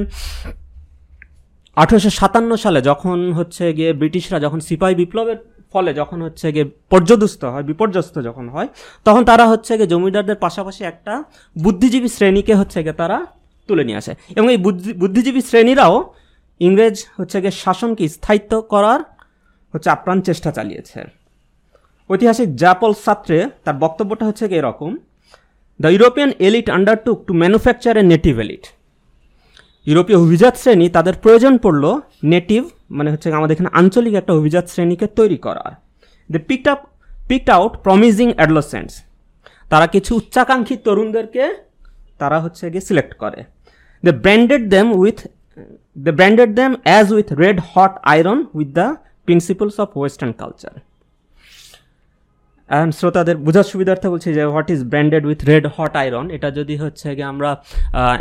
আঠেরোশো 1.76 2.10
সাতান্ন 2.20 2.50
সালে 2.64 2.80
যখন 2.90 3.18
হচ্ছে 3.32 3.64
গিয়ে 3.78 3.90
ব্রিটিশরা 4.00 4.38
যখন 4.40 4.60
সিপাহী 4.68 4.94
বিপ্লবের 5.00 5.38
ফলে 5.72 5.94
যখন 5.94 6.22
হচ্ছে 6.22 6.52
গিয়ে 6.52 6.64
পর্যদস্ত 6.90 7.44
হয়, 7.44 7.62
বিপর্যস্ত 7.62 8.22
যখন 8.22 8.48
হয়, 8.48 8.68
তখন 9.04 9.24
তারা 9.24 9.46
হচ্ছে 9.46 9.76
গিয়ে 9.76 9.86
জমিদারদের 9.86 10.36
পাশাপাশি 10.36 10.84
একটা 10.84 11.24
বুদ্ধিজীবী 11.62 12.08
শ্রেণীকে 12.08 12.54
হচ্ছে 12.54 12.82
গিয়ে 12.82 12.92
তারা 12.92 13.26
তুলে 13.68 13.84
নিয়ে 13.84 13.98
আসে। 13.98 14.14
এবং 14.36 14.50
এই 14.50 14.56
বুদ্ধি- 14.56 14.94
বুদ্ধিজীবী 14.94 15.40
শ্রেণীরাও 15.40 16.14
ইংরেজ 16.60 17.06
হচ্ছে 17.16 17.40
গিয়ে 17.40 17.50
শাসনকে 17.50 18.08
স্থায়িত্ব 18.08 18.60
করার 18.60 19.00
হচ্ছে 19.74 19.90
আপ্রাণ 19.90 20.20
চেষ্টা 20.20 20.50
চালিয়েছে। 20.50 21.04
ঐতিহাসিক 22.10 22.56
জাপল 22.56 22.94
সাত্রে 23.04 23.48
তার 23.64 23.74
বক্তব্যটা 23.74 24.26
হচ্ছে 24.26 24.46
এরকম 24.46 24.96
the 25.80 25.88
European 25.88 26.32
elite 26.38 26.70
undertook 26.70 27.24
to 27.24 27.34
manufacture 27.34 27.96
a 27.96 28.02
native 28.02 28.38
elite 28.38 28.66
ইউরোপীয় 29.88 30.18
অভিজাত 30.24 30.54
শ্রেণি 30.62 30.86
তাদের 30.96 31.14
প্রয়োজন 31.22 31.54
পড়ল 31.64 31.84
নেটিভ 32.34 32.62
মানে 32.96 33.08
হচ্ছে 33.12 33.28
আমাদের 33.38 33.54
এখানে 33.56 33.70
আঞ্চলিক 33.80 34.14
একটা 34.20 34.32
অভিজাত 34.40 34.66
শ্রেণীকে 34.72 35.06
তৈরি 35.18 35.38
করার। 35.46 35.72
They 36.30 36.38
picked 36.48 36.66
up 36.74 36.80
picked 37.28 37.48
out 37.56 37.72
promising 37.86 38.28
adolescents 38.38 38.94
তারা 39.70 39.86
কিছু 39.94 40.10
উচ্চাকাঙ্ক্ষী 40.20 40.76
তরুণদেরকে 40.86 41.44
তারা 42.20 42.38
হচ্ছে 42.44 42.64
গিয়ে 42.72 42.84
সিলেক্ট 42.88 43.12
করে। 43.22 43.40
They 44.02 44.12
branded 44.24 44.62
them 44.74 44.86
with 45.00 45.18
they 46.04 46.10
branded 46.18 46.50
them 46.60 46.70
as 46.86 47.06
with 47.16 47.28
red 47.42 47.56
hot 47.70 47.92
iron 48.12 48.38
with 48.58 48.68
the 48.78 48.88
principles 49.26 49.76
of 49.84 49.88
western 49.98 50.32
culture 50.40 50.74
এখন 52.74 52.90
শ্রোতাদের 52.98 53.36
বোঝার 53.46 53.66
সুবিধার্থে 53.72 54.08
বলছি 54.12 54.28
যে 54.36 54.42
what 54.52 54.68
is 54.74 54.80
branded 54.90 55.22
with 55.28 55.40
red 55.50 55.64
hot 55.74 55.92
iron 56.02 56.26
এটা 56.36 56.48
যদি 56.58 56.74
হচ্ছে 56.82 57.06
গিয়ে 57.16 57.28
আমরা 57.32 57.50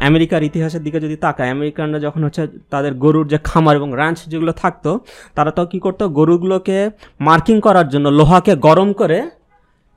আমেরিকার 0.09 0.41
ইতিহাসের 0.49 0.81
দিকে 0.85 0.99
যদি 1.05 1.15
তাকাই, 1.25 1.49
আমেরিকানরা 1.57 1.99
যখন 2.05 2.21
হচ্ছে 2.25 2.43
তাদের 2.73 2.93
গরুর 3.03 3.25
যে 3.31 3.37
খামার 3.49 3.75
এবং 3.79 3.89
রাঞ্চ 4.01 4.19
যেগুলো 4.31 4.53
থাকতো, 4.63 4.91
তারা 5.35 5.51
তো 5.57 5.61
কী 5.71 5.79
করতো? 5.85 6.03
গরুগুলোকে 6.19 6.77
মার্কিং 7.27 7.57
করার 7.67 7.87
জন্য 7.93 8.07
লোহাকে 8.19 8.53
গরম 8.67 8.89
করে, 9.01 9.19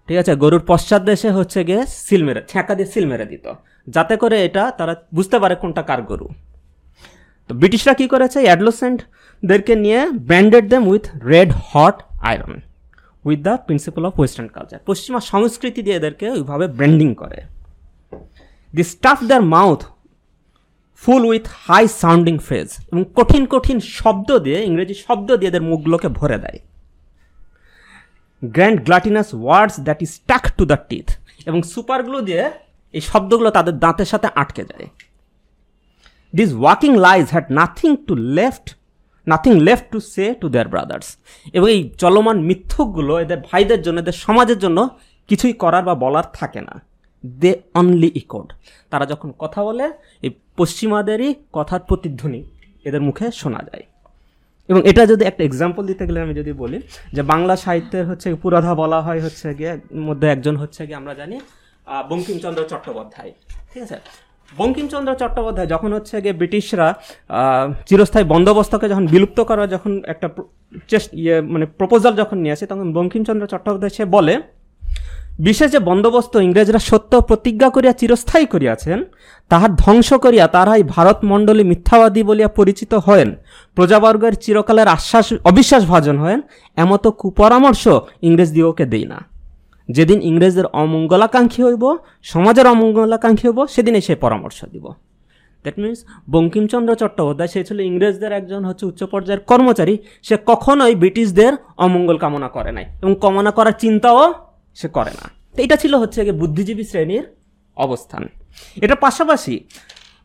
ঠিক 0.09 0.17
আছে, 0.23 0.33
গরুর 0.43 0.63
পশ্চাৎ 0.71 1.03
দেশে 1.11 1.29
হচ্ছে 1.37 1.61
গিয়ে 1.69 1.83
সিল 2.07 2.23
মেরে, 2.27 2.41
ছ্যাঁকা 2.51 2.73
দিয়ে 2.79 2.89
সিল 2.93 3.07
মেরে 3.11 3.27
দিত। 3.33 3.47
যাতে 3.95 4.15
করে 4.23 4.37
এটা 4.47 4.65
তারা 4.79 4.93
বুঝতে 5.17 5.37
পারে 5.43 5.55
কোনটা 5.63 5.83
কার 5.89 6.01
গরু। 6.11 6.27
তো 7.51 7.53
ব্রিটিশরা 7.61 7.95
কী 8.01 8.07
করেছে? 8.13 8.39
অ্যাডলোসেন্টদেরকে 8.47 9.75
নিয়ে 9.85 10.01
branded 10.29 10.65
them 10.73 10.83
with 10.93 11.05
red 11.33 11.51
hot 11.69 11.97
iron 12.31 12.53
with 13.25 13.41
the 13.47 13.55
principle 13.67 14.03
of 14.09 14.15
western 14.21 14.49
culture 14.57 14.81
পশ্চিমা 14.89 15.21
সংস্কৃতি 15.33 15.81
দিয়ে 15.87 15.97
এদেরকে 16.01 16.27
ওইভাবে 16.37 16.67
ব্র্যান্ডিং 16.79 17.11
করে। 17.23 17.39
The 18.75 18.85
stuff 18.95 19.19
their 19.29 19.45
mouth 19.57 19.81
full 21.03 21.23
with 21.31 21.45
high 21.67 21.83
sounding 22.03 22.37
phrase 22.47 22.69
এবং 22.91 23.03
কঠিন 23.19 23.43
কঠিন 23.55 23.79
শব্দ 23.99 24.29
দিয়ে, 24.45 24.59
ইংরেজি 24.69 24.95
শব্দ 25.07 25.29
দিয়ে 25.39 25.51
এদের 25.53 25.65
মুখগুলোকে 25.71 26.09
ভরে 26.19 26.39
দেয়। 26.45 26.59
Grand 28.43 28.79
glutinous 28.87 29.29
words 29.43 29.77
that 29.87 29.99
is 30.05 30.11
stuck 30.19 30.45
to 30.59 30.65
the 30.73 30.79
teeth 30.89 31.09
এবং 31.49 31.61
সুপারগ্লু 31.73 32.19
দিয়ে 32.29 32.45
এই 32.95 33.03
শব্দগুলো 33.11 33.51
তাদের 33.57 33.75
দাঁতের 33.85 34.09
সাথে 34.13 34.29
আটকে 34.43 34.63
যায়। 34.71 34.87
This 36.35 36.51
walking 36.63 36.93
lies 37.07 37.25
had 37.35 37.47
nothing 37.61 37.91
to 38.07 38.15
left 38.39 38.67
nothing 39.31 39.53
left 39.67 39.87
to 39.93 39.99
say 40.13 40.25
to 40.41 40.47
their 40.55 40.69
brothers 40.73 41.09
এবং 41.57 41.67
এই 41.75 41.81
চলমান 42.03 42.37
মিথ্যকগুলো 42.49 43.13
এদের 43.25 43.41
ভাইদের 43.49 43.81
জন্য, 43.85 43.97
এদের 44.05 44.17
সমাজের 44.27 44.59
জন্য 44.65 44.79
কিছুই 45.29 45.55
করার 45.63 45.85
বা 45.89 45.95
বলার 46.05 46.27
থাকে 46.39 46.61
না। 46.69 46.75
দে 47.41 47.51
অনলি 47.81 48.11
ইকোড 48.21 48.49
তারা 48.91 49.05
যখন 49.13 49.29
কথা 49.43 49.61
বলে, 49.69 49.87
এই 50.27 50.31
পশ্চিমাদেরই 50.59 51.31
কথার 51.57 51.83
প্রতিধ্বনি 51.89 52.41
এদের 52.89 53.03
মুখে 53.09 53.27
শোনা 53.41 53.61
যায়। 53.69 53.85
এবং 54.71 54.81
এটা 54.91 55.03
যদি 55.13 55.23
একটা 55.31 55.43
এক্সাম্পল 55.49 55.83
দিতে 55.91 56.03
গেলে 56.09 56.21
আমি 56.27 56.35
যদি 56.41 56.53
বলি, 56.63 56.79
যে 57.17 57.23
বাংলা 57.33 57.55
সাহিত্যের 57.65 58.05
হচ্ছে 58.11 58.29
পুরাধা 58.43 58.73
বলা 58.83 58.99
হয় 59.07 59.21
হচ্ছে 59.27 59.49
গিয়ে, 59.59 59.73
মধ্যে 60.09 60.27
একজন 60.35 60.55
হচ্ছে 60.63 60.81
গিয়ে 60.87 60.99
আমরা 61.01 61.13
জানি 61.21 61.37
বঙ্কিমচন্দ্র 62.11 62.63
চট্টোপাধ্যায়। 62.71 63.33
ঠিক 63.71 63.83
আছে? 63.87 63.99
বঙ্কিমচন্দ্র 64.59 65.15
চট্টোপাধ্যায় 65.15 65.67
যখন 65.67 65.93
হচ্ছে 65.93 66.23
গিয়ে 66.23 66.33
ব্রিটিশরা 66.33 66.95
চিরস্থায়ী 67.89 68.25
বন্দোবস্তকে 68.25 68.89
যখন 68.89 69.07
বিলুপ্ত 69.07 69.41
করার 69.41 69.69
যখন 69.69 70.03
একটা 70.07 70.29
চেষ্টা 70.89 71.17
ইয়ে 71.17 71.41
মানে 71.41 71.67
প্রপোজাল 71.67 72.15
যখন 72.17 72.39
নিয়ে 72.39 72.53
আসে, 72.53 72.67
তখন 72.67 72.93
বঙ্কিমচন্দ্র 72.93 73.47
চট্টোপাধ্যায় 73.47 73.95
সে 73.97 74.05
বলে, 74.05 74.41
বিশেষ 75.39 75.73
যে 75.73 75.79
বন্দোবস্ত 75.79 76.37
ইংরেজরা 76.37 76.79
সত্য 76.79 77.21
প্রতিজ্ঞা 77.21 77.71
করিয়া 77.71 77.93
চিরস্থায়ী 77.93 78.47
করিয়াছেন, 78.47 79.05
তাহার 79.49 79.77
ধ্বংস 79.77 80.13
করিয়া 80.15 80.47
তাহাই 80.47 80.83
ভারত 80.83 81.19
মণ্ডলী 81.25 81.65
মিথ্যাবাদী 81.65 82.23
বলিয়া 82.23 82.49
পরিচিত 82.49 82.95
হয়েন, 82.95 83.35
প্রজাবর্গের 83.75 84.35
চিরকালের 84.35 84.89
আশ্বাস, 84.89 85.33
অবিশ্বাস 85.45 85.85
ভাজন 85.85 86.19
হয়েন, 86.19 86.41
এমতো 86.77 87.11
কুপরামর্শ 87.11 87.89
ইংরেজ 88.23 88.51
দিগকে 88.53 88.87
দেই 88.87 89.05
না। 89.05 89.30
যেদিন 89.97 90.19
ইংরেজদের 90.31 90.67
অমঙ্গলাকাঙ্ক্ষী 90.83 91.61
হইব, 91.67 91.85
সমাজের 92.33 92.67
অমঙ্গলাকাঙ্ক্ষী 92.73 93.45
হইব 93.49 93.61
সেদিনে 93.75 94.01
সে 94.07 94.15
পরামর্শ 94.25 94.59
দিব। 94.75 94.87
দ্যাট 95.65 95.77
মিন্স 95.83 95.99
বঙ্কিমচন্দ্র 96.35 96.93
চট্টোপাধ্যায়, 97.01 97.51
সে 97.53 97.61
ছিল 97.69 97.79
ইংরেজদের 97.91 98.33
একজন 98.41 98.63
হচ্ছে 98.69 98.85
উচ্চ 98.91 99.01
পর্যায়ের 99.13 99.43
কর্মচারী। 99.51 99.95
সে 100.27 100.35
কখনোই 100.51 100.95
ব্রিটিশদের 101.03 101.53
অমঙ্গল 101.85 102.17
কামনা 102.25 102.49
করে 102.57 102.71
নাই 102.77 102.87
এবং 103.03 103.13
কামনা 103.25 103.51
করার 103.59 103.77
চিন্তাও 103.83 104.23
সে 104.79 104.89
করে 104.97 105.13
না। 105.19 105.27
তো 105.55 105.59
এটা 105.65 105.77
ছিল 105.83 105.93
হচ্ছে 106.03 106.19
বুদ্ধিজীবী 106.41 106.85
শ্রেণির 106.91 107.25
অবস্থান। 107.77 108.23
এটার 108.85 109.01
পাশাপাশি 109.07 109.55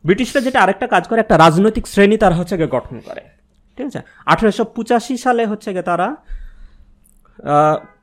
ব্রিটিশরা 0.03 0.39
যেটা 0.45 0.59
আরেকটা 0.63 0.87
কাজ 0.93 1.03
করে, 1.09 1.19
একটা 1.21 1.35
রাজনৈতিক 1.37 1.85
শ্রেণি 1.93 2.17
তারা 2.23 2.35
হচ্ছে 2.39 2.55
গঠন 2.75 2.95
করে। 3.07 3.21
ঠিক 3.75 3.85
আছে? 3.89 4.01
আঠেরোশো 4.31 4.63
পঁচাশি 4.75 5.15
সালে 5.25 5.43
হচ্ছে 5.51 5.69
গিয়ে 5.75 5.87
তারা 5.91 6.07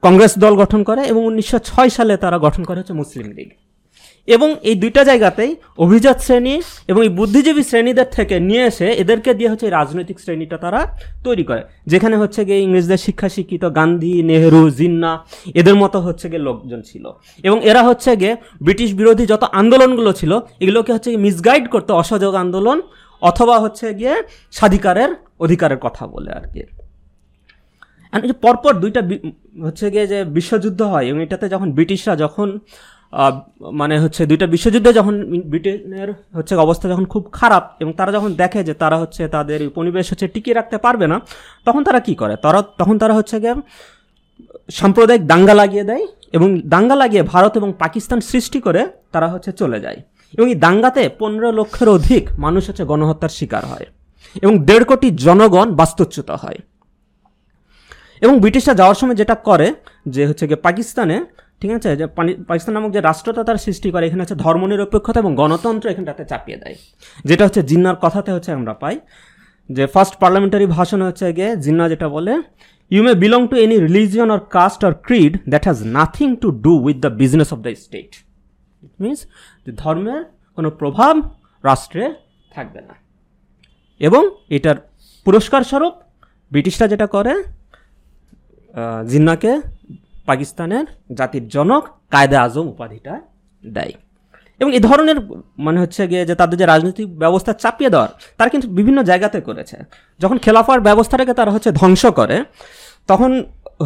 কংগ্রেস 0.03 0.33
দল 0.39 0.55
গঠন 0.57 0.81
করে 0.83 1.03
এবং 1.03 1.23
উনিশশো 1.25 1.59
ছয় 1.59 1.89
সালে 1.89 2.17
তারা 2.17 2.39
গঠন 2.39 2.63
করে 2.65 2.79
হচ্ছে 2.81 2.93
মুসলিম 2.93 3.29
লীগ। 3.33 3.51
এবং 4.29 4.49
এই 4.63 4.75
দুইটা 4.75 5.05
জায়গাতেই 5.05 5.57
অভিজাত 5.79 6.19
শ্রেণি 6.21 6.63
এবং 6.89 7.01
এই 7.03 7.09
বুদ্ধিজীবী 7.09 7.63
শ্রেণীদের 7.63 8.09
থেকে 8.11 8.41
নিয়ে 8.41 8.65
এসে 8.65 8.89
এদেরকে 9.03 9.35
দিয়ে 9.35 9.51
হচ্ছে 9.51 9.71
রাজনৈতিক 9.71 10.19
শ্রেণীটা 10.21 10.57
তারা 10.57 10.81
তৈরি 11.25 11.45
করে। 11.45 11.63
যেখানে 11.87 12.17
হচ্ছে 12.17 12.45
গিয়ে 12.45 12.61
ইংরেজদের 12.61 12.97
শিক্ষা 12.97 13.29
শিক্ষিত 13.29 13.65
গান্ধী, 13.65 14.23
নেহেরু, 14.23 14.71
জিন্না 14.71 15.13
এদের 15.55 15.75
মতো 15.75 15.99
হচ্ছে 16.01 16.27
গিয়ে 16.31 16.43
লোকজন 16.49 16.81
ছিল। 16.83 17.05
এবং 17.45 17.59
এরা 17.65 17.83
হচ্ছে 17.83 18.11
গিয়ে 18.17 18.37
ব্রিটিশ 18.63 18.91
বিরোধী 18.95 19.27
যত 19.27 19.43
আন্দোলনগুলো 19.53 20.13
ছিল, 20.13 20.41
এগুলোকে 20.61 20.93
হচ্ছে 20.93 21.11
মিসগাইড 21.17 21.65
করতে 21.69 21.93
অসহযোগ 21.93 22.35
আন্দোলন 22.35 22.79
অথবা 23.23 23.57
হচ্ছে 23.59 23.95
গিয়ে 23.95 24.15
স্বাধিকারের 24.53 25.11
অধিকারের 25.41 25.79
কথা 25.79 26.07
বলে 26.07 26.31
আর 26.33 26.47
কি। 26.55 26.63
যে 28.31 28.35
পরপর 28.45 28.73
দুইটা 28.83 29.01
হচ্ছে 29.67 29.85
গিয়ে 29.95 30.07
যে 30.13 30.19
বিশ্বযুদ্ধ 30.39 30.81
হয়, 30.93 31.07
এবং 31.11 31.21
এটাতে 31.27 31.47
যখন 31.55 31.69
ব্রিটিশরা 31.77 32.15
যখন 32.25 32.49
মানে 33.81 33.95
হচ্ছে 34.05 34.23
দুইটা 34.31 34.47
বিশ্বযুদ্ধে 34.55 34.91
যখন 34.99 35.15
ব্রিটেনের 35.51 36.11
হচ্ছে 36.39 36.55
অবস্থা 36.67 36.87
যখন 36.93 37.07
খুব 37.13 37.23
খারাপ, 37.39 37.65
এবং 37.83 37.93
তারা 37.99 38.11
যখন 38.17 38.31
দেখে 38.43 38.61
যে 38.69 38.75
তারা 38.83 38.97
হচ্ছে 39.03 39.23
তাদের 39.37 39.61
উপনিবেশ 39.71 40.07
হচ্ছে 40.13 40.27
টিকিয়ে 40.35 40.57
রাখতে 40.59 40.77
পারবে 40.85 41.07
না, 41.13 41.17
তখন 41.67 41.81
তারা 41.89 42.01
কি 42.07 42.15
করে? 42.21 42.35
তারা, 42.45 42.61
তখন 42.81 42.95
তারা 43.03 43.15
হচ্ছে 43.19 43.37
গিয়ে 43.43 43.57
সাম্প্রদায়িক 44.81 45.23
দাঙ্গা 45.33 45.55
লাগিয়ে 45.61 45.85
দেয়, 45.91 46.05
এবং 46.37 46.49
দাঙ্গা 46.75 46.97
লাগিয়ে 47.03 47.23
ভারত 47.33 47.53
এবং 47.61 47.71
পাকিস্তান 47.83 48.19
সৃষ্টি 48.31 48.59
করে 48.67 48.83
তারা 49.15 49.29
হচ্ছে 49.35 49.51
চলে 49.61 49.79
যায়। 49.85 49.99
এবং 50.35 50.47
এই 50.53 50.59
দাঙ্গাতে 50.65 51.03
পনেরো 51.21 51.49
লক্ষের 51.59 51.89
অধিক 51.97 52.23
মানুষ 52.45 52.63
হচ্ছে 52.69 52.85
গণহত্যার 52.91 53.33
শিকার 53.39 53.65
হয়, 53.71 53.87
এবং 54.45 54.55
দেড় 54.69 54.85
কোটি 54.91 55.09
জনগণ 55.27 55.69
বাস্তুচ্যুত 55.81 56.31
হয়। 56.43 56.59
এবং 58.23 58.35
ব্রিটিশরা 58.43 58.75
যাওয়ার 58.81 58.99
সময় 59.01 59.17
যেটা 59.21 59.37
করে, 59.49 59.69
যে 60.15 60.23
হচ্ছে 60.29 60.45
গিয়ে 60.49 60.61
পাকিস্তানে, 60.67 61.17
ঠিক 61.61 61.71
আছে, 61.79 61.89
যে 62.01 62.05
পাকিস্তান 62.51 62.73
নামক 62.77 62.91
যে 62.97 63.01
রাষ্ট্রটা 63.09 63.43
তার 63.49 63.59
সৃষ্টি 63.67 63.89
করে, 63.95 64.05
এখানে 64.09 64.21
হচ্ছে 64.25 64.37
ধর্মনিরপেক্ষতা 64.45 65.19
এবং 65.25 65.33
গণতন্ত্র 65.41 65.87
এখানটাতে 65.93 66.23
চাপিয়ে 66.31 66.59
দেয়। 66.63 66.77
যেটা 67.29 67.43
হচ্ছে 67.47 67.63
জিন্নার 67.71 67.97
কথাতে 68.05 68.31
হচ্ছে 68.35 68.51
আমরা 68.59 68.75
পাই, 68.83 68.97
যে 69.71 69.85
ফার্স্ট 69.95 70.15
পার্লামেন্টারি 70.23 70.67
ভাষণ 70.77 71.01
হচ্ছে 71.09 71.27
গিয়ে 71.39 71.51
জিন্না 71.65 71.85
যেটা 71.93 72.09
বলে 72.17 72.33
you 72.91 73.01
may 73.07 73.15
belong 73.25 73.43
to 73.51 73.55
any 73.65 73.77
religion 73.87 74.29
or 74.35 74.41
caste 74.57 74.81
or 74.87 74.95
creed 75.07 75.33
that 75.53 75.63
has 75.69 75.79
nothing 75.99 76.29
to 76.43 76.49
do 76.65 76.73
with 76.87 76.97
the 77.05 77.11
business 77.23 77.49
of 77.55 77.59
the 77.67 77.73
state 77.85 78.11
it 78.85 78.93
means 79.05 79.21
যে 79.65 79.71
ধর্মের 79.83 80.21
কোনো 80.59 80.69
প্রভাব 80.81 81.15
রাষ্ট্রে 81.65 82.05
থাকবে 82.55 82.81
না। 82.89 82.95
এবং 84.01 84.23
এটার 84.57 84.79
পুরস্কার 85.27 85.63
স্বরূপ 85.71 85.95
ব্রিটিশরা 86.53 86.87
যেটা 86.93 87.07
করে 87.17 87.33
জিন্নাকে 89.11 89.53
পাকিস্তানের 90.29 90.87
জাতির 91.19 91.45
জনক 91.55 91.83
কায়দে 92.13 92.37
আজম 92.47 92.67
উপাধিটা 92.75 93.15
দেয়। 93.77 93.95
এবং 94.61 94.71
এ 94.79 94.81
ধরনের 94.89 95.19
মানে 95.67 95.79
হচ্ছে 95.83 96.03
গিয়ে 96.11 96.23
যে 96.31 96.35
তাদের 96.41 96.57
যে 96.61 96.67
রাজনৈতিক 96.73 97.09
ব্যবস্থা 97.23 97.53
চাপিয়ে 97.63 97.91
দেওয়ার, 97.95 98.11
তারা 98.39 98.49
কিন্তু 98.55 98.69
বিভিন্ন 98.79 98.99
জায়গাতে 99.11 99.39
করেছে। 99.49 99.77
যখন 100.21 100.37
খেলাফার 100.45 100.81
ব্যবস্থাটাকে 100.89 101.35
তারা 101.41 101.51
হচ্ছে 101.55 101.71
ধ্বংস 101.81 102.03
করে, 102.19 102.37
তখন 103.11 103.31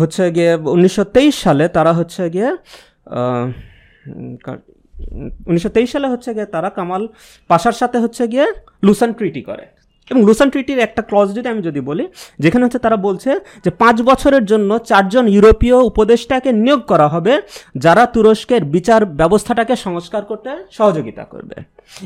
হচ্ছে 0.01 0.25
গিয়ে 0.37 0.53
উনিশশো 0.77 1.05
তেইশ 1.17 1.35
সালে 1.45 1.65
তারা 1.77 1.93
হচ্ছে 1.99 2.23
গিয়ে 2.35 2.51
উনিশশো 5.49 5.71
তেইশ 5.77 5.89
সালে 5.95 6.07
হচ্ছে 6.13 6.31
গিয়ে 6.37 6.49
তারা 6.55 6.69
কামাল 6.77 7.03
পাশার 7.51 7.77
সাথে 7.81 7.99
হচ্ছে 8.05 8.23
গিয়ে 8.33 8.47
লুসান 8.87 9.11
ট্রিটি 9.19 9.43
করে। 9.43 9.65
এবং 10.11 10.21
লুসান 10.29 10.49
ট্রিটির 10.53 10.81
একটা 10.87 11.03
ক্লজ 11.09 11.29
যদি 11.37 11.49
আমি 11.55 11.63
যদি 11.69 11.81
বলি, 11.91 12.05
যেখানে 12.45 12.63
হচ্ছে 12.65 12.81
তারা 12.85 12.99
বলছে 13.07 13.31
যে 13.65 13.71
পাঁচ 13.83 13.97
বছরের 14.11 14.45
জন্য 14.51 14.71
চারজন 14.91 15.25
ইউরোপীয় 15.35 15.79
উপদেষ্টাকে 15.91 16.51
নিয়োগ 16.65 16.81
করা 16.93 17.07
হবে, 17.15 17.35
যারা 17.85 18.03
তুরস্কের 18.15 18.63
বিচার 18.75 19.01
ব্যবস্থাটাকে 19.21 19.75
সংস্কার 19.87 20.23
করতে 20.31 20.51
সহযোগিতা 20.79 21.25
করবে। 21.33 21.57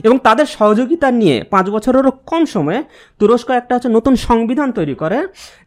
এবং 0.06 0.16
তাদের 0.26 0.46
সহযোগিতা 0.56 1.08
নিয়ে 1.20 1.36
পাঁচ 1.52 1.66
বছরেরও 1.74 2.12
কম 2.30 2.42
সময়ে 2.54 2.80
তুরস্ক 3.20 3.48
একটা 3.60 3.72
হচ্ছে 3.74 3.90
নতুন 3.96 4.14
সংবিধান 4.28 4.68
তৈরি 4.78 4.94
করে, 5.02 5.18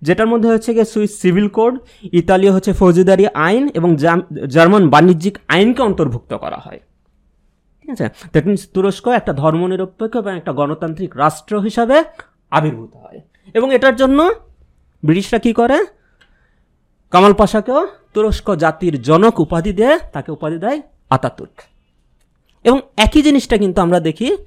যেটার 0.07 0.27
মধ্যে 0.31 0.49
হচ্ছে 0.53 0.71
গিয়ে 0.75 0.87
সুইস 0.93 1.11
সিভিল 1.21 1.47
কোড, 1.57 1.73
ইতালীয় 2.19 2.51
হচ্ছে 2.55 2.71
ফৌজদারি 2.79 3.25
আইন 3.47 3.63
এবং 3.77 3.89
জার্মান 4.55 4.83
বাণিজ্যিক 4.93 5.35
আইনকে 5.53 5.81
অন্তর্ভুক্ত 5.89 6.31
করা 6.43 6.59
হয়। 6.65 6.81
ঠিক 7.83 7.91
আছে? 7.91 8.09
দ্যাট 8.31 8.45
মিনস 8.47 8.67
তুরস্ক 8.73 9.07
একটা 9.07 9.33
ধর্মনিরপেক্ষ 9.33 10.17
এবং 10.17 10.37
একটা 10.37 10.53
গণতান্ত্রিক 10.53 11.17
রাষ্ট্র 11.17 11.59
হিসাবে 11.59 12.03
আবির্ভূত 12.51 12.95
হয়। 12.95 13.21
এবং 13.53 13.73
এটার 13.73 13.95
জন্য 13.95 14.31
ব্রিটিশরা 15.05 15.39
কি 15.39 15.53
করে? 15.53 15.85
কামাল 17.11 17.33
পাশাকেও 17.33 17.87
তুরস্ক 18.13 18.55
জাতির 18.55 19.01
জনক 19.01 19.39
উপাধি 19.39 19.73
দেয়, 19.73 19.99
তাকে 20.13 20.31
উপাধি 20.31 20.57
দেয় 20.57 20.81
আতাতুর্ক। 21.09 21.61
এবং 22.63 22.81
একই 22.97 23.21
জিনিসটা 23.21 23.57
কিন্তু 23.57 23.81
আমরা 23.81 23.99
দেখি, 23.99 24.37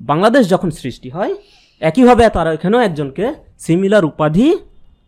বাংলাদেশ 0.00 0.48
যখন 0.48 0.70
সৃষ্টি 0.70 1.10
হয়, 1.10 1.34
একইভাবে 1.80 2.28
তারা 2.28 2.52
এখানেও 2.52 2.80
একজনকে 2.80 3.34
সিমিলার 3.58 4.04
উপাধি 4.04 4.58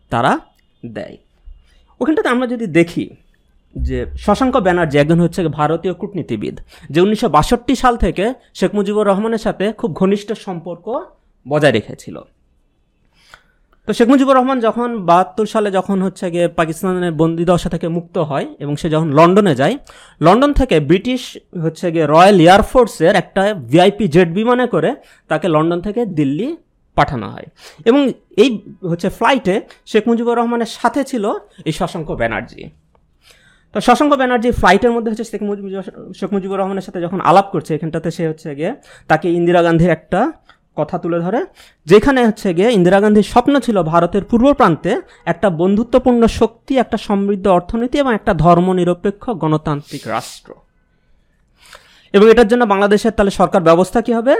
তারা 0.09 0.39
দেয়। 0.85 1.17
ওখানটাতে 2.01 2.29
আমরা 2.29 2.47
যদি 2.47 2.67
দেখি 2.67 3.09
যে 3.87 3.97
শশাঙ্ক 4.25 4.55
ব্যানার্জি 4.65 4.97
একজন 4.99 5.19
হচ্ছে 5.19 5.39
ভারতীয় 5.59 5.93
কূটনীতিবিদ, 5.93 6.55
যে 6.93 6.99
উনিশশো 7.01 7.29
বাষট্টি 7.29 7.73
সাল 7.75 7.93
থেকে 7.97 8.25
শেখ 8.53 8.71
মুজিবুর 8.77 9.05
রহমানের 9.07 9.41
সাথে 9.45 9.65
খুব 9.79 9.89
ঘনিষ্ঠ 9.93 10.29
সম্পর্ক 10.47 10.85
বজায় 11.47 11.73
রেখেছিল। 11.77 12.17
তো 13.87 13.91
শেখ 13.93 14.07
মুজিবুর 14.11 14.35
রহমান 14.37 14.59
যখন 14.59 14.89
বাহাত্তর 15.09 15.47
সালে 15.53 15.69
যখন 15.77 15.97
হচ্ছে 16.01 16.25
গিয়ে 16.31 16.47
পাকিস্তানের 16.59 17.13
বন্দিদশা 17.21 17.69
থেকে 17.69 17.87
মুক্ত 17.87 18.17
হয় 18.17 18.47
এবং 18.63 18.73
সে 18.81 18.87
যখন 18.89 19.09
লন্ডনে 19.19 19.53
যায়, 19.61 19.75
লন্ডন 20.21 20.51
থেকে 20.59 20.75
ব্রিটিশ 20.79 21.21
হচ্ছে 21.63 21.85
গিয়ে 21.93 22.05
রয়্যাল 22.13 22.37
এয়ারফোর্সের 22.45 23.13
একটা 23.15 23.41
ভিআইপি 23.71 24.05
জেট 24.07 24.29
বিমানে 24.37 24.65
করে 24.73 24.89
তাকে 25.29 25.47
লন্ডন 25.55 25.79
থেকে 25.87 26.01
দিল্লি 26.19 26.49
পাঠানো 26.97 27.27
হয়। 27.29 27.47
এবং 27.85 28.01
এই 28.43 28.49
হচ্ছে 28.89 29.09
ফ্লাইটে 29.09 29.55
শেখ 29.85 30.03
মুজিবুর 30.09 30.37
রহমানের 30.39 30.71
সাথে 30.77 31.01
ছিল 31.11 31.25
এই 31.67 31.73
শশাঙ্ক 31.79 32.09
ব্যানার্জি। 32.21 32.63
তো 33.75 33.81
শশাঙ্ক 33.87 34.13
ব্যানার্জি 34.21 34.49
ফ্লাইটের 34.61 34.91
মধ্যে 34.95 35.09
হচ্ছে 35.11 35.25
শেখ 35.31 35.41
মুজিবুর 35.49 35.71
শেখ 36.19 36.29
মুজিবুর 36.33 36.57
রহমানের 36.61 36.85
সাথে 36.87 36.99
যখন 37.05 37.19
আলাপ 37.29 37.47
করছে, 37.53 37.71
এখানটাতে 37.77 38.09
সে 38.17 38.23
হচ্ছে 38.31 38.47
গিয়ে 38.55 38.71
তাকে 39.07 39.27
ইন্দিরা 39.37 39.61
গান্ধীর 39.67 39.91
একটা 39.97 40.21
কথা 40.79 40.95
তুলে 41.03 41.19
ধরে, 41.19 41.39
যেখানে 41.91 42.19
হচ্ছে 42.27 42.47
গিয়ে 42.57 42.69
ইন্দিরা 42.77 42.99
গান্ধীর 43.03 43.27
স্বপ্ন 43.33 43.53
ছিল 43.65 43.77
ভারতের 43.83 44.23
পূর্ব 44.29 44.45
প্রান্তে 44.53 44.91
একটা 45.25 45.47
বন্ধুত্বপূর্ণ 45.61 46.21
শক্তি, 46.39 46.73
একটা 46.83 46.97
সমৃদ্ধ 47.07 47.45
অর্থনীতি 47.57 47.95
এবং 48.03 48.11
একটা 48.13 48.33
ধর্মনিরপেক্ষ 48.45 49.23
গণতান্ত্রিক 49.43 50.03
রাষ্ট্র। 50.07 50.49
এবং 52.13 52.25
এটার 52.33 52.47
জন্য 52.47 52.63
বাংলাদেশের 52.63 53.13
তাহলে 53.15 53.33
সরকার 53.39 53.61
ব্যবস্থা 53.61 53.99
কি 54.01 54.11
হবে? 54.13 54.33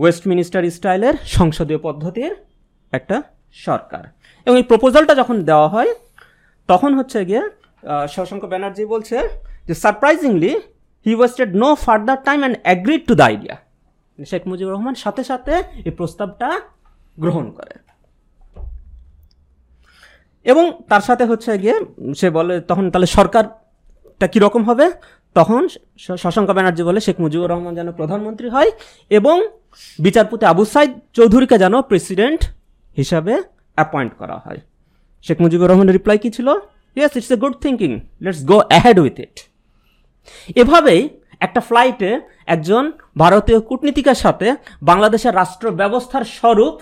ওয়েস্ট 0.00 0.22
মিনিস্টার 0.30 0.70
স্টাইলের 0.70 1.14
সংসদীয় 1.38 1.80
পদ্ধতির 1.86 2.32
একটা 2.92 3.16
সরকার। 3.66 4.02
এবং 4.46 4.56
এই 4.56 4.66
প্রপোজালটা 4.70 5.14
যখন 5.20 5.36
দেওয়া 5.50 5.68
হয়, 5.68 5.90
তখন 6.68 6.90
হচ্ছে 7.00 7.20
গিয়ে 7.30 7.42
শশাঙ্ক 8.08 8.44
ব্যানার্জি 8.44 8.84
বলছে 8.84 9.28
যে 9.66 9.74
surprisingly 9.74 10.52
he 11.06 11.14
wasted 11.14 11.56
no 11.56 11.74
further 11.74 12.18
time 12.24 12.38
and 12.38 12.58
agreed 12.62 13.06
to 13.06 13.14
the 13.14 13.22
idea 13.22 13.56
Sheikh 14.30 14.42
Mujibur 14.48 14.72
Rahman 14.72 14.94
সাথে 14.94 15.24
সাথে 15.24 15.54
এই 15.84 15.90
প্রস্তাবটা 15.90 16.60
গ্রহণ 17.18 17.50
করে। 17.50 17.74
এবং 20.44 20.64
তার 20.88 21.00
সাথে 21.00 21.24
হচ্ছে 21.24 21.58
গিয়ে 21.58 21.76
সে 22.14 22.30
বলে, 22.30 22.60
তখন 22.60 22.90
তাহলে 22.90 23.06
সরকারটা 23.06 24.26
কীরকম 24.26 24.62
হবে? 24.64 24.92
তখন 25.34 25.68
শশাঙ্ক 25.98 26.50
ব্যানার্জি 26.50 26.82
বলে, 26.82 27.00
শেখ 27.00 27.16
মুজিবুর 27.20 27.50
রহমান 27.50 27.74
যেন 27.74 27.92
প্রধানমন্ত্রী 27.92 28.48
হয় 28.48 28.70
এবং 29.10 29.36
বিচারপতি 29.98 30.44
আবু 30.46 30.64
সাইদ 30.64 30.90
চৌধুরীকে 31.12 31.58
যেন 31.58 31.74
প্রেসিডেন্ট 31.82 32.40
হিসাবে 32.96 33.42
অ্যাপয়েন্ট 33.74 34.12
করা 34.18 34.36
হয়। 34.44 34.60
শেখ 35.22 35.40
মুজিবুর 35.40 35.68
রহমানের 35.70 35.92
রিপ্লাই 35.92 36.18
কী 36.18 36.30
ছিল? 36.30 36.48
Yes 36.96 37.16
it's 37.16 37.30
a 37.30 37.36
good 37.36 37.52
thinking 37.52 38.00
let's 38.22 38.44
go 38.44 38.58
ahead 38.58 38.98
with 38.98 39.20
it 39.20 39.40
এভাবেই 40.56 41.08
একটা 41.40 41.60
ফ্লাইটে 41.60 42.20
একজন 42.46 42.92
ভারতীয় 43.18 43.60
কূটনীতিকের 43.60 44.14
সাথে 44.14 44.54
বাংলাদেশের 44.82 45.34
রাষ্ট্র 45.34 45.70
ব্যবস্থার 45.70 46.24
স্বরূপ 46.24 46.80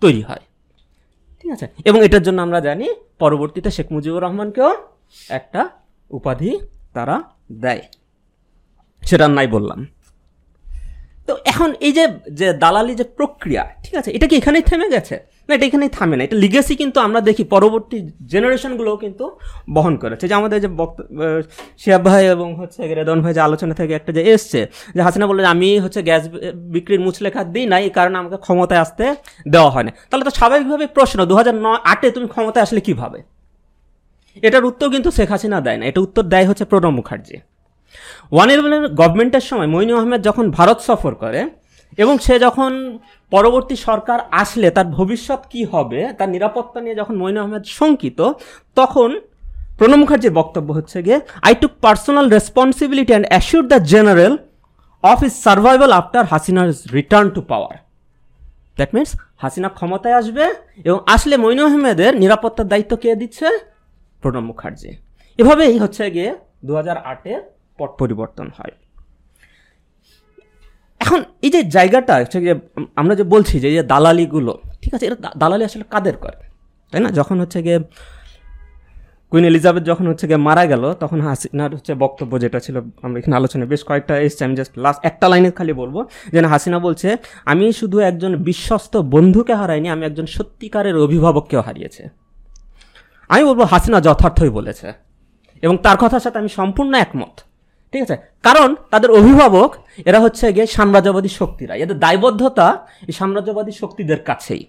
তৈরি 0.00 0.22
হয়। 0.22 0.40
ঠিক 1.42 1.52
আছে? 1.52 1.66
এবং 1.84 2.04
এটার 2.04 2.22
জন্য 2.22 2.42
আমরা 2.42 2.60
জানি 2.60 2.94
পরবর্তীতে 3.18 3.70
শেখ 3.70 3.92
মুজিবুর 3.92 4.22
রহমানকেও 4.22 4.74
একটা 5.28 5.68
উপাধি 6.10 6.58
তারা 6.92 7.22
দেয়। 7.52 7.82
সেটা 9.02 9.28
নাই 9.28 9.46
বললাম। 9.46 9.86
তো 11.26 11.36
এখন 11.44 11.72
এই 11.80 11.92
যে 11.92 12.08
যে 12.32 12.52
দালালি 12.52 12.94
যে 12.94 13.04
প্রক্রিয়া, 13.04 13.74
ঠিক 13.82 13.94
আছে? 13.94 14.10
এটা 14.10 14.26
কি 14.26 14.36
এখানেই 14.36 14.62
থেমে 14.62 14.88
গেছে? 14.88 15.33
না, 15.48 15.54
এটা 15.54 15.66
এখানেই 15.66 15.88
থামে 15.88 16.16
না। 16.16 16.24
এটা 16.24 16.36
লিগেসি 16.36 16.76
কিন্তু 16.76 17.00
আমরা 17.00 17.20
দেখি 17.20 17.44
পরবর্তী 17.44 18.10
জেনারেশনগুলোও 18.26 18.96
কিন্তু 18.96 19.38
বহন 19.70 19.96
করেছে। 19.96 20.28
যে 20.28 20.34
আমাদের 20.34 20.60
যে 20.60 20.68
বক্ত- 20.68 21.04
শিহাব 21.78 22.04
ভাই 22.04 22.26
এবং 22.26 22.54
হচ্ছে 22.54 22.94
রেদন 22.94 23.22
ভাই 23.22 23.34
যে 23.34 23.40
আলোচনা 23.40 23.74
থেকে 23.74 23.94
একটা 23.94 24.12
যে 24.12 24.22
এসছে, 24.22 24.66
যে 24.94 25.02
হাসিনা 25.02 25.26
বলল 25.26 25.40
যে, 25.40 25.46
আমি 25.46 25.78
হচ্ছে 25.78 26.02
গ্যাস 26.02 26.28
বিক্রির 26.54 27.00
মুচলেখা 27.00 27.44
দিই 27.44 27.66
না 27.66 27.80
এই 27.80 27.90
কারণে 27.90 28.18
আমাকে 28.18 28.36
ক্ষমতায় 28.36 28.80
আসতে 28.80 29.14
দেওয়া 29.48 29.70
হয় 29.70 29.82
না। 29.82 29.92
তাহলে 30.10 30.24
তো 30.24 30.30
স্বাভাবিকভাবে 30.30 30.86
প্রশ্ন 30.86 31.24
দু 31.24 31.34
হাজার 31.34 31.54
নয় 31.54 31.78
আটে 31.84 32.10
তুমি 32.10 32.28
ক্ষমতায় 32.28 32.62
আসলে 32.62 32.80
কীভাবে? 32.80 33.22
এটার 34.42 34.64
উত্তর 34.64 34.90
কিন্তু 34.90 35.10
শেখ 35.10 35.30
হাসিনা 35.30 35.60
দেয় 35.60 35.76
না। 35.76 35.86
এটা 35.86 36.00
উত্তর 36.00 36.22
দেয় 36.22 36.48
হচ্ছে 36.48 36.64
প্রণব 36.64 36.90
মুখার্জি। 36.90 37.36
ওয়ান 38.32 38.50
ইলেভেনের 38.50 38.88
গভর্নমেন্টের 38.88 39.40
সময় 39.40 39.66
মইনু 39.66 39.96
আহমেদ 39.96 40.22
যখন 40.22 40.50
ভারত 40.50 40.80
সফর 40.80 41.14
করে 41.14 41.50
এবং 41.96 42.18
সে 42.18 42.38
যখন 42.38 42.98
পরবর্তী 43.34 43.76
সরকার 43.88 44.18
আসলে 44.42 44.68
তার 44.76 44.88
ভবিষ্যৎ 44.98 45.40
কি 45.52 45.60
হবে, 45.72 46.00
তার 46.18 46.28
নিরাপত্তা 46.34 46.78
নিয়ে 46.84 46.96
যখন 47.00 47.14
মইনু 47.22 47.38
আহমেদ 47.42 47.64
শঙ্কিত, 47.78 48.20
তখন 48.78 49.10
প্রণব 49.78 49.98
মুখার্জির 50.02 50.34
বক্তব্য 50.40 50.68
হচ্ছে 50.78 50.98
গিয়ে 51.06 51.18
I 51.46 51.54
took 51.60 51.72
personal 51.84 52.26
responsibility 52.36 53.12
and 53.12 53.28
assure 53.30 53.64
the 53.72 53.78
general 53.92 54.34
of 55.04 55.18
his 55.26 55.34
survival 55.46 55.90
after 56.00 56.24
হাসিনার 56.32 56.68
return 56.96 57.26
to 57.36 57.40
power 57.50 57.74
that 58.78 58.90
means 58.96 59.10
Hasina 59.42 59.68
ক্ষমতায় 59.78 60.16
আসবে 60.20 60.44
এবং 60.88 60.98
আসলে 61.14 61.34
মইনু 61.44 61.62
আহমেদের 61.68 62.12
নিরাপত্তার 62.22 62.70
দায়িত্ব 62.72 62.92
কে 63.02 63.08
দিচ্ছে? 63.22 63.48
প্রণব 64.22 64.44
মুখার্জি। 64.50 64.90
এভাবেই 65.38 65.76
হচ্ছে 65.84 66.02
গিয়ে 66.14 66.30
দু 66.66 66.72
হাজার 66.78 66.96
আটের 67.12 67.40
পট 67.78 67.90
পরিবর্তন 68.00 68.46
হয়। 68.58 68.74
এখন 71.04 71.24
এই 71.42 71.50
যে 71.50 71.62
জায়গাটা 71.62 72.16
হচ্ছে 72.16 72.50
আম- 72.50 72.86
আমরা 72.96 73.14
যে 73.14 73.22
বলছি 73.22 73.60
যে 73.60 73.70
যে 73.70 73.82
দালালিগুলো, 73.82 74.58
ঠিক 74.82 74.94
আছে 74.94 75.06
এটা 75.06 75.30
দালালি 75.38 75.64
আসলে 75.64 75.84
কাদের 75.90 76.16
করে? 76.16 76.46
তাই 76.90 77.00
না? 77.00 77.10
যখন 77.10 77.40
হচ্ছে 77.40 77.62
গিয়ে 77.62 77.80
কুইন 79.30 79.44
এলিজাবেথ 79.44 79.82
যখন 79.82 80.06
হচ্ছে 80.06 80.26
গিয়ে 80.26 80.36
মারা 80.36 80.66
গেল, 80.66 80.92
তখন 80.92 81.20
হাসিনার 81.20 81.74
হচ্ছে 81.74 81.94
বক্তব্য 81.94 82.40
যেটা 82.40 82.60
ছিল, 82.60 82.80
আমরা 83.02 83.18
এখানে 83.18 83.36
আলোচনায় 83.36 83.68
বেশ 83.68 83.84
কয়েকটা 83.84 84.18
এসছে, 84.18 84.44
আমি 84.44 84.56
জাস্ট 84.56 84.78
লাস্ট 84.78 85.00
একটা 85.04 85.28
লাইনে 85.28 85.50
খালি 85.50 85.72
বলব, 85.72 86.06
যে 86.32 86.40
না, 86.40 86.48
হাসিনা 86.48 86.78
বলছে, 86.78 87.16
আমি 87.44 87.72
শুধু 87.72 87.98
একজন 87.98 88.36
বিশ্বস্ত 88.36 88.96
বন্ধুকে 88.96 89.54
হারাইনি, 89.54 89.88
আমি 89.88 90.06
একজন 90.06 90.26
সত্যিকারের 90.26 90.96
অভিভাবককেও 90.96 91.60
হারিয়েছে। 91.60 92.08
আমি 93.28 93.44
বলব, 93.44 93.62
হাসিনা 93.62 94.00
যথার্থই 94.00 94.48
বলেছে। 94.48 94.92
এবং 95.62 95.76
তার 95.76 95.96
কথার 95.96 96.20
সাথে 96.20 96.38
আমি 96.38 96.48
সম্পূর্ণ 96.48 96.94
একমত। 96.94 97.40
ঠিক 97.94 98.02
আছে? 98.02 98.16
কারণ 98.42 98.74
তাদের 98.90 99.10
অভিভাবক, 99.10 99.74
এরা 100.04 100.20
হচ্ছে 100.20 100.52
গিয়ে 100.52 100.66
সাম্রাজ্যবাদী 100.66 101.28
শক্তিরা। 101.28 101.74
এদের 101.74 101.98
দায়বদ্ধতা 101.98 102.86
এই 103.06 103.12
সাম্রাজ্যবাদী 103.12 103.72
শক্তিদের 103.72 104.20
কাছেই। 104.22 104.64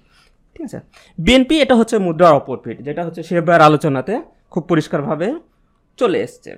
ঠিক 0.55 0.63
আছে? 0.65 0.79
বিএনপি 1.17 1.61
এটা 1.61 1.75
হচ্ছে 1.75 1.97
মুদ্রার 1.97 2.33
অপর 2.33 2.57
পিঠ, 2.57 2.81
যেটা 2.81 3.05
হচ্ছে 3.05 3.23
শেখবার 3.23 3.61
আলোচনাতে 3.61 4.21
খুব 4.51 4.63
পরিষ্কারভাবে 4.63 5.35
চলে 5.97 6.19
এসছে। 6.19 6.55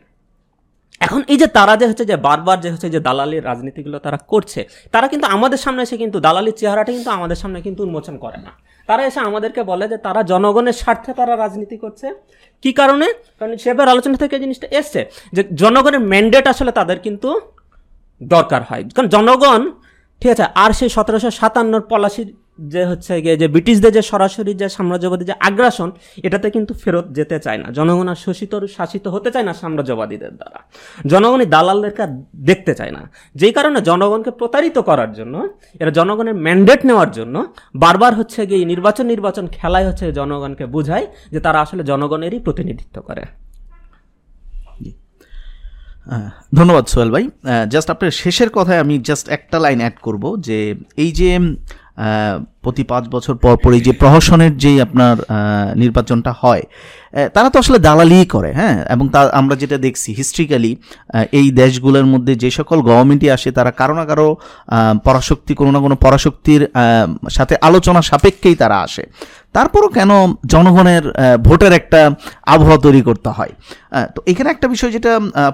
এখন 1.01 1.21
এই 1.27 1.37
যে 1.37 1.47
তারা 1.47 1.77
যে 1.77 1.87
হচ্ছে 1.87 2.05
যে 2.05 2.15
বারবার 2.15 2.61
যে 2.61 2.71
হচ্ছে 2.71 2.89
যে 2.89 2.99
দালালির 2.99 3.45
রাজনীতিগুলো 3.45 3.99
তারা 3.99 4.17
করছে, 4.17 4.65
তারা 4.91 5.07
কিন্তু 5.07 5.27
আমাদের 5.27 5.57
সামনে 5.57 5.81
এসে 5.83 5.97
কিন্তু 5.97 6.19
দালালির 6.19 6.53
চেহারাটা 6.53 6.91
কিন্তু 6.91 7.09
আমাদের 7.09 7.35
সামনে 7.35 7.61
কিন্তু 7.61 7.83
উন্মোচন 7.83 8.17
করে 8.17 8.37
না। 8.37 8.51
তারা 8.87 9.05
এসে 9.05 9.19
আমাদেরকে 9.19 9.63
বলে 9.63 9.87
যে 9.87 9.97
তারা 9.97 10.23
জনগণের 10.23 10.73
স্বার্থে 10.73 11.13
তারা 11.13 11.35
রাজনীতি 11.35 11.77
করছে 11.77 12.13
কি 12.61 12.71
কারণে? 12.73 13.07
কারণ 13.39 13.53
সেবার 13.57 13.87
আলোচনা 13.89 14.17
থেকে 14.17 14.35
জিনিসটা 14.39 14.67
এসছে 14.71 15.01
যে 15.33 15.41
জনগণের 15.53 16.03
ম্যান্ডেট 16.11 16.45
আসলে 16.47 16.71
তাদের 16.71 16.99
কিন্তু 16.99 17.29
দরকার 18.23 18.61
হয়। 18.63 18.83
কারণ 18.95 19.07
জনগণ, 19.07 19.61
ঠিক 20.21 20.31
আছে, 20.31 20.43
আর 20.63 20.71
সেই 20.71 20.89
সতেরোশো 20.89 21.29
সাতান্নর 21.31 21.81
পলাশির 21.81 22.29
যে 22.59 22.85
হচ্ছে 22.85 23.21
গিয়ে 23.21 23.37
যে 23.37 23.47
ব্রিটিশদের 23.47 23.91
যে 23.93 24.01
সরাসরি 24.01 24.53
যে 24.53 24.69
সাম্রাজ্যবাদী 24.69 25.25
যে 25.25 25.35
আগ্রাসন, 25.39 25.91
এটাতে 26.23 26.47
কিন্তু 26.49 26.73
ফেরত 26.73 27.07
যেতে 27.11 27.39
চায় 27.39 27.57
না। 27.57 27.67
জনগণ 27.71 28.07
আর 28.07 28.15
শোষিত, 28.15 28.65
শাসিত 28.77 29.07
হতে 29.07 29.31
চায় 29.31 29.43
না 29.43 29.53
সাম্রাজ্যবাদীদের 29.53 30.33
দ্বারা। 30.35 30.59
জনগণই 31.07 31.45
দালালদেরকে 31.45 32.05
দেখতে 32.35 32.75
চায় 32.75 32.91
না। 32.91 33.01
যেই 33.35 33.51
কারণে 33.51 33.81
জনগণকে 33.81 34.31
প্রতারিত 34.31 34.77
করার 34.79 35.11
জন্য, 35.13 35.49
এরা 35.79 35.91
জনগণের 35.91 36.35
ম্যান্ডেট 36.35 36.85
নেওয়ার 36.85 37.11
জন্য 37.11 37.35
বারবার 37.75 38.15
হচ্ছে 38.15 38.47
গিয়ে 38.47 38.65
নির্বাচন 38.65 39.05
নির্বাচন 39.05 39.47
খেলায় 39.47 39.87
হচ্ছে 39.87 40.11
জনগণকে 40.11 40.65
বোঝায় 40.65 41.07
যে 41.31 41.39
তারা 41.39 41.61
আসলে 41.61 41.83
জনগণেরই 41.83 42.39
প্রতিনিধিত্ব 42.39 43.01
করে। 43.01 43.23
ধন্যবাদ 46.55 46.85
সোহেল 46.87 47.11
ভাই। 47.11 47.29
জাস্ট 47.69 47.89
আপনার 47.89 48.11
শেষের 48.11 48.49
কথায় 48.49 48.79
আমি 48.79 48.99
জাস্ট 48.99 49.29
একটা 49.29 49.59
লাইন 49.59 49.79
অ্যাড 49.79 49.93
করব 50.01 50.23
যে 50.39 50.75
এই 50.97 51.11
যে 51.11 51.39
প্রতি 52.61 52.83
পাঁচ 52.83 53.03
বছর 53.11 53.35
পর 53.35 53.53
পরই 53.63 53.81
যে 53.81 53.91
প্রহসনের 53.91 54.53
যে 54.57 54.71
আপনার 54.81 55.15
নির্বাচনটা 55.75 56.31
হয় 56.41 56.63
তারা 57.33 57.49
তো 57.49 57.57
আসলে 57.59 57.77
দালালিই 57.79 58.25
করে 58.25 58.49
হ্যাঁ? 58.53 58.77
এবং 58.89 59.05
তা 59.09 59.19
আমরা 59.33 59.55
যেটা 59.55 59.77
দেখছি 59.77 60.09
হিস্ট্রিক্যালি 60.13 60.71
এই 61.31 61.47
দেশগুলোর 61.51 62.05
মধ্যে 62.05 62.33
যে 62.35 62.49
সকল 62.51 62.77
গভর্নমেন্টই 62.81 63.29
আসে, 63.29 63.49
তারা 63.51 63.71
কারও 63.71 63.93
না 63.93 64.05
কারও 64.05 64.29
পরাশক্তি, 65.03 65.51
কোনো 65.55 65.71
না 65.71 65.79
কোনো 65.79 65.95
পরাশক্তির 65.95 66.61
সাথে 67.29 67.55
আলোচনা 67.61 68.01
সাপেক্ষেই 68.01 68.55
তারা 68.55 68.77
আসে। 68.81 69.03
তারপরও 69.57 69.89
কেন 69.97 70.11
জনগণের 70.53 71.03
ভোটের 71.47 71.73
একটা 71.79 72.01
আবহাওয়া 72.53 72.79
তৈরি 72.85 73.01
করতে 73.07 73.29
হয়? 73.37 73.53
তো 74.15 74.19
এখানে 74.31 74.49
একটা 74.55 74.67
বিষয় 74.73 74.91
যেটা 74.95 75.11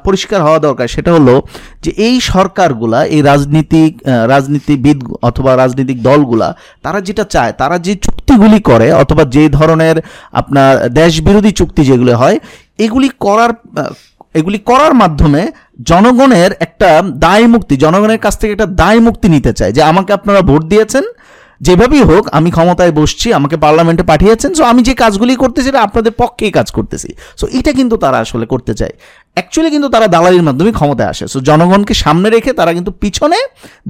পরিষ্কার 0.07 0.39
হওয়া 0.45 0.59
দরকার, 0.67 0.93
সেটা 0.95 1.11
হলো 1.17 1.35
যে 1.83 1.91
এই 2.07 2.15
সরকারগুলা, 2.33 2.99
এই 3.15 3.21
রাজনীতিক 3.31 3.91
রাজনীতিবিদ 4.33 4.99
অথবা 5.29 5.51
রাজনৈতিক 5.63 5.97
দলগুলা, 6.07 6.49
তারা 6.85 6.99
যেটা 7.07 7.23
চায়, 7.33 7.51
তারা 7.61 7.75
যে 7.85 7.93
চুক্তিগুলি 8.05 8.59
করে, 8.69 8.87
অথবা 9.01 9.23
যে 9.35 9.43
ধরনের 9.57 9.95
আপনার 10.41 10.73
দেশবিরোধী 10.99 11.51
চুক্তি 11.59 11.81
যেগুলো 11.89 12.13
হয়, 12.21 12.37
এগুলি 12.85 13.09
করার 13.25 13.51
এগুলি 14.39 14.59
করার 14.69 14.93
মাধ্যমে 15.01 15.41
জনগণের 15.91 16.51
একটা 16.65 16.89
দায় 17.25 17.45
মুক্তি 17.53 17.73
জনগণের 17.85 18.19
কাছ 18.25 18.33
থেকে 18.39 18.51
একটা 18.55 18.69
দায় 18.81 18.99
মুক্তি 19.07 19.27
নিতে 19.35 19.51
চায়। 19.59 19.71
যে 19.77 19.81
আমাকে 19.91 20.11
আপনারা 20.17 20.41
ভোট 20.49 20.61
দিয়েছেন 20.71 21.03
যেভাবেই 21.61 22.03
হোক, 22.09 22.23
আমি 22.37 22.49
ক্ষমতায় 22.51 22.93
বসছি, 22.99 23.27
আমাকে 23.39 23.55
পার্লামেন্টে 23.65 24.03
পাঠিয়েছেন 24.11 24.51
সো 24.57 24.63
আমি 24.71 24.81
যে 24.87 24.93
কাজগুলি 25.03 25.33
করতেছি, 25.43 25.67
এটা 25.73 25.81
আপনাদের 25.87 26.13
পক্ষেই 26.21 26.51
কাজ 26.57 26.67
করতেছি। 26.77 27.09
সো 27.39 27.45
এটা 27.59 27.71
কিন্তু 27.79 27.95
তারা 28.03 28.17
আসলে 28.25 28.45
করতে 28.53 28.73
চায়। 28.79 28.93
অ্যাকচুয়ালি 29.35 29.69
কিন্তু 29.75 29.89
তারা 29.89 30.07
দালালির 30.15 30.43
মাধ্যমে 30.47 30.71
ক্ষমতায় 30.79 31.09
আসে। 31.13 31.25
সো 31.33 31.37
জনগণকে 31.49 31.93
সামনে 32.03 32.27
রেখে 32.35 32.51
তারা 32.59 32.71
কিন্তু 32.77 32.91
পিছনে 33.03 33.39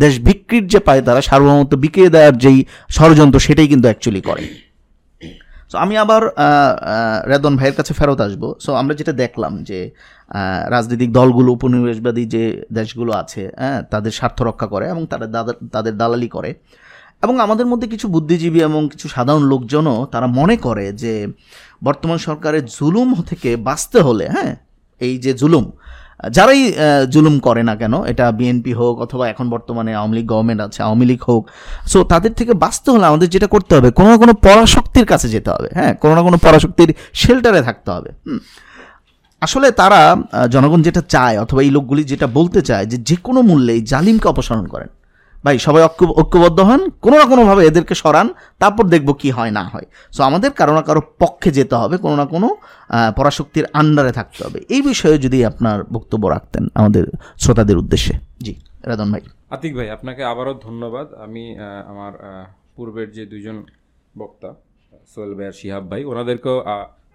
দেশ 0.04 0.14
বিক্রির 0.28 0.66
যে 0.74 0.80
পায় 0.88 1.02
তারা 1.08 1.22
সার্বভৌমত্ব 1.30 1.74
বিক্রিয়ে 1.84 2.10
দেওয়ার 2.16 2.36
যেই 2.44 2.58
ষড়যন্ত্র, 2.98 3.38
সেটাই 3.48 3.68
কিন্তু 3.72 3.86
অ্যাকচুয়ালি 3.90 4.22
করে। 4.30 4.44
সো 5.72 5.76
আমি 5.86 5.96
আবার 6.04 6.22
রেদন 7.32 7.54
ভাইয়ের 7.60 7.76
কাছে 7.80 7.94
ফেরত 8.00 8.20
আসব। 8.26 8.44
সো 8.66 8.72
আমরা 8.82 8.94
যেটা 9.00 9.14
দেখলাম 9.24 9.54
যে 9.70 9.80
রাজনৈতিক 10.76 11.10
দলগুলো, 11.20 11.50
উপনিবেশবাদী 11.58 12.24
যে 12.36 12.44
দেশগুলো 12.78 13.12
আছে 13.22 13.44
হ্যাঁ 13.62 13.80
তাদের 13.92 14.14
স্বার্থ 14.20 14.38
রক্ষা 14.50 14.68
করে 14.74 14.86
এবং 14.94 15.04
তারা 15.12 15.26
তাদের 15.76 15.94
দালালি 16.02 16.30
করে। 16.36 16.52
এবং 17.24 17.36
আমাদের 17.46 17.68
মধ্যে 17.72 17.88
কিছু 17.94 18.08
বুদ্ধিজীবী 18.16 18.60
এবং 18.70 18.82
কিছু 18.94 19.08
সাধারণ 19.16 19.44
লোকজনও 19.54 19.98
তারা 20.14 20.28
মনে 20.40 20.56
করে 20.66 20.86
যে 21.04 21.14
বর্তমান 21.88 22.18
সরকারের 22.28 22.64
জুলুম 22.78 23.10
থেকে 23.30 23.50
বাঁচতে 23.68 23.98
হলে 24.08 24.26
হ্যাঁ 24.36 24.52
এই 25.02 25.14
যে 25.24 25.32
জুলুম, 25.42 25.66
যারাই 26.38 26.62
জুলুম 27.14 27.36
করে 27.48 27.62
না 27.70 27.74
কেন, 27.82 27.94
এটা 28.12 28.26
বিএনপি 28.40 28.74
হোক 28.80 28.96
অথবা 29.06 29.26
এখন 29.34 29.46
বর্তমানে 29.54 29.92
আওয়ামী 30.00 30.16
লীগ 30.18 30.26
গভর্নমেন্ট 30.32 30.62
আছে, 30.68 30.80
আওয়ামী 30.88 31.06
লীগ 31.10 31.22
হোক 31.30 31.44
সো 31.92 31.98
তাদের 32.12 32.34
থেকে 32.40 32.54
বাঁচতে 32.64 32.88
হলে 32.94 33.06
আমাদের 33.12 33.28
যেটা 33.34 33.48
করতে 33.56 33.72
হবে, 33.78 33.90
কোনো 33.98 34.10
না 34.14 34.18
কোনো 34.24 34.34
পরাশক্তির 34.48 35.06
কাছে 35.12 35.28
যেতে 35.36 35.50
হবে 35.56 35.70
হ্যাঁ 35.78 35.94
কোনো 36.02 36.14
না 36.18 36.22
কোনো 36.28 36.38
পরাশক্তির 36.46 36.90
শেল্টারে 37.22 37.62
থাকতে 37.68 37.90
হবে 37.96 38.10
আসলে 39.42 39.68
তারা 39.82 40.02
জনগণ 40.54 40.80
যেটা 40.88 41.02
চায় 41.14 41.36
অথবা 41.44 41.62
এই 41.66 41.72
লোকগুলি 41.78 42.02
যেটা 42.12 42.28
বলতে 42.38 42.60
চায় 42.70 42.86
যে 42.92 42.98
যে 43.10 43.16
কোনো 43.28 43.40
মূল্যে 43.50 43.72
এই 43.78 43.82
জালিমকে 43.92 44.28
অপসারণ 44.34 44.66
করেন। 44.74 44.90
ভাই, 45.46 45.60
সবাই 45.60 45.84
ঐক্য- 45.84 46.10
ঐক্যবদ্ধ 46.10 46.60
হন, 46.60 46.90
কোনো 46.90 47.18
না 47.18 47.26
কোনোভাবে 47.26 47.66
এদেরকে 47.66 47.96
সরান, 47.96 48.34
তারপর 48.60 48.84
দেখব 48.84 49.14
কি 49.14 49.32
হয়, 49.32 49.52
না 49.52 49.64
হয়। 49.64 49.86
সো 50.12 50.24
আমাদের 50.24 50.52
কারও 50.52 50.74
না 50.74 50.82
কারও 50.82 51.02
পক্ষে 51.20 51.52
যেতে 51.52 51.76
হবে, 51.76 51.98
কোনো 51.98 52.16
না 52.16 52.26
কোনো 52.26 52.56
পরাশক্তির 53.16 53.66
আন্ডারে 53.74 54.12
থাকতে 54.12 54.44
হবে। 54.44 54.62
এই 54.70 54.82
বিষয়ে 54.82 55.18
যদি 55.18 55.46
আপনার 55.46 55.84
বক্তব্য 55.84 56.28
রাখতেন, 56.28 56.68
আমাদের 56.76 57.04
শ্রোতাদের 57.38 57.78
উদ্দেশ্যে। 57.78 58.20
জি 58.42 58.56
রাদন 58.84 59.12
ভাই। 59.12 59.22
আতিক 59.50 59.76
ভাই, 59.76 59.90
আপনাকে 59.90 60.24
আবারও 60.24 60.60
ধন্যবাদ। 60.64 61.14
আমি 61.14 61.58
আমার 61.88 62.12
পূর্বের 62.76 63.12
যে 63.12 63.26
দুজন 63.26 63.66
বক্তা, 64.18 64.54
সোহেল 65.16 65.36
ভাই 65.36 65.48
আর 65.48 65.52
শিহাব 65.52 65.90
ভাই, 65.90 66.04
ওনাদেরকেও 66.04 66.64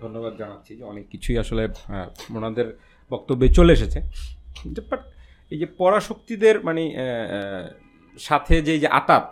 ধন্যবাদ 0.01 0.37
জানাচ্ছি 0.37 0.77
যে 0.77 0.85
অনেক 0.85 1.11
কিছুই 1.11 1.39
আসলে 1.39 1.69
ওনাদের 2.37 2.79
বক্তব্যে 3.11 3.49
চলে 3.49 3.73
এসেছে। 3.73 4.01
বাট 4.91 5.01
এই 5.51 5.59
যে 5.59 5.67
পরাশক্তিদের 5.67 6.65
মানে 6.65 6.97
সাথে 8.19 8.62
যে 8.62 8.78
যে 8.78 8.89
আতাত 8.89 9.28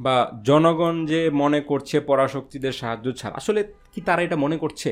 বা 0.00 0.16
জনগণ 0.44 0.94
যে 1.06 1.20
মনে 1.42 1.60
করছে 1.60 2.00
পরাশক্তিদের 2.00 2.72
সাহায্য 2.72 3.06
ছাড়া 3.12 3.34
আসলে 3.36 3.60
কি 3.92 4.00
তারা 4.00 4.22
এটা 4.22 4.36
মনে 4.36 4.56
করছে? 4.56 4.90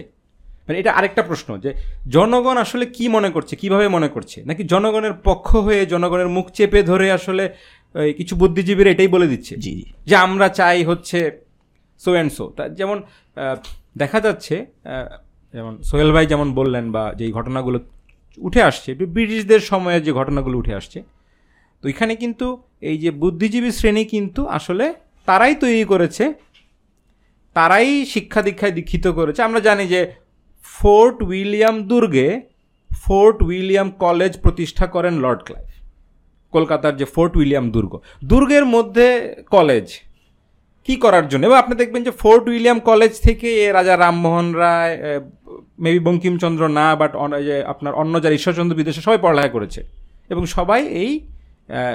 মানে 0.69 0.79
এটা 0.79 0.93
আরেকটা 0.93 1.23
প্রশ্ন 1.23 1.49
যে 1.59 1.71
জনগণ 2.09 2.57
আসলে 2.57 2.85
কি 2.87 3.09
মনে 3.09 3.31
করছে 3.31 3.57
কীভাবে 3.57 3.87
মনে 3.89 4.09
করছে? 4.09 4.39
নাকি 4.47 4.63
জনগণের 4.65 5.13
পক্ষ 5.25 5.49
হয়ে 5.57 5.87
জনগণের 5.87 6.29
মুখ 6.29 6.47
চেপে 6.51 6.83
ধরে 6.83 7.07
আসলে 7.13 7.45
কিছু 8.17 8.37
বুদ্ধিজীবীরা 8.37 8.91
এটাই 8.91 9.09
বলে 9.09 9.27
দিচ্ছে? 9.27 9.55
জি। 9.57 9.73
জি 9.79 9.85
যে 10.07 10.17
আমরা 10.17 10.49
চাই 10.49 10.85
হচ্ছে 10.85 11.19
সো 12.01 12.11
অ্যান্ড 12.13 12.33
সো 12.33 12.45
তা 12.57 12.69
যেমন 12.69 13.03
দেখা 13.97 14.21
যাচ্ছে 14.21 14.67
যেমন 15.55 15.75
সোহেল 15.83 16.13
ভাই 16.13 16.27
যেমন 16.27 16.55
বললেন 16.55 16.93
বা 16.93 17.15
যেই 17.15 17.33
ঘটনাগুলো 17.33 17.79
উঠে 18.39 18.63
আসছে 18.63 18.95
ব্রিটিশদের 18.95 19.61
সময়ে 19.61 20.01
যে 20.01 20.13
ঘটনাগুলো 20.13 20.59
উঠে 20.59 20.75
আসছে 20.75 20.99
তো 21.85 21.89
এখানে 21.93 22.15
কিন্তু 22.23 22.47
এই 22.91 22.97
যে 23.03 23.11
বুদ্ধিজীবী 23.23 23.71
শ্রেণি 23.79 24.05
কিন্তু 24.15 24.41
আসলে 24.59 24.87
তারাই 25.29 25.55
তৈরি 25.63 25.85
করেছে, 25.93 26.25
তারাই 27.57 27.91
শিক্ষা 28.13 28.41
দীক্ষায় 28.47 28.75
দীক্ষিত 28.79 29.07
করেছে। 29.19 29.41
আমরা 29.49 29.61
জানি 29.69 29.85
যে 29.95 30.01
ফোর্ট 30.77 31.17
উইলিয়াম 31.31 31.77
দুর্গে 31.91 32.29
ফোর্ট 33.05 33.39
উইলিয়াম 33.49 33.89
কলেজ 34.05 34.33
প্রতিষ্ঠা 34.45 34.87
করেন 34.95 35.15
লর্ড 35.25 35.41
ক্লাইভ। 35.47 35.67
কলকাতার 36.55 36.95
যে 37.01 37.07
ফোর্ট 37.15 37.33
উইলিয়াম 37.41 37.67
দুর্গ। 37.75 37.93
দুর্গের 38.31 38.65
মধ্যে 38.75 39.07
কলেজ 39.57 39.87
কি 40.87 40.95
করার 41.05 41.25
জন্য? 41.31 41.43
এবং 41.49 41.59
আপনি 41.63 41.75
দেখবেন 41.83 42.03
যে 42.09 42.13
ফোর্ট 42.23 42.45
উইলিয়াম 42.53 42.79
কলেজ 42.91 43.13
থেকে 43.27 43.49
এ 43.65 43.67
রাজা 43.79 43.95
রামমোহন 43.97 44.49
রায় 44.61 44.95
মেবি 45.85 46.01
বঙ্কিমচন্দ্র 46.09 46.63
না, 46.79 46.87
বাট 47.01 47.13
আপনার 47.73 47.93
অন্য 48.03 48.15
যারা 48.23 48.35
ঈশ্বরচন্দ্র 48.41 48.79
বিদেশে 48.81 49.01
সবাই 49.07 49.21
পড়ালেখা 49.25 49.51
করেছে। 49.57 49.81
এবং 50.33 50.43
সবাই 50.57 50.83
এই 51.03 51.13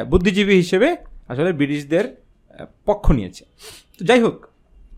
বুদ্ধিজীবী 0.10 0.56
হিসেবে 0.56 0.96
আসলে 1.28 1.54
ব্রিটিশদের 1.54 2.06
পক্ষ 2.86 3.12
নিয়েছে। 3.12 3.44
তো 3.98 4.06
যাই 4.06 4.22
হোক, 4.22 4.48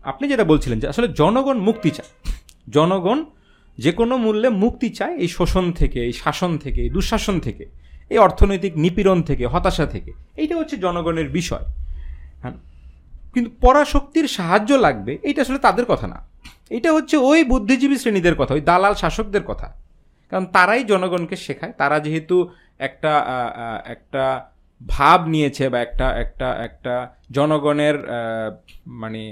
আপনি 0.02 0.28
যেটা 0.28 0.44
বলছিলেন 0.44 0.80
যে 0.80 0.86
আসলে 0.88 1.08
জনগণ 1.08 1.58
মুক্তি 1.58 1.90
চায়। 1.90 2.10
জনগণ 2.68 3.24
যে 3.78 3.92
কোনো 3.92 4.16
মূল্যে 4.16 4.48
মুক্তি 4.48 4.88
চায় 4.90 5.14
এই 5.16 5.28
শোষণ 5.28 5.72
থেকে, 5.72 5.98
এই 6.04 6.12
শাসন 6.12 6.58
থেকে, 6.58 6.80
এই 6.82 6.90
দুঃশাসন 6.90 7.40
থেকে, 7.40 7.64
এই 8.10 8.18
অর্থনৈতিক 8.18 8.72
নিপীড়ন 8.76 9.22
থেকে, 9.22 9.46
হতাশা 9.46 9.86
থেকে। 9.86 10.12
এইটা 10.36 10.56
হচ্ছে 10.56 10.76
জনগণের 10.76 11.28
বিষয়। 11.28 11.64
হ্যাঁ 12.42 12.56
কিন্তু 13.34 13.50
পরাশক্তির 13.60 14.28
সাহায্য 14.28 14.74
লাগবে, 14.74 15.18
এইটা 15.22 15.40
আসলে 15.42 15.58
তাদের 15.58 15.84
কথা 15.84 16.06
না। 16.06 16.18
এটা 16.70 16.92
হচ্ছে 16.92 17.16
ওই 17.16 17.44
বুদ্ধিজীবী 17.44 17.96
শ্রেণীদের 17.96 18.34
কথা, 18.34 18.54
ওই 18.54 18.60
দালাল 18.60 18.94
শাসকদের 18.94 19.42
কথা। 19.42 19.68
কারণ 20.30 20.46
তারাই 20.46 20.84
জনগণকে 20.84 21.36
শেখায়, 21.36 21.72
তারা 21.72 21.96
যেহেতু 22.00 22.36
একটা 22.78 23.12
একটা 23.84 24.24
ভাব 24.86 25.20
নিয়েছে 25.28 25.68
বা 25.68 25.78
একটা 25.78 26.06
একটা 26.24 26.48
একটা 26.66 26.94
জনগণের 27.36 27.96
মানে 28.86 29.22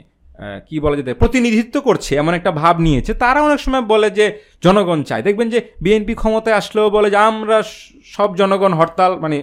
কি 0.69 0.77
বলা 0.81 0.97
যেতে 0.97 1.13
প্রতিনিধিত্ব 1.15 1.81
করছে 1.81 2.17
এমন 2.17 2.33
একটা 2.35 2.53
ভাব 2.63 2.75
নিয়েছে। 2.81 3.15
তারা 3.15 3.41
অনেক 3.43 3.61
সময় 3.67 3.85
বলে 3.93 4.11
যে 4.11 4.27
জনগণ 4.63 4.99
চায়। 5.03 5.23
দেখবেন 5.23 5.49
যে 5.55 5.59
বিএনপি 5.85 6.15
ক্ষমতায় 6.15 6.57
আসলেও 6.57 6.91
বলে 6.91 7.09
যে 7.11 7.17
আমরা 7.17 7.63
সব 8.17 8.29
জনগণ 8.41 8.73
হরতাল 8.73 9.13
মানে 9.25 9.37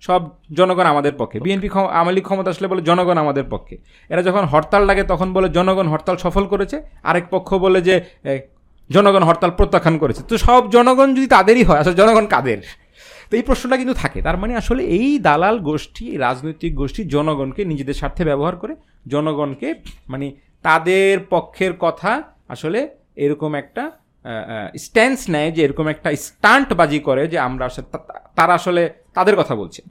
সব 0.00 0.20
জনগণ 0.58 0.86
আমাদের 0.86 1.14
পক্ষে। 1.20 1.40
বিএনপি 1.40 1.68
আওয়ামী 1.74 2.12
লীগ 2.12 2.24
ক্ষমতা 2.24 2.50
আসলে 2.50 2.68
বলে 2.68 2.82
জনগণ 2.82 3.16
আমাদের 3.24 3.44
পক্ষে। 3.44 3.76
এরা 4.10 4.22
যখন 4.22 4.44
হরতাল 4.44 4.82
লাগে 4.86 5.02
তখন 5.02 5.32
বলে 5.32 5.48
জনগণ 5.48 5.86
হরতাল 5.88 6.16
সফল 6.16 6.44
করেছে। 6.46 6.76
আরেক 7.02 7.24
পক্ষ 7.30 7.48
বলে 7.54 7.80
যে 7.88 7.94
জনগণ 8.90 9.22
হরতাল 9.28 9.50
প্রত্যাখ্যান 9.50 9.98
করেছে। 9.98 10.22
তো 10.28 10.38
সব 10.38 10.70
জনগণ 10.70 11.14
যদি 11.14 11.26
তাদেরই 11.26 11.64
হয় 11.68 11.78
আসলে 11.78 11.94
জনগণ 11.94 12.26
কাদের? 12.26 12.58
তো 13.32 13.36
এই 13.36 13.42
প্রশ্নটা 13.42 13.76
কিন্তু 13.76 13.94
থাকে। 13.94 14.22
তার 14.22 14.36
মানে 14.36 14.56
আসলে 14.56 14.82
এই 14.98 15.18
দালাল 15.18 15.58
গোষ্ঠী 15.58 16.16
রাজনৈতিক 16.16 16.74
গোষ্ঠী 16.74 17.04
জনগণকে 17.04 17.64
নিজেদের 17.64 17.94
স্বার্থে 17.94 18.24
ব্যবহার 18.24 18.56
করে, 18.56 18.76
জনগণকে 19.08 19.74
মানে 20.08 20.26
তাদের 20.62 21.20
পক্ষের 21.30 21.72
কথা 21.78 22.22
আসলে 22.48 22.88
এরকম 23.16 23.54
একটা 23.54 23.82
স্ট্যান্স 24.78 25.30
নেয় 25.30 25.50
যে 25.52 25.62
এরকম 25.62 25.86
একটা 25.88 26.16
স্টান্টবাজি 26.16 26.98
করে 26.98 27.28
যে 27.28 27.38
আমরা 27.38 27.64
আসলে 27.66 27.86
তারা 28.36 28.54
আসলে 28.54 28.90
তাদের 29.14 29.36
কথা 29.36 29.54
বলছে। 29.54 29.82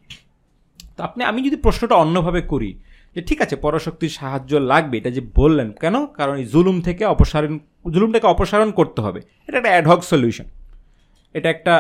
তো 0.97 1.03
আপনি, 1.03 1.23
আমি 1.23 1.39
যদি 1.43 1.55
প্রশ্নটা 1.55 1.95
অন্যভাবে 1.95 2.41
করি, 2.41 2.80
যে 3.15 3.22
ঠিক 3.22 3.41
আছে, 3.41 3.55
পরশক্তির 3.55 4.09
সাহায্য 4.09 4.55
লাগবে, 4.55 4.97
এটা 4.97 5.09
যে 5.09 5.22
বললেন, 5.35 5.72
কেন? 5.72 6.05
কারণ 6.05 6.35
এই 6.35 6.45
জুলুম 6.45 6.81
থেকে 6.81 7.05
অপসারণ, 7.05 7.59
জুলুমটাকে 7.93 8.27
অপসারণ 8.27 8.72
করতে 8.72 9.01
হবে। 9.01 9.19
এটা 9.47 9.57
একটা 9.57 9.69
অ্যাডহক 9.69 10.03
সলিউশন 10.03 10.47
এটা 11.35 11.49
একটা 11.55 11.73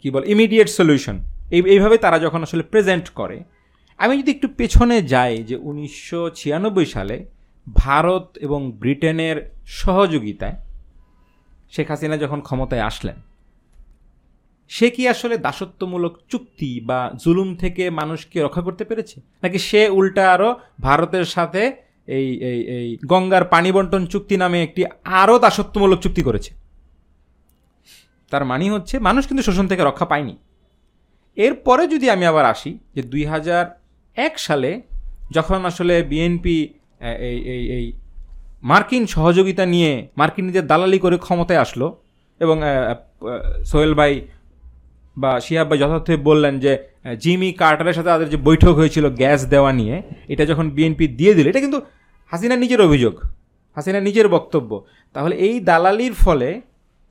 কি 0.00 0.08
বল 0.12 0.22
ইমিডিয়েট 0.34 0.68
সলিউশন 0.78 1.16
এই, 1.54 1.60
এইভাবে 1.74 1.96
তারা 2.04 2.18
যখন 2.24 2.40
আসলে 2.46 2.64
প্রেজেন্ট 2.72 3.06
করে, 3.20 3.36
আমি 4.00 4.14
যদি 4.20 4.30
একটু 4.36 4.48
পেছনে 4.58 4.96
যাই 5.12 5.34
যে 5.48 5.56
উনিশশো 5.68 6.20
ছিয়ানব্বই 6.38 6.86
সালে 6.94 7.16
ভারত 7.66 8.26
এবং 8.46 8.60
ব্রিটেনের 8.82 9.36
সহযোগিতায় 9.80 10.56
শেখ 11.74 11.88
হাসিনা 11.92 12.16
যখন 12.24 12.38
ক্ষমতায় 12.48 12.84
আসলেন, 12.90 13.16
সে 14.70 14.86
কি 14.94 15.02
আসলে 15.14 15.34
দাসত্বমূলক 15.46 16.14
চুক্তি 16.30 16.70
বা 16.88 17.00
জুলুম 17.22 17.48
থেকে 17.62 17.84
মানুষকে 18.00 18.38
রক্ষা 18.46 18.62
করতে 18.66 18.84
পেরেছে? 18.88 19.16
নাকি 19.42 19.58
সে 19.68 19.80
উল্টা 19.98 20.24
আরও 20.34 20.50
ভারতের 20.86 21.26
সাথে 21.34 21.62
এই 22.18 22.28
এই 22.50 22.60
এই 22.76 22.88
গঙ্গার 23.12 23.44
পানি 23.54 23.70
বন্টন 23.76 24.02
চুক্তি 24.12 24.34
নামে 24.42 24.58
একটি 24.66 24.82
আরও 25.20 25.36
দাসত্বমূলক 25.44 25.98
চুক্তি 26.04 26.22
করেছে? 26.28 26.50
তার 28.32 28.44
মানে 28.50 28.66
হচ্ছে 28.74 28.94
মানুষ 29.08 29.22
কিন্তু 29.28 29.42
শোষণ 29.48 29.66
থেকে 29.70 29.82
রক্ষা 29.88 30.06
পায়নি। 30.12 30.34
এরপরে 31.36 31.82
যদি 31.92 32.06
আমি 32.14 32.24
আবার 32.30 32.44
আসি 32.54 32.72
যে 32.94 33.02
দুই 33.12 33.22
হাজার 33.32 33.64
এক 34.16 34.34
সালে 34.46 34.70
যখন 35.36 35.58
আসলে 35.70 35.94
বিএনপি 36.10 36.56
এই 37.28 37.38
এই 37.54 37.62
এই 37.76 37.86
মার্কিন 38.70 39.04
সহযোগিতা 39.14 39.64
নিয়ে 39.74 39.92
মার্কিনীদের 40.20 40.64
দালালি 40.70 40.98
করে 41.04 41.16
ক্ষমতায় 41.26 41.60
আসলো 41.64 41.86
এবং 42.40 42.56
সোহেল 43.70 43.92
ভাই 44.00 44.12
বা 45.22 45.30
শিহাব 45.44 45.66
ভাই 45.70 45.78
যথার্থই 45.82 46.18
বললেন 46.28 46.54
যে 46.64 46.72
জিমি 47.22 47.50
কার্টারের 47.60 47.96
সাথে 47.98 48.10
তাদের 48.14 48.28
যে 48.34 48.38
বৈঠক 48.48 48.72
হয়েছিল 48.80 49.04
গ্যাস 49.20 49.40
দেওয়া 49.52 49.70
নিয়ে, 49.80 49.96
এটা 50.32 50.44
যখন 50.50 50.66
বিএনপি 50.76 51.06
দিয়ে 51.18 51.32
দিল, 51.36 51.46
এটা 51.52 51.60
কিন্তু 51.64 51.78
হাসিনা 52.32 52.56
নিজের 52.64 52.80
অভিযোগ, 52.86 53.14
হাসিনা 53.76 54.00
নিজের 54.08 54.26
বক্তব্য। 54.36 54.70
তাহলে 55.14 55.34
এই 55.46 55.54
দালালির 55.68 56.14
ফলে 56.24 56.48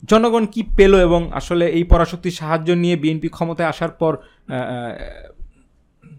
জনগণ 0.04 0.44
কি 0.54 0.62
পেল 0.78 0.94
এবং 1.08 1.22
আসলে 1.40 1.66
এই 1.78 1.84
পরাশক্তির 1.92 2.38
সাহায্য 2.40 2.70
নিয়ে 2.84 2.96
বিএনপি 3.04 3.30
ক্ষমতায় 3.36 3.70
আসার 3.74 3.92
পর 4.02 4.14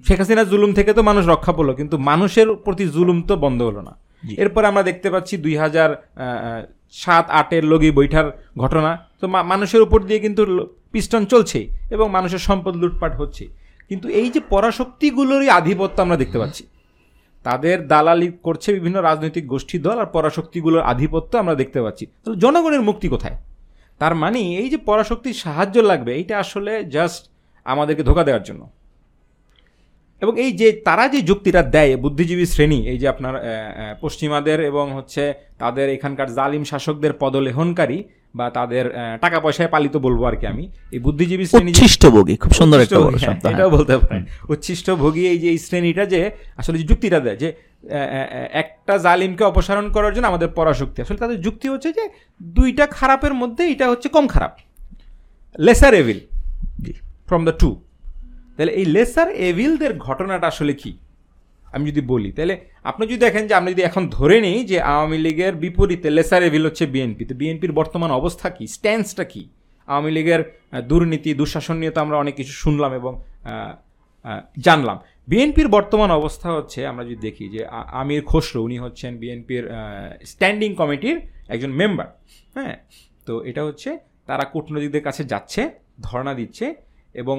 শেখ 0.06 0.18
হাসিনার 0.20 0.48
জুলুম 0.52 0.70
থেকে 0.78 0.90
তো 0.98 1.02
মানুষ 1.10 1.24
রক্ষা 1.32 1.52
পেল 1.58 1.68
কিন্তু 1.80 1.96
মানুষের 2.10 2.48
প্রতি 2.64 2.84
জুলুম 2.96 3.18
তো 3.28 3.34
বন্ধ 3.44 3.60
হলো 3.62 3.82
না। 3.88 3.92
এরপর 4.42 4.62
আমরা 4.70 4.82
দেখতে 4.82 5.08
পাচ্ছি 5.10 5.34
দুই 5.44 5.54
হাজার 5.62 5.90
সাত 7.02 7.26
আটের 7.40 7.64
লগি 7.72 7.90
বৈঠার 7.98 8.26
ঘটনা। 8.62 8.90
তো 9.20 9.24
মানুষের 9.52 9.82
উপর 9.86 9.98
দিয়ে 10.08 10.20
কিন্তু 10.20 10.42
পিস্টন 10.92 11.22
চলছেই 11.32 11.66
এবং 11.94 12.06
মানুষের 12.16 12.42
সম্পদ 12.48 12.74
লুটপাট 12.82 13.12
হচ্ছে। 13.20 13.44
কিন্তু 13.88 14.06
এই 14.20 14.28
যে 14.34 14.40
পরাশক্তিগুলোরই 14.54 15.48
আধিপত্য 15.58 15.96
আমরা 16.02 16.16
দেখতে 16.16 16.38
পাচ্ছি। 16.42 16.62
তাদের 17.44 17.76
দালালি 17.92 18.28
করছে 18.46 18.68
বিভিন্ন 18.72 18.96
রাজনৈতিক 19.00 19.44
গোষ্ঠী 19.52 19.76
দল 19.78 19.96
আর 20.02 20.08
পরাশক্তিগুলোর 20.16 20.82
আধিপত্য 20.92 21.32
আমরা 21.42 21.54
দেখতে 21.54 21.78
পাচ্ছি। 21.84 22.04
তাহলে 22.22 22.38
জনগণের 22.44 22.82
মুক্তি 22.88 23.08
কোথায়? 23.08 23.36
তার 24.00 24.14
মানে 24.22 24.40
এই 24.62 24.68
যে 24.72 24.78
পরাশক্তির 24.88 25.36
সাহায্য 25.44 25.76
লাগবে, 25.90 26.10
এইটা 26.14 26.34
আসলে 26.44 26.72
জাস্ট 26.96 27.22
আমাদেরকে 27.66 28.02
ধোকা 28.08 28.24
দেওয়ার 28.28 28.44
জন্য। 28.48 28.62
এবং 30.22 30.34
এই 30.44 30.50
যে 30.60 30.68
তারা 30.88 31.04
যে 31.14 31.20
যুক্তিটা 31.22 31.62
দেয়, 31.74 31.92
বুদ্ধিজীবী 31.96 32.46
শ্রেণি, 32.52 32.78
এই 32.92 32.98
যে 33.02 33.06
আপনার 33.08 33.34
পশ্চিমাদের 34.00 34.58
এবং 34.70 34.84
হচ্ছে 34.96 35.22
তাদের 35.62 35.86
এখানকার 35.96 36.28
জালিম 36.38 36.64
শাসকদের 36.70 37.12
পদলেহনকারী 37.22 37.98
বা 38.38 38.46
তাদের 38.58 38.84
টাকা 39.24 39.38
পয়সায় 39.44 39.70
পালিত 39.74 39.94
বলব 40.06 40.20
আর 40.30 40.36
কি 40.40 40.46
আমি। 40.52 40.64
এই 40.94 41.00
বুদ্ধিজীবী 41.06 41.44
শ্রেণি 41.50 41.70
উচ্ছিষ্টভোগী 41.72 42.34
খুব 42.42 42.52
সুন্দর 42.60 42.78
একটা 42.84 42.96
শব্দ 42.96 43.14
হ্যাঁ, 43.24 43.36
হ্যাঁ। 43.42 43.52
এটাও 43.52 43.70
বলতে 43.76 43.94
পারেন। 43.98 44.22
উচ্ছিষ্ট 44.48 44.86
ভোগী 45.02 45.22
এই 45.32 45.38
যে 45.42 45.48
এই 45.54 45.58
শ্রেণীটা 45.66 46.04
যে 46.12 46.20
আসলে 46.60 46.76
যে 46.80 46.86
যুক্তিটা 46.90 47.18
দেয় 47.20 47.38
যে 47.42 47.48
একটা 48.62 48.94
জালিমকে 48.98 49.44
অপসারণ 49.44 49.86
করার 49.94 50.12
জন্য 50.14 50.26
আমাদের 50.32 50.48
পরাশক্তি। 50.58 50.98
আসলে 51.04 51.18
তাদের 51.24 51.38
যুক্তি 51.40 51.66
হচ্ছে 51.72 51.90
যে 51.98 52.04
দুইটা 52.58 52.84
খারাপের 52.98 53.34
মধ্যে 53.40 53.62
এটা 53.72 53.86
হচ্ছে 53.92 54.08
কম 54.16 54.24
খারাপ। 54.34 54.52
Lesser 55.58 55.94
evil 56.02 56.18
from 57.28 57.42
the 57.48 57.54
two. 57.62 57.70
তাহলে 58.56 58.72
এই 58.80 58.86
লেসার 58.96 59.28
এভিলদের 59.48 59.92
ঘটনাটা 60.06 60.46
আসলে 60.52 60.72
কি? 60.82 60.92
আমি 61.74 61.84
যদি 61.90 62.02
বলি, 62.12 62.30
তাহলে 62.36 62.54
আপনি 62.90 63.02
যদি 63.10 63.20
দেখেন 63.26 63.42
যে 63.48 63.54
আমরা 63.58 63.70
যদি 63.74 63.82
এখন 63.90 64.02
ধরে 64.16 64.36
নিই 64.46 64.58
যে 64.70 64.78
আওয়ামী 64.92 65.18
লীগের 65.26 65.54
বিপরীতে 65.64 66.08
লেসার 66.16 66.42
এভিল 66.48 66.62
হচ্ছে 66.68 66.84
বিএনপি, 66.94 67.24
তো 67.30 67.34
বিএনপির 67.40 67.72
বর্তমান 67.80 68.10
অবস্থা 68.20 68.46
কী? 68.56 68.64
স্ট্যান্সটা 68.76 69.24
কী? 69.32 69.42
আওয়ামী 69.88 70.10
লীগের 70.16 70.40
দুর্নীতি 70.90 71.30
দুঃশাসন 71.40 71.76
নিয়ে 71.80 71.92
তো 71.94 71.98
আমরা 72.04 72.16
অনেক 72.22 72.34
কিছু 72.40 72.54
শুনলাম 72.62 72.90
এবং 73.00 73.12
জানলাম। 74.66 74.96
বিএনপির 75.30 75.68
বর্তমান 75.76 76.10
অবস্থা 76.20 76.48
হচ্ছে, 76.56 76.80
আমরা 76.90 77.04
যদি 77.08 77.20
দেখি 77.28 77.44
যে 77.54 77.60
আমির 78.00 78.22
খসরু, 78.30 78.58
উনি 78.66 78.76
হচ্ছেন 78.84 79.12
বিএনপির 79.22 79.64
স্ট্যান্ডিং 80.32 80.70
কমিটির 80.80 81.16
একজন 81.54 81.70
মেম্বার 81.80 82.08
হ্যাঁ? 82.56 82.76
তো 83.26 83.32
এটা 83.50 83.62
হচ্ছে 83.68 83.90
তারা 84.28 84.44
কূটনৈতিকদের 84.52 85.04
কাছে 85.08 85.22
যাচ্ছে, 85.32 85.62
ধর্ণা 86.06 86.32
দিচ্ছে 86.40 86.66
এবং 87.20 87.36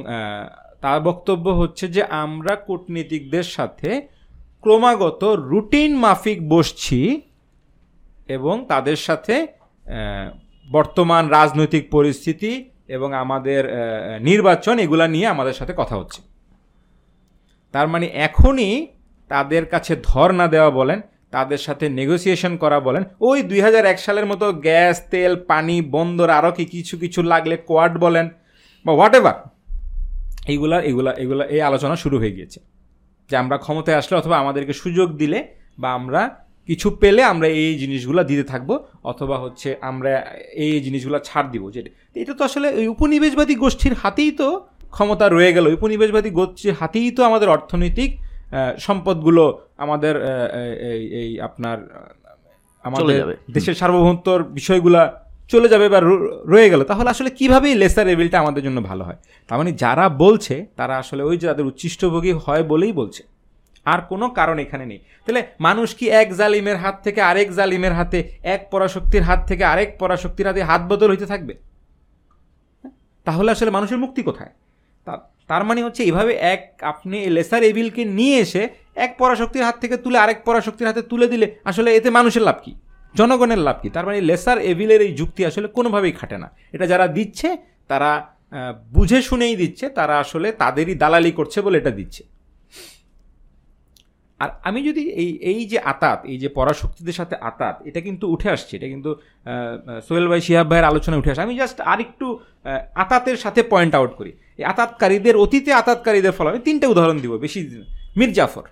তার 0.84 1.00
বক্তব্য 1.08 1.46
হচ্ছে 1.62 1.86
যে 1.96 2.02
আমরা 2.24 2.54
কূটনীতিকদের 2.68 3.48
সাথে 3.58 3.92
ক্রমাগত 4.68 5.24
রুটিন 5.52 5.92
মাফিক 6.04 6.40
বসছি 6.54 7.00
এবং 8.36 8.56
তাদের 8.72 8.98
সাথে 9.08 9.36
বর্তমান 10.68 11.24
রাজনৈতিক 11.38 11.84
পরিস্থিতি 11.96 12.52
এবং 12.96 13.10
আমাদের 13.24 13.62
নির্বাচন 14.30 14.76
এগুলা 14.86 15.06
নিয়ে 15.16 15.28
আমাদের 15.36 15.56
সাথে 15.60 15.74
কথা 15.82 15.96
হচ্ছে। 16.00 16.20
তার 17.74 17.88
মানে 17.94 18.06
এখনই 18.28 18.74
তাদের 19.32 19.64
কাছে 19.74 19.94
ধর্ণা 20.10 20.46
দেওয়া 20.56 20.72
বলেন, 20.80 21.00
তাদের 21.36 21.62
সাথে 21.66 21.86
নেগোসিয়েশন 22.00 22.54
করা 22.64 22.78
বলেন, 22.88 23.04
ওই 23.28 23.38
দুই 23.50 23.60
হাজার 23.66 23.84
এক 23.92 24.00
সালের 24.06 24.30
মতো 24.32 24.46
গ্যাস, 24.68 24.96
তেল, 25.12 25.34
পানি, 25.52 25.78
বন্দর 25.96 26.30
আরও 26.40 26.52
কি 26.58 26.64
কিছু 26.74 26.96
কিছু 27.04 27.20
লাগলে 27.32 27.56
কোয়াড 27.70 27.94
বলেন 28.06 28.26
বা 28.86 28.92
হোয়াট 28.98 29.14
এভার 29.20 29.38
এইগুলা 30.52 30.78
এগুলা 30.90 31.12
এগুলা, 31.24 31.44
এই 31.56 31.62
আলোচনা 31.70 31.96
শুরু 32.04 32.16
হয়ে 32.22 32.36
গিয়েছে। 32.38 32.60
যে 33.30 33.36
আমরা 33.38 33.58
ক্ষমতায় 33.58 33.98
আসলে 33.98 34.16
অথবা 34.18 34.38
আমাদেরকে 34.38 34.74
সুযোগ 34.74 35.08
দিলে 35.18 35.40
বা 35.80 35.90
আমরা 35.94 36.22
কিছু 36.68 36.88
পেলে 37.02 37.24
আমরা 37.24 37.48
এই 37.48 37.74
জিনিসগুলো 37.80 38.24
দিতে 38.24 38.44
থাকব 38.44 38.70
অথবা 39.04 39.38
হচ্ছে 39.38 39.70
আমরা 39.82 40.12
এই 40.54 40.82
জিনিসগুলো 40.82 41.20
ছাড় 41.20 41.48
দিব। 41.50 41.64
যেটা 41.72 41.90
এটা 42.16 42.34
তো 42.34 42.44
আসলে 42.44 42.68
ওই 42.74 42.88
উপনিবেশবাদী 42.88 43.56
গোষ্ঠীর 43.56 43.94
হাতেই 43.94 44.32
তো 44.32 44.48
ক্ষমতা 44.92 45.26
রয়ে 45.30 45.52
গেল। 45.54 45.66
উপনিবেশবাদী 45.74 46.30
গোষ্ঠীর 46.30 46.74
হাতেই 46.74 47.12
তো 47.12 47.22
আমাদের 47.24 47.50
অর্থনৈতিক 47.50 48.12
সম্পদগুলো 48.80 49.44
আমাদের 49.78 50.16
এই 50.92 51.04
এই 51.22 51.40
আপনার 51.40 51.78
আমাদের 52.84 53.36
দেশের 53.52 53.74
সার্বভৌমত্বর 53.74 54.44
বিষয়গুলা 54.44 55.27
চলে 55.50 55.68
যাবে 55.74 55.86
বা 55.94 56.00
রয়ে 56.54 56.68
গেল, 56.72 56.82
তাহলে 56.92 57.10
আসলে 57.14 57.30
কীভাবে 57.40 57.68
লেসার 57.82 58.08
এবিলটা 58.14 58.38
আমাদের 58.44 58.62
জন্য 58.68 58.80
ভালো 58.90 59.04
হয়? 59.08 59.20
তার 59.50 59.58
মানে 59.60 59.72
যারা 59.84 60.06
বলছে, 60.24 60.56
তারা 60.80 60.94
আসলে 61.02 61.22
ওই 61.30 61.36
যে 61.42 61.46
তাদের 61.52 61.66
উচ্ছিষ্টভোগী 61.72 62.34
হয় 62.46 62.64
বলেই 62.72 62.94
বলছে। 63.02 63.22
আর 63.86 64.00
কোনো 64.12 64.26
কারণ 64.40 64.58
এখানে 64.66 64.86
নেই। 64.92 65.00
তাহলে 65.26 65.42
মানুষ 65.68 65.90
কি 65.98 66.06
এক 66.22 66.28
জালিমের 66.40 66.78
হাত 66.84 66.96
থেকে 67.06 67.20
আরেক 67.30 67.50
জালিমের 67.58 67.94
হাতে, 68.00 68.20
এক 68.56 68.62
পরাশক্তির 68.72 69.24
হাত 69.30 69.40
থেকে 69.50 69.64
আরেক 69.74 69.90
পরাশক্তির 70.02 70.48
হাতে 70.50 70.62
হাত 70.70 70.82
বদল 70.90 71.10
হইতে 71.14 71.28
থাকবে? 71.34 71.54
তাহলে 73.28 73.50
আসলে 73.56 73.72
মানুষের 73.78 74.00
মুক্তি 74.04 74.22
কোথায়? 74.30 74.54
তার 75.50 75.64
মানে 75.68 75.80
হচ্ছে 75.84 76.02
এইভাবে 76.04 76.34
এক 76.54 76.62
আপনি 76.92 77.18
লেসার 77.36 77.64
এভিলকে 77.64 78.04
নিয়ে 78.18 78.38
এসে 78.46 78.64
এক 79.06 79.12
পরাশক্তির 79.22 79.64
হাত 79.68 79.76
থেকে 79.84 79.96
তুলে 80.04 80.18
আরেক 80.24 80.40
পরাশক্তির 80.48 80.88
হাতে 80.88 81.02
তুলে 81.12 81.28
দিলে 81.34 81.48
আসলে 81.70 81.90
এতে 81.98 82.10
মানুষের 82.18 82.44
লাভ 82.48 82.58
কি? 82.64 82.74
জনগণের 83.16 83.62
লাভ 83.68 83.78
কি? 83.82 83.90
তার 83.96 84.06
মানে 84.08 84.20
লেসার 84.30 84.58
এভিলের 84.72 85.02
এই 85.08 85.12
যুক্তি 85.20 85.42
আসলে 85.50 85.68
কোনোভাবেই 85.78 86.14
খাটে 86.20 86.38
না। 86.44 86.48
এটা 86.76 86.86
যারা 86.92 87.06
দিচ্ছে, 87.18 87.50
তারা 87.92 88.12
বুঝে 88.96 89.20
শুনেই 89.30 89.56
দিচ্ছে, 89.62 89.86
তারা 89.98 90.16
আসলে 90.24 90.48
তাদেরই 90.62 90.96
দালালি 91.04 91.32
করছে 91.40 91.60
বলে 91.66 91.78
এটা 91.82 91.94
দিচ্ছে। 92.00 92.24
আর 94.40 94.50
আমি 94.68 94.80
যদি 94.88 95.04
এই 95.22 95.30
এই 95.52 95.62
যে 95.72 95.78
আতাত, 95.92 96.20
এই 96.32 96.38
যে 96.44 96.50
পরাশক্তিদের 96.58 97.16
সাথে 97.20 97.36
আতাত, 97.50 97.76
এটা 97.90 98.00
কিন্তু 98.08 98.26
উঠে 98.34 98.50
আসছে, 98.56 98.74
এটা 98.78 98.88
কিন্তু 98.94 99.12
সোহেল 100.08 100.28
ভাই, 100.32 100.42
শিহাব 100.48 100.68
ভাইয়ের 100.72 100.88
আলোচনায় 100.92 101.20
উঠে 101.22 101.32
আসে। 101.34 101.42
আমি 101.48 101.54
জাস্ট 101.62 101.78
আরেকটু 101.92 102.28
আতাতের 103.04 103.38
সাথে 103.44 103.62
পয়েন্ট 103.74 103.94
আউট 104.00 104.12
করি। 104.20 104.32
এই 104.60 104.66
আতাতকারীদের, 104.72 105.36
অতীতে 105.44 105.72
আতাতকারীদের 105.82 106.34
ফল 106.38 106.48
আমি 106.52 106.62
তিনটে 106.68 106.88
উদাহরণ 106.94 107.18
দিব, 107.24 107.34
বেশি 107.46 107.60
মীর 108.20 108.32
জাফর 108.38 108.66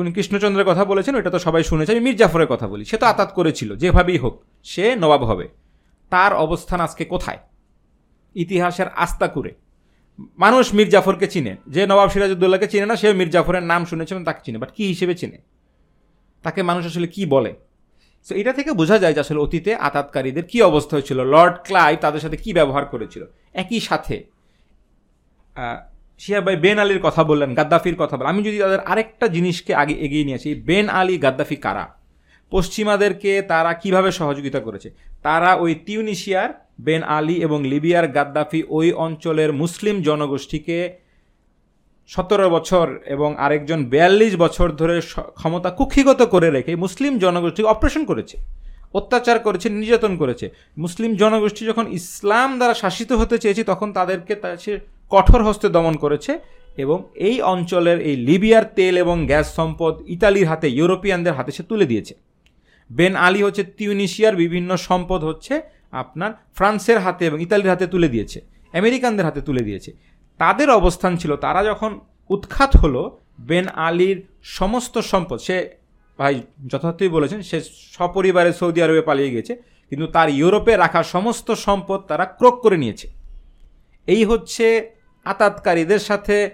উনি 0.00 0.10
কৃষ্ণচন্দ্রের 0.16 0.66
কথা 0.70 0.82
বলেছেন 0.84 1.12
ওটা 1.18 1.30
তো 1.34 1.38
সবাই 1.46 1.62
শুনেছে, 1.70 1.90
আমি 1.94 2.02
মীর 2.06 2.16
জাফরের 2.20 2.48
কথা 2.52 2.66
বলি। 2.72 2.84
সে 2.90 2.96
তো 3.02 3.06
আতাত 3.12 3.30
করেছিল, 3.38 3.70
যেভাবেই 3.82 4.18
হোক, 4.24 4.34
সে 4.72 4.84
নবাব 5.02 5.22
হবে। 5.30 5.46
তার 6.12 6.32
অবস্থান 6.46 6.78
আজকে 6.86 7.04
কোথায়? 7.12 7.40
ইতিহাসের 8.36 8.88
আস্থা 9.04 9.26
করে 9.36 9.50
মানুষ 10.44 10.64
মীর 10.76 10.88
জাফরকে 10.94 11.26
চিনে, 11.34 11.52
যে 11.74 11.82
নবাব 11.90 12.08
সিরাজউদ্দৌলাকে 12.12 12.66
চিনে 12.72 12.86
না 12.90 12.96
সে 13.00 13.06
মীর 13.20 13.30
জাফরের 13.34 13.64
নাম 13.72 13.82
শুনেছে 13.90 14.12
এবং 14.14 14.24
তাকে 14.28 14.40
চিনে, 14.46 14.58
বাট 14.62 14.70
কী 14.76 14.84
হিসেবে 14.92 15.14
চিনে? 15.20 15.38
তাকে 16.44 16.60
মানুষ 16.62 16.82
আসলে 16.90 17.08
কি 17.14 17.22
বলে? 17.34 17.52
সো 18.26 18.32
এটা 18.40 18.52
থেকে 18.58 18.70
বোঝা 18.80 18.96
যায় 19.02 19.14
যে 19.16 19.20
আসলে 19.24 19.40
অতীতে 19.46 19.72
আতাতকারীদের 19.88 20.44
কি 20.50 20.58
অবস্থা 20.70 20.92
হয়েছিল, 20.96 21.18
লর্ড 21.34 21.54
ক্লাইভ 21.66 21.96
তাদের 22.04 22.20
সাথে 22.24 22.36
কি 22.44 22.50
ব্যবহার 22.58 22.84
করেছিল। 22.92 23.22
একই 23.62 23.80
সাথে 23.88 24.16
শিয়া 26.18 26.40
ভাই 26.40 26.56
বেন 26.56 26.78
আলীর 26.78 27.00
কথা 27.02 27.24
বললেন, 27.24 27.54
গাদ্দাফির 27.54 27.96
কথা 27.96 28.16
বলেন 28.16 28.30
আমি 28.30 28.42
যদি 28.42 28.58
তাদের 28.58 28.80
আরেকটা 28.80 29.28
জিনিসকে 29.28 29.74
আগে 29.74 29.94
এগিয়ে 29.94 30.24
নিয়ে 30.24 30.36
আসি, 30.36 30.54
বেন 30.54 30.88
আলী, 30.88 31.18
গাদ্দাফি 31.18 31.56
কারা? 31.56 31.94
পশ্চিমাদেরকে 32.50 33.42
তারা 33.42 33.74
কীভাবে 33.74 34.12
সহযোগিতা 34.12 34.60
করেছে? 34.60 34.90
তারা 35.22 35.54
ওই 35.54 35.74
তিউনিশিয়ার, 35.74 36.50
বেন 36.80 37.02
আলী 37.02 37.36
এবং 37.36 37.58
লিবিয়ার 37.64 38.08
গাদ্দাফি 38.08 38.62
ওই 38.68 38.92
অঞ্চলের 38.92 39.52
মুসলিম 39.52 40.02
জনগোষ্ঠীকে 40.02 40.78
সতেরো 42.06 42.50
বছর 42.50 42.86
এবং 43.06 43.36
আরেকজন 43.38 43.84
বিয়াল্লিশ 43.84 44.36
বছর 44.36 44.68
ধরে 44.72 45.00
ক্ষমতা 45.34 45.70
কুক্ষিগত 45.70 46.22
করে 46.22 46.50
রেখে 46.50 46.76
মুসলিম 46.76 47.18
জনগোষ্ঠীকে 47.18 47.68
অপারেশন 47.68 48.04
করেছে। 48.04 48.36
অত্যাচার 48.94 49.38
করেছে, 49.46 49.68
নির্যাতন 49.78 50.12
করেছে। 50.16 50.46
মুসলিম 50.76 51.10
জনগোষ্ঠী 51.22 51.62
যখন 51.70 51.84
ইসলাম 51.98 52.48
দ্বারা 52.58 52.74
শাসিত 52.82 53.10
হতে 53.20 53.36
চেয়েছে, 53.42 53.62
তখন 53.64 53.88
তাদেরকে 53.98 54.34
তা 54.42 54.48
সে 54.64 54.72
কঠোর 55.10 55.40
হস্তে 55.48 55.66
দমন 55.76 55.94
করেছে 56.04 56.32
এবং 56.82 56.98
এই 57.28 57.36
অঞ্চলের 57.52 57.98
এই 58.08 58.16
লিবিয়ার 58.28 58.64
তেল 58.78 58.94
এবং 59.04 59.16
গ্যাস 59.30 59.46
সম্পদ 59.58 59.94
ইতালির 60.14 60.46
হাতে, 60.50 60.66
ইউরোপিয়ানদের 60.78 61.34
হাতে 61.38 61.50
সে 61.56 61.62
তুলে 61.62 61.86
দিয়েছে। 61.86 62.14
বেন 62.90 63.14
আলী 63.26 63.40
হচ্ছে 63.42 63.62
তিউনিশিয়ার 63.78 64.34
বিভিন্ন 64.36 64.70
সম্পদ 64.88 65.20
হচ্ছে 65.24 65.54
আপনার 66.02 66.30
ফ্রান্সের 66.56 66.98
হাতে 67.04 67.22
এবং 67.26 67.38
ইতালির 67.46 67.70
হাতে 67.72 67.86
তুলে 67.86 68.08
দিয়েছে, 68.08 68.38
আমেরিকানদের 68.74 69.24
হাতে 69.28 69.40
তুলে 69.40 69.62
দিয়েছে। 69.62 69.90
তাদের 70.40 70.68
অবস্থান 70.70 71.12
ছিল, 71.16 71.32
তারা 71.36 71.60
যখন 71.64 71.90
উৎখাত 72.30 72.72
হলো, 72.76 73.02
বেন 73.40 73.66
আলীর 73.88 74.18
সমস্ত 74.58 74.94
সম্পদ, 74.98 75.38
সে 75.38 75.56
ভাই 76.18 76.42
যথার্থই 76.66 77.08
বলেছেন 77.08 77.42
সে 77.42 77.60
সপরিবারে 77.92 78.52
সৌদি 78.52 78.82
আরবে 78.82 79.02
পালিয়ে 79.02 79.30
গেছে 79.30 79.62
কিন্তু 79.90 80.06
তার 80.06 80.28
ইউরোপে 80.28 80.76
রাখা 80.76 81.02
সমস্ত 81.02 81.50
সম্পদ 81.50 82.00
তারা 82.00 82.24
ক্রোক 82.24 82.54
করে 82.54 82.76
নিয়েছে। 82.76 83.08
এই 84.06 84.24
হচ্ছে 84.24 84.90
আতাতকারীদের 85.24 85.98
সাথে 85.98 86.50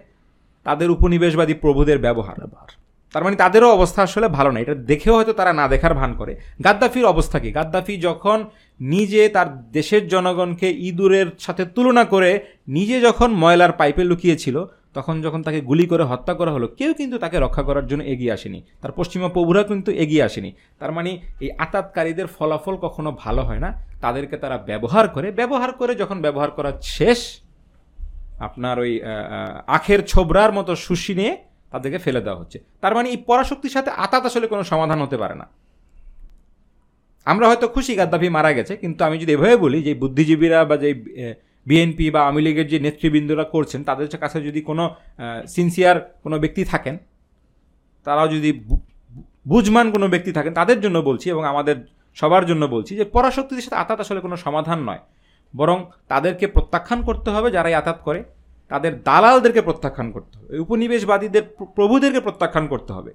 তাদের 0.65 0.91
উপনিবেশবাদী 0.91 1.55
প্রভুদের 1.55 1.99
ব্যবহার। 1.99 2.37
ব্যবহার। 2.39 2.69
তার 3.13 3.25
মানে 3.25 3.37
তাদেরও 3.37 3.71
অবস্থা 3.71 4.03
আসলে 4.03 4.29
ভালো 4.29 4.51
না 4.51 4.61
এটা 4.61 4.75
দেখেও 4.75 5.15
হয়তো 5.15 5.33
তারা 5.33 5.53
না 5.53 5.69
দেখার 5.69 5.95
ভান 5.95 6.13
করে। 6.13 6.37
গাদ্দাফির 6.65 7.05
অবস্থা 7.05 7.39
কি? 7.39 7.53
গাদ্দাফি 7.53 7.97
যখন 7.97 8.45
নিজে 8.81 9.29
তার 9.29 9.71
দেশের 9.71 10.09
জনগণকে 10.09 10.71
ইঁদুরের 10.71 11.27
সাথে 11.39 11.65
তুলনা 11.65 12.05
করে 12.05 12.41
নিজে 12.69 13.01
যখন 13.01 13.33
ময়লার 13.33 13.73
পাইপে 13.73 14.05
লুকিয়েছিল 14.05 14.65
তখন 14.97 15.15
যখন 15.25 15.41
তাকে 15.47 15.61
গুলি 15.69 15.87
করে 15.93 16.05
হত্যা 16.13 16.35
করা 16.41 16.53
হলো, 16.57 16.67
কেউ 16.79 16.91
কিন্তু 17.01 17.17
তাকে 17.25 17.37
রক্ষা 17.45 17.63
করার 17.69 17.87
জন্য 17.91 18.03
এগিয়ে 18.13 18.33
আসেনি। 18.37 18.61
তার 18.83 18.93
পশ্চিমা 18.99 19.29
প্রভুরা 19.35 19.63
কিন্তু 19.71 19.91
এগিয়ে 20.05 20.23
আসেনি। 20.29 20.51
তার 20.81 20.91
মানে 20.97 21.11
এই 21.45 21.51
আতাতকারীদের 21.65 22.29
ফলাফল 22.37 22.75
কখনো 22.85 23.11
ভালো 23.25 23.43
হয় 23.49 23.61
না। 23.65 23.71
তাদেরকে 24.05 24.37
তারা 24.43 24.57
ব্যবহার 24.69 25.07
করে 25.15 25.29
ব্যবহার 25.41 25.71
করে 25.81 25.93
যখন 26.03 26.19
ব্যবহার 26.27 26.51
করা 26.57 26.71
শেষ, 26.97 27.21
আপনার 28.47 28.77
ওই 28.85 28.93
আখের 29.77 30.01
ছোবরার 30.13 30.51
মতো 30.59 30.73
সুশি 30.87 31.13
নিয়ে 31.21 31.33
তাদেরকে 31.73 31.99
ফেলে 32.05 32.21
দেওয়া 32.27 32.39
হচ্ছে। 32.41 32.59
তার 32.83 32.93
মানে 32.97 33.09
এই 33.13 33.19
পরাশক্তির 33.29 33.73
সাথে 33.77 33.91
আতাত 34.05 34.23
আসলে 34.31 34.47
কোনো 34.53 34.63
সমাধান 34.73 34.99
হতে 35.05 35.17
পারে 35.23 35.37
না। 35.41 35.47
আমরা 37.27 37.45
হয়তো 37.51 37.67
খুশি 37.75 37.93
গাদ্দাফি 38.01 38.29
মারা 38.37 38.51
গেছে, 38.59 38.73
কিন্তু 38.83 39.01
আমি 39.09 39.17
যদি 39.23 39.33
এভাবে 39.37 39.57
বলি 39.65 39.79
যে 39.87 39.93
বুদ্ধিজীবীরা 40.03 40.59
বা 40.71 40.77
যে 40.83 40.91
বিএনপি 41.67 42.05
বা 42.15 42.21
আওয়ামী 42.21 42.41
লীগের 42.47 42.69
যে 42.73 42.79
নেতৃবৃন্দরা 42.87 43.45
করছেন, 43.55 43.81
তাদের 43.89 44.07
কাছে 44.23 44.39
যদি 44.49 44.61
কোনো 44.69 44.85
সিনসিয়ার 45.55 45.97
কোনো 46.25 46.37
ব্যক্তি 46.43 46.63
থাকেন, 46.73 46.95
তারাও 48.07 48.29
যদি 48.35 48.51
বুঝমান 49.53 49.87
কোনো 49.95 50.07
ব্যক্তি 50.09 50.31
থাকেন, 50.37 50.53
তাদের 50.61 50.79
জন্য 50.85 50.97
বলছি 51.09 51.27
এবং 51.35 51.43
আমাদের 51.53 51.77
সবার 52.21 52.45
জন্য 52.51 52.63
বলছি 52.75 52.93
যে 53.01 53.05
পরাশক্তির 53.15 53.65
সাথে 53.67 53.79
আতাত 53.83 53.99
আসলে 54.01 54.21
কোনো 54.21 54.37
সমাধান 54.37 54.79
নয়। 54.89 55.03
বরং 55.55 55.79
তাদেরকে 56.09 56.47
প্রত্যাখ্যান 56.47 57.01
করতে 57.03 57.29
হবে 57.31 57.49
যারা 57.57 57.69
এই 57.69 57.77
আতাত 57.81 57.99
করে, 58.07 58.21
তাদের 58.71 58.93
দালালদেরকে 59.03 59.63
প্রত্যাখ্যান 59.69 60.09
করতে 60.13 60.35
হবে। 60.39 60.53
উপনিবেশবাদীদের 60.65 61.45
প্রভুদেরকে 61.77 62.21
প্রত্যাখ্যান 62.21 62.65
করতে 62.73 62.93
হবে। 62.97 63.13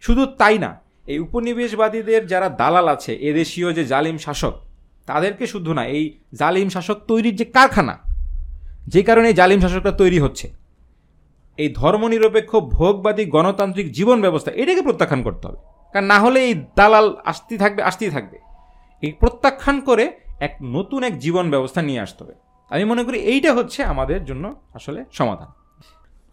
শুধু 0.00 0.22
তাই 0.40 0.56
না, 0.58 0.70
এই 1.06 1.18
উপনিবেশবাদীদের 1.18 2.22
যারা 2.26 2.48
দালাল 2.60 2.86
আছে, 2.88 3.12
এদেশীয় 3.30 3.68
যে 3.72 3.82
জালিম 3.84 4.16
শাসক 4.18 4.54
তাদেরকে 5.10 5.44
শুধু 5.52 5.70
না, 5.78 5.82
এই 5.96 6.04
জালিম 6.40 6.68
শাসক 6.74 6.98
তৈরির 7.10 7.36
যে 7.40 7.46
কারখানা, 7.56 7.94
যে 8.92 9.00
কারণে 9.08 9.26
এই 9.32 9.36
জালিম 9.40 9.60
শাসকটা 9.64 9.92
তৈরি 10.00 10.18
হচ্ছে, 10.24 10.46
এই 11.58 11.68
ধর্মনিরপেক্ষ, 11.80 12.52
ভোগবাদী, 12.76 13.24
গণতান্ত্রিক 13.34 13.88
জীবন 13.98 14.18
ব্যবস্থা, 14.24 14.50
এটাকে 14.62 14.82
প্রত্যাখ্যান 14.86 15.20
করতে 15.26 15.44
হবে। 15.48 15.60
কারণ 15.94 16.06
না 16.12 16.18
হলে 16.24 16.38
এই 16.48 16.54
দালাল 16.78 17.06
আসতেই 17.30 17.58
থাকবে 17.62 17.80
আসতেই 17.88 18.10
থাকবে। 18.16 18.36
এই 19.02 19.12
প্রত্যাখ্যান 19.20 19.76
করে 19.88 20.04
এক 20.46 20.52
নতুন 20.76 21.00
এক 21.08 21.14
জীবন 21.24 21.44
ব্যবস্থা 21.54 21.80
নিয়ে 21.88 22.00
আসতে 22.04 22.20
হবে। 22.24 22.34
আমি 22.70 22.84
মনে 22.92 23.02
করি 23.06 23.18
এইটা 23.32 23.50
হচ্ছে 23.58 23.80
আমাদের 23.92 24.20
জন্য 24.28 24.44
আসলে 24.78 25.00
সমাধান। 25.18 25.48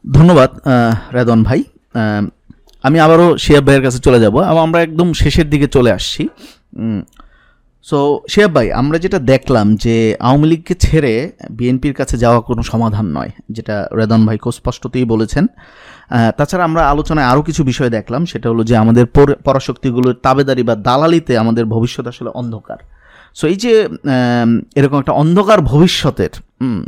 ধন্যবাদ 0.06 0.50
রেদন 1.18 1.40
ভাই। 1.48 1.62
আমি 2.88 2.98
আবারও 3.06 3.28
শিয়াব 3.44 3.64
ভাইয়ের 3.68 3.84
কাছে 3.86 4.00
চলে 4.08 4.20
যাব। 4.24 4.36
আমরা 4.66 4.80
একদম 4.88 5.08
শেষের 5.22 5.48
দিকে 5.54 5.68
চলে 5.76 5.92
আসছি। 5.98 6.22
সো 7.90 8.22
শিয়াব 8.30 8.56
ভাই, 8.56 8.72
আমরা 8.72 8.98
যেটা 8.98 9.20
দেখলাম 9.20 9.76
যে 9.76 10.16
আওয়ামী 10.20 10.48
লীগকে 10.48 10.76
ছেড়ে 10.76 11.32
বিএনপির 11.50 11.94
কাছে 11.94 12.18
যাওয়া 12.18 12.42
কোনো 12.42 12.64
সমাধান 12.64 13.06
নয়, 13.06 13.30
যেটা 13.52 13.88
রেদন 13.94 14.26
ভাই 14.26 14.38
স্পষ্টতই 14.54 15.04
বলেছেন। 15.04 15.48
তাছাড়া 16.38 16.64
আমরা 16.64 16.90
আলোচনায় 16.90 17.26
আরও 17.26 17.42
কিছু 17.42 17.64
বিষয় 17.64 17.90
দেখলাম, 17.90 18.26
সেটা 18.26 18.50
হলো 18.50 18.64
যে 18.64 18.78
আমাদের 18.78 19.06
পর- 19.06 19.36
পরাশক্তিগুলোর 19.44 20.14
তাবেদারি 20.14 20.64
বা 20.64 20.76
দালালিতে 20.76 21.38
আমাদের 21.38 21.66
ভবিষ্যৎ 21.66 22.08
আসলে 22.08 22.30
অন্ধকার। 22.30 22.78
সো 23.36 23.48
এই 23.48 23.56
যে 23.56 23.88
এরকম 24.76 25.00
একটা 25.00 25.12
অন্ধকার 25.12 25.62
ভবিষ্যতের 25.62 26.30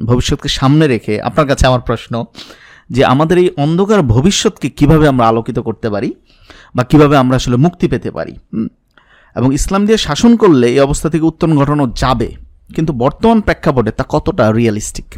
ভবিষ্যৎকে 0.05 0.49
সামনে 0.49 0.87
রেখে 0.87 1.21
আপনার 1.21 1.47
কাছে 1.47 1.67
আমার 1.67 1.81
প্রশ্ন, 1.81 2.25
যে 2.89 3.05
আমাদের 3.05 3.37
এই 3.37 3.49
অন্ধকার 3.57 4.01
ভবিষ্যৎকে 4.01 4.69
কীভাবে 4.69 5.07
আমরা 5.07 5.27
আলোকিত 5.27 5.59
করতে 5.59 5.89
পারি 5.89 6.13
বা 6.75 6.83
কীভাবে 6.83 7.17
আমরা 7.17 7.35
আসলে 7.35 7.55
মুক্তি 7.55 7.87
পেতে 7.87 8.11
পারি 8.11 8.35
এবং 9.35 9.53
ইসলাম 9.53 9.85
দিয়ে 9.85 9.97
শাসন 9.97 10.35
করলে 10.35 10.67
এই 10.67 10.79
অবস্থা 10.79 11.09
থেকে 11.09 11.25
উত্তরণ 11.25 11.57
ঘটানো 11.57 11.87
যাবে। 11.95 12.29
কিন্তু 12.75 12.93
বর্তমান 12.93 13.41
প্রেক্ষাপটে 13.41 13.91
তা 13.91 14.03
কতটা 14.09 14.51
রিয়েলিস্টিক 14.51 15.09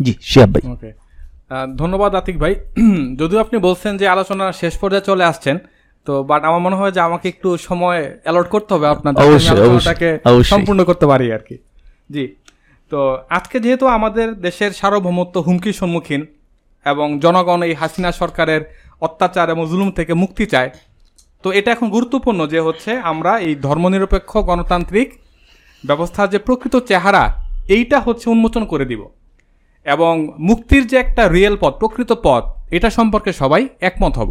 জি 0.00 0.12
শিয়াব 0.22 0.50
ভাই। 0.54 0.62
ধন্যবাদ 1.76 2.14
আতিক 2.14 2.38
ভাই। 2.38 2.54
যদিও 3.20 3.38
আপনি 3.40 3.58
বলছেন 3.58 3.96
যে 3.96 4.08
আলোচনার 4.08 4.52
শেষ 4.52 4.74
পর্যায়ে 4.78 5.04
চলে 5.04 5.24
আসছেন 5.24 5.58
তো 6.06 6.22
বাট 6.22 6.44
আমার 6.44 6.60
মনে 6.60 6.76
হয় 6.76 6.92
যে 6.92 7.00
আমাকে 7.00 7.28
একটু 7.28 7.56
সময় 7.58 8.00
অ্যালট 8.22 8.48
করতে 8.48 8.74
হবে 8.74 8.86
আপনার 8.86 9.12
আলোচনাটাকে। 9.16 10.08
সম্পূর্ণ 10.44 10.84
করতে 10.84 11.06
পারি 11.06 11.32
আর 11.32 11.38
কি। 11.38 11.56
জি। 12.10 12.24
তো 12.92 13.18
আজকে 13.28 13.60
যেহেতু 13.60 13.86
আমাদের 13.86 14.28
দেশের 14.40 14.72
সার্বভৌমত্ব 14.72 15.40
হুমকির 15.40 15.72
সম্মুখীন 15.72 16.26
এবং 16.86 17.06
জনগণ 17.18 17.62
এই 17.62 17.74
হাসিনা 17.74 18.12
সরকারের 18.12 18.62
অত্যাচার 19.00 19.50
এবং 19.50 19.66
জুলুম 19.70 19.90
থেকে 19.90 20.14
মুক্তি 20.14 20.46
চায় 20.46 20.70
তো 21.44 21.48
এটা 21.58 21.70
এখন 21.76 21.86
গুরুত্বপূর্ণ 21.96 22.40
যে 22.52 22.60
হচ্ছে 22.66 22.90
আমরা 23.10 23.32
এই 23.46 23.54
ধর্মনিরপেক্ষ 23.66 24.30
গণতান্ত্রিক 24.48 25.08
ব্যবস্থার 25.84 26.30
যে 26.34 26.38
প্রকৃত 26.46 26.74
চেহারা, 26.90 27.24
এইটা 27.76 27.98
হচ্ছে 28.06 28.26
উন্মোচন 28.34 28.62
করে 28.72 28.84
দিব। 28.90 29.02
এবং 29.86 30.12
মুক্তির 30.48 30.84
যে 30.90 30.96
একটা 31.04 31.22
রিয়েল 31.36 31.56
পথ, 31.62 31.72
প্রকৃত 31.82 32.10
পথ, 32.26 32.42
এটা 32.76 32.88
সম্পর্কে 32.98 33.30
সবাই 33.42 33.62
একমত 33.88 34.14
হব। 34.20 34.30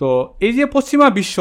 তো 0.00 0.08
এই 0.46 0.52
যে 0.58 0.64
পশ্চিমা 0.74 1.08
বিশ্ব 1.18 1.36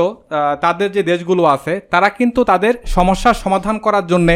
তাদের 0.64 0.90
যে 0.96 1.02
দেশগুলো 1.12 1.44
আছে, 1.56 1.74
তারা 1.94 2.10
কিন্তু 2.18 2.40
তাদের 2.52 2.74
সমস্যার 2.96 3.42
সমাধান 3.44 3.76
করার 3.86 4.06
জন্যে, 4.12 4.36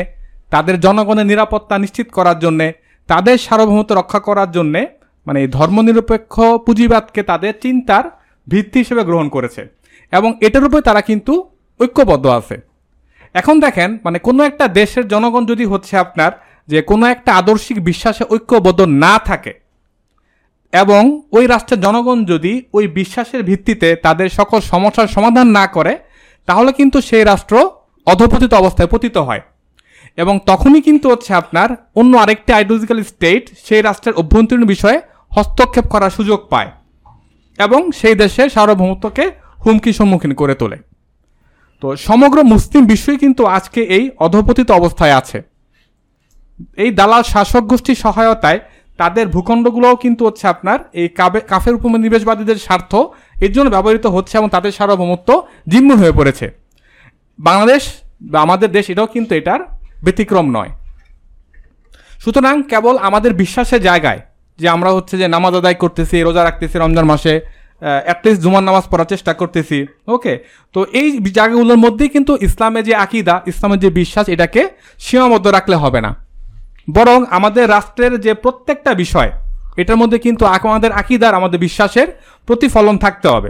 তাদের 0.54 0.76
জনগণের 0.86 1.30
নিরাপত্তা 1.32 1.76
নিশ্চিত 1.84 2.08
করার 2.18 2.38
জন্যে, 2.46 2.68
তাদের 3.10 3.36
সার্বভৌমত্ব 3.46 3.92
রক্ষা 4.00 4.20
করার 4.28 4.50
জন্যে 4.58 4.82
মানে 5.28 5.40
ধর্মনিরপেক্ষ 5.58 6.34
পুঁজিবাদকে 6.66 7.22
তাদের 7.32 7.54
চিন্তার 7.64 8.06
ভিত্তি 8.48 8.78
হিসেবে 8.84 9.04
গ্রহণ 9.10 9.28
করেছে। 9.36 9.62
এবং 10.12 10.30
এটার 10.42 10.64
উপরে 10.64 10.82
তারা 10.82 11.02
কিন্তু 11.02 11.34
ঐক্যবদ্ধ 11.80 12.26
আছে। 12.28 12.56
এখন 13.34 13.60
দেখেন 13.60 14.00
মানে 14.04 14.20
কোনো 14.20 14.44
একটা 14.44 14.68
দেশের 14.68 15.08
জনগণ 15.08 15.46
যদি 15.46 15.66
হচ্ছে 15.66 15.98
আপনার 15.98 16.32
যে 16.68 16.82
কোনো 16.82 17.06
একটা 17.06 17.32
আদর্শিক 17.34 17.78
বিশ্বাসে 17.84 18.24
ঐক্যবদ্ধ 18.30 18.82
না 18.82 19.20
থাকে 19.20 19.54
এবং 20.74 21.22
ওই 21.32 21.48
রাষ্ট্রের 21.48 21.80
জনগণ 21.80 22.26
যদি 22.26 22.54
ওই 22.74 22.88
বিশ্বাসের 22.88 23.44
ভিত্তিতে 23.44 23.96
তাদের 23.96 24.30
সকল 24.30 24.60
সমস্যার 24.62 25.08
সমাধান 25.08 25.48
না 25.48 25.68
করে, 25.68 25.94
তাহলে 26.48 26.72
কিন্তু 26.72 27.02
সেই 27.02 27.24
রাষ্ট্র 27.24 27.56
অধপতিত 28.08 28.54
অবস্থায় 28.54 28.88
পতিত 28.88 29.18
হয়। 29.18 29.42
এবং 30.18 30.40
তখনই 30.46 30.82
কিন্তু 30.82 31.10
হচ্ছে 31.10 31.34
আপনার 31.34 31.70
অন্য 31.96 32.18
আরেকটি 32.18 32.54
আইডিওলজিক্যাল 32.54 33.04
স্টেট 33.04 33.44
সেই 33.66 33.82
রাষ্ট্রের 33.82 34.16
অভ্যন্তরীণ 34.16 34.66
বিষয়ে 34.66 35.00
হস্তক্ষেপ 35.32 35.86
করার 35.88 36.10
সুযোগ 36.10 36.40
পায় 36.50 36.70
এবং 37.60 37.92
সেই 37.92 38.16
দেশের 38.16 38.50
সার্বভৌমত্বকে 38.50 39.26
হুমকির 39.66 39.96
সম্মুখীন 40.00 40.34
করে 40.34 40.56
তোলে। 40.56 40.78
তো 41.82 41.88
সমগ্র 42.08 42.38
মুসলিম 42.44 42.84
বিশ্বই 42.86 43.18
কিন্তু 43.18 43.44
আজকে 43.58 43.82
এই 43.98 44.06
অধপতিত 44.26 44.70
অবস্থায় 44.72 45.16
আছে। 45.20 45.38
এই 46.84 46.90
দালাল 46.92 47.24
শাসক 47.24 47.64
গোষ্ঠীর 47.72 48.02
সহায়তায় 48.06 48.60
তাদের 49.00 49.26
ভূখণ্ডগুলোও 49.28 49.96
কিন্তু 49.96 50.22
হচ্ছে 50.26 50.46
আপনার 50.48 50.80
এই 50.94 51.08
কাবে 51.20 51.40
কাফের 51.52 51.74
উপনিবেশবাদীদের 51.76 52.58
স্বার্থ, 52.58 52.92
এর 53.46 53.52
জন্য 53.56 53.68
ব্যবহৃত 53.70 54.06
হচ্ছে 54.06 54.34
এবং 54.38 54.50
তাদের 54.50 54.72
সার্বভৌমত্ব 54.72 55.30
জিম্ম 55.68 55.90
হয়ে 56.02 56.18
পড়েছে। 56.20 56.46
বাংলাদেশ 57.40 57.84
বা 58.32 58.38
আমাদের 58.42 58.70
দেশ 58.72 58.86
এটাও 58.90 59.08
কিন্তু 59.08 59.32
এটার 59.36 59.62
ব্যতিক্রম 60.04 60.48
নয়। 60.58 60.72
সুতরাং 62.24 62.56
কেবল 62.72 62.96
আমাদের 62.98 63.32
বিশ্বাসের 63.34 63.82
জায়গায় 63.82 64.22
যে 64.60 64.68
আমরা 64.70 64.90
হচ্ছে 64.96 65.16
যে 65.18 65.28
নামাজ 65.28 65.54
আদায় 65.56 65.78
করতেছি, 65.84 66.16
রোজা 66.22 66.42
রাখতেছি 66.44 66.76
রমজান 66.78 67.06
মাসে 67.12 67.34
অ্যাটলিস্ট 68.06 68.42
জুমার 68.44 68.64
নামাজ 68.64 68.86
পড়ার 68.92 69.10
চেষ্টা 69.14 69.32
করতেছি। 69.34 69.78
ওকে 70.16 70.34
তো 70.76 70.80
এই 71.00 71.08
জায়গাগুলোর 71.38 71.80
মধ্যেই 71.86 72.10
কিন্তু 72.16 72.34
ইসলামের 72.48 72.84
যে 72.90 72.94
আকিদা, 73.06 73.36
ইসলামের 73.52 73.80
যে 73.80 73.90
বিশ্বাস, 74.02 74.26
এটাকে 74.30 74.62
সীমাবদ্ধ 75.06 75.46
রাখলে 75.48 75.76
হবে 75.84 76.00
না। 76.06 76.12
বরং 76.98 77.20
আমাদের 77.38 77.66
রাষ্ট্রের 77.70 78.14
যে 78.26 78.32
প্রত্যেকটা 78.34 78.92
বিষয়, 79.04 79.30
এটার 79.82 79.98
মধ্যে 80.02 80.18
কিন্তু 80.20 80.44
আমাদের 80.46 80.92
আকিদার, 80.92 81.34
আমাদের 81.40 81.60
বিশ্বাসের 81.60 82.08
প্রতিফলন 82.48 82.96
থাকতে 82.98 83.28
হবে। 83.28 83.50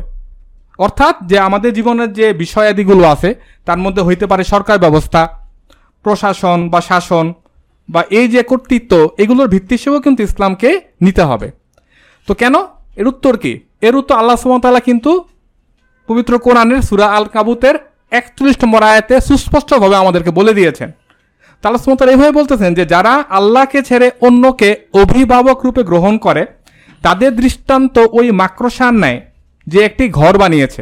অর্থাৎ 0.86 1.16
যে 1.30 1.38
আমাদের 1.40 1.72
জীবনের 1.74 2.10
যে 2.14 2.28
বিষয়াদিগুলো 2.34 3.04
আছে, 3.14 3.30
তার 3.66 3.78
মধ্যে 3.78 4.02
হইতে 4.02 4.26
পারে 4.28 4.44
সরকার 4.44 4.78
ব্যবস্থা, 4.80 5.22
প্রশাসন 6.04 6.60
বা 6.70 6.82
শাসন 6.82 7.26
বা 7.90 8.02
এই 8.20 8.28
যে 8.28 8.42
কর্তৃত্ব, 8.44 8.94
এগুলোর 9.18 9.48
ভিত্তি 9.48 9.74
হিসেবেও 9.78 10.02
কিন্তু 10.02 10.22
ইসলামকে 10.24 10.70
নিতে 11.02 11.24
হবে। 11.30 11.48
তো 12.28 12.34
কেন? 12.42 12.56
এর 13.00 13.08
উত্তর 13.08 13.34
কি? 13.38 13.54
এর 13.88 13.96
উত্তর 14.00 14.16
আল্লাহ 14.22 14.38
সুমতাল্লাহ 14.44 14.84
কিন্তু 14.90 15.12
পবিত্র 16.10 16.34
কোরআনের 16.46 16.82
সুরা 16.88 17.08
আল 17.18 17.26
কাবুতের 17.36 17.76
একচল্লিশ 18.20 18.56
নম্বর 18.64 18.82
সুস্পষ্টভাবে 19.28 19.96
আমাদেরকে 20.04 20.32
বলে 20.40 20.54
দিয়েছেন। 20.60 20.90
তাল্লা 21.64 21.80
সুমতাল 21.84 22.10
এইভাবে 22.14 22.34
বলতেছেন 22.40 22.72
যে 22.78 22.84
যারা 22.94 23.14
আল্লাহকে 23.40 23.80
ছেড়ে 23.90 24.08
অন্যকে 24.28 24.70
অভিভাবক 25.02 25.58
রূপে 25.66 25.82
গ্রহণ 25.90 26.14
করে, 26.26 26.44
তাদের 27.04 27.32
দৃষ্টান্ত 27.42 27.96
ওই 28.18 28.28
মাক্রসার 28.42 28.94
ন্যায় 29.02 29.20
যে 29.68 29.80
একটি 29.88 30.06
ঘর 30.20 30.34
বানিয়েছে। 30.44 30.82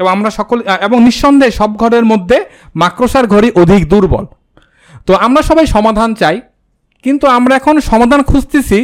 এবং 0.00 0.10
আমরা 0.16 0.30
সকল 0.38 0.58
এবং 0.86 0.98
নিঃসন্দেহে 1.06 1.52
সব 1.60 1.70
ঘরের 1.82 2.04
মধ্যে 2.12 2.38
মাক্রসার 2.82 3.24
ঘরই 3.32 3.50
অধিক 3.62 3.82
দুর্বল। 3.92 4.24
তো 5.06 5.12
আমরা 5.26 5.42
সবাই 5.50 5.66
সমাধান 5.76 6.10
চাই, 6.20 6.36
কিন্তু 7.04 7.26
আমরা 7.36 7.52
এখন 7.60 7.74
সমাধান 7.90 8.20
খুঁজতেছি 8.22 8.78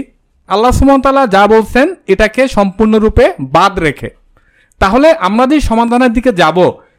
আল্লাহ 0.49 0.73
সুমতাল্লাহ 0.79 1.27
যা 1.37 1.43
বলছেন 1.55 1.87
এটাকে 2.13 2.43
সম্পূর্ণরূপে 2.49 3.25
বাদ 3.57 3.73
রেখে। 3.79 4.09
তাহলে 4.81 5.09
আমরা 5.27 5.45
যে 5.53 5.57
সমাধানের 5.71 6.13
দিকে 6.17 6.31
যাব, 6.43 6.59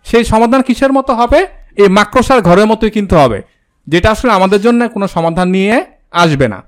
সেই 0.10 0.24
সমাধান 0.24 0.62
কিসের 0.68 0.92
মতো 0.98 1.12
হবে? 1.14 1.40
এই 1.84 1.90
মাক্রসার 1.98 2.40
ঘরের 2.42 2.68
মতোই 2.72 2.92
কিন্তু 2.98 3.16
হবে, 3.16 3.40
যেটা 3.88 4.08
আসলে 4.16 4.32
আমাদের 4.32 4.60
জন্য 4.66 4.80
কোনো 4.90 5.08
সমাধান 5.08 5.48
নিয়ে 5.56 5.76
আসবে 6.24 6.48
না। 6.54 6.60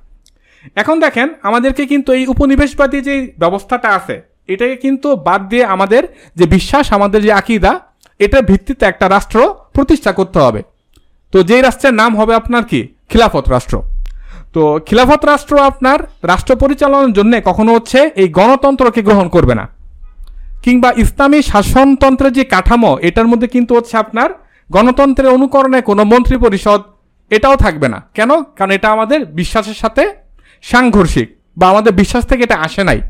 এখন 0.75 0.95
দেখেন, 0.99 1.27
আমাদেরকে 1.43 1.83
কিন্তু 1.91 2.09
এই 2.17 2.23
উপনিবেশবাদী 2.33 2.99
যে 3.07 3.15
ব্যবস্থাটা 3.39 3.89
আছে, 3.97 4.15
এটাকে 4.53 4.75
কিন্তু 4.75 5.07
বাদ 5.27 5.41
দিয়ে 5.51 5.65
আমাদের 5.65 6.03
যে 6.35 6.45
বিশ্বাস, 6.55 6.85
আমাদের 6.97 7.19
যে 7.27 7.31
আকিদা, 7.31 7.73
এটার 8.19 8.43
ভিত্তিতে 8.49 8.83
একটা 8.85 9.05
রাষ্ট্র 9.09 9.37
প্রতিষ্ঠা 9.75 10.11
করতে 10.11 10.39
হবে। 10.39 10.61
তো 11.33 11.37
যেই 11.43 11.61
রাষ্ট্রের 11.61 11.95
নাম 12.01 12.11
হবে 12.19 12.33
আপনার 12.41 12.63
কি? 12.63 12.79
খিলাফত 13.09 13.45
রাষ্ট্র। 13.49 13.75
তো 14.55 14.79
খিলাফত 14.85 15.25
রাষ্ট্র 15.25 15.59
আপনার 15.59 15.99
রাষ্ট্র 16.23 16.55
পরিচালনার 16.55 17.13
জন্য 17.13 17.41
কখনো 17.45 17.73
হচ্ছে 17.73 17.99
এই 18.15 18.29
গণতন্ত্রকে 18.29 19.01
গ্রহণ 19.01 19.27
করবে 19.29 19.55
না। 19.55 19.65
কিংবা 20.63 20.89
ইসলামী 20.97 21.41
শাসনতন্ত্রের 21.41 22.33
যে 22.33 22.43
কাঠামো, 22.43 22.97
এটার 23.01 23.27
মধ্যে 23.27 23.47
কিন্তু 23.47 23.75
হচ্ছে 23.75 23.97
আপনার 23.97 24.29
গণতন্ত্রের 24.71 25.29
অনুকরণে 25.29 25.81
কোনো 25.81 26.03
মন্ত্রী 26.03 26.37
পরিষদ 26.37 26.81
এটাও 27.31 27.55
থাকবে 27.55 27.87
না। 27.87 27.99
কেন? 28.13 28.43
কারণ 28.43 28.71
এটা 28.71 28.89
আমাদের 28.89 29.25
বিশ্বাসের 29.25 29.73
সাথে 29.73 30.03
সাংঘর্ষিক 30.61 31.27
বা 31.57 31.69
আমাদের 31.69 31.93
বিশ্বাস 31.93 32.25
থেকে 32.25 32.43
এটা 32.43 32.55
আসে 32.55 32.83
নাই। 32.83 33.01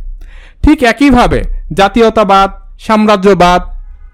ঠিক 0.63 0.83
একইভাবে 0.83 1.39
জাতীয়তাবাদ, 1.73 2.49
সাম্রাজ্যবাদ, 2.79 3.61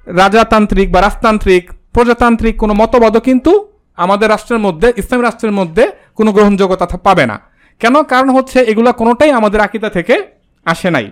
রাজাতান্ত্রিক 0.08 0.92
বা 0.92 1.02
রাজতান্ত্রিক, 1.02 1.72
প্রজাতান্ত্রিক 1.94 2.58
কোনো 2.58 2.74
মতবাদও 2.74 3.20
কিন্তু 3.20 3.52
আমাদের 3.98 4.30
রাষ্ট্রের 4.30 4.60
মধ্যে, 4.60 4.94
ইসলামী 4.98 5.24
রাষ্ট্রের 5.24 5.52
মধ্যে 5.52 5.84
কোনো 6.16 6.32
গ্রহণযোগ্যতা 6.32 6.86
পাবে 6.86 7.26
না। 7.26 7.40
কেন? 7.80 8.04
কারণ 8.04 8.30
হচ্ছে 8.30 8.60
এগুলো 8.60 8.94
কোনোটাই 8.94 9.32
আমাদের 9.32 9.62
আকিদা 9.62 9.90
থেকে 9.90 10.24
আসে 10.66 10.92
নাই। 10.92 11.12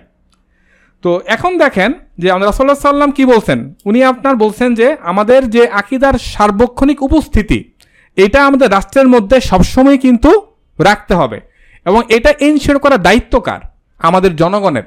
তো 1.02 1.20
এখন 1.26 1.58
দেখেন 1.58 1.92
যে 2.18 2.30
আমরা 2.30 2.46
রাসল্লাহ 2.46 2.76
সাল্লাম 2.76 3.10
কি 3.10 3.24
বলছেন? 3.24 3.74
উনি 3.84 4.04
আপনার 4.04 4.36
বলছেন 4.36 4.74
যে 4.74 4.96
আমাদের 5.00 5.50
যে 5.50 5.68
আকিদার 5.68 6.14
সার্বক্ষণিক 6.14 7.02
উপস্থিতি, 7.02 7.72
এটা 8.16 8.46
আমাদের 8.46 8.70
রাষ্ট্রের 8.70 9.08
মধ্যে 9.08 9.40
সবসময় 9.40 9.98
কিন্তু 9.98 10.42
রাখতে 10.78 11.14
হবে। 11.14 11.40
এবং 11.84 12.02
এটা 12.08 12.30
এনশিওর 12.40 12.78
করা 12.78 12.96
দায়িত্ব 12.96 13.40
কার? 13.40 13.60
আমাদের 13.98 14.36
জনগণের। 14.36 14.82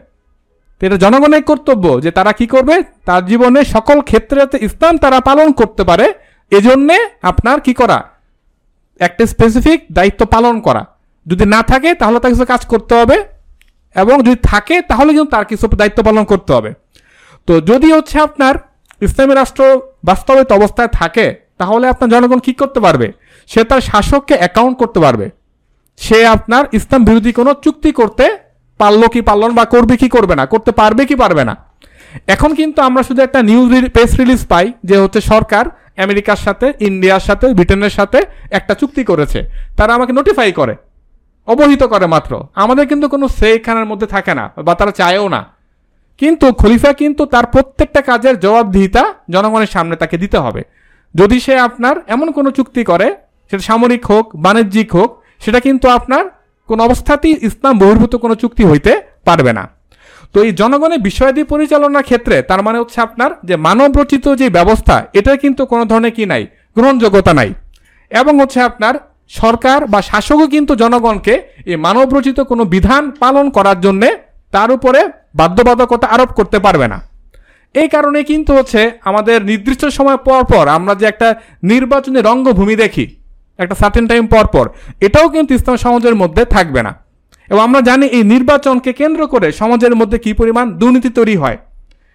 তো 0.80 0.86
এটা 0.86 0.98
জনগণের 0.98 1.44
কর্তব্য 1.44 2.02
যে 2.02 2.12
তারা 2.12 2.32
কি 2.32 2.48
করবে? 2.48 2.84
তার 3.06 3.26
জীবনে 3.26 3.66
সকল 3.66 4.02
ক্ষেত্রে 4.02 4.46
ইসলাম 4.62 4.98
তারা 4.98 5.20
পালন 5.20 5.52
করতে 5.52 5.84
পারে। 5.84 6.14
এজন্যে 6.52 7.10
আপনার 7.22 7.62
কি 7.62 7.74
করা? 7.74 8.13
একটা 9.00 9.24
স্পেসিফিক 9.34 9.80
দায়িত্ব 9.98 10.22
পালন 10.34 10.56
করা। 10.68 10.84
যদি 11.26 11.46
না 11.54 11.60
থাকে, 11.72 11.90
তাহলে 12.02 12.18
তার 12.22 12.32
কিছু 12.34 12.46
কাজ 12.54 12.62
করতে 12.72 12.94
হবে 13.00 13.18
এবং 13.96 14.16
যদি 14.28 14.38
থাকে, 14.52 14.76
তাহলে 14.90 15.10
কিন্তু 15.16 15.32
তার 15.36 15.46
কিছু 15.52 15.66
দায়িত্ব 15.82 16.00
পালন 16.08 16.24
করতে 16.32 16.52
হবে। 16.56 16.72
তো 17.48 17.54
যদি 17.70 17.88
হচ্ছে 17.98 18.18
আপনার 18.28 18.54
ইসলামী 19.08 19.34
রাষ্ট্র 19.34 19.64
বাস্তবিত 20.10 20.50
অবস্থায় 20.60 20.92
থাকে, 21.00 21.26
তাহলে 21.60 21.86
আপনার 21.94 22.10
জনগণ 22.14 22.40
কি 22.46 22.54
করতে 22.62 22.80
পারবে? 22.86 23.08
সে 23.50 23.62
তার 23.70 23.82
শাসককে 23.90 24.36
অ্যাকাউন্ট 24.42 24.76
করতে 24.82 25.00
পারবে। 25.06 25.26
সে 26.00 26.18
আপনার 26.36 26.64
ইসলাম 26.78 27.02
বিরোধী 27.08 27.32
কোনো 27.40 27.52
চুক্তি 27.66 27.92
করতে 28.00 28.26
পারল 28.80 29.02
কি 29.14 29.22
পারল 29.28 29.44
বা 29.60 29.66
করবে 29.74 29.96
কি 30.02 30.08
করবে 30.16 30.34
না, 30.40 30.44
করতে 30.54 30.72
পারবে 30.80 31.04
কি 31.10 31.16
পারবে 31.24 31.44
না। 31.50 31.54
এখন 32.34 32.52
কিন্তু 32.60 32.80
আমরা 32.88 33.02
শুধু 33.08 33.22
একটা 33.28 33.40
নিউজ 33.50 33.68
প্রেস 33.96 34.12
রিলিজ 34.20 34.42
পাই, 34.52 34.66
যে 34.90 34.96
হচ্ছে 35.04 35.20
সরকার 35.32 35.66
আমেরিকার 35.98 36.36
সাথে, 36.36 36.74
ইন্ডিয়ার 36.80 37.20
সাথে, 37.20 37.54
ব্রিটেনের 37.54 37.90
সাথে 37.90 38.22
একটা 38.52 38.74
চুক্তি 38.74 39.04
করেছে। 39.04 39.44
তারা 39.78 39.94
আমাকে 39.94 40.14
নোটিফাই 40.14 40.52
করে। 40.52 40.76
অবহিত 41.48 41.84
করে 41.84 42.06
মাত্র। 42.06 42.46
আমাদের 42.56 42.88
কিন্তু 42.88 43.08
কোনো 43.08 43.28
সে 43.28 43.54
এখানের 43.54 43.86
মধ্যে 43.86 44.08
থাকে 44.08 44.34
না 44.34 44.52
বা 44.58 44.76
তারা 44.76 44.92
চায়ও 44.92 45.30
না। 45.30 45.46
কিন্তু 46.18 46.54
খলিফা 46.54 46.94
কিন্তু 46.94 47.26
তার 47.26 47.46
প্রত্যেকটা 47.46 48.02
কাজের 48.02 48.40
জবাবদিহিতা 48.40 49.14
জনগণের 49.30 49.68
সামনে 49.68 49.96
তাকে 49.96 50.18
দিতে 50.18 50.38
হবে। 50.38 50.62
যদি 51.16 51.40
সে 51.40 51.60
আপনার 51.60 51.96
এমন 52.08 52.32
কোনো 52.32 52.52
চুক্তি 52.52 52.84
করে, 52.84 53.16
সেটা 53.50 53.60
সামরিক 53.60 54.06
হোক, 54.06 54.36
বাণিজ্যিক 54.36 54.96
হোক, 54.96 55.24
সেটা 55.40 55.60
কিন্তু 55.60 55.90
আপনার 55.90 56.26
কোন 56.68 56.80
অবস্থাতেই 56.80 57.38
ইসলাম 57.42 57.80
বহির্ভূত 57.80 58.16
কোনো 58.16 58.36
চুক্তি 58.36 58.64
হইতে 58.64 59.02
পারবে 59.26 59.54
না। 59.54 59.70
তো 60.34 60.38
এই 60.46 60.52
জনগণের 60.62 61.02
বিষয়াদি 61.08 61.42
পরিচালনার 61.52 62.08
ক্ষেত্রে, 62.10 62.36
তার 62.50 62.62
মানে 62.66 62.78
হচ্ছে 62.82 63.00
আপনার 63.08 63.32
যে 63.50 63.56
মানব 63.68 63.90
রচিত 64.00 64.26
যে 64.42 64.48
ব্যবস্থা, 64.58 64.96
এটা 65.20 65.32
কিন্তু 65.44 65.62
কোনো 65.72 65.84
ধরনের 65.92 66.14
কি 66.18 66.24
নাই, 66.32 66.44
গ্রহণযোগ্যতা 66.76 67.34
নাই। 67.40 67.50
এবং 68.12 68.34
হচ্ছে 68.42 68.60
আপনার 68.70 68.96
সরকার 69.42 69.80
বা 69.94 70.00
শাসকও 70.10 70.48
কিন্তু 70.54 70.74
জনগণকে 70.84 71.34
এই 71.72 71.78
মানব 71.86 72.08
রচিত 72.16 72.40
কোনো 72.52 72.64
বিধান 72.74 73.04
পালন 73.22 73.46
করার 73.58 73.78
জন্যে 73.86 74.10
তার 74.54 74.70
উপরে 74.72 75.00
বাধ্যবাধকতা 75.40 76.08
আরোপ 76.16 76.30
করতে 76.40 76.58
পারবে 76.66 76.88
না। 76.94 76.98
এই 77.76 77.88
কারণে 77.96 78.20
কিন্তু 78.30 78.52
হচ্ছে 78.58 78.82
আমাদের 79.10 79.38
নির্দিষ্ট 79.50 79.84
সময় 79.98 80.20
পর 80.28 80.42
পর 80.52 80.66
আমরা 80.78 80.94
যে 81.02 81.06
একটা 81.12 81.28
নির্বাচনী 81.72 82.20
রঙ্গভূমি 82.30 82.76
দেখি, 82.84 83.06
একটা 83.60 83.76
সার্টেন 83.82 84.06
টাইম 84.12 84.24
পর 84.34 84.46
পর, 84.54 84.66
এটাও 85.02 85.28
কিন্তু 85.36 85.52
ইসলাম 85.58 85.78
সমাজের 85.86 86.16
মধ্যে 86.22 86.44
থাকবে 86.46 86.82
না। 86.88 86.92
এবং 87.50 87.62
আমরা 87.62 87.82
জানি 87.82 88.06
এই 88.18 88.24
নির্বাচনকে 88.24 88.92
কেন্দ্র 88.94 89.22
করে 89.28 89.48
সমাজের 89.52 89.96
মধ্যে 89.96 90.18
কি 90.18 90.34
পরিমাণ 90.34 90.66
দুর্নীতি 90.72 91.10
তৈরি 91.10 91.36
হয়। 91.36 91.58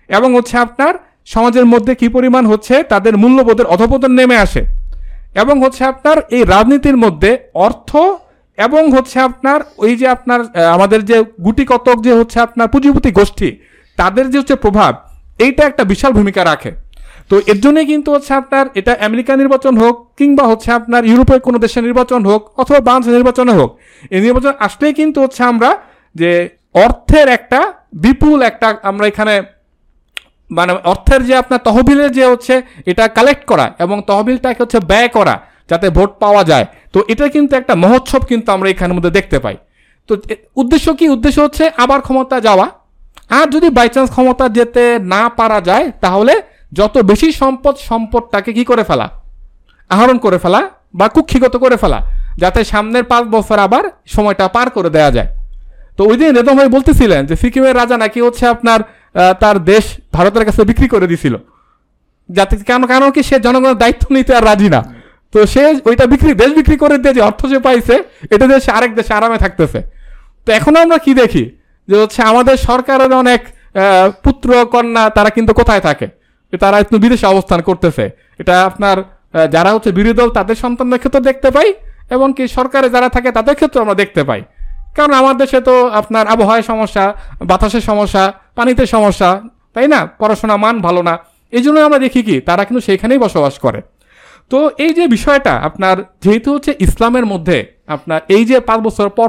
এবং 0.08 0.28
হচ্ছে 0.36 0.58
আপনার 0.58 0.94
সমাজের 1.26 1.66
মধ্যে 1.66 1.94
কি 1.94 2.08
পরিমাণ 2.08 2.46
হচ্ছে 2.46 2.82
তাদের 2.82 3.16
মূল্যবোধের 3.16 3.66
অধপতন 3.66 4.12
নেমে 4.12 4.36
আসে। 4.36 4.62
এবং 5.34 5.54
হচ্ছে 5.62 5.84
আপনার 5.84 6.16
এই 6.30 6.42
রাজনীতির 6.44 6.96
মধ্যে 6.96 7.30
অর্থ 7.54 7.90
এবং 8.58 8.92
হচ্ছে 8.92 9.20
আপনার 9.20 9.60
ওই 9.78 9.96
যে 9.96 10.08
আপনার 10.08 10.40
আমাদের 10.74 11.04
যে 11.04 11.16
গুটি 11.44 11.64
কতক 11.68 11.96
যে 12.00 12.12
হচ্ছে 12.12 12.40
আপনার 12.40 12.68
পুঁজিপতি 12.68 13.10
গোষ্ঠী, 13.10 13.48
তাদের 13.98 14.30
যে 14.30 14.38
হচ্ছে 14.38 14.54
প্রভাব, 14.54 14.92
এইটা 15.38 15.62
একটা 15.66 15.84
বিশাল 15.84 16.12
ভূমিকা 16.12 16.44
রাখে। 16.44 16.70
তো 17.30 17.34
এর 17.52 17.58
জন্যই 17.64 17.86
কিন্তু 17.92 18.08
হচ্ছে 18.14 18.32
আপনার 18.40 18.64
এটা 18.80 18.92
আমেরিকা 19.08 19.32
নির্বাচন 19.42 19.74
হোক 19.82 19.94
কিংবা 20.18 20.44
হচ্ছে 20.50 20.68
আপনার 20.78 21.02
ইউরোপের 21.10 21.40
কোনো 21.46 21.58
দেশের 21.64 21.82
নির্বাচন 21.88 22.20
হোক 22.30 22.42
অথবা 22.62 22.80
বাংলাদেশের 22.88 23.16
নির্বাচনে 23.18 23.52
হোক, 23.58 23.70
এই 24.14 24.20
নির্বাচন 24.26 24.52
আসলেই 24.66 24.94
কিন্তু 25.00 25.18
হচ্ছে 25.24 25.42
আমরা 25.52 25.70
যে 26.16 26.30
অর্থের 26.84 27.26
একটা 27.36 27.60
বিপুল 28.04 28.38
একটা 28.50 28.66
আমরা 28.90 29.04
এখানে 29.12 29.34
মানে 30.50 30.72
অর্থের 30.92 31.20
যে 31.28 31.34
আপনার 31.42 31.60
তহবিলের 31.68 32.10
যে 32.18 32.24
হচ্ছে 32.32 32.54
এটা 32.90 33.04
কালেক্ট 33.18 33.44
করা 33.50 33.66
এবং 33.84 33.96
তহবিলটাকে 34.08 34.60
হচ্ছে 34.64 34.80
ব্যয় 34.90 35.10
করা 35.16 35.34
যাতে 35.70 35.86
ভোট 35.96 36.10
পাওয়া 36.22 36.42
যায়, 36.50 36.66
তো 36.94 36.98
এটা 37.12 37.26
কিন্তু 37.34 37.52
একটা 37.60 37.74
মহোৎসব 37.82 38.22
কিন্তু 38.30 38.48
আমরা 38.56 38.68
এখানের 38.74 38.94
মধ্যে 38.96 39.12
দেখতে 39.18 39.38
পাই। 39.44 39.56
তো 40.08 40.12
উদ্দেশ্য 40.62 40.86
কি? 40.98 41.06
উদ্দেশ্য 41.16 41.38
হচ্ছে 41.46 41.64
আবার 41.84 41.98
ক্ষমতা 42.06 42.36
যাওয়া। 42.46 42.66
আর 43.38 43.46
যদি 43.54 43.68
বাই 43.76 43.88
চান্স 43.94 44.08
ক্ষমতা 44.14 44.44
যেতে 44.58 44.84
না 45.14 45.22
পারা 45.38 45.58
যায়, 45.68 45.86
তাহলে 46.04 46.34
যত 46.72 46.94
বেশি 47.10 47.28
সম্পদ, 47.40 47.74
সম্পদটাকে 47.90 48.50
কি 48.56 48.64
করে 48.70 48.84
ফেলা? 48.88 49.06
আহরণ 49.90 50.16
করে 50.24 50.38
ফেলা 50.44 50.60
বা 50.98 51.06
কুক্ষিগত 51.14 51.54
করে 51.64 51.76
ফেলা, 51.82 51.98
যাতে 52.42 52.60
সামনের 52.72 53.04
পাঁচ 53.12 53.24
বছর 53.34 53.58
আবার 53.66 53.84
সময়টা 54.14 54.44
পার 54.56 54.68
করে 54.76 54.90
দেওয়া 54.96 55.10
যায়। 55.16 55.30
তো 55.96 56.02
ওই 56.10 56.16
দিন 56.20 56.28
রেদম 56.38 56.54
ভাই 56.58 56.68
বলতেছিলেন 56.76 57.22
যে, 57.28 57.34
সিকিমের 57.42 57.74
রাজা 57.80 57.96
নাকি 58.04 58.18
হচ্ছে 58.26 58.44
আপনার 58.54 58.80
তার 59.42 59.56
দেশ 59.70 59.84
ভারতের 60.16 60.44
কাছে 60.48 60.60
বিক্রি 60.70 60.88
করে 60.94 61.06
দিছিল। 61.12 61.34
যাতে 62.36 62.54
কেন 62.70 62.82
কারণ 62.92 63.08
কি 63.14 63.20
সে 63.28 63.36
জনগণের 63.46 63.78
দায়িত্ব 63.82 64.04
নিতে 64.16 64.32
আর 64.38 64.44
রাজি 64.50 64.68
না? 64.74 64.80
তো 65.32 65.38
সে 65.52 65.62
ওইটা 65.88 66.04
বিক্রি, 66.12 66.32
দেশ 66.42 66.50
বিক্রি 66.58 66.76
করে 66.82 66.96
দিয়ে 67.02 67.14
যে 67.18 67.22
অর্থ 67.28 67.40
যে 67.52 67.58
পাইছে, 67.66 67.94
এটা 68.34 68.44
দিয়ে 68.48 68.60
সে 68.64 68.70
আরেক 68.78 68.92
দেশে 68.98 69.12
আরামে 69.18 69.38
থাকতেছে। 69.44 69.80
তো 70.44 70.48
এখন 70.58 70.72
আমরা 70.82 70.98
কি 71.04 71.12
দেখি? 71.22 71.44
যে 71.88 71.94
হচ্ছে 72.02 72.20
আমাদের 72.30 72.56
সরকারের 72.68 73.12
অনেক 73.22 73.40
পুত্র, 74.24 74.48
কন্যা, 74.72 75.04
তারা 75.16 75.30
কিন্তু 75.36 75.52
কোথায় 75.60 75.82
থাকে? 75.88 76.06
তারা 76.62 76.76
একটু 76.84 76.96
বিদেশে 77.04 77.26
অবস্থান 77.32 77.60
করতেছে। 77.68 78.04
এটা 78.40 78.54
আপনার 78.70 78.96
যারা 79.54 79.70
হচ্ছে 79.74 79.90
বিরোধী 79.98 80.16
দল, 80.20 80.28
তাদের 80.38 80.56
সন্তানদের 80.64 81.00
ক্ষেত্রে 81.02 81.22
দেখতে 81.30 81.48
পাই 81.56 81.68
এবং 82.14 82.28
কি 82.36 82.44
সরকারে 82.56 82.86
যারা 82.94 83.08
থাকে 83.16 83.30
তাদের 83.38 83.54
ক্ষেত্রে 83.58 83.78
আমরা 83.84 83.96
দেখতে 84.02 84.22
পাই। 84.28 84.40
কারণ 84.96 85.12
আমার 85.20 85.34
দেশে 85.42 85.58
তো 85.68 85.74
আপনার 86.00 86.24
আবহাওয়ার 86.34 86.68
সমস্যা, 86.70 87.04
বাতাসের 87.50 87.84
সমস্যা, 87.90 88.22
পানিতে 88.58 88.84
সমস্যা, 88.94 89.30
তাই 89.74 89.86
না? 89.94 90.00
পড়াশোনা 90.20 90.56
মান 90.64 90.76
ভালো 90.86 91.00
না। 91.08 91.14
এই 91.52 91.62
জন্য 91.64 91.78
আমরা 91.86 91.98
দেখি 92.04 92.20
কি, 92.28 92.36
তারা 92.48 92.62
কিন্তু 92.68 92.82
সেখানেই 92.88 93.20
বসবাস 93.24 93.54
করে। 93.64 93.80
তো 94.50 94.58
এই 94.84 94.92
যে 94.98 95.04
বিষয়টা, 95.16 95.52
আপনার 95.68 95.96
যেহেতু 96.24 96.48
হচ্ছে 96.54 96.72
ইসলামের 96.86 97.26
মধ্যে 97.32 97.58
আপনার 97.94 98.20
এই 98.36 98.42
যে 98.50 98.56
পাঁচ 98.68 98.80
বছর 98.86 99.08
পর 99.18 99.28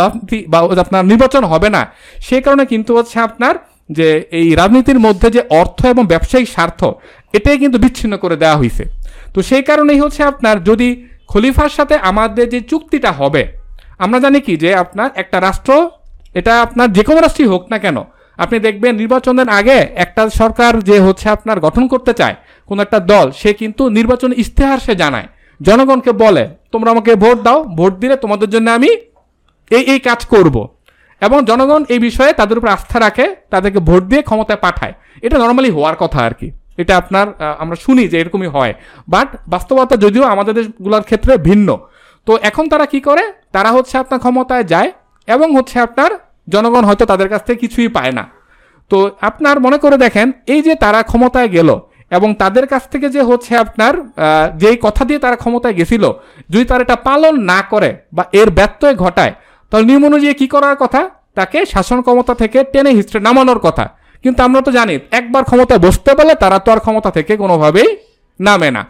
রাজনীতি 0.00 0.38
বা 0.52 0.58
আপনার 0.84 1.02
নির্বাচন 1.10 1.42
হবে 1.52 1.68
না 1.76 1.82
সেই 2.26 2.42
কারণে 2.44 2.64
কিন্তু 2.72 2.90
হচ্ছে 2.98 3.16
আপনার 3.28 3.54
যে 3.88 4.08
এই 4.38 4.48
রাজনীতির 4.60 5.00
মধ্যে 5.06 5.28
যে 5.36 5.42
অর্থ 5.60 5.78
এবং 5.92 6.04
ব্যবসায়িক 6.12 6.48
স্বার্থ, 6.54 6.80
এটাই 7.34 7.58
কিন্তু 7.62 7.78
বিচ্ছিন্ন 7.84 8.14
করে 8.22 8.36
দেওয়া 8.42 8.60
হয়েছে 8.60 8.84
তো 9.34 9.38
সেই 9.48 9.64
কারণেই 9.68 9.98
হচ্ছে 10.02 10.20
আপনার 10.32 10.56
যদি 10.64 10.88
খলিফার 11.28 11.72
সাথে 11.78 11.94
আমাদের 12.10 12.46
যে 12.54 12.60
চুক্তিটা 12.70 13.10
হবে, 13.20 13.42
আমরা 14.04 14.18
জানি 14.24 14.38
কি 14.46 14.54
যে 14.62 14.70
আপনার 14.82 15.08
একটা 15.22 15.38
রাষ্ট্র, 15.46 15.72
এটা 16.34 16.52
আপনার 16.66 16.88
যে 16.96 17.02
কোনো 17.08 17.18
রাষ্ট্রই 17.20 17.48
হোক 17.52 17.62
না 17.72 17.78
কেন, 17.84 17.98
আপনি 18.38 18.56
দেখবেন 18.66 18.92
নির্বাচনের 19.02 19.48
আগে 19.58 19.78
একটা 20.04 20.22
সরকার 20.40 20.72
যে 20.88 20.96
হচ্ছে 21.06 21.26
আপনার 21.36 21.58
গঠন 21.66 21.84
করতে 21.92 22.12
চায়, 22.20 22.36
কোন 22.68 22.78
একটা 22.84 22.98
দল, 23.12 23.26
সে 23.40 23.50
কিন্তু 23.60 23.82
নির্বাচন 23.98 24.30
ইশতেহার 24.42 24.80
সে 24.86 24.94
জানায়। 25.02 25.28
জনগণকে 25.60 26.12
বলে, 26.24 26.44
তোমরা 26.72 26.88
আমাকে 26.94 27.12
ভোট 27.22 27.38
দাও, 27.46 27.58
ভোট 27.78 27.92
দিলে 28.02 28.16
তোমাদের 28.24 28.48
জন্য 28.54 28.66
আমি 28.78 28.90
এই 29.70 29.82
এই 29.92 30.00
কাজ 30.08 30.20
করব। 30.34 30.56
এবং 31.22 31.38
জনগণ 31.50 31.82
এই 31.94 32.00
বিষয়ে 32.08 32.32
তাদের 32.40 32.58
উপর 32.58 32.68
আস্থা 32.76 32.98
রাখে, 33.06 33.26
তাদেরকে 33.52 33.80
ভোট 33.88 34.02
দিয়ে 34.10 34.22
ক্ষমতায় 34.28 34.60
পাঠায়। 34.64 34.94
এটা 35.26 35.36
নর্মালি 35.44 35.70
হওয়ার 35.76 35.96
কথা 36.02 36.18
আর 36.28 36.34
কি। 36.40 36.48
এটা 36.82 36.92
আপনার 37.00 37.26
আমরা 37.62 37.76
শুনি 37.84 38.04
যে 38.12 38.16
এরকমই 38.22 38.50
হয়। 38.56 38.72
বাট 39.14 39.28
বাস্তবতা 39.52 39.94
যদিও 40.04 40.24
আমাদের 40.34 40.52
দেশগুলোর 40.58 41.04
ক্ষেত্রে 41.08 41.32
ভিন্ন। 41.48 41.68
তো 42.26 42.32
এখন 42.48 42.64
তারা 42.72 42.86
কি 42.92 43.00
করে? 43.08 43.24
তারা 43.54 43.70
হচ্ছে 43.76 43.94
আপনার 44.02 44.18
ক্ষমতায় 44.24 44.64
যায় 44.72 44.90
এবং 45.28 45.48
হচ্ছে 45.56 45.76
আপনার 45.86 46.10
জনগণ 46.54 46.82
হয়তো 46.88 47.04
তাদের 47.12 47.28
কাছ 47.32 47.42
থেকে 47.46 47.58
কিছুই 47.64 47.88
পায় 47.96 48.12
না। 48.18 48.24
তো 48.90 48.98
আপনার 49.28 49.56
মনে 49.66 49.78
করে 49.84 49.96
দেখেন, 50.04 50.26
এই 50.54 50.60
যে 50.66 50.74
তারা 50.84 51.00
ক্ষমতায় 51.10 51.50
গেল 51.56 51.68
এবং 52.16 52.28
তাদের 52.42 52.64
কাছ 52.72 52.82
থেকে 52.92 53.06
যে 53.14 53.22
হচ্ছে 53.30 53.52
আপনার 53.64 53.94
যেই 54.62 54.76
কথা 54.86 55.02
দিয়ে 55.08 55.20
তারা 55.24 55.36
ক্ষমতায় 55.42 55.74
গেছিল, 55.78 56.04
যদি 56.52 56.64
তারা 56.70 56.82
এটা 56.86 56.98
পালন 57.08 57.34
না 57.50 57.58
করে 57.72 57.90
বা 58.16 58.22
এর 58.40 58.48
ব্যত্যয় 58.58 58.96
ঘটায় 59.04 59.32
তাহলে 59.70 59.84
নিয়ম 59.88 60.02
অনুযায়ী 60.10 60.34
কী 60.40 60.46
করার 60.54 60.76
কথা? 60.82 61.00
তাকে 61.38 61.58
শাসন 61.72 61.98
ক্ষমতা 62.06 62.32
থেকে 62.42 62.58
টেনে 62.72 62.90
হিস্ট্রে 62.98 63.20
নামানোর 63.26 63.60
কথা। 63.66 63.84
কিন্তু 64.24 64.40
আমরা 64.46 64.60
তো 64.66 64.70
জানি, 64.78 64.94
একবার 65.18 65.42
ক্ষমতায় 65.48 65.80
বসতে 65.86 66.10
পারলে 66.16 66.34
তারা 66.42 66.58
তো 66.64 66.68
আর 66.74 66.80
ক্ষমতা 66.84 67.10
থেকে 67.16 67.32
কোনোভাবেই 67.42 67.88
নামে 68.40 68.68
না। 68.76 68.82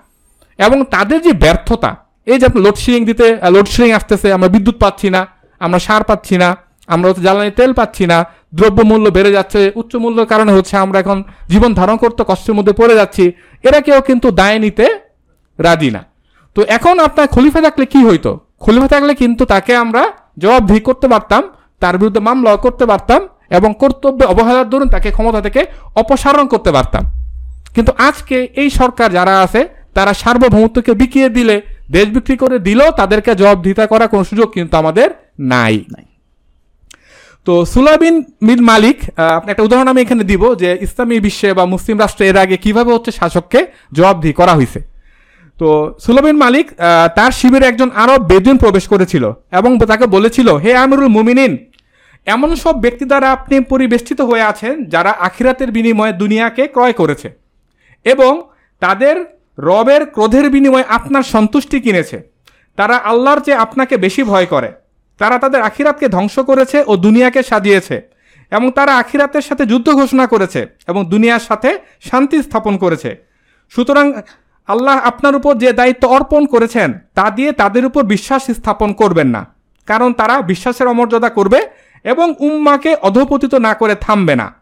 এবং 0.59 0.78
তাদের 0.94 1.19
যে 1.27 1.32
ব্যর্থতা, 1.44 1.90
এই 2.32 2.36
যে 2.40 2.44
আপনার 2.48 2.62
লোডশেডিং 2.66 3.03
দিতে 3.11 3.27
লোডশেডিং 3.55 3.90
আসতেছে, 3.98 4.28
আমরা 4.36 4.48
বিদ্যুৎ 4.55 4.77
পাচ্ছি 4.85 5.09
না, 5.15 5.20
আমরা 5.61 5.78
সার 5.86 6.03
পাচ্ছি 6.11 6.35
না, 6.43 6.48
আমরা 6.94 7.07
হচ্ছে 7.09 7.23
জ্বালানি 7.27 7.53
তেল 7.59 7.70
পাচ্ছি 7.81 8.05
না 8.12 8.19
দ্রব্যমূল্য 8.59 9.07
বেড়ে 9.16 9.31
যাচ্ছে, 9.36 9.61
উচ্চ 9.81 9.93
মূল্যের 10.03 10.28
কারণে 10.32 10.53
হচ্ছে 10.57 10.74
আমরা 10.85 10.98
এখন 11.05 11.19
জীবন 11.53 11.70
ধারণ 11.81 11.97
করতে 12.03 12.23
কষ্টের 12.31 12.55
মধ্যে 12.59 12.73
পড়ে 12.81 12.94
যাচ্ছি, 13.01 13.24
এরা 13.69 13.78
কেউ 13.86 13.98
কিন্তু 14.09 14.28
দায় 14.40 14.59
নিতে 14.65 14.86
রাজি 15.59 15.90
না। 15.97 16.03
তো 16.57 16.61
এখন 16.77 16.94
আপনার 17.07 17.27
খলিফা 17.35 17.61
থাকলে 17.66 17.85
কি 17.93 18.01
হইতো? 18.09 18.31
খলিফা 18.65 18.89
থাকলে 18.94 19.12
কিন্তু 19.23 19.43
তাকে 19.53 19.73
আমরা 19.85 20.03
জবাবদিহি 20.37 20.83
করতে 20.89 21.07
পারতাম 21.13 21.43
তার 21.83 21.95
বিরুদ্ধে 22.01 22.23
মামলা 22.29 22.51
করতে 22.67 22.85
পারতাম 22.91 23.21
এবং 23.59 23.71
কর্তব্যে 23.83 24.25
অবহেলার 24.33 24.71
দরুন 24.73 24.89
তাকে 24.95 25.09
ক্ষমতা 25.17 25.41
থেকে 25.47 25.61
অপসারণ 26.03 26.47
করতে 26.53 26.71
পারতাম। 26.77 27.05
কিন্তু 27.75 27.93
আজকে 28.09 28.37
এই 28.63 28.69
সরকার 28.81 29.09
যারা 29.19 29.35
আছে 29.45 29.61
তারা 29.97 30.13
সার্বভৌমত্বকে 30.23 30.93
বিকিয়ে 31.01 31.29
দিলে 31.29 31.57
দেশ 31.97 32.07
বিক্রি 32.17 32.37
করে 32.43 32.57
দিলেও 32.59 32.91
তাদেরকে 33.01 33.31
জবাবদিহিতা 33.41 33.85
করার 33.93 34.09
কোনো 34.09 34.25
সুযোগ 34.31 34.49
কিন্তু 34.57 34.75
আমাদের 34.83 35.09
নাই। 35.53 35.77
তো 37.47 37.53
সুলাবিন 37.73 38.17
বিন 38.47 38.61
মালিক 38.71 38.99
একটা 39.53 39.63
উদাহরণ 39.67 39.89
আমি 39.93 40.01
এখানে 40.05 40.25
দিব 40.31 40.43
যে 40.63 40.69
ইসলামী 40.87 41.17
বিশ্বে 41.27 41.49
বা 41.59 41.65
মুসলিম 41.75 41.97
রাষ্ট্রে 41.99 42.25
এর 42.31 42.37
আগে 42.45 42.57
কীভাবে 42.65 42.91
হচ্ছে 42.95 43.11
শাসককে 43.19 43.61
জবাবদিহি 43.93 44.35
করা 44.41 44.53
হয়েছে 44.59 44.81
তো 45.61 45.69
সুলাবিন 46.05 46.37
মালিক 46.45 46.66
তার 47.16 47.33
শিবিরে 47.39 47.66
একজন 47.69 47.89
আরব 48.03 48.20
বেদুইন 48.31 48.57
প্রবেশ 48.65 48.85
করেছিল 48.93 49.24
এবং 49.59 49.70
তাকে 49.93 50.07
বলেছিল, 50.16 50.49
হে 50.62 50.70
আমিরুল 50.85 51.11
মুমিনিন, 51.16 51.53
এমন 52.27 52.51
সব 52.65 52.74
ব্যক্তি 52.85 53.05
দ্বারা 53.11 53.28
আপনি 53.37 53.57
পরিবেষ্টিত 53.73 54.20
হয়ে 54.31 54.45
আছেন 54.51 54.74
যারা 54.95 55.11
আখিরাতের 55.27 55.70
বিনিময়ে 55.77 56.19
দুনিয়াকে 56.23 56.65
ক্রয় 56.74 56.95
করেছে 57.01 57.28
এবং 58.07 58.33
তাদের 58.83 59.16
রবের 59.69 60.03
ক্রোধের 60.15 60.47
বিনিময়ে 60.55 60.91
আপনার 60.97 61.24
সন্তুষ্টি 61.35 61.78
কিনেছে। 61.85 62.19
তারা 62.78 62.97
আল্লাহর 63.11 63.41
চেয়ে 63.45 63.62
আপনাকে 63.65 63.95
বেশি 64.05 64.23
ভয় 64.31 64.47
করে। 64.55 64.70
তারা 65.20 65.37
তাদের 65.45 65.61
আখিরাতকে 65.69 66.07
ধ্বংস 66.16 66.37
করেছে 66.51 66.78
ও 66.91 66.93
দুনিয়াকে 67.07 67.41
সাজিয়েছে 67.51 67.97
এবং 68.53 68.69
তারা 68.78 68.93
আখিরাতের 69.03 69.45
সাথে 69.49 69.65
যুদ্ধ 69.73 69.89
ঘোষণা 70.01 70.24
করেছে 70.33 70.61
এবং 70.91 71.01
দুনিয়ার 71.12 71.43
সাথে 71.49 71.70
শান্তি 72.09 72.37
স্থাপন 72.47 72.74
করেছে। 72.85 73.11
সুতরাং 73.73 74.07
আল্লাহ 74.66 74.98
আপনার 74.98 75.36
উপর 75.36 75.55
যে 75.55 75.72
দায়িত্ব 75.72 76.09
অর্পণ 76.09 76.47
করেছেন, 76.47 76.93
তা 77.14 77.30
দিয়ে 77.30 77.52
তাদের 77.52 77.86
উপর 77.86 78.02
বিশ্বাস 78.02 78.47
স্থাপন 78.51 78.93
করবেন 78.93 79.28
না। 79.28 79.47
কারণ 79.86 80.12
তারা 80.12 80.43
বিশ্বাসের 80.43 80.86
অমর্যাদা 80.86 81.28
করবে 81.28 81.66
এবং 82.05 82.34
উম্মাকে 82.38 82.94
অধপতিত 82.94 83.55
না 83.55 83.74
করে 83.74 83.94
থামবে 83.94 84.36
না। 84.36 84.55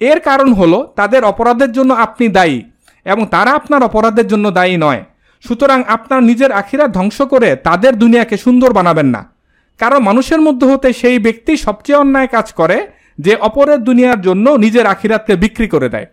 এর 0.00 0.20
কারণ 0.20 0.52
হলো, 0.52 0.92
তাদের 0.96 1.24
অপরাধের 1.24 1.72
জন্য 1.72 1.94
আপনি 1.94 2.28
দায়ী 2.28 2.62
এবং 3.04 3.26
তারা 3.26 3.50
আপনার 3.50 3.82
অপরাধের 3.82 4.26
জন্য 4.26 4.50
দায়ী 4.50 4.76
নয়। 4.76 5.04
সুতরাং 5.48 5.82
আপনার 5.86 6.22
নিজের 6.22 6.52
আখিরা 6.52 6.88
ধ্বংস 6.88 7.22
করে 7.22 7.56
তাদের 7.56 7.98
দুনিয়াকে 7.98 8.36
সুন্দর 8.36 8.72
বানাবেন 8.72 9.06
না। 9.06 9.30
কারণ 9.78 9.98
মানুষের 9.98 10.40
মধ্যে 10.40 10.66
হতে 10.66 10.92
সেই 10.92 11.18
ব্যক্তি 11.18 11.56
সবচেয়ে 11.56 11.98
অন্যায় 11.98 12.26
কাজ 12.26 12.52
করে, 12.52 12.86
যে 13.18 13.36
অপরের 13.36 13.78
দুনিয়ার 13.78 14.20
জন্য 14.20 14.50
নিজের 14.50 14.86
আখিরাতকে 14.86 15.36
বিক্রি 15.36 15.68
করে 15.68 15.88
দেয়। 15.88 16.06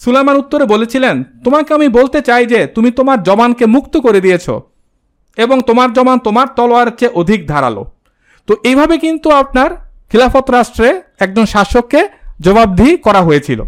সুলাইমান 0.00 0.36
উত্তরে 0.36 0.64
বলেছিলেন, 0.64 1.24
তোমাকে 1.44 1.74
আমি 1.74 1.88
বলতে 1.88 2.20
চাই 2.20 2.46
যে 2.46 2.66
তুমি 2.66 2.90
তোমার 2.90 3.22
জমানকে 3.22 3.66
মুক্ত 3.66 3.94
করে 3.96 4.20
দিয়েছ 4.20 4.46
এবং 5.36 5.60
তোমার 5.60 5.92
জমান 5.92 6.18
তোমার 6.18 6.46
তলোয়ারের 6.56 6.96
চেয়ে 6.96 7.12
অধিক 7.14 7.40
ধারালো। 7.48 7.82
তো 8.46 8.52
এইভাবে 8.64 8.98
কিন্তু 8.98 9.30
আপনার 9.30 9.70
খিলাফত 10.10 10.50
রাষ্ট্রে 10.50 11.02
একজন 11.20 11.46
শাসককে 11.46 12.08
জবাবদিহি 12.40 12.96
করা 12.96 13.20
হয়েছিল। 13.20 13.62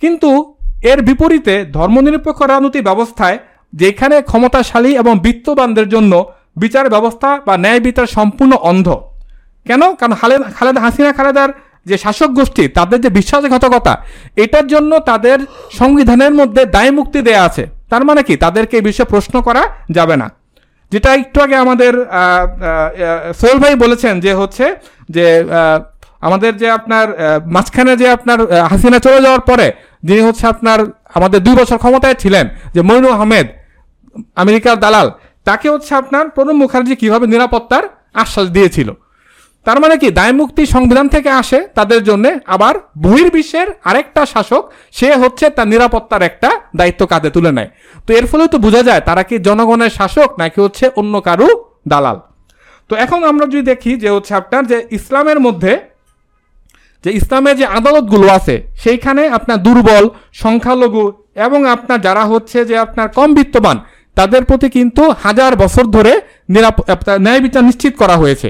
কিন্তু 0.00 0.54
এর 0.82 1.02
বিপরীতে 1.02 1.54
ধর্মনিরপেক্ষ 1.72 2.42
রাজনৈতিক 2.42 2.84
ব্যবস্থায় 2.84 3.38
যেখানে 3.72 4.22
ক্ষমতাশালী 4.22 4.90
এবং 4.96 5.18
বিত্তবানদের 5.18 5.88
জন্য 5.88 6.12
বিচার 6.56 6.90
ব্যবস্থা 6.90 7.28
বা 7.46 7.56
ন্যায় 7.56 7.80
বিচার 7.80 8.06
সম্পূর্ণ 8.06 8.52
অন্ধ। 8.70 8.88
কেন? 9.66 9.82
কারণ 9.94 10.12
হালেদ 10.12 10.42
খালেদা 10.54 10.80
হাসিনা, 10.80 11.12
খালেদার 11.12 11.50
যে 11.86 11.96
শাসক 12.04 12.30
গোষ্ঠী, 12.38 12.64
তাদের 12.78 12.98
যে 13.04 13.10
বিশ্বাসঘাতকতা, 13.18 13.94
এটার 14.44 14.66
জন্য 14.72 14.92
তাদের 15.10 15.38
সংবিধানের 15.80 16.32
মধ্যে 16.40 16.62
দায় 16.76 16.92
মুক্তি 16.98 17.20
দেয়া 17.28 17.42
আছে। 17.48 17.64
তার 17.92 18.02
মানে 18.08 18.20
কি? 18.28 18.34
তাদেরকে 18.44 18.74
এই 18.78 18.84
বিষয়ে 18.88 19.08
প্রশ্ন 19.12 19.34
করা 19.46 19.62
যাবে 19.96 20.16
না। 20.22 20.28
যেটা 20.92 21.10
একটু 21.20 21.38
আগে 21.44 21.56
আমাদের 21.64 21.92
সোহেল 23.38 23.58
ভাই 23.62 23.74
বলেছেন 23.84 24.14
যে 24.24 24.32
হচ্ছে 24.40 24.64
যে 25.16 25.26
আমাদের 26.26 26.52
যে 26.62 26.68
আপনার 26.78 27.06
মাঝখানে 27.56 27.92
যে 28.02 28.06
আপনার 28.16 28.38
হাসিনা 28.70 28.98
চলে 29.06 29.18
যাওয়ার 29.24 29.42
পরে 29.50 29.66
যিনি 30.06 30.22
হচ্ছে 30.28 30.44
আপনার, 30.52 30.78
আমাদের 31.18 31.40
দুই 31.46 31.54
বছর 31.60 31.76
ক্ষমতায় 31.82 32.16
ছিলেন, 32.22 32.44
যে 32.74 32.80
মইনুল 32.88 33.14
আহমেদ, 33.18 33.46
আমেরিকার 34.42 34.76
দালাল, 34.84 35.08
তাকে 35.46 35.66
হচ্ছে 35.74 35.92
আপনার 36.02 36.24
প্রণব 36.34 36.56
মুখার্জি 36.62 36.94
কীভাবে 37.02 37.26
নিরাপত্তার 37.32 37.84
আশ্বাস 38.22 38.46
দিয়েছিল। 38.56 38.88
তার 39.66 39.78
মানে 39.82 39.94
কি? 40.02 40.08
দায়মুক্তি 40.20 40.62
সংবিধান 40.74 41.06
থেকে 41.14 41.30
আসে 41.42 41.58
তাদের 41.78 42.00
জন্য, 42.08 42.24
আবার 42.54 42.74
বহির্বিশ্বের 43.04 43.68
আরেকটা 43.90 44.22
শাসক, 44.32 44.62
সে 44.98 45.08
হচ্ছে 45.22 45.46
তার 45.56 45.68
নিরাপত্তার 45.72 46.22
একটা 46.30 46.50
দায়িত্ব 46.78 47.02
কাঁধে 47.12 47.30
তুলে 47.36 47.52
নেয়। 47.56 47.70
তো 48.06 48.10
এর 48.18 48.26
ফলে 48.30 48.44
তো 48.52 48.56
বোঝা 48.66 48.82
যায়, 48.88 49.02
তারা 49.08 49.22
কি 49.28 49.36
জনগণের 49.48 49.92
শাসক 49.98 50.28
নাকি 50.42 50.58
হচ্ছে 50.64 50.84
অন্য 51.00 51.14
কারু 51.28 51.48
দালাল? 51.92 52.18
তো 52.90 52.92
এখন 53.04 53.20
আমরা 53.30 53.44
যদি 53.52 53.64
দেখি 53.72 53.92
যে 54.02 54.08
হচ্ছে 54.14 54.32
আপনার 54.40 54.62
যে 54.70 54.78
ইসলামের 54.98 55.38
মধ্যে, 55.46 55.72
যে 57.04 57.10
ইসলামের 57.20 57.54
যে 57.60 57.66
আদালতগুলো 57.78 58.26
আছে, 58.38 58.54
সেইখানে 58.82 59.22
আপনার 59.38 59.58
দুর্বল, 59.66 60.04
সংখ্যালঘু 60.42 61.04
এবং 61.46 61.60
আপনার 61.74 61.98
যারা 62.06 62.24
হচ্ছে 62.32 62.58
যে 62.70 62.74
আপনার 62.84 63.08
কম 63.18 63.28
বিত্তবান, 63.38 63.76
তাদের 64.16 64.42
প্রতি 64.48 64.68
কিন্তু 64.76 65.02
হাজার 65.24 65.52
বছর 65.62 65.84
ধরে 65.96 66.12
নিরাপ 66.54 66.76
ন্যায় 67.24 67.40
বিচার 67.44 67.62
নিশ্চিত 67.70 67.92
করা 68.02 68.16
হয়েছে। 68.22 68.48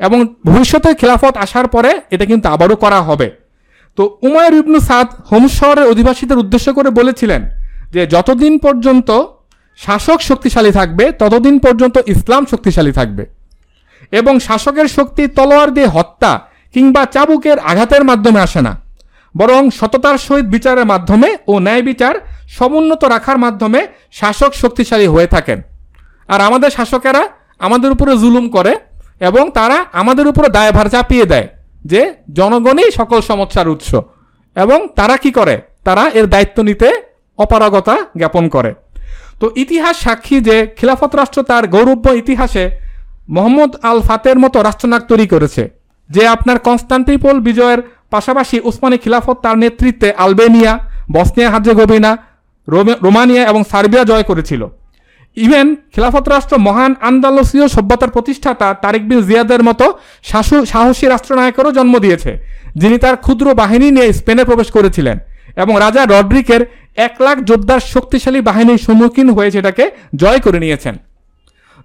এবং 0.00 0.26
ভবিষ্যতে 0.44 0.94
খেলাফত 0.94 1.36
আসার 1.36 1.66
পরে 1.68 2.00
এটা 2.10 2.24
কিন্তু 2.24 2.48
আবারও 2.48 2.76
করা 2.76 3.02
হবে। 3.02 3.30
তো 3.96 4.18
উমায়ুর 4.22 4.54
ইবনু 4.54 4.80
সাদ 4.80 5.06
হোম 5.32 5.48
শহরের 5.48 5.86
অধিবাসীদের 5.86 6.38
উদ্দেশ্য 6.38 6.74
করে 6.74 6.90
বলেছিলেন 6.90 7.50
যে, 7.92 8.06
যতদিন 8.06 8.58
পর্যন্ত 8.58 9.22
শাসক 9.76 10.20
শক্তিশালী 10.20 10.72
থাকবে, 10.72 11.12
ততদিন 11.12 11.58
পর্যন্ত 11.58 11.96
ইসলাম 12.06 12.46
শক্তিশালী 12.46 12.92
থাকবে। 12.92 13.26
এবং 14.12 14.40
শাসকের 14.40 14.88
শক্তি 14.88 15.26
তলোয়ার 15.26 15.70
দিয়ে 15.74 15.86
হত্যা 15.86 16.40
কিংবা 16.74 17.04
চাবুকের 17.04 17.58
আঘাতের 17.58 18.04
মাধ্যমে 18.04 18.40
আসে 18.40 18.60
না। 18.60 18.80
বরং 19.36 19.70
সততার 19.70 20.18
সহিত 20.18 20.44
বিচারের 20.44 20.84
মাধ্যমে 20.84 21.36
ও 21.46 21.58
ন্যায় 21.58 21.82
বিচার 21.82 22.14
সমুন্নত 22.48 23.04
রাখার 23.04 23.38
মাধ্যমে 23.38 23.86
শাসক 24.12 24.54
শক্তিশালী 24.54 25.06
হয়ে 25.06 25.26
থাকেন। 25.26 25.62
আর 26.28 26.40
আমাদের 26.40 26.70
শাসকেরা 26.70 27.28
আমাদের 27.58 27.90
উপরে 27.90 28.18
জুলুম 28.18 28.48
করে 28.48 28.76
এবং 29.20 29.50
তারা 29.50 29.84
আমাদের 29.92 30.26
উপরে 30.26 30.48
দায়ভার 30.48 30.86
চাপিয়ে 30.86 31.24
দেয় 31.24 31.48
যে 31.84 32.14
জনগণই 32.32 32.90
সকল 32.90 33.20
সমস্যার 33.20 33.68
উৎস। 33.68 33.94
এবং 34.54 34.86
তারা 34.96 35.16
কি 35.16 35.30
করে? 35.30 35.60
তারা 35.84 36.10
এর 36.14 36.26
দায়িত্ব 36.26 36.62
নিতে 36.62 36.92
অপারগতা 37.38 37.96
জ্ঞাপন 38.16 38.48
করে। 38.48 38.74
তো 39.40 39.50
ইতিহাস 39.56 40.00
সাক্ষী 40.00 40.40
যে 40.40 40.74
খিলাফত 40.76 41.16
রাষ্ট্র 41.16 41.42
তার 41.42 41.66
গৌরব্য 41.66 42.10
ইতিহাসে 42.10 42.70
মোহাম্মদ 43.28 43.76
আল 43.82 44.00
ফাতের 44.00 44.38
মতো 44.38 44.62
রাষ্ট্রনায়ক 44.62 45.04
তৈরি 45.04 45.26
করেছে, 45.26 45.70
যে 46.10 46.28
আপনার 46.28 46.58
কনস্টান্টিপোল 46.58 47.40
বিজয়ের 47.40 47.78
পাশাপাশি 48.10 48.60
উসমানী 48.60 48.98
খিলাফত 48.98 49.38
তার 49.42 49.58
নেতৃত্বে 49.58 50.12
আলবেনিয়া, 50.12 50.78
বসনিয়া 51.12 51.50
হার্জেগোভিনা, 51.50 52.16
রোমে- 52.68 52.96
রোমানিয়া 53.02 53.48
এবং 53.48 53.64
সার্বিয়া 53.70 54.04
জয় 54.04 54.22
করেছিল। 54.22 54.68
ইভেন 55.36 55.66
খিলাফত 55.94 56.24
রাষ্ট্র 56.34 56.54
মহান 56.66 56.92
আন্দালসীয় 57.08 57.66
সভ্যতার 57.74 58.14
প্রতিষ্ঠাতা 58.16 58.68
তারিক 58.84 59.02
বিন 59.08 59.20
জিয়াদের 59.28 59.62
মতো 59.68 59.86
শাসু 60.30 60.56
সাহসী 60.72 61.06
রাষ্ট্রনায়কেরও 61.06 61.76
জন্ম 61.78 61.94
দিয়েছে, 62.04 62.30
যিনি 62.80 62.96
তার 63.04 63.16
ক্ষুদ্র 63.24 63.46
বাহিনী 63.60 63.88
নিয়ে 63.96 64.08
স্পেনে 64.18 64.44
প্রবেশ 64.48 64.68
করেছিলেন 64.76 65.16
এবং 65.62 65.74
রাজা 65.84 66.02
রড্রিকের 66.04 66.62
এক 67.06 67.14
লাখ 67.26 67.36
যোদ্ধার 67.50 67.80
শক্তিশালী 67.94 68.40
বাহিনীর 68.48 68.84
সম্মুখীন 68.86 69.28
হয়ে 69.36 69.50
সেটাকে 69.54 69.84
জয় 70.22 70.40
করে 70.44 70.58
নিয়েছেন। 70.64 70.94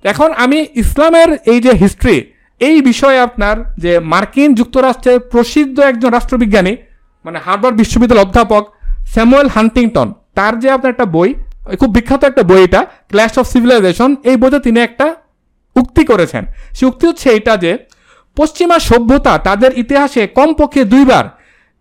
এখন 0.06 0.30
আমি 0.44 0.60
ইসলামের 0.84 1.30
এই 1.52 1.60
যে 1.66 1.72
হিস্ট্রি 1.82 2.18
এই 2.62 2.78
বিষয়ে 2.90 3.20
আপনার 3.28 3.56
যে 3.84 3.94
মার্কিন 4.14 4.50
যুক্তরাষ্ট্রের 4.60 5.20
প্রসিদ্ধ 5.32 5.78
একজন 5.92 6.10
রাষ্ট্রবিজ্ঞানী 6.14 6.74
মানে 7.26 7.38
হার্ভার্ড 7.46 7.76
বিশ্ববিদ্যালয়ের 7.82 8.26
অধ্যাপক 8.26 8.64
স্যামুয়েল 9.14 9.48
হান্টিংটন, 9.56 10.08
তার 10.38 10.54
যে 10.62 10.68
আপনার 10.76 10.94
একটা 10.94 11.08
বই 11.16 11.30
খুব 11.80 11.90
বিখ্যাত 11.96 12.22
একটা 12.24 12.44
বই 12.44 12.62
এটা 12.68 12.82
ক্ল্যাশ 13.12 13.34
অফ 13.38 13.46
সিভিলাইজেশন 13.54 14.10
এই 14.30 14.38
বইতে 14.42 14.60
তিনি 14.60 14.80
একটা 14.80 15.08
উক্তি 15.76 16.04
করেছেন। 16.06 16.44
সে 16.74 16.84
উক্তি 16.86 17.04
হচ্ছে 17.08 17.28
এটা 17.38 17.54
যে, 17.58 17.72
পশ্চিমা 18.38 18.78
সভ্যতা 18.80 19.34
তাদের 19.38 19.72
ইতিহাসে 19.78 20.24
কমপক্ষে 20.38 20.82
দুইবার 20.86 21.26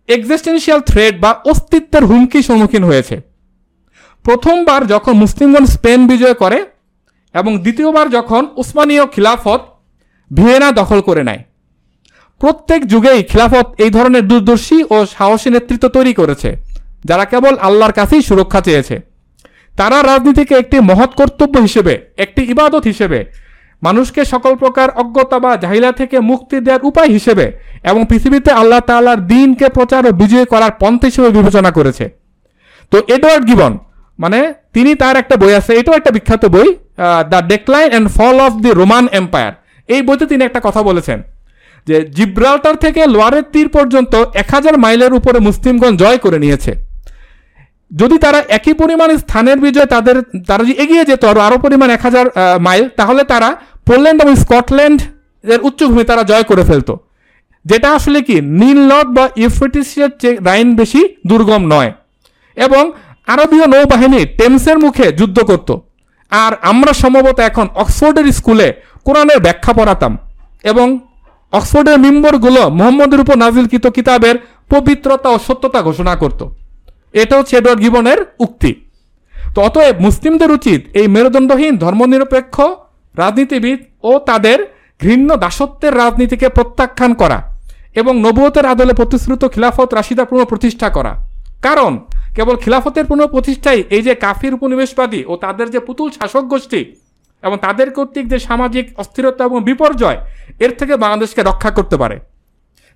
এক্সিস্টেন্সিয়াল 0.09 0.79
থ্রেড 0.89 1.13
বা 1.21 1.31
অস্তিত্বের 1.51 2.03
হুমকি 2.05 2.39
সম্মুখীন 2.43 2.83
হয়েছে। 2.83 3.15
প্রথমবার 4.25 4.81
যখন 4.87 5.13
মুসলিমগণ 5.13 5.65
স্পেন 5.65 5.99
বিজয় 6.07 6.33
করে 6.33 6.59
এবং 7.35 7.51
দ্বিতীয়বার 7.63 8.07
যখন 8.09 8.41
উসমানীয় 8.55 9.05
খিলাফত 9.07 9.61
ভিয়েনা 10.31 10.69
দখল 10.71 10.99
করে 11.01 11.23
নেয়। 11.23 11.41
প্রত্যেক 12.41 12.81
যুগেই 12.85 13.21
খিলাফত 13.23 13.67
এই 13.77 13.89
ধরনের 13.89 14.27
দূরদর্শী 14.27 14.77
ও 14.89 14.97
সাহসী 15.05 15.49
নেতৃত্ব 15.49 15.85
তৈরি 15.87 16.13
করেছে, 16.13 16.49
যারা 17.05 17.25
কেবল 17.25 17.53
আল্লাহর 17.67 17.97
কাছেই 17.99 18.21
সুরক্ষা 18.21 18.61
চেয়েছে। 18.61 19.10
তারা 19.79 19.97
রাজনীতিকে 20.01 20.55
একটি 20.61 20.77
মহৎ 20.89 21.11
কর্তব্য 21.19 21.55
হিসেবে, 21.67 21.93
একটি 22.23 22.41
ইবাদত 22.53 22.83
হিসেবে, 22.91 23.19
মানুষকে 23.81 24.21
সকল 24.25 24.53
প্রকার 24.61 24.87
অজ্ঞতা 25.01 25.37
বা 25.43 25.51
জাহিলা 25.63 25.91
থেকে 25.99 26.17
মুক্তি 26.31 26.57
দেওয়ার 26.65 26.85
উপায় 26.89 27.09
হিসেবে 27.15 27.45
এবং 27.89 28.01
পৃথিবীতে 28.09 28.51
আল্লাহ 28.61 28.81
তাআলার 28.89 29.19
দিনকে 29.33 29.67
প্রচার 29.77 30.01
ও 30.09 30.11
বিজয় 30.21 30.47
করার 30.53 30.73
পন্থ 30.81 31.01
হিসেবে 31.09 31.29
বিবেচনা 31.37 31.71
করেছে। 31.77 32.05
তো 32.91 32.97
এডওয়ার্ড 33.15 33.43
গিবন 33.49 33.73
মানে 34.19 34.39
তিনি 34.75 34.91
তার 35.01 35.15
একটা 35.21 35.35
বই 35.41 35.53
আছে, 35.59 35.71
এটাও 35.79 35.95
একটা 35.99 36.11
বিখ্যাত 36.15 36.43
বই 36.55 36.67
the 37.31 37.39
decline 37.53 37.89
and 37.91 38.07
fall 38.17 38.35
of 38.45 38.51
the 38.63 38.69
Roman 38.81 39.05
empire 39.19 39.53
এই 39.89 40.01
বইতে 40.07 40.25
তিনি 40.31 40.41
একটা 40.45 40.61
কথা 40.67 40.81
বলেছেন 40.89 41.19
যে, 41.87 41.95
জিব্রাল্টার 42.17 42.75
থেকে 42.75 43.01
লোয়ারের 43.13 43.45
তীর 43.53 43.69
পর্যন্ত 43.75 44.13
এক 44.41 44.47
হাজার 44.55 44.75
মাইলের 44.83 45.13
উপরে 45.19 45.39
মুসলিমগণ 45.47 45.93
জয় 46.01 46.19
করে 46.25 46.37
নিয়েছে। 46.43 46.71
যদি 47.95 48.17
তারা 48.17 48.43
একই 48.49 48.73
পরিমাণ 48.73 49.17
স্থানের 49.17 49.57
বিজয় 49.57 49.85
তাদের, 49.85 50.21
তারা 50.47 50.63
যদি 50.63 50.71
এগিয়ে 50.71 51.05
যেত 51.05 51.25
আরও 51.25 51.41
আরও 51.41 51.57
পরিমাণ 51.57 51.89
এক 51.89 52.01
হাজার 52.01 52.25
মাইল, 52.59 52.89
তাহলে 52.89 53.23
তারা 53.23 53.55
পোল্যান্ড 53.85 54.21
এবং 54.21 54.35
স্কটল্যান্ড 54.35 55.01
এর 55.43 55.59
উচ্চভূমি 55.61 56.03
তারা 56.03 56.23
জয় 56.23 56.43
করে 56.43 56.63
ফেলতো। 56.63 56.97
যেটা 57.65 57.91
আসলে 57.91 58.21
কি? 58.21 58.41
নীল 58.41 58.79
নদ 58.91 59.07
বা 59.07 59.29
ইউফ্রেটিসের 59.35 60.09
চেয়ে 60.21 60.35
রাইন 60.35 60.75
বেশি 60.75 61.07
দুর্গম 61.27 61.61
নয়। 61.67 61.91
এবং 62.55 62.91
আরবীয় 63.27 63.67
নৌবাহিনী 63.67 64.25
টেমসের 64.25 64.79
মুখে 64.79 65.11
যুদ্ধ 65.11 65.39
করত। 65.39 65.75
আর 66.31 66.51
আমরা 66.61 66.93
সম্ভবত 66.93 67.39
এখন 67.39 67.67
অক্সফোর্ডের 67.75 68.31
স্কুলে 68.31 68.73
কোরআনের 69.05 69.39
ব্যাখ্যা 69.39 69.73
পড়াতাম। 69.73 70.17
এবং 70.63 70.99
অক্সফোর্ডের 71.51 71.99
মেম্বরগুলো 71.99 72.69
মোহাম্মদের 72.69 73.19
উপর 73.19 73.37
নাজিলকৃত 73.37 73.87
কিতাবের 73.87 74.35
পবিত্রতা 74.69 75.29
ও 75.29 75.37
সত্যতা 75.47 75.81
ঘোষণা 75.81 76.15
করত। 76.15 76.60
এটা 77.13 77.37
হচ্ছে 77.37 77.57
এডওয়ার্ড 77.57 77.81
গিবনের 77.81 78.19
উক্তি। 78.39 78.71
তো 79.55 79.59
অতএব 79.61 79.95
মুসলিমদের 79.99 80.51
উচিত 80.51 80.81
এই 80.99 81.07
মেরুদণ্ডহীন, 81.07 81.73
ধর্মনিরপেক্ষ 81.77 82.55
রাজনীতিবিদ 83.15 83.79
ও 84.03 84.11
তাদের 84.19 84.57
ঘৃণ্য 85.01 85.29
দাসত্বের 85.37 85.93
রাজনীতিকে 85.97 86.47
প্রত্যাখ্যান 86.49 87.13
করা 87.13 87.39
এবং 87.95 88.13
নবুয়তের 88.21 88.65
আদলে 88.65 88.93
প্রতিশ্রুত 88.93 89.43
খিলাফত 89.45 89.89
রাশিদা 89.93 90.25
পুনঃপ্রতিষ্ঠা 90.25 90.89
করা। 90.89 91.13
কারণ 91.61 91.91
কেবল 92.35 92.55
খিলাফতের 92.63 93.05
পুনঃপ্রতিষ্ঠাই 93.05 93.83
এই 93.95 94.01
যে 94.01 94.13
কাফির 94.15 94.53
উপনিবেশবাদী 94.53 95.21
ও 95.27 95.33
তাদের 95.35 95.67
যে 95.69 95.79
পুতুল 95.79 96.09
শাসক 96.11 96.43
গোষ্ঠী 96.43 96.81
এবং 97.43 97.57
তাদের 97.57 97.87
কর্তৃক 97.91 98.25
যে 98.27 98.39
সামাজিক 98.39 98.85
অস্থিরতা 98.97 99.43
এবং 99.45 99.59
বিপর্যয়, 99.63 100.19
এর 100.59 100.71
থেকে 100.79 100.93
বাংলাদেশকে 100.97 101.41
রক্ষা 101.43 101.71
করতে 101.71 101.95
পারে। 101.97 102.17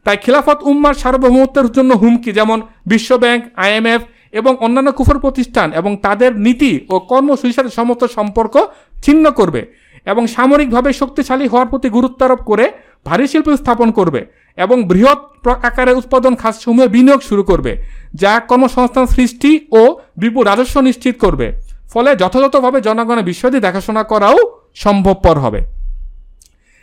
তাই 0.06 0.18
খিলাফত 0.24 0.60
উম্মার 0.70 0.96
সার্বভৌমত্বের 1.02 1.68
জন্য 1.76 1.92
হুমকি, 2.02 2.32
যেমন 2.40 2.58
বিশ্বব্যাংক 2.92 3.42
আইএমএফ 3.64 4.02
এবং 4.40 4.54
অন্যান্য 4.66 4.90
কুফর 4.98 5.18
প্রতিষ্ঠান 5.26 5.68
এবং 5.80 5.92
তাদের 6.06 6.32
নীতি 6.46 6.72
ও 6.94 6.96
কর্মসূচির 7.12 7.58
সাথে 7.58 7.72
সমস্ত 7.80 8.04
সম্পর্ক 8.18 8.56
ছিন্ন 9.06 9.26
করবে 9.40 9.62
এবং 10.12 10.24
সামরিকভাবে 10.36 10.90
শক্তিশালী 11.02 11.46
হওয়ার 11.52 11.72
প্রতি 11.72 11.90
গুরুত্ব 11.98 12.20
আরোপ 12.28 12.42
করে 12.52 12.66
ভারী 13.06 13.26
শিল্প 13.32 13.48
স্থাপন 13.62 13.90
করবে 13.92 14.22
এবং 14.58 14.78
বৃহৎ 14.90 15.20
আকারে 15.70 15.94
উৎপাদন 16.02 16.34
খাতসমূহে 16.42 16.88
বিনিয়োগ 16.96 17.22
শুরু 17.30 17.44
করবে, 17.44 17.72
যা 18.22 18.34
কর্মসংস্থান 18.50 19.06
সৃষ্টি 19.16 19.52
ও 19.80 19.82
বিপুল 20.22 20.44
রাজস্ব 20.46 20.76
নিশ্চিত 20.90 21.16
করবে। 21.24 21.48
ফলে 21.94 22.10
যথাযথভাবে 22.22 22.80
জনগণের 22.88 23.28
বিষয়টি 23.32 23.58
দেখাশোনা 23.60 24.04
করাও 24.12 24.38
সম্ভবপর 24.84 25.36
হবে। 25.46 25.60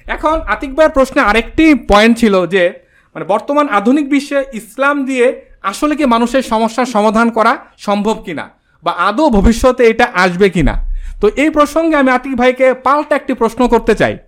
এখন 0.07 0.36
আতিক 0.55 0.70
ভাইয়ের 0.77 0.94
প্রশ্নে 0.97 1.20
আরেকটি 1.31 1.65
পয়েন্ট 1.90 2.15
ছিল 2.19 2.35
যে 2.55 2.62
মানে 3.15 3.27
বর্তমান 3.27 3.69
আধুনিক 3.69 4.11
বিশ্বে 4.11 4.45
ইসলাম 4.53 5.05
দিয়ে 5.05 5.43
আসলে 5.63 5.97
কি 5.97 6.05
মানুষের 6.05 6.43
সমস্যার 6.43 6.87
সমাধান 6.87 7.31
করা 7.31 7.57
সম্ভব 7.79 8.23
কিনা? 8.25 8.51
বা 8.83 8.93
আদৌ 8.93 9.31
ভবিষ্যতে 9.31 9.87
এটা 9.87 10.09
আসবে 10.15 10.51
কিনা? 10.51 10.89
তো 11.21 11.31
এই 11.37 11.51
প্রসঙ্গে 11.51 11.97
আমি 11.97 12.11
আতিক 12.11 12.37
ভাইকে 12.37 12.75
পাল্টা 12.75 13.17
একটি 13.17 13.35
প্রশ্ন 13.35 13.69
করতে 13.69 13.95
চাই। 13.95 14.19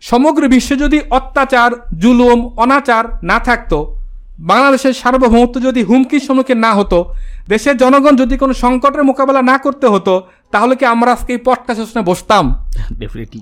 সমগ্র 0.00 0.48
বিশ্বে 0.48 0.76
যদি 0.76 1.00
অত্যাচার 1.10 1.70
জুলুম 1.98 2.48
অনাচার 2.56 3.04
না 3.22 3.38
থাকতো 3.38 3.96
বাংলাদেশের 4.38 4.92
সার্বভৌমত্ব 4.92 5.62
যদি 5.62 5.82
হুমকির 5.82 6.20
সম্মুখীন 6.20 6.58
না 6.58 6.74
হতো 6.74 7.14
দেশের 7.48 7.76
জনগণ 7.76 8.16
যদি 8.16 8.38
কোনো 8.38 8.54
সংকটের 8.54 9.04
মোকাবেলা 9.04 9.42
না 9.42 9.58
করতে 9.58 9.86
হতো 9.86 10.22
তাহলে 10.50 10.76
কি 10.76 10.84
আমরা 10.84 11.12
আজকে 11.12 11.32
এই 11.32 11.38
পডকাস্ট 11.44 11.98
বসতাম? 11.98 12.64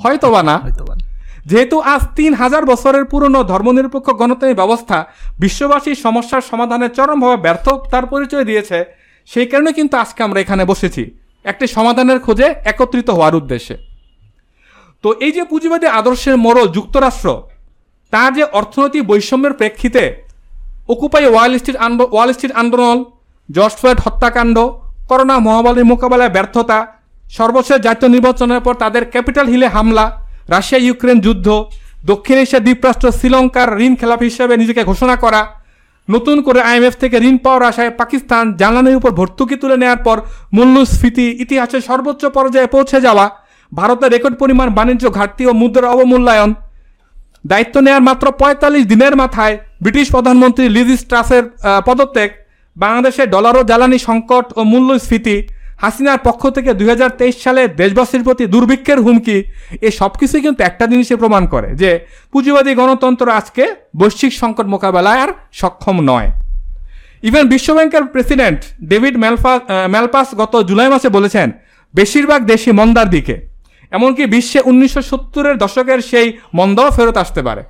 হয়তো 0.03 0.31
বা 0.31 0.43
না। 0.43 0.59
হয়তো 0.59 0.85
বা। 0.85 0.97
যেহেতু 1.51 1.77
আজ 1.95 2.03
তিন 2.19 2.33
হাজার 2.41 2.65
বছরের 2.71 3.05
পুরনো 3.11 3.41
ধর্মনিরপেক্ষ 3.53 4.09
গণতান্ত্রিক 4.21 4.61
ব্যবস্থা 4.61 4.99
বিশ্ববাসীর 5.43 5.99
সমস্যার 6.05 6.43
সমাধানে 6.51 6.87
চরমভাবে 6.97 7.39
ব্যর্থ 7.45 7.67
তার 7.93 8.05
পরিচয় 8.13 8.45
দিয়েছে, 8.51 8.79
সেই 9.29 9.47
কারণে 9.51 9.71
কিন্তু 9.79 9.95
আজকে 10.03 10.21
আমরা 10.27 10.39
এখানে 10.45 10.63
বসেছি। 10.73 11.03
একটি 11.45 11.65
সমাধানের 11.77 12.19
খোঁজে 12.25 12.49
একত্রিত 12.71 13.09
হওয়ার 13.17 13.39
উদ্দেশ্যে। 13.41 13.75
তো 15.05 15.09
এই 15.27 15.33
যে 15.37 15.43
পুঁজিবাদী 15.51 15.87
আদর্শের 16.01 16.37
মোড়ল 16.45 16.67
যুক্তরাষ্ট্র, 16.77 17.29
তার 18.13 18.31
যে 18.39 18.45
অর্থনৈতিক 18.59 19.03
বৈষম্যের 19.11 19.55
প্রেক্ষিতে 19.61 20.03
occupy 20.93 21.25
Wall 21.33 21.51
Street 21.61 21.79
Wall 22.15 22.29
Street 22.37 22.53
আন্দোলন 22.63 22.97
জর্জ 23.49 23.75
ফ্লয়েড 23.81 23.99
হত্যাকাণ্ড, 24.05 24.57
করোনা 25.11 25.37
মহামারীর 25.47 25.91
মোকাবেলায় 25.93 26.35
ব্যর্থতা, 26.37 26.79
সর্বশেষ 27.39 27.79
জাতীয় 27.87 28.11
নির্বাচনের 28.15 28.61
পর 28.67 28.75
তাদের 28.83 29.03
ক্যাপিটাল 29.13 29.47
হিলে 29.53 29.69
হামলা 29.77 30.05
রাশিয়া 30.53 30.81
ইউক্রেন 30.87 31.19
যুদ্ধ, 31.27 31.49
দক্ষিণ 32.11 32.37
এশিয়া 32.45 32.61
দ্বীপরাষ্ট্র 32.67 33.07
শ্রীলঙ্কার 33.19 33.69
ঋণ 33.87 33.93
খেলাপ 34.01 34.21
হিসেবে 34.29 34.55
নিজেকে 34.63 34.83
ঘোষণা 34.91 35.17
করা, 35.25 35.41
নতুন 36.09 36.37
করে 36.47 36.61
আইএমএফ 36.69 36.95
থেকে 37.03 37.17
ঋণ 37.29 37.37
পাওয়ার 37.45 37.63
আশায় 37.71 37.93
পাকিস্তান 38.01 38.45
জ্বালানির 38.61 38.99
উপর 39.01 39.11
ভর্তুকি 39.19 39.57
তুলে 39.63 39.77
নেওয়ার 39.83 40.01
পর 40.07 40.17
মূল্যস্ফীতি 40.57 41.27
ইতিহাসের 41.45 41.83
সর্বোচ্চ 41.89 42.23
পর্যায়ে 42.37 42.73
পৌঁছে 42.75 42.99
যাওয়া, 43.07 43.27
ভারতের 43.73 44.13
রেকর্ড 44.15 44.35
পরিমাণ 44.43 44.69
বাণিজ্য 44.79 45.05
ঘাটতি 45.19 45.43
ও 45.51 45.53
মুদ্রার 45.61 45.93
অবমূল্যায়ন। 45.95 46.51
দায়িত্ব 47.51 47.77
নেওয়ার 47.87 48.07
মাত্র 48.09 48.25
পঁয়তাল্লিশ 48.41 48.85
দিনের 48.93 49.15
মাথায় 49.23 49.55
ব্রিটিশ 49.85 50.07
প্রধানমন্ত্রী 50.15 50.65
লিজিস 50.77 51.01
ট্রাসের 51.11 51.45
পদত্যাগ, 51.87 52.31
বাংলাদেশে 52.77 53.25
ডলার 53.35 53.55
ও 53.61 53.63
জ্বালানি 53.71 53.99
সংকট 54.09 54.47
ও 54.59 54.61
মূল্যস্ফীতি 54.73 55.37
হাসিনার 55.83 56.21
পক্ষ 56.27 56.43
থেকে 56.57 56.71
দুই 56.79 56.89
হাজার 56.93 57.11
তেইশ 57.19 57.37
সালে 57.45 57.63
দেশবাসীর 57.81 58.23
প্রতি 58.27 58.45
দুর্ভিক্ষের 58.55 58.99
হুমকি 59.05 59.37
এই 59.87 59.93
সব 60.01 60.13
কিছুই 60.21 60.43
কিন্তু 60.47 60.61
একটা 60.65 60.85
জিনিসে 60.93 61.15
প্রমাণ 61.23 61.43
করে 61.55 61.69
যে 61.83 61.91
পুঁজিবাদী 62.33 62.73
গণতন্ত্র 62.81 63.27
আজকে 63.41 63.65
বৈশ্বিক 64.01 64.33
সংকট 64.41 64.67
মোকাবেলায় 64.75 65.21
আর 65.25 65.31
সক্ষম 65.61 65.97
নয়। 66.11 66.29
ইভেন 67.29 67.45
বিশ্বব্যাংকের 67.53 68.05
প্রেসিডেন্ট 68.15 68.61
ডেভিড 68.91 69.15
ম্যালফা 69.23 69.53
ম্যালপাস 69.95 70.29
গত 70.41 70.55
জুলাই 70.69 70.89
মাসে 70.95 71.09
বলেছেন, 71.09 71.49
বেশিরভাগ 71.95 72.41
দেশই 72.53 72.73
মন্দার 72.79 73.09
দিকে। 73.15 73.37
এমনকি 73.93 74.23
বিশ্বে 74.35 74.61
উনিশশো 74.71 75.03
সত্তরের 75.11 75.57
দশকের 75.65 76.01
সেই 76.11 76.29
মন্দাও 76.55 76.89
ফেরত 76.97 77.17
আসতে 77.25 77.41
পারে। 77.47 77.63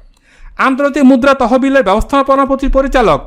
আন্তর্জাতিক 0.66 1.04
মুদ্রা 1.10 1.34
তহবিলের 1.42 1.86
ব্যবস্থাপনা 1.88 2.44
পরিচালক 2.76 3.20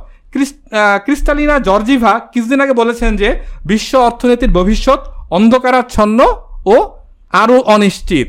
ক্রিস্টালিনা 1.05 1.55
জর্জিভা 1.67 2.13
কিছুদিন 2.33 2.59
আগে 2.63 2.75
বলেছেন 2.81 3.11
যে 3.21 3.29
বিশ্ব 3.71 3.91
অর্থনীতির 4.07 4.55
ভবিষ্যৎ 4.59 5.01
অন্ধকারাচ্ছন্ন 5.37 6.19
ও 6.73 6.75
আরও 7.41 7.57
অনিশ্চিত। 7.75 8.27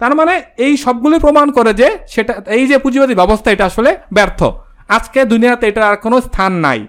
তার 0.00 0.12
মানে 0.18 0.34
এই 0.66 0.74
সবগুলি 0.84 1.16
প্রমাণ 1.24 1.46
করে 1.56 1.70
যে 1.80 1.88
সেটা 2.14 2.32
এই 2.58 2.64
যে 2.70 2.76
পুঁজিবাদী 2.84 3.14
ব্যবস্থা, 3.20 3.48
এটা 3.54 3.64
আসলে 3.70 3.90
ব্যর্থ। 4.16 4.40
আজকে 4.96 5.20
দুনিয়াতে 5.32 5.64
এটার 5.70 5.88
আর 5.90 5.96
কোনো 6.04 6.16
স্থান 6.20 6.52
নাই। 6.66 6.80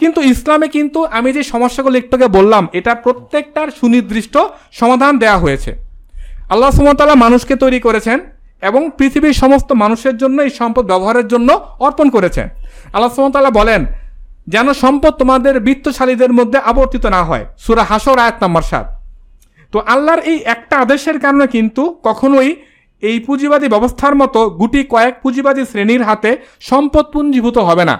কিন্তু 0.00 0.20
ইসলামে 0.32 0.68
কিন্তু 0.76 1.00
আমি 1.18 1.30
যে 1.36 1.42
সমস্যাগুলো 1.52 1.94
একটুকে 1.98 2.26
বললাম, 2.36 2.64
এটা 2.78 2.92
প্রত্যেকটার 3.04 3.68
সুনির্দিষ্ট 3.80 4.34
সমাধান 4.80 5.12
দেয়া 5.22 5.38
হয়েছে। 5.38 5.70
আল্লাহ 6.52 6.70
সুমতাল্লাহ 6.78 7.18
মানুষকে 7.24 7.54
তৈরি 7.56 7.80
করেছেন 7.86 8.18
এবং 8.62 8.90
পৃথিবীর 8.98 9.32
সমস্ত 9.32 9.72
মানুষের 9.72 10.16
জন্য 10.16 10.42
এই 10.42 10.50
সম্পদ 10.50 10.84
ব্যবহারের 10.86 11.26
জন্য 11.28 11.48
অর্পণ 11.80 12.06
করেছেন। 12.10 12.48
আল্লাহ 12.92 13.10
সুমতাল্লাহ 13.14 13.54
বলেন, 13.60 13.86
যেন 14.48 14.72
সম্পদ 14.72 15.12
তোমাদের 15.12 15.60
বৃত্তশালীদের 15.60 16.32
মধ্যে 16.32 16.58
আবর্তিত 16.58 17.04
না 17.06 17.24
হয়। 17.24 17.44
সুরা 17.58 17.84
হাসর 17.84 18.18
আয়াত 18.18 18.36
নাম্বার 18.42 18.62
সাত। 18.62 18.86
তো 19.72 19.78
আল্লাহর 19.86 20.20
এই 20.20 20.38
একটা 20.44 20.74
আদেশের 20.78 21.18
কারণে 21.18 21.46
কিন্তু 21.46 21.82
কখনোই 22.02 22.50
এই 23.02 23.20
পুঁজিবাদী 23.20 23.68
ব্যবস্থার 23.68 24.14
মতো 24.14 24.50
গুটি 24.50 24.82
কয়েক 24.84 25.14
পুঁজিবাদী 25.22 25.62
শ্রেণির 25.64 26.02
হাতে 26.02 26.30
সম্পদ 26.60 27.04
পুঞ্জীভূত 27.12 27.58
হবে 27.58 27.84
না 27.84 27.96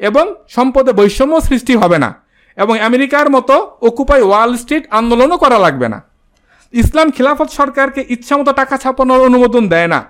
এবং 0.00 0.24
সম্পদে 0.48 0.92
বৈষম্য 0.92 1.34
সৃষ্টি 1.40 1.74
হবে 1.76 1.98
না 1.98 2.10
এবং 2.58 2.74
আমেরিকার 2.80 3.26
মতো 3.30 3.54
অকুপাই 3.80 4.22
ওয়াল 4.22 4.50
স্ট্রিট 4.56 4.84
আন্দোলনও 4.90 5.36
করা 5.36 5.58
লাগবে 5.58 5.88
না। 5.88 5.98
ইসলাম 6.74 7.08
খিলাফত 7.16 7.48
সরকারকে 7.58 8.00
ইচ্ছামতো 8.14 8.52
টাকা 8.60 8.74
ছাপানোর 8.82 9.20
অনুমোদন 9.28 9.64
দেয় 9.72 9.88
না। 9.94 10.00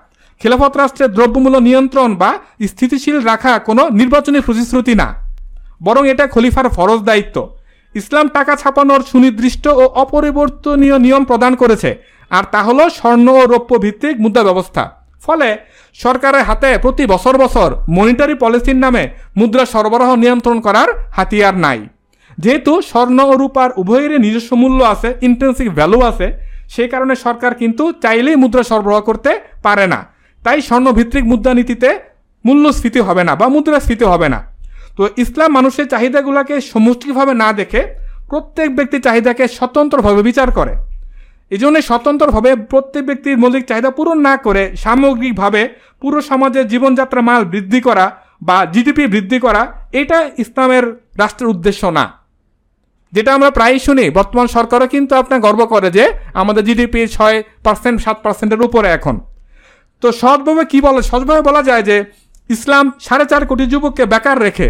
খিলাফত 0.41 0.73
রাষ্ট্রের 0.81 1.11
দ্রব্যমূল্য 1.16 1.59
নিয়ন্ত্রণ 1.69 2.11
বা 2.23 2.31
স্থিতিশীল 2.73 3.16
রাখা 3.31 3.53
কোনো 3.69 3.82
নির্বাচনী 4.01 4.39
প্রতিশ্রুতি 4.47 4.95
না। 5.03 5.09
বরং 5.86 6.03
এটা 6.12 6.24
খলিফার 6.35 6.66
ফরজ 6.77 7.01
দায়িত্ব। 7.09 7.36
ইসলাম 7.95 8.27
টাকা 8.36 8.53
ছাপানোর 8.62 9.01
সুনির্দিষ্ট 9.11 9.65
ও 9.81 9.85
অপরিবর্তনীয় 10.03 10.97
নিয়ম 11.05 11.23
প্রদান 11.31 11.53
করেছে, 11.62 11.91
আর 12.31 12.45
তা 12.53 12.61
হলো 12.62 12.85
স্বর্ণ 12.99 13.27
ও 13.41 13.43
রৌপ্য 13.53 13.73
ভিত্তিক 13.85 14.15
মুদ্রা 14.23 14.43
ব্যবস্থা 14.49 14.82
ফলে 15.23 15.49
সরকারের 16.03 16.47
হাতে 16.49 16.70
প্রতি 16.85 17.05
বছর 17.12 17.35
বছর 17.43 17.69
মনিটারি 17.97 18.35
পলিসির 18.43 18.78
নামে 18.85 19.05
মুদ্রা 19.36 19.65
সরবরাহ 19.73 20.11
নিয়ন্ত্রণ 20.23 20.59
করার 20.66 20.89
হাতিয়ার 21.16 21.57
নাই। 21.66 21.81
যেহেতু 22.39 22.73
স্বর্ণ 22.91 23.19
ও 23.31 23.35
রূপার 23.43 23.70
উভয়েরই 23.81 24.19
নিজস্ব 24.27 24.51
মূল্য 24.62 24.81
আছে 24.95 25.09
ইন্টেন্সিভ 25.28 25.69
ভ্যালু 25.78 25.99
আছে 26.11 26.27
সেই 26.69 26.89
কারণে 26.89 27.15
সরকার 27.15 27.55
কিন্তু 27.55 27.93
চাইলেই 27.93 28.36
মুদ্রা 28.36 28.62
সরবরাহ 28.62 29.01
করতে 29.01 29.41
পারে 29.62 29.86
না। 29.86 30.01
তাই 30.45 30.61
স্বর্ণভিত্তিক 30.61 31.24
মুদ্রানীতিতে 31.24 32.01
মূল্যস্ফীতি 32.47 33.01
হবে 33.01 33.24
না 33.24 33.36
বা 33.36 33.49
মুদ্রাস্ফীতি 33.49 34.05
হবে 34.05 34.28
না। 34.28 34.43
তো 34.97 35.09
ইসলাম 35.16 35.53
মানুষের 35.53 35.89
চাহিদাগুলোকে 35.89 36.61
সমষ্টিভাবে 36.61 37.35
না 37.35 37.53
দেখে 37.53 37.95
প্রত্যেক 38.28 38.77
ব্যক্তির 38.77 39.01
চাহিদাকে 39.01 39.49
স্বতন্ত্রভাবে 39.49 40.23
বিচার 40.23 40.51
করে। 40.51 40.74
এই 41.51 41.59
জন্য 41.59 41.82
স্বতন্ত্রভাবে 41.82 42.57
প্রত্যেক 42.57 43.07
ব্যক্তির 43.07 43.39
মৌলিক 43.39 43.65
চাহিদা 43.66 43.91
পূরণ 43.91 44.19
না 44.20 44.36
করে 44.36 44.77
সামগ্রিকভাবে 44.77 45.69
পুরো 46.01 46.20
সমাজের 46.20 46.69
জীবনযাত্রা 46.69 47.20
মাল 47.20 47.45
বৃদ্ধি 47.45 47.81
করা 47.81 48.16
বা 48.43 48.66
জিডিপি 48.66 49.07
বৃদ্ধি 49.07 49.39
করা, 49.39 49.89
এটা 49.93 50.31
ইসলামের 50.39 50.85
রাষ্ট্রের 51.19 51.51
উদ্দেশ্য 51.51 51.86
না। 51.86 52.23
যেটা 53.15 53.31
আমরা 53.36 53.51
প্রায়ই 53.57 53.81
শুনি, 53.86 54.05
বর্তমান 54.19 54.47
সরকারও 54.57 54.86
কিন্তু 54.95 55.12
আপনার 55.23 55.41
গর্ব 55.47 55.61
করে 55.73 55.89
যে 55.97 56.05
আমাদের 56.41 56.62
জিডিপি 56.69 57.01
ছয় 57.16 57.36
পার্সেন্ট 57.66 57.99
সাত 58.05 58.16
পার্সেন্টের 58.24 58.61
উপরে 58.66 58.89
এখন। 58.99 59.16
তো 60.03 60.09
সহজভাবে 60.20 60.65
কি 60.73 60.78
বলে? 60.86 61.01
সহজভাবে 61.11 61.43
বলা 61.49 61.62
যায় 61.69 61.85
যে 61.89 61.97
ইসলাম 62.51 62.85
সাড়ে 63.07 63.27
চার 63.31 63.43
কোটি 63.51 63.65
যুবককে 63.73 64.05
বেকার 64.12 64.39
রেখে 64.47 64.69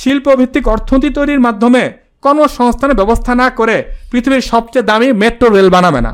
শিল্পভিত্তিক 0.00 0.64
অর্থনীতি 0.74 1.10
তৈরির 1.18 1.44
মাধ্যমে 1.46 1.82
কর্মসংস্থানের 2.24 2.98
ব্যবস্থা 3.00 3.32
না 3.42 3.48
করে 3.58 3.76
পৃথিবীর 4.10 4.48
সবচেয়ে 4.52 4.88
দামি 4.90 5.08
মেট্রো 5.22 5.48
রেল 5.48 5.68
বানাবে 5.76 6.00
না। 6.06 6.12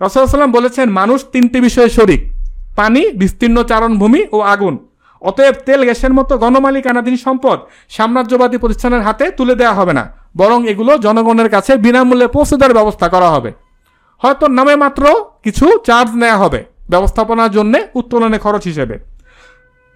রসদাল্লাম 0.00 0.52
বলেছেন, 0.58 0.86
মানুষ 1.00 1.18
তিনটি 1.32 1.58
বিষয়ে 1.60 1.90
শরিক, 1.96 2.20
পানি, 2.78 3.02
বিস্তীর্ণ 3.20 3.58
চারণভূমি 3.70 4.22
ও 4.36 4.38
আগুন। 4.54 4.74
অতএব 5.22 5.54
তেল, 5.66 5.80
গ্যাসের 5.88 6.12
মতো 6.18 6.32
গণমালিকানাধীন 6.42 7.16
সম্পদ 7.16 7.58
সাম্রাজ্যবাদী 7.96 8.56
প্রতিষ্ঠানের 8.62 9.02
হাতে 9.06 9.24
তুলে 9.38 9.54
দেওয়া 9.60 9.78
হবে 9.78 9.92
না। 9.98 10.04
বরং 10.34 10.58
এগুলো 10.72 10.92
জনগণের 11.06 11.48
কাছে 11.54 11.72
বিনামূল্যে 11.84 12.28
পৌঁছে 12.34 12.56
দেওয়ার 12.58 12.76
ব্যবস্থা 12.78 13.06
করা 13.14 13.28
হবে। 13.34 13.50
হয়তো 14.22 14.44
নামে 14.58 14.74
মাত্র 14.84 15.02
কিছু 15.44 15.66
চার্জ 15.88 16.10
নেওয়া 16.22 16.38
হবে 16.42 16.60
ব্যবস্থাপনার 16.92 17.50
জন্য 17.56 17.74
উত্তোলনে 18.00 18.38
খরচ 18.44 18.62
হিসেবে। 18.70 18.96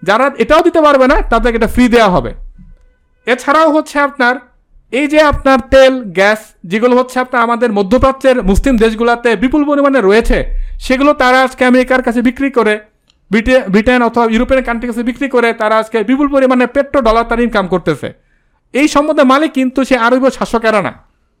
যারা 0.03 0.25
এটাও 0.43 0.61
দিতে 0.67 0.79
পারবে 0.85 1.05
না, 1.11 1.17
তাদেরকে 1.31 1.57
এটা 1.59 1.69
ফ্রি 1.75 1.85
দেওয়া 1.95 2.09
হবে। 2.15 2.31
এছাড়াও 3.27 3.69
হচ্ছে 3.75 3.97
আপনার, 4.07 4.35
এই 4.93 5.07
যে 5.13 5.19
আপনার 5.31 5.59
তেল, 5.73 5.93
গ্যাস, 6.17 6.41
যেগুলো 6.71 6.93
হচ্ছে 6.99 7.17
আপনার 7.23 7.41
আমাদের 7.47 7.69
মধ্যপ্রাচ্যের 7.77 8.37
মুসলিম 8.49 8.75
দেশগুলোতে 8.83 9.29
বিপুল 9.43 9.61
পরিমাণে 9.69 9.99
রয়েছে, 10.01 10.37
সেগুলো 10.85 11.11
তারা 11.21 11.37
আজকে 11.45 11.63
আমেরিকার 11.71 12.05
কাছে 12.07 12.21
বিক্রি 12.27 12.49
করে 12.57 12.73
ব্রিটেন 13.73 14.01
অথবা 14.07 14.25
ইউরোপিয়ান 14.33 14.61
কান্ট্রির 14.67 14.91
কাছে 14.91 15.03
বিক্রি 15.09 15.27
করে 15.35 15.49
তারা 15.61 15.75
আজকে 15.81 15.97
বিপুল 16.09 16.27
পরিমাণে 16.35 16.65
পেট্রো 16.75 16.99
ডলার 17.07 17.25
তার 17.29 17.39
ইনকাম 17.45 17.65
করতেছে। 17.73 18.07
এই 18.73 18.87
সম্পদের 18.95 19.25
মালিক 19.25 19.51
কিন্তু 19.57 19.79
সে 19.89 19.95
আরবীয় 20.07 20.31
শাসকেরা 20.37 20.81
না। 20.87 20.93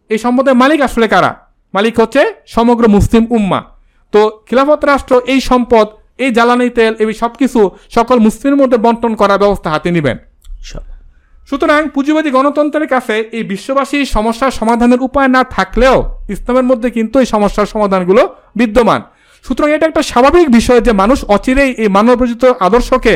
এই 0.09 0.19
সম্পদের 0.23 0.55
মালিক 0.61 0.79
আসলে 0.87 1.07
কারা? 1.13 1.31
মালিক 1.73 1.93
হচ্ছে 1.99 2.21
সমগ্র 2.55 2.83
মুসলিম 2.95 3.23
উম্মা। 3.37 3.59
তো 4.13 4.21
খিলাফত 4.47 4.81
রাষ্ট্র 4.85 5.13
এই 5.33 5.39
সম্পদ 5.49 5.87
এই 6.23 6.29
জ্বালানি 6.31 6.69
তেল 6.77 6.93
এই 7.01 7.07
সব 7.21 7.31
কিছু 7.41 7.59
সকল 7.95 8.17
মুসলিমের 8.19 8.59
মধ্যে 8.61 8.77
বন্টন 8.85 9.13
করার 9.21 9.39
ব্যবস্থা 9.43 9.69
হাতে 9.73 9.89
নেবেন। 9.95 10.17
সুতরাং 11.49 11.81
পুঁজিবাদী 11.95 12.29
গণতন্ত্রের 12.37 12.87
কাছে 12.87 13.15
এই 13.37 13.43
বিশ্ববাসী 13.43 13.97
সমস্যার 14.15 14.51
সমাধানের 14.51 15.01
উপায় 15.07 15.29
না 15.35 15.41
থাকলেও 15.55 15.97
ইসলামের 16.33 16.65
মধ্যে 16.71 16.89
কিন্তু 16.91 17.15
এই 17.19 17.27
সমস্যার 17.33 17.71
সমাধানগুলো 17.73 18.23
বিদ্যমান। 18.59 19.01
সুতরাং 19.45 19.69
এটা 19.75 19.85
একটা 19.87 20.03
স্বাভাবিক 20.11 20.47
বিষয় 20.51 20.81
যে 20.81 20.91
মানুষ 21.01 21.19
অচিরেই 21.35 21.71
এই 21.83 21.89
মানবরচিত 21.97 22.43
আদর্শকে 22.67 23.13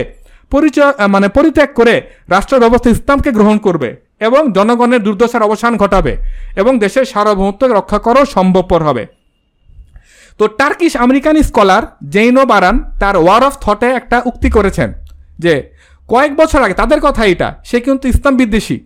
পরিচয় 0.51 0.93
মানে 1.07 1.27
পরিত্যাগ 1.27 1.69
করে 1.73 1.95
রাষ্ট্র 2.29 2.55
ব্যবস্থা 2.59 2.89
ইসলামকে 2.89 3.29
গ্রহণ 3.31 3.57
করবে 3.57 3.89
এবং 4.27 4.41
জনগণের 4.51 5.01
দুর্দশার 5.03 5.47
অবসান 5.47 5.73
ঘটাবে 5.77 6.13
এবং 6.55 6.73
দেশের 6.79 7.05
সার্বভৌমত্ব 7.05 7.61
রক্ষা 7.77 7.99
করাও 7.99 8.25
সম্ভবপর 8.25 8.81
হবে। 8.83 9.03
তো 10.39 10.43
Turkish 10.59 10.93
American 10.95 11.35
scholar 11.41 11.83
Zeyno 12.09 12.43
Baran 12.45 12.75
তার 12.99 13.15
ওয়ার 13.17 13.43
অফ 13.43 13.53
থটে 13.61 13.89
একটা 13.99 14.17
উক্তি 14.25 14.49
করেছেন 14.49 14.89
যে 15.39 15.53
কয়েক 16.09 16.31
বছর 16.35 16.59
আগে, 16.65 16.75
তাদের 16.81 16.99
কথা 17.01 17.23
এটা, 17.25 17.49
সে 17.69 17.77
কিন্তু 17.79 18.05
ইসলাম 18.07 18.33
বিদ্বেষী। 18.37 18.77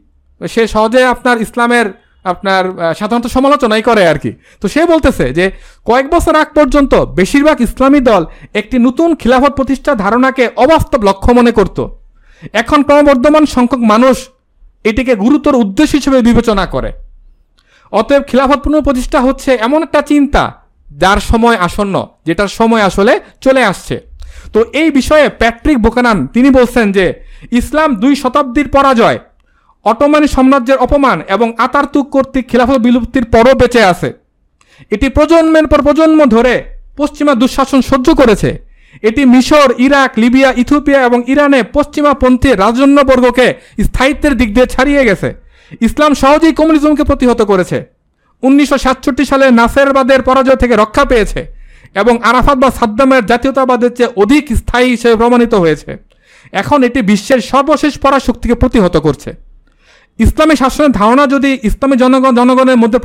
সে 0.42 0.64
সহজে 0.68 1.02
আপনার 1.06 1.38
ইসলামের 1.42 1.88
আপনার 2.26 2.64
সাধারণত 3.00 3.28
সমালোচনাই 3.36 3.84
করে 3.90 4.04
আর 4.12 4.18
কি 4.24 4.32
তো 4.62 4.66
সে 4.74 4.82
বলতেছে 4.94 5.26
যে, 5.38 5.46
কয়েক 5.86 6.06
বছর 6.14 6.34
আগ 6.42 6.50
পর্যন্ত 6.58 6.94
বেশিরভাগ 7.20 7.58
ইসলামী 7.68 8.02
দল 8.10 8.24
একটি 8.60 8.76
নতুন 8.80 9.10
খিলাফত 9.16 9.54
প্রতিষ্ঠার 9.56 10.02
ধারণাকে 10.04 10.44
অবাস্তব 10.64 11.00
লক্ষ্য 11.04 11.32
মনে 11.40 11.52
করত। 11.52 11.78
এখন 12.62 12.80
ক্রমবর্ধমান 12.84 13.44
সংখ্যক 13.46 13.82
মানুষ 13.94 14.16
এটিকে 14.84 15.14
গুরুতর 15.16 15.56
উদ্দেশ্য 15.56 15.94
হিসেবে 16.00 16.20
বিবেচনা 16.22 16.66
করে। 16.66 16.92
অতএব 17.92 18.24
খিলাফত 18.30 18.60
পুনঃপ্রতিষ্ঠা 18.66 19.20
হচ্ছে 19.22 19.52
এমন 19.68 19.80
একটা 19.84 20.02
চিন্তা 20.02 20.44
যার 20.88 21.20
সময় 21.32 21.58
আসন্ন, 21.68 21.96
যেটার 22.26 22.52
সময় 22.60 22.84
আসলে 22.90 23.14
চলে 23.42 23.62
আসছে। 23.64 23.96
তো 24.54 24.60
এই 24.74 24.90
বিষয়ে 24.92 25.26
প্যাট্রিক 25.42 25.78
বোকানান, 25.78 26.18
তিনি 26.28 26.50
বলছেন 26.50 26.86
যে, 26.92 27.06
ইসলাম 27.52 27.90
দুই 27.96 28.14
শতাব্দীর 28.16 28.68
পরাজয় 28.68 29.18
অটোমানি 29.86 30.28
সাম্রাজ্যের 30.28 30.78
অপমান 30.78 31.22
এবং 31.28 31.54
আতারতুক 31.58 32.10
কর্তৃক 32.10 32.46
খিলাফত 32.50 32.78
বিলুপ্তির 32.78 33.26
পরও 33.26 33.54
বেঁচে 33.54 33.84
আছে। 33.84 34.14
এটি 34.92 35.10
প্রজন্মের 35.10 35.68
পর 35.68 35.82
প্রজন্ম 35.82 36.20
ধরে 36.26 36.64
পশ্চিমা 36.98 37.34
দুঃশাসন 37.36 37.82
সহ্য 37.82 38.16
করেছে। 38.16 38.50
এটি 39.04 39.26
মিশর, 39.26 39.70
ইরাক, 39.78 40.12
লিবিয়া, 40.18 40.54
ইথিওপিয়া 40.58 41.00
এবং 41.06 41.24
ইরানে 41.28 41.64
পশ্চিমাপন্থী 41.64 42.50
রাজন্যবর্গকে 42.54 43.54
স্থায়িত্বের 43.84 44.38
দিক 44.38 44.54
দিয়ে 44.54 44.66
ছাড়িয়ে 44.66 45.06
গেছে। 45.06 45.34
ইসলাম 45.82 46.14
সহজেই 46.14 46.54
কমিউনিজমকে 46.54 47.04
প্রতিহত 47.04 47.42
করেছে। 47.42 47.78
উনিশশো 48.44 48.78
সাতষট্টি 48.78 49.26
সালে 49.26 49.46
নাসেরবাদের 49.52 50.22
পরাজয় 50.22 50.56
থেকে 50.56 50.76
রক্ষা 50.76 51.06
পেয়েছে 51.06 51.42
এবং 51.96 52.14
আরাফাত 52.24 52.58
বা 52.58 52.70
সাদ্দামের 52.72 53.26
জাতীয়তাবাদের 53.26 53.92
চেয়ে 53.96 54.14
অধিক 54.16 54.44
স্থায়ী 54.56 54.88
হিসেবে 54.90 55.16
প্রমাণিত 55.16 55.54
হয়েছে। 55.54 55.98
এখন 56.52 56.84
এটি 56.84 57.02
বিশ্বের 57.02 57.42
সর্বশেষ 57.42 57.94
পরাশক্তিকে 58.00 58.56
প্রতিহত 58.56 58.98
করছে। 58.98 59.45
ইসলামী 60.20 60.56
শাসনের 60.62 60.92
ধারণা 61.00 61.24
যদি 61.34 61.52
ইসলামী 61.70 61.96
জনগণ, 62.04 62.32
জনগণের 62.40 62.78
মধ্যে 62.84 63.00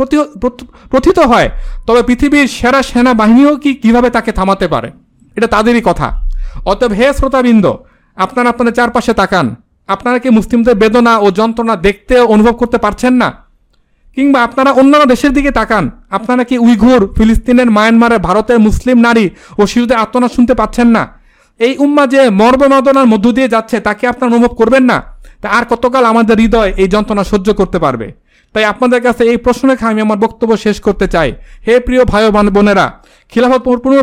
প্রথিত 0.93 1.19
হয়, 1.31 1.49
তবে 1.87 2.01
পৃথিবীর 2.09 2.47
সেরা 2.57 2.81
সেনাবাহিনীও 2.91 3.53
কি, 3.63 3.71
কীভাবে 3.83 4.09
তাকে 4.17 4.31
থামাতে 4.39 4.67
পারে? 4.75 4.89
এটা 5.37 5.49
তাদেরই 5.55 5.83
কথা। 5.89 6.09
অতএব 6.71 6.93
হে 6.99 7.07
শ্রোতাবৃন্দ, 7.19 7.67
আপনারা 8.25 8.49
আপনাদের 8.53 8.75
চারপাশে 8.79 9.13
তাকান। 9.21 9.47
আপনারা 9.95 10.19
কি 10.23 10.29
মুসলিমদের 10.39 10.75
বেদনা 10.83 11.13
ও 11.25 11.27
যন্ত্রণা 11.39 11.75
দেখতে 11.87 12.15
অনুভব 12.35 12.55
করতে 12.61 12.79
পারছেন 12.85 13.13
না? 13.23 13.29
কিংবা 14.17 14.39
আপনারা 14.47 14.71
অন্যান্য 14.81 15.05
দেশের 15.13 15.33
দিকে 15.37 15.51
তাকান। 15.59 15.85
আপনারা 16.17 16.43
কি 16.51 16.57
উইঘুর, 16.67 17.03
ফিলিস্তিনের 17.17 17.69
মায়ানমারের 17.77 18.21
ভারতের 18.29 18.59
মুসলিম 18.67 18.97
নারী 19.07 19.27
ও 19.61 19.63
শিশুদের 19.71 20.01
আত্মনাদ 20.05 20.31
শুনতে 20.37 20.55
পাচ্ছেন 20.61 20.89
না? 20.97 21.03
এই 21.61 21.73
উম্মা 21.85 22.05
যে 22.13 22.21
মর্মবেদনার 22.41 23.11
মধ্য 23.13 23.27
দিয়ে 23.37 23.53
যাচ্ছে, 23.55 23.77
তাকে 23.87 24.05
আপনারা 24.13 24.29
অনুভব 24.33 24.53
করবেন 24.61 24.85
না? 24.91 24.99
তা 25.43 25.47
আর 25.57 25.65
কতকাল 25.73 26.03
আমাদের 26.13 26.37
হৃদয় 26.43 26.71
এই 26.83 26.89
যন্ত্রণা 26.95 27.25
সহ্য 27.33 27.49
করতে 27.61 27.79
পারবে? 27.85 28.09
তাই 28.55 28.65
আপনাদের 28.73 29.01
কাছে 29.07 29.23
এই 29.33 29.39
প্রশ্ন 29.45 29.63
রেখে 29.71 29.87
আমি 29.93 30.01
আমার 30.07 30.19
বক্তব্য 30.25 30.53
শেষ 30.65 30.77
করতে 30.87 31.07
চাই। 31.15 31.31
হে 31.67 31.75
প্রিয় 31.87 32.03
ভাই 32.13 32.23
বোনেরা, 32.57 32.87
খিলাফত 33.33 33.61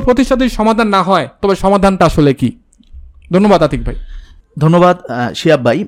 প্রতিষ্ঠা 0.08 0.36
যদি 0.42 0.52
সমাধান 0.60 0.88
না 0.96 1.02
হয়, 1.10 1.26
তবে 1.42 1.56
সমাধানটা 1.64 2.04
আসলে 2.10 2.32
কি? 2.42 2.50
ধন্যবাদ 3.34 3.60
আতিক 3.68 3.82
ভাই। 3.88 3.98
ধন্যবাদ 4.64 4.96
শিয়াব 5.40 5.62
ভাই। 5.68 5.80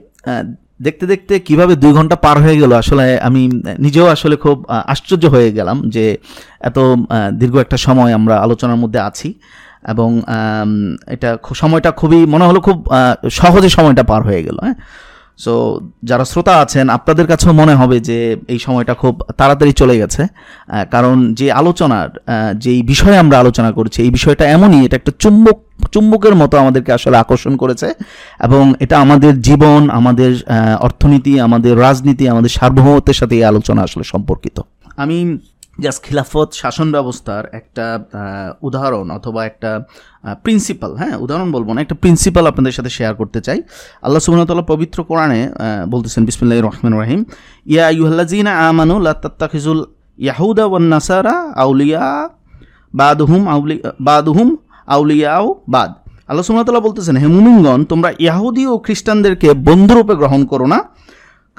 দেখতে 0.85 1.05
দেখতে 1.11 1.33
কীভাবে 1.47 1.73
দুই 1.83 1.91
ঘণ্টা 1.97 2.15
পার 2.25 2.37
হয়ে 2.43 2.57
গেল, 2.61 2.71
আসলে 2.83 3.05
আমি 3.27 3.41
নিজেও 3.85 4.07
আসলে 4.15 4.35
খুব 4.43 4.57
আশ্চর্য 4.93 5.23
হয়ে 5.35 5.49
গেলাম 5.57 5.77
যে 5.95 6.05
এত 6.69 6.77
দীর্ঘ 7.39 7.55
একটা 7.65 7.77
সময় 7.87 8.11
আমরা 8.19 8.35
আলোচনার 8.45 8.79
মধ্যে 8.83 8.99
আছি 9.09 9.29
এবং 9.93 10.09
এটা 11.15 11.29
সময়টা 11.61 11.89
খুবই, 11.99 12.19
মনে 12.33 12.45
হলো 12.49 12.59
খুব 12.67 12.77
সহজে 13.39 13.69
সময়টা 13.77 14.03
পার 14.11 14.21
হয়ে 14.27 14.41
গেল 14.47 14.57
হ্যাঁ। 14.65 14.77
সো 15.39 15.53
যারা 16.09 16.25
শ্রোতা 16.31 16.53
আছেন, 16.63 16.85
আপনাদের 16.97 17.25
কাছেও 17.31 17.53
মনে 17.61 17.73
হবে 17.81 17.97
যে 18.09 18.17
এই 18.53 18.59
সময়টা 18.65 18.93
খুব 19.01 19.13
তাড়াতাড়ি 19.39 19.73
চলে 19.81 19.95
গেছে 20.01 20.23
কারণ 20.93 21.15
যে 21.39 21.47
আলোচনার 21.61 22.09
যেই 22.63 22.79
বিষয়ে 22.91 23.17
আমরা 23.23 23.35
আলোচনা 23.43 23.69
করছি, 23.77 23.97
এই 24.05 24.11
বিষয়টা 24.17 24.43
এমনই, 24.55 24.81
এটা 24.87 24.95
একটা 25.01 25.13
চুম্বক, 25.23 25.57
চুম্বকের 25.93 26.35
মতো 26.41 26.55
আমাদেরকে 26.63 26.91
আসলে 26.97 27.15
আকর্ষণ 27.23 27.53
করেছে 27.61 27.87
এবং 28.47 28.63
এটা 28.83 28.95
আমাদের 29.05 29.33
জীবন, 29.47 29.81
আমাদের 29.99 30.31
অর্থনীতি, 30.87 31.33
আমাদের 31.47 31.73
রাজনীতি, 31.85 32.23
আমাদের 32.33 32.51
সার্বভৌমত্বের 32.57 33.17
সাথে 33.19 33.33
এই 33.39 33.45
আলোচনা 33.51 33.81
আসলে 33.87 34.05
সম্পর্কিত। 34.13 34.57
আমি 35.03 35.17
জাস্ট 35.83 35.99
খিলাফত 36.05 36.49
শাসন 36.61 36.87
ব্যবস্থার 36.95 37.43
একটা 37.59 37.85
উদাহরণ 38.67 39.07
অথবা 39.17 39.41
একটা 39.51 39.71
প্রিন্সিপাল 40.45 40.91
হ্যাঁ 41.01 41.15
উদাহরণ 41.25 41.49
বলব 41.55 41.69
না, 41.75 41.79
একটা 41.85 41.95
প্রিন্সিপাল 42.03 42.43
আপনাদের 42.51 42.73
সাথে 42.77 42.91
শেয়ার 42.97 43.13
করতে 43.21 43.39
চাই। 43.47 43.59
আল্লাহ 44.05 44.19
সুবহানাহু 44.25 44.69
পবিত্র 44.73 44.97
কোরআনে 45.09 45.41
বলতেছেন, 45.93 46.21
বিসমিল্লাহির 46.29 46.65
রহমানির 46.69 46.99
রহিম, 47.03 47.21
ইয়া 47.73 47.83
আইয়ুহাল্লাযীনা 47.91 48.51
আমানু 48.69 48.95
লা 49.05 49.13
তাত্তাখিজুল 49.23 49.81
ইয়াহুদা 50.19 50.65
ওয়ান 50.71 50.85
নাসারা 50.93 51.35
আউলিয়া 51.63 52.05
বাদহুম 53.01 53.41
আউলি, 53.53 53.75
বাদহুম 54.09 54.47
আউলিয়াও 54.95 55.47
বাদ। 55.75 55.91
আল্লাহ 56.29 56.43
সুবহানাহু 56.47 56.85
বলতেছেন, 56.87 57.15
হে 57.21 57.27
মুমিনগণ, 57.35 57.79
তোমরা 57.91 58.09
ইয়াহুদি 58.25 58.63
ও 58.71 58.75
খ্রিস্টানদেরকে 58.85 59.47
বন্ধুরূপে 59.67 60.13
গ্রহণ 60.21 60.41
করো 60.51 60.65
না, 60.73 60.79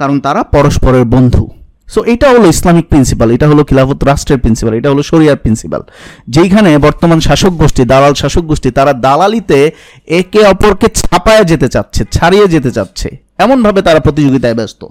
কারণ 0.01 0.17
তারা 0.27 0.41
পরস্পরের 0.55 1.07
বন্ধু। 1.15 1.45
সো 1.95 2.01
এটা 2.13 2.27
হলো 2.35 2.47
ইসলামিক 2.55 2.87
প্রিন্সিপাল 2.91 3.29
এটা 3.37 3.47
হলো 3.51 3.63
খিলাফত 3.69 4.01
রাষ্ট্রের 4.11 4.39
প্রিন্সিপাল 4.43 4.73
এটা 4.81 4.89
হলো 4.93 5.03
শরিয়ার 5.11 5.39
প্রিন্সিপাল 5.45 5.83
যেইখানে 6.35 6.71
বর্তমান 6.87 7.19
শাসক 7.29 7.53
গোষ্ঠী, 7.63 7.83
দালাল 7.93 8.15
শাসক 8.23 8.45
গোষ্ঠী, 8.51 8.71
তারা 8.79 8.93
দালালিতে 9.07 9.59
একে 10.21 10.41
অপরকে 10.53 10.89
ছাপায় 11.01 11.45
যেতে 11.51 11.69
চাচ্ছে, 11.75 12.03
ছাড়িয়ে 12.17 12.47
যেতে 12.55 12.71
চাচ্ছে। 12.77 13.09
এমনভাবে 13.45 13.81
তারা 13.87 14.01
প্রতিযোগিতায় 14.07 14.57
ব্যস্ত। 14.61 14.83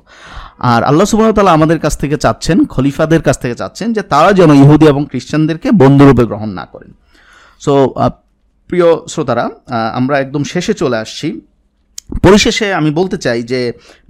আর 0.71 0.81
আল্লাহ 0.89 1.05
তাআলা 1.37 1.53
আমাদের 1.57 1.79
কাছ 1.79 1.93
থেকে 1.97 2.17
চাচ্ছেন, 2.17 2.57
খলিফাদের 2.73 3.21
কাছ 3.27 3.37
থেকে 3.43 3.55
চাচ্ছেন, 3.55 3.87
যে 3.93 4.01
তারা 4.13 4.29
যেন 4.39 4.51
ইহুদি 4.63 4.85
এবং 4.93 5.01
খ্রিস্টানদেরকে 5.11 5.69
বন্ধুরূপে 5.81 6.23
গ্রহণ 6.29 6.49
না 6.59 6.65
করেন। 6.73 6.91
সো 7.65 7.73
প্রিয় 8.69 8.87
শ্রোতারা 9.11 9.45
আমরা 9.99 10.15
একদম 10.19 10.43
শেষে 10.43 10.73
চলে 10.73 10.97
আসছি। 10.97 11.27
পরিশেষে 12.09 12.67
আমি 12.79 12.89
বলতে 12.99 13.17
চাই 13.25 13.39
যে 13.51 13.59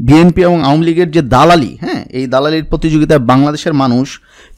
বিএনপি 0.07 0.41
এবং 0.49 0.57
আওয়ামী 0.67 0.85
লীগের 0.87 1.09
যে 1.15 1.21
দালালি 1.33 1.71
হ্যাঁ 1.83 2.01
এই 2.17 2.25
দালালির 2.33 2.65
প্রতিযোগিতায় 2.71 3.21
বাংলাদেশের 3.31 3.73
মানুষ 3.73 4.07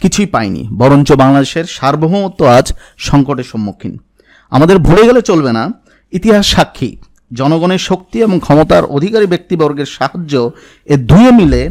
কিছুই 0.01 0.27
পায়নি, 0.33 0.63
বরঞ্চ 0.79 1.09
বাংলাদেশের 1.23 1.65
সার্বভৌমত্ব 1.77 2.41
আজ 2.57 2.67
সংকটের 3.07 3.47
সম্মুখীন। 3.51 3.93
আমাদের 4.51 4.77
ভুলে 4.87 5.03
গেলে 5.09 5.21
চলবে 5.29 5.51
না, 5.57 5.63
ইতিহাস 6.13 6.45
সাক্ষী, 6.55 6.91
জনগণের 7.31 7.81
শক্তি 7.89 8.17
এবং 8.19 8.37
ক্ষমতার 8.45 8.83
অধিকারী 8.97 9.27
ব্যক্তিবর্গের 9.33 9.89
সাহায্য 9.97 10.33
এ 10.87 10.95
দুয়ে 11.09 11.31
মিলে 11.39 11.61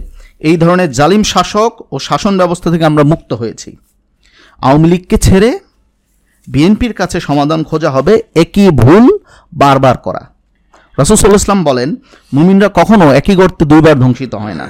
এই 0.49 0.57
ধরনের 0.57 0.91
জালিম 0.99 1.23
শাসক 1.33 1.73
ও 1.93 1.97
শাসন 2.09 2.35
ব্যবস্থা 2.41 2.69
থেকে 2.73 2.85
আমরা 2.85 3.05
মুক্ত 3.13 3.31
হয়েছি। 3.33 3.71
আওয়ামী 4.63 4.87
লীগকে 4.93 5.17
ছেড়ে 5.17 5.51
বিএনপির 6.49 6.95
কাছে 7.01 7.19
সমাধান 7.29 7.61
খোঁজা 7.69 7.91
হবে, 7.91 8.15
একই 8.35 8.69
ভুল 8.83 9.05
বারবার 9.53 9.97
করা। 10.07 10.23
রাসুল 10.99 11.35
ইসলাম 11.35 11.61
বলেন, 11.65 11.89
মুমিনরা 12.35 12.69
কখনো 12.79 13.05
একই 13.21 13.35
গর্তে 13.35 13.65
দুইবার 13.65 13.97
ধ্বংসিত 13.99 14.33
হয় 14.35 14.55
না। 14.55 14.67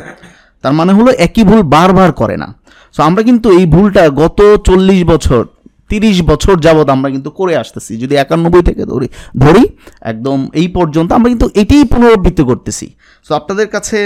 তার 0.65 0.73
মানে 0.73 0.93
হলো 0.93 1.11
একই 1.27 1.43
ভুল 1.45 1.61
বারবার 1.63 2.13
করে 2.13 2.37
না। 2.37 2.49
সো 2.95 3.01
আমরা 3.03 3.23
কিন্তু 3.23 3.49
এই 3.59 3.67
ভুলটা 3.67 4.03
গত 4.23 4.39
চল্লিশ 4.67 5.01
বছর, 5.05 5.43
তিরিশ 5.91 6.17
বছর 6.23 6.55
যাবৎ 6.61 6.89
আমরা 6.89 7.09
কিন্তু 7.11 7.31
করে 7.31 7.55
আসতেছি। 7.57 7.93
যদি 7.97 8.15
একানব্বই 8.17 8.63
থেকে 8.63 8.83
ধরি 8.85 9.09
ধরি, 9.39 9.65
একদম 10.01 10.39
এই 10.55 10.69
পর্যন্ত 10.69 11.09
আমরা 11.13 11.29
কিন্তু 11.29 11.47
এটাই 11.55 11.85
পুনরাবৃত্তি 11.85 12.43
করতেছি। 12.43 12.87
সো 13.27 13.33
আপনাদের 13.35 13.69
কাছে 13.69 13.99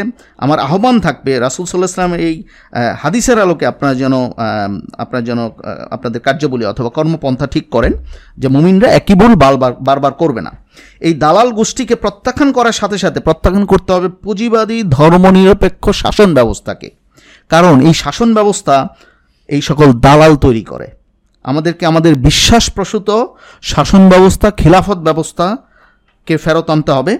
আমার 0.44 0.58
আহ্বান 0.58 0.96
থাকবে 1.00 1.32
রাসুল 1.38 1.64
সাল্লাহ 1.66 1.90
ইসলামের 1.92 2.20
এই 2.28 2.34
হাদিসের 3.02 3.38
আলোকে 3.38 3.64
আপনারা 3.66 3.94
যেন 3.94 4.14
আপনারা 4.98 5.22
যেন 5.28 5.40
আপনাদের 5.90 6.20
কার্যবলী 6.20 6.64
অথবা 6.64 6.90
কর্মপন্থা 6.90 7.46
ঠিক 7.46 7.66
করেন 7.70 7.92
যে 8.38 8.48
মুমিনরা 8.48 8.88
একই 8.98 9.14
ভুল 9.14 9.32
বারবার 9.34 9.72
বারবার 9.88 10.12
করবে 10.12 10.40
না। 10.46 10.52
এই 11.00 11.14
দালাল 11.14 11.48
গোষ্ঠীকে 11.52 11.94
প্রত্যাখ্যান 11.94 12.50
করার 12.52 12.72
সাথে 12.72 12.98
সাথে 12.98 13.18
প্রত্যাখ্যান 13.20 13.64
করতে 13.66 13.90
হবে 13.92 14.08
পুঁজিবাদী, 14.08 14.78
ধর্মনিরপেক্ষ 14.98 15.84
শাসন 16.02 16.28
ব্যবস্থাকে। 16.34 16.88
কারণ 17.50 17.74
এই 17.88 17.94
শাসন 17.94 18.28
ব্যবস্থা 18.34 18.76
এই 19.48 19.62
সকল 19.62 19.88
দালাল 20.06 20.32
তৈরি 20.36 20.64
করে। 20.64 20.88
আমাদেরকে 21.44 21.84
আমাদের 21.86 22.12
বিশ্বাসপ্রসূত 22.28 23.08
শাসন 23.62 24.02
ব্যবস্থা, 24.08 24.48
খিলাফত 24.50 24.98
ব্যবস্থাকে 24.98 26.34
ফেরত 26.44 26.68
আনতে 26.70 26.92
হবে। 26.92 27.14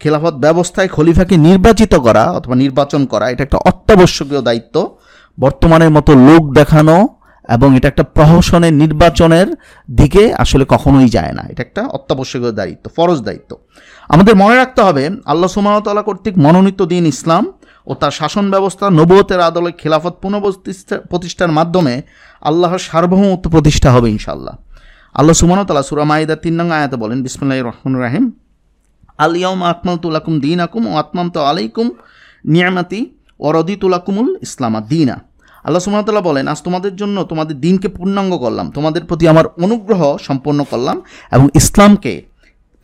খিলাফত 0.00 0.34
ব্যবস্থায় 0.44 0.88
খলিফাকে 0.96 1.36
নির্বাচিত 1.48 1.92
করা 2.06 2.24
অথবা 2.38 2.54
নির্বাচন 2.64 3.02
করা, 3.12 3.26
এটা 3.32 3.42
একটা 3.46 3.58
অত্যাবশ্যকীয় 3.70 4.42
দায়িত্ব। 4.48 4.76
বর্তমানের 5.38 5.90
মতো 5.96 6.12
লোক 6.28 6.42
দেখানো 6.60 6.96
এবং 7.48 7.68
এটা 7.78 7.88
একটা 7.92 8.04
প্রহসনের 8.16 8.74
নির্বাচনের 8.82 9.48
দিকে 9.88 10.22
আসলে 10.42 10.64
কখনোই 10.74 11.08
যায় 11.16 11.32
না। 11.38 11.42
এটা 11.52 11.62
একটা 11.66 11.82
অত্যাবশ্যকীয় 11.96 12.52
দায়িত্ব, 12.60 12.84
ফরজ 12.96 13.18
দায়িত্ব। 13.28 13.50
আমাদের 14.10 14.34
মনে 14.42 14.56
রাখতে 14.62 14.80
হবে, 14.86 15.04
আল্লাহ 15.32 15.48
সুমানতাল্লাহ 15.56 16.04
কর্তৃক 16.08 16.34
মনোনীত 16.44 16.80
দিন 16.92 17.04
ইসলাম 17.14 17.44
ও 17.86 17.92
তার 18.00 18.12
শাসন 18.20 18.46
ব্যবস্থা 18.54 18.84
নবুয়তের 18.98 19.40
আদলে 19.48 19.70
খেলাফত 19.80 20.14
পুনঃপ্রতিষ্ঠা 20.22 20.96
প্রতিষ্ঠার 21.10 21.52
মাধ্যমে 21.58 21.94
আল্লাহর 22.42 22.80
সার্বভৌমত্ব 22.88 23.46
প্রতিষ্ঠা 23.54 23.88
হবে 23.94 24.08
ইনশাল্লাহ 24.16 24.54
আল্লাহ 25.14 25.34
সুমানতাল্লাহ 25.42 25.86
সুরা 25.90 26.06
মাইদার 26.12 26.40
তিন 26.44 26.54
নং 26.60 26.66
আয়াতে 26.78 26.96
বলেন 27.02 27.18
বিসমুল্লাহ 27.24 27.58
রহমান 27.70 27.94
রাহিম 28.04 28.24
আলিয়াম 29.26 29.60
আকমাল 29.72 29.96
তুলাকুম 30.04 30.34
দিন 30.44 30.60
আকুম 30.66 30.82
ও 30.90 30.92
আত্মাম 31.02 31.26
তো 31.34 31.40
আলাইকুম 31.50 31.86
নিয়ামাতি 32.54 33.00
অরদি 33.40 33.58
রদি 33.58 33.74
তুলাকুমুল 33.82 34.28
ইসলামা 34.46 34.80
দিনা। 34.92 35.16
আল্লাহ 35.66 35.80
সুমতাল্লাহ 35.84 36.24
বলেন, 36.30 36.44
আজ 36.52 36.58
তোমাদের 36.66 36.94
জন্য 37.00 37.16
তোমাদের 37.30 37.56
দিনকে 37.64 37.88
পূর্ণাঙ্গ 37.96 38.32
করলাম, 38.44 38.66
তোমাদের 38.76 39.02
প্রতি 39.08 39.24
আমার 39.32 39.46
অনুগ্রহ 39.64 40.00
সম্পন্ন 40.28 40.60
করলাম 40.70 40.96
এবং 41.32 41.46
ইসলামকে 41.60 42.14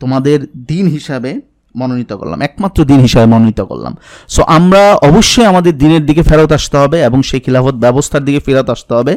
তোমাদের 0.01 0.39
দিন 0.71 0.85
হিসাবে 0.95 1.31
মনোনীত 1.79 2.11
করলাম, 2.13 2.39
একমাত্র 2.41 2.79
দিন 2.89 2.99
হিসাবে 2.99 3.27
মনোনীত 3.33 3.61
করলাম। 3.61 3.93
সো 4.35 4.41
আমরা 4.57 4.81
অবশ্যই 5.09 5.45
আমাদের 5.45 5.73
দিনের 5.77 6.03
দিকে 6.05 6.21
ফেরত 6.29 6.51
আসতে 6.51 6.77
হবে 6.77 6.97
এবং 7.03 7.19
সেই 7.29 7.39
খিলাফত 7.39 7.75
ব্যবস্থার 7.85 8.23
দিকে 8.27 8.39
ফেরত 8.39 8.67
আসতে 8.69 8.93
হবে। 8.93 9.13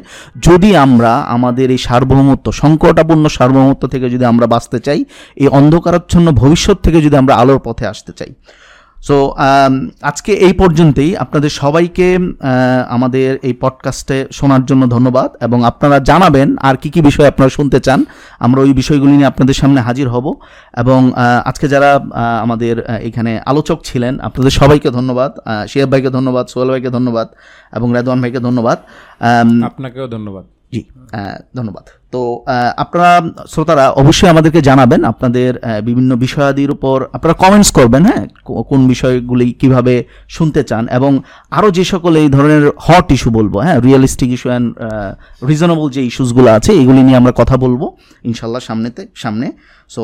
যদি 0.48 0.70
আমরা 0.76 1.12
আমাদের 1.36 1.66
এই 1.70 1.80
সার্বভৌমত্ব, 1.86 2.46
সংকটাপূর্ণ 2.62 3.24
সার্বভৌমত্ব 3.28 3.84
থেকে 3.88 4.06
যদি 4.10 4.24
আমরা 4.24 4.46
বাঁচতে 4.46 4.78
চাই, 4.80 5.00
এই 5.42 5.48
অন্ধকারাচ্ছন্ন 5.58 6.26
ভবিষ্যৎ 6.42 6.78
থেকে 6.82 6.98
যদি 7.02 7.16
আমরা 7.16 7.34
আলোর 7.34 7.60
পথে 7.64 7.84
আসতে 7.86 8.12
চাই। 8.18 8.30
সো 9.06 9.16
আজকে 10.02 10.32
এই 10.46 10.52
পর্যন্তই। 10.52 11.10
আপনাদের 11.16 11.50
সবাইকে 11.50 12.18
আমাদের 12.88 13.38
এই 13.42 13.52
পডকাস্টে 13.60 14.26
শোনার 14.32 14.64
জন্য 14.64 14.82
ধন্যবাদ 14.88 15.30
এবং 15.40 15.64
আপনারা 15.64 16.00
জানাবেন 16.00 16.56
আর 16.58 16.76
কি 16.76 16.90
কি 16.90 17.00
বিষয় 17.02 17.28
আপনারা 17.28 17.50
শুনতে 17.50 17.80
চান। 17.80 18.04
আমরা 18.38 18.60
ওই 18.60 18.72
বিষয়গুলি 18.72 19.12
নিয়ে 19.12 19.26
আপনাদের 19.26 19.54
সামনে 19.54 19.80
হাজির 19.80 20.08
হব 20.08 20.26
এবং 20.76 21.00
আজকে 21.44 21.68
যারা 21.68 21.90
আমাদের 22.42 22.74
এখানে 23.00 23.40
আলোচক 23.46 23.78
ছিলেন 23.84 24.20
আপনাদের 24.20 24.50
সবাইকে 24.50 24.90
ধন্যবাদ 24.90 25.32
শিয়াব 25.68 25.90
ভাইকে 25.90 26.10
ধন্যবাদ 26.10 26.46
সোহেল 26.46 26.70
ভাইকে 26.70 26.90
ধন্যবাদ 26.90 27.28
এবং 27.72 27.88
রেদওয়ান 27.94 28.20
ভাইকে 28.20 28.40
ধন্যবাদ। 28.40 28.78
আপনাকেও 29.64 30.06
ধন্যবাদ। 30.08 30.44
জি 30.72 30.80
ধন্যবাদ। 31.56 31.99
তো 32.12 32.20
আপনারা 32.82 33.12
শ্রোতারা 33.52 33.84
অবশ্যই 34.02 34.30
আমাদেরকে 34.34 34.60
জানাবেন 34.68 35.00
আপনাদের 35.12 35.50
বিভিন্ন 35.88 36.10
বিষয়াদির 36.24 36.70
উপর। 36.76 36.96
আপনারা 37.16 37.34
কমেন্টস 37.42 37.70
করবেন 37.78 38.02
হ্যাঁ 38.08 38.22
কোন 38.70 38.80
বিষয়গুলি 38.92 39.46
কীভাবে 39.60 39.94
শুনতে 40.36 40.60
চান 40.70 40.84
এবং 40.98 41.12
আরও 41.58 41.68
যে 41.76 41.84
সকল 41.92 42.12
এই 42.22 42.28
ধরনের 42.36 42.64
হট 42.86 43.06
ইস্যু 43.16 43.30
বলব 43.38 43.54
হ্যাঁ 43.66 43.78
রিয়েলিস্টিক 43.86 44.30
ইস্যু 44.36 44.48
অ্যান্ড 44.50 44.66
রিজনেবল 45.50 45.86
যে 45.96 46.00
ইস্যুসগুলো 46.10 46.48
আছে 46.56 46.70
এগুলি 46.82 47.00
নিয়ে 47.06 47.18
আমরা 47.22 47.32
কথা 47.40 47.56
বলব 47.64 47.82
ইনশাল্লাহ 48.30 48.62
সামনেতে 48.68 49.02
সামনে। 49.22 49.46
সো 49.94 50.02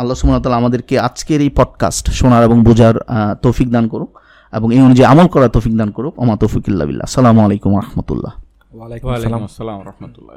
আল্লাহ 0.00 0.16
সুমতাল্লাহ 0.20 0.60
আমাদেরকে 0.62 0.94
আজকের 1.08 1.40
এই 1.46 1.50
পডকাস্ট 1.60 2.04
শোনার 2.20 2.42
এবং 2.48 2.56
বোঝার 2.68 2.96
তৌফিক 3.44 3.68
দান 3.74 3.84
করুক 3.92 4.10
এবং 4.58 4.68
এই 4.76 4.80
অনুযায়ী 4.86 5.08
আমল 5.12 5.28
করার 5.34 5.50
তৌফিক 5.56 5.74
দান 5.80 5.90
করুক। 5.96 6.14
ওমা 6.22 6.34
তৌফিকুল্লাহ 6.42 6.84
বিল্লাহ। 6.88 7.04
আসসালামু 7.10 7.40
আলাইকুম 7.46 7.70
রহমতুল্লাহ। 7.82 8.32
ওয়ালাইকুম 8.76 9.08
আসসালাম। 9.48 9.80
রহমতুল্লাহ 9.90 10.34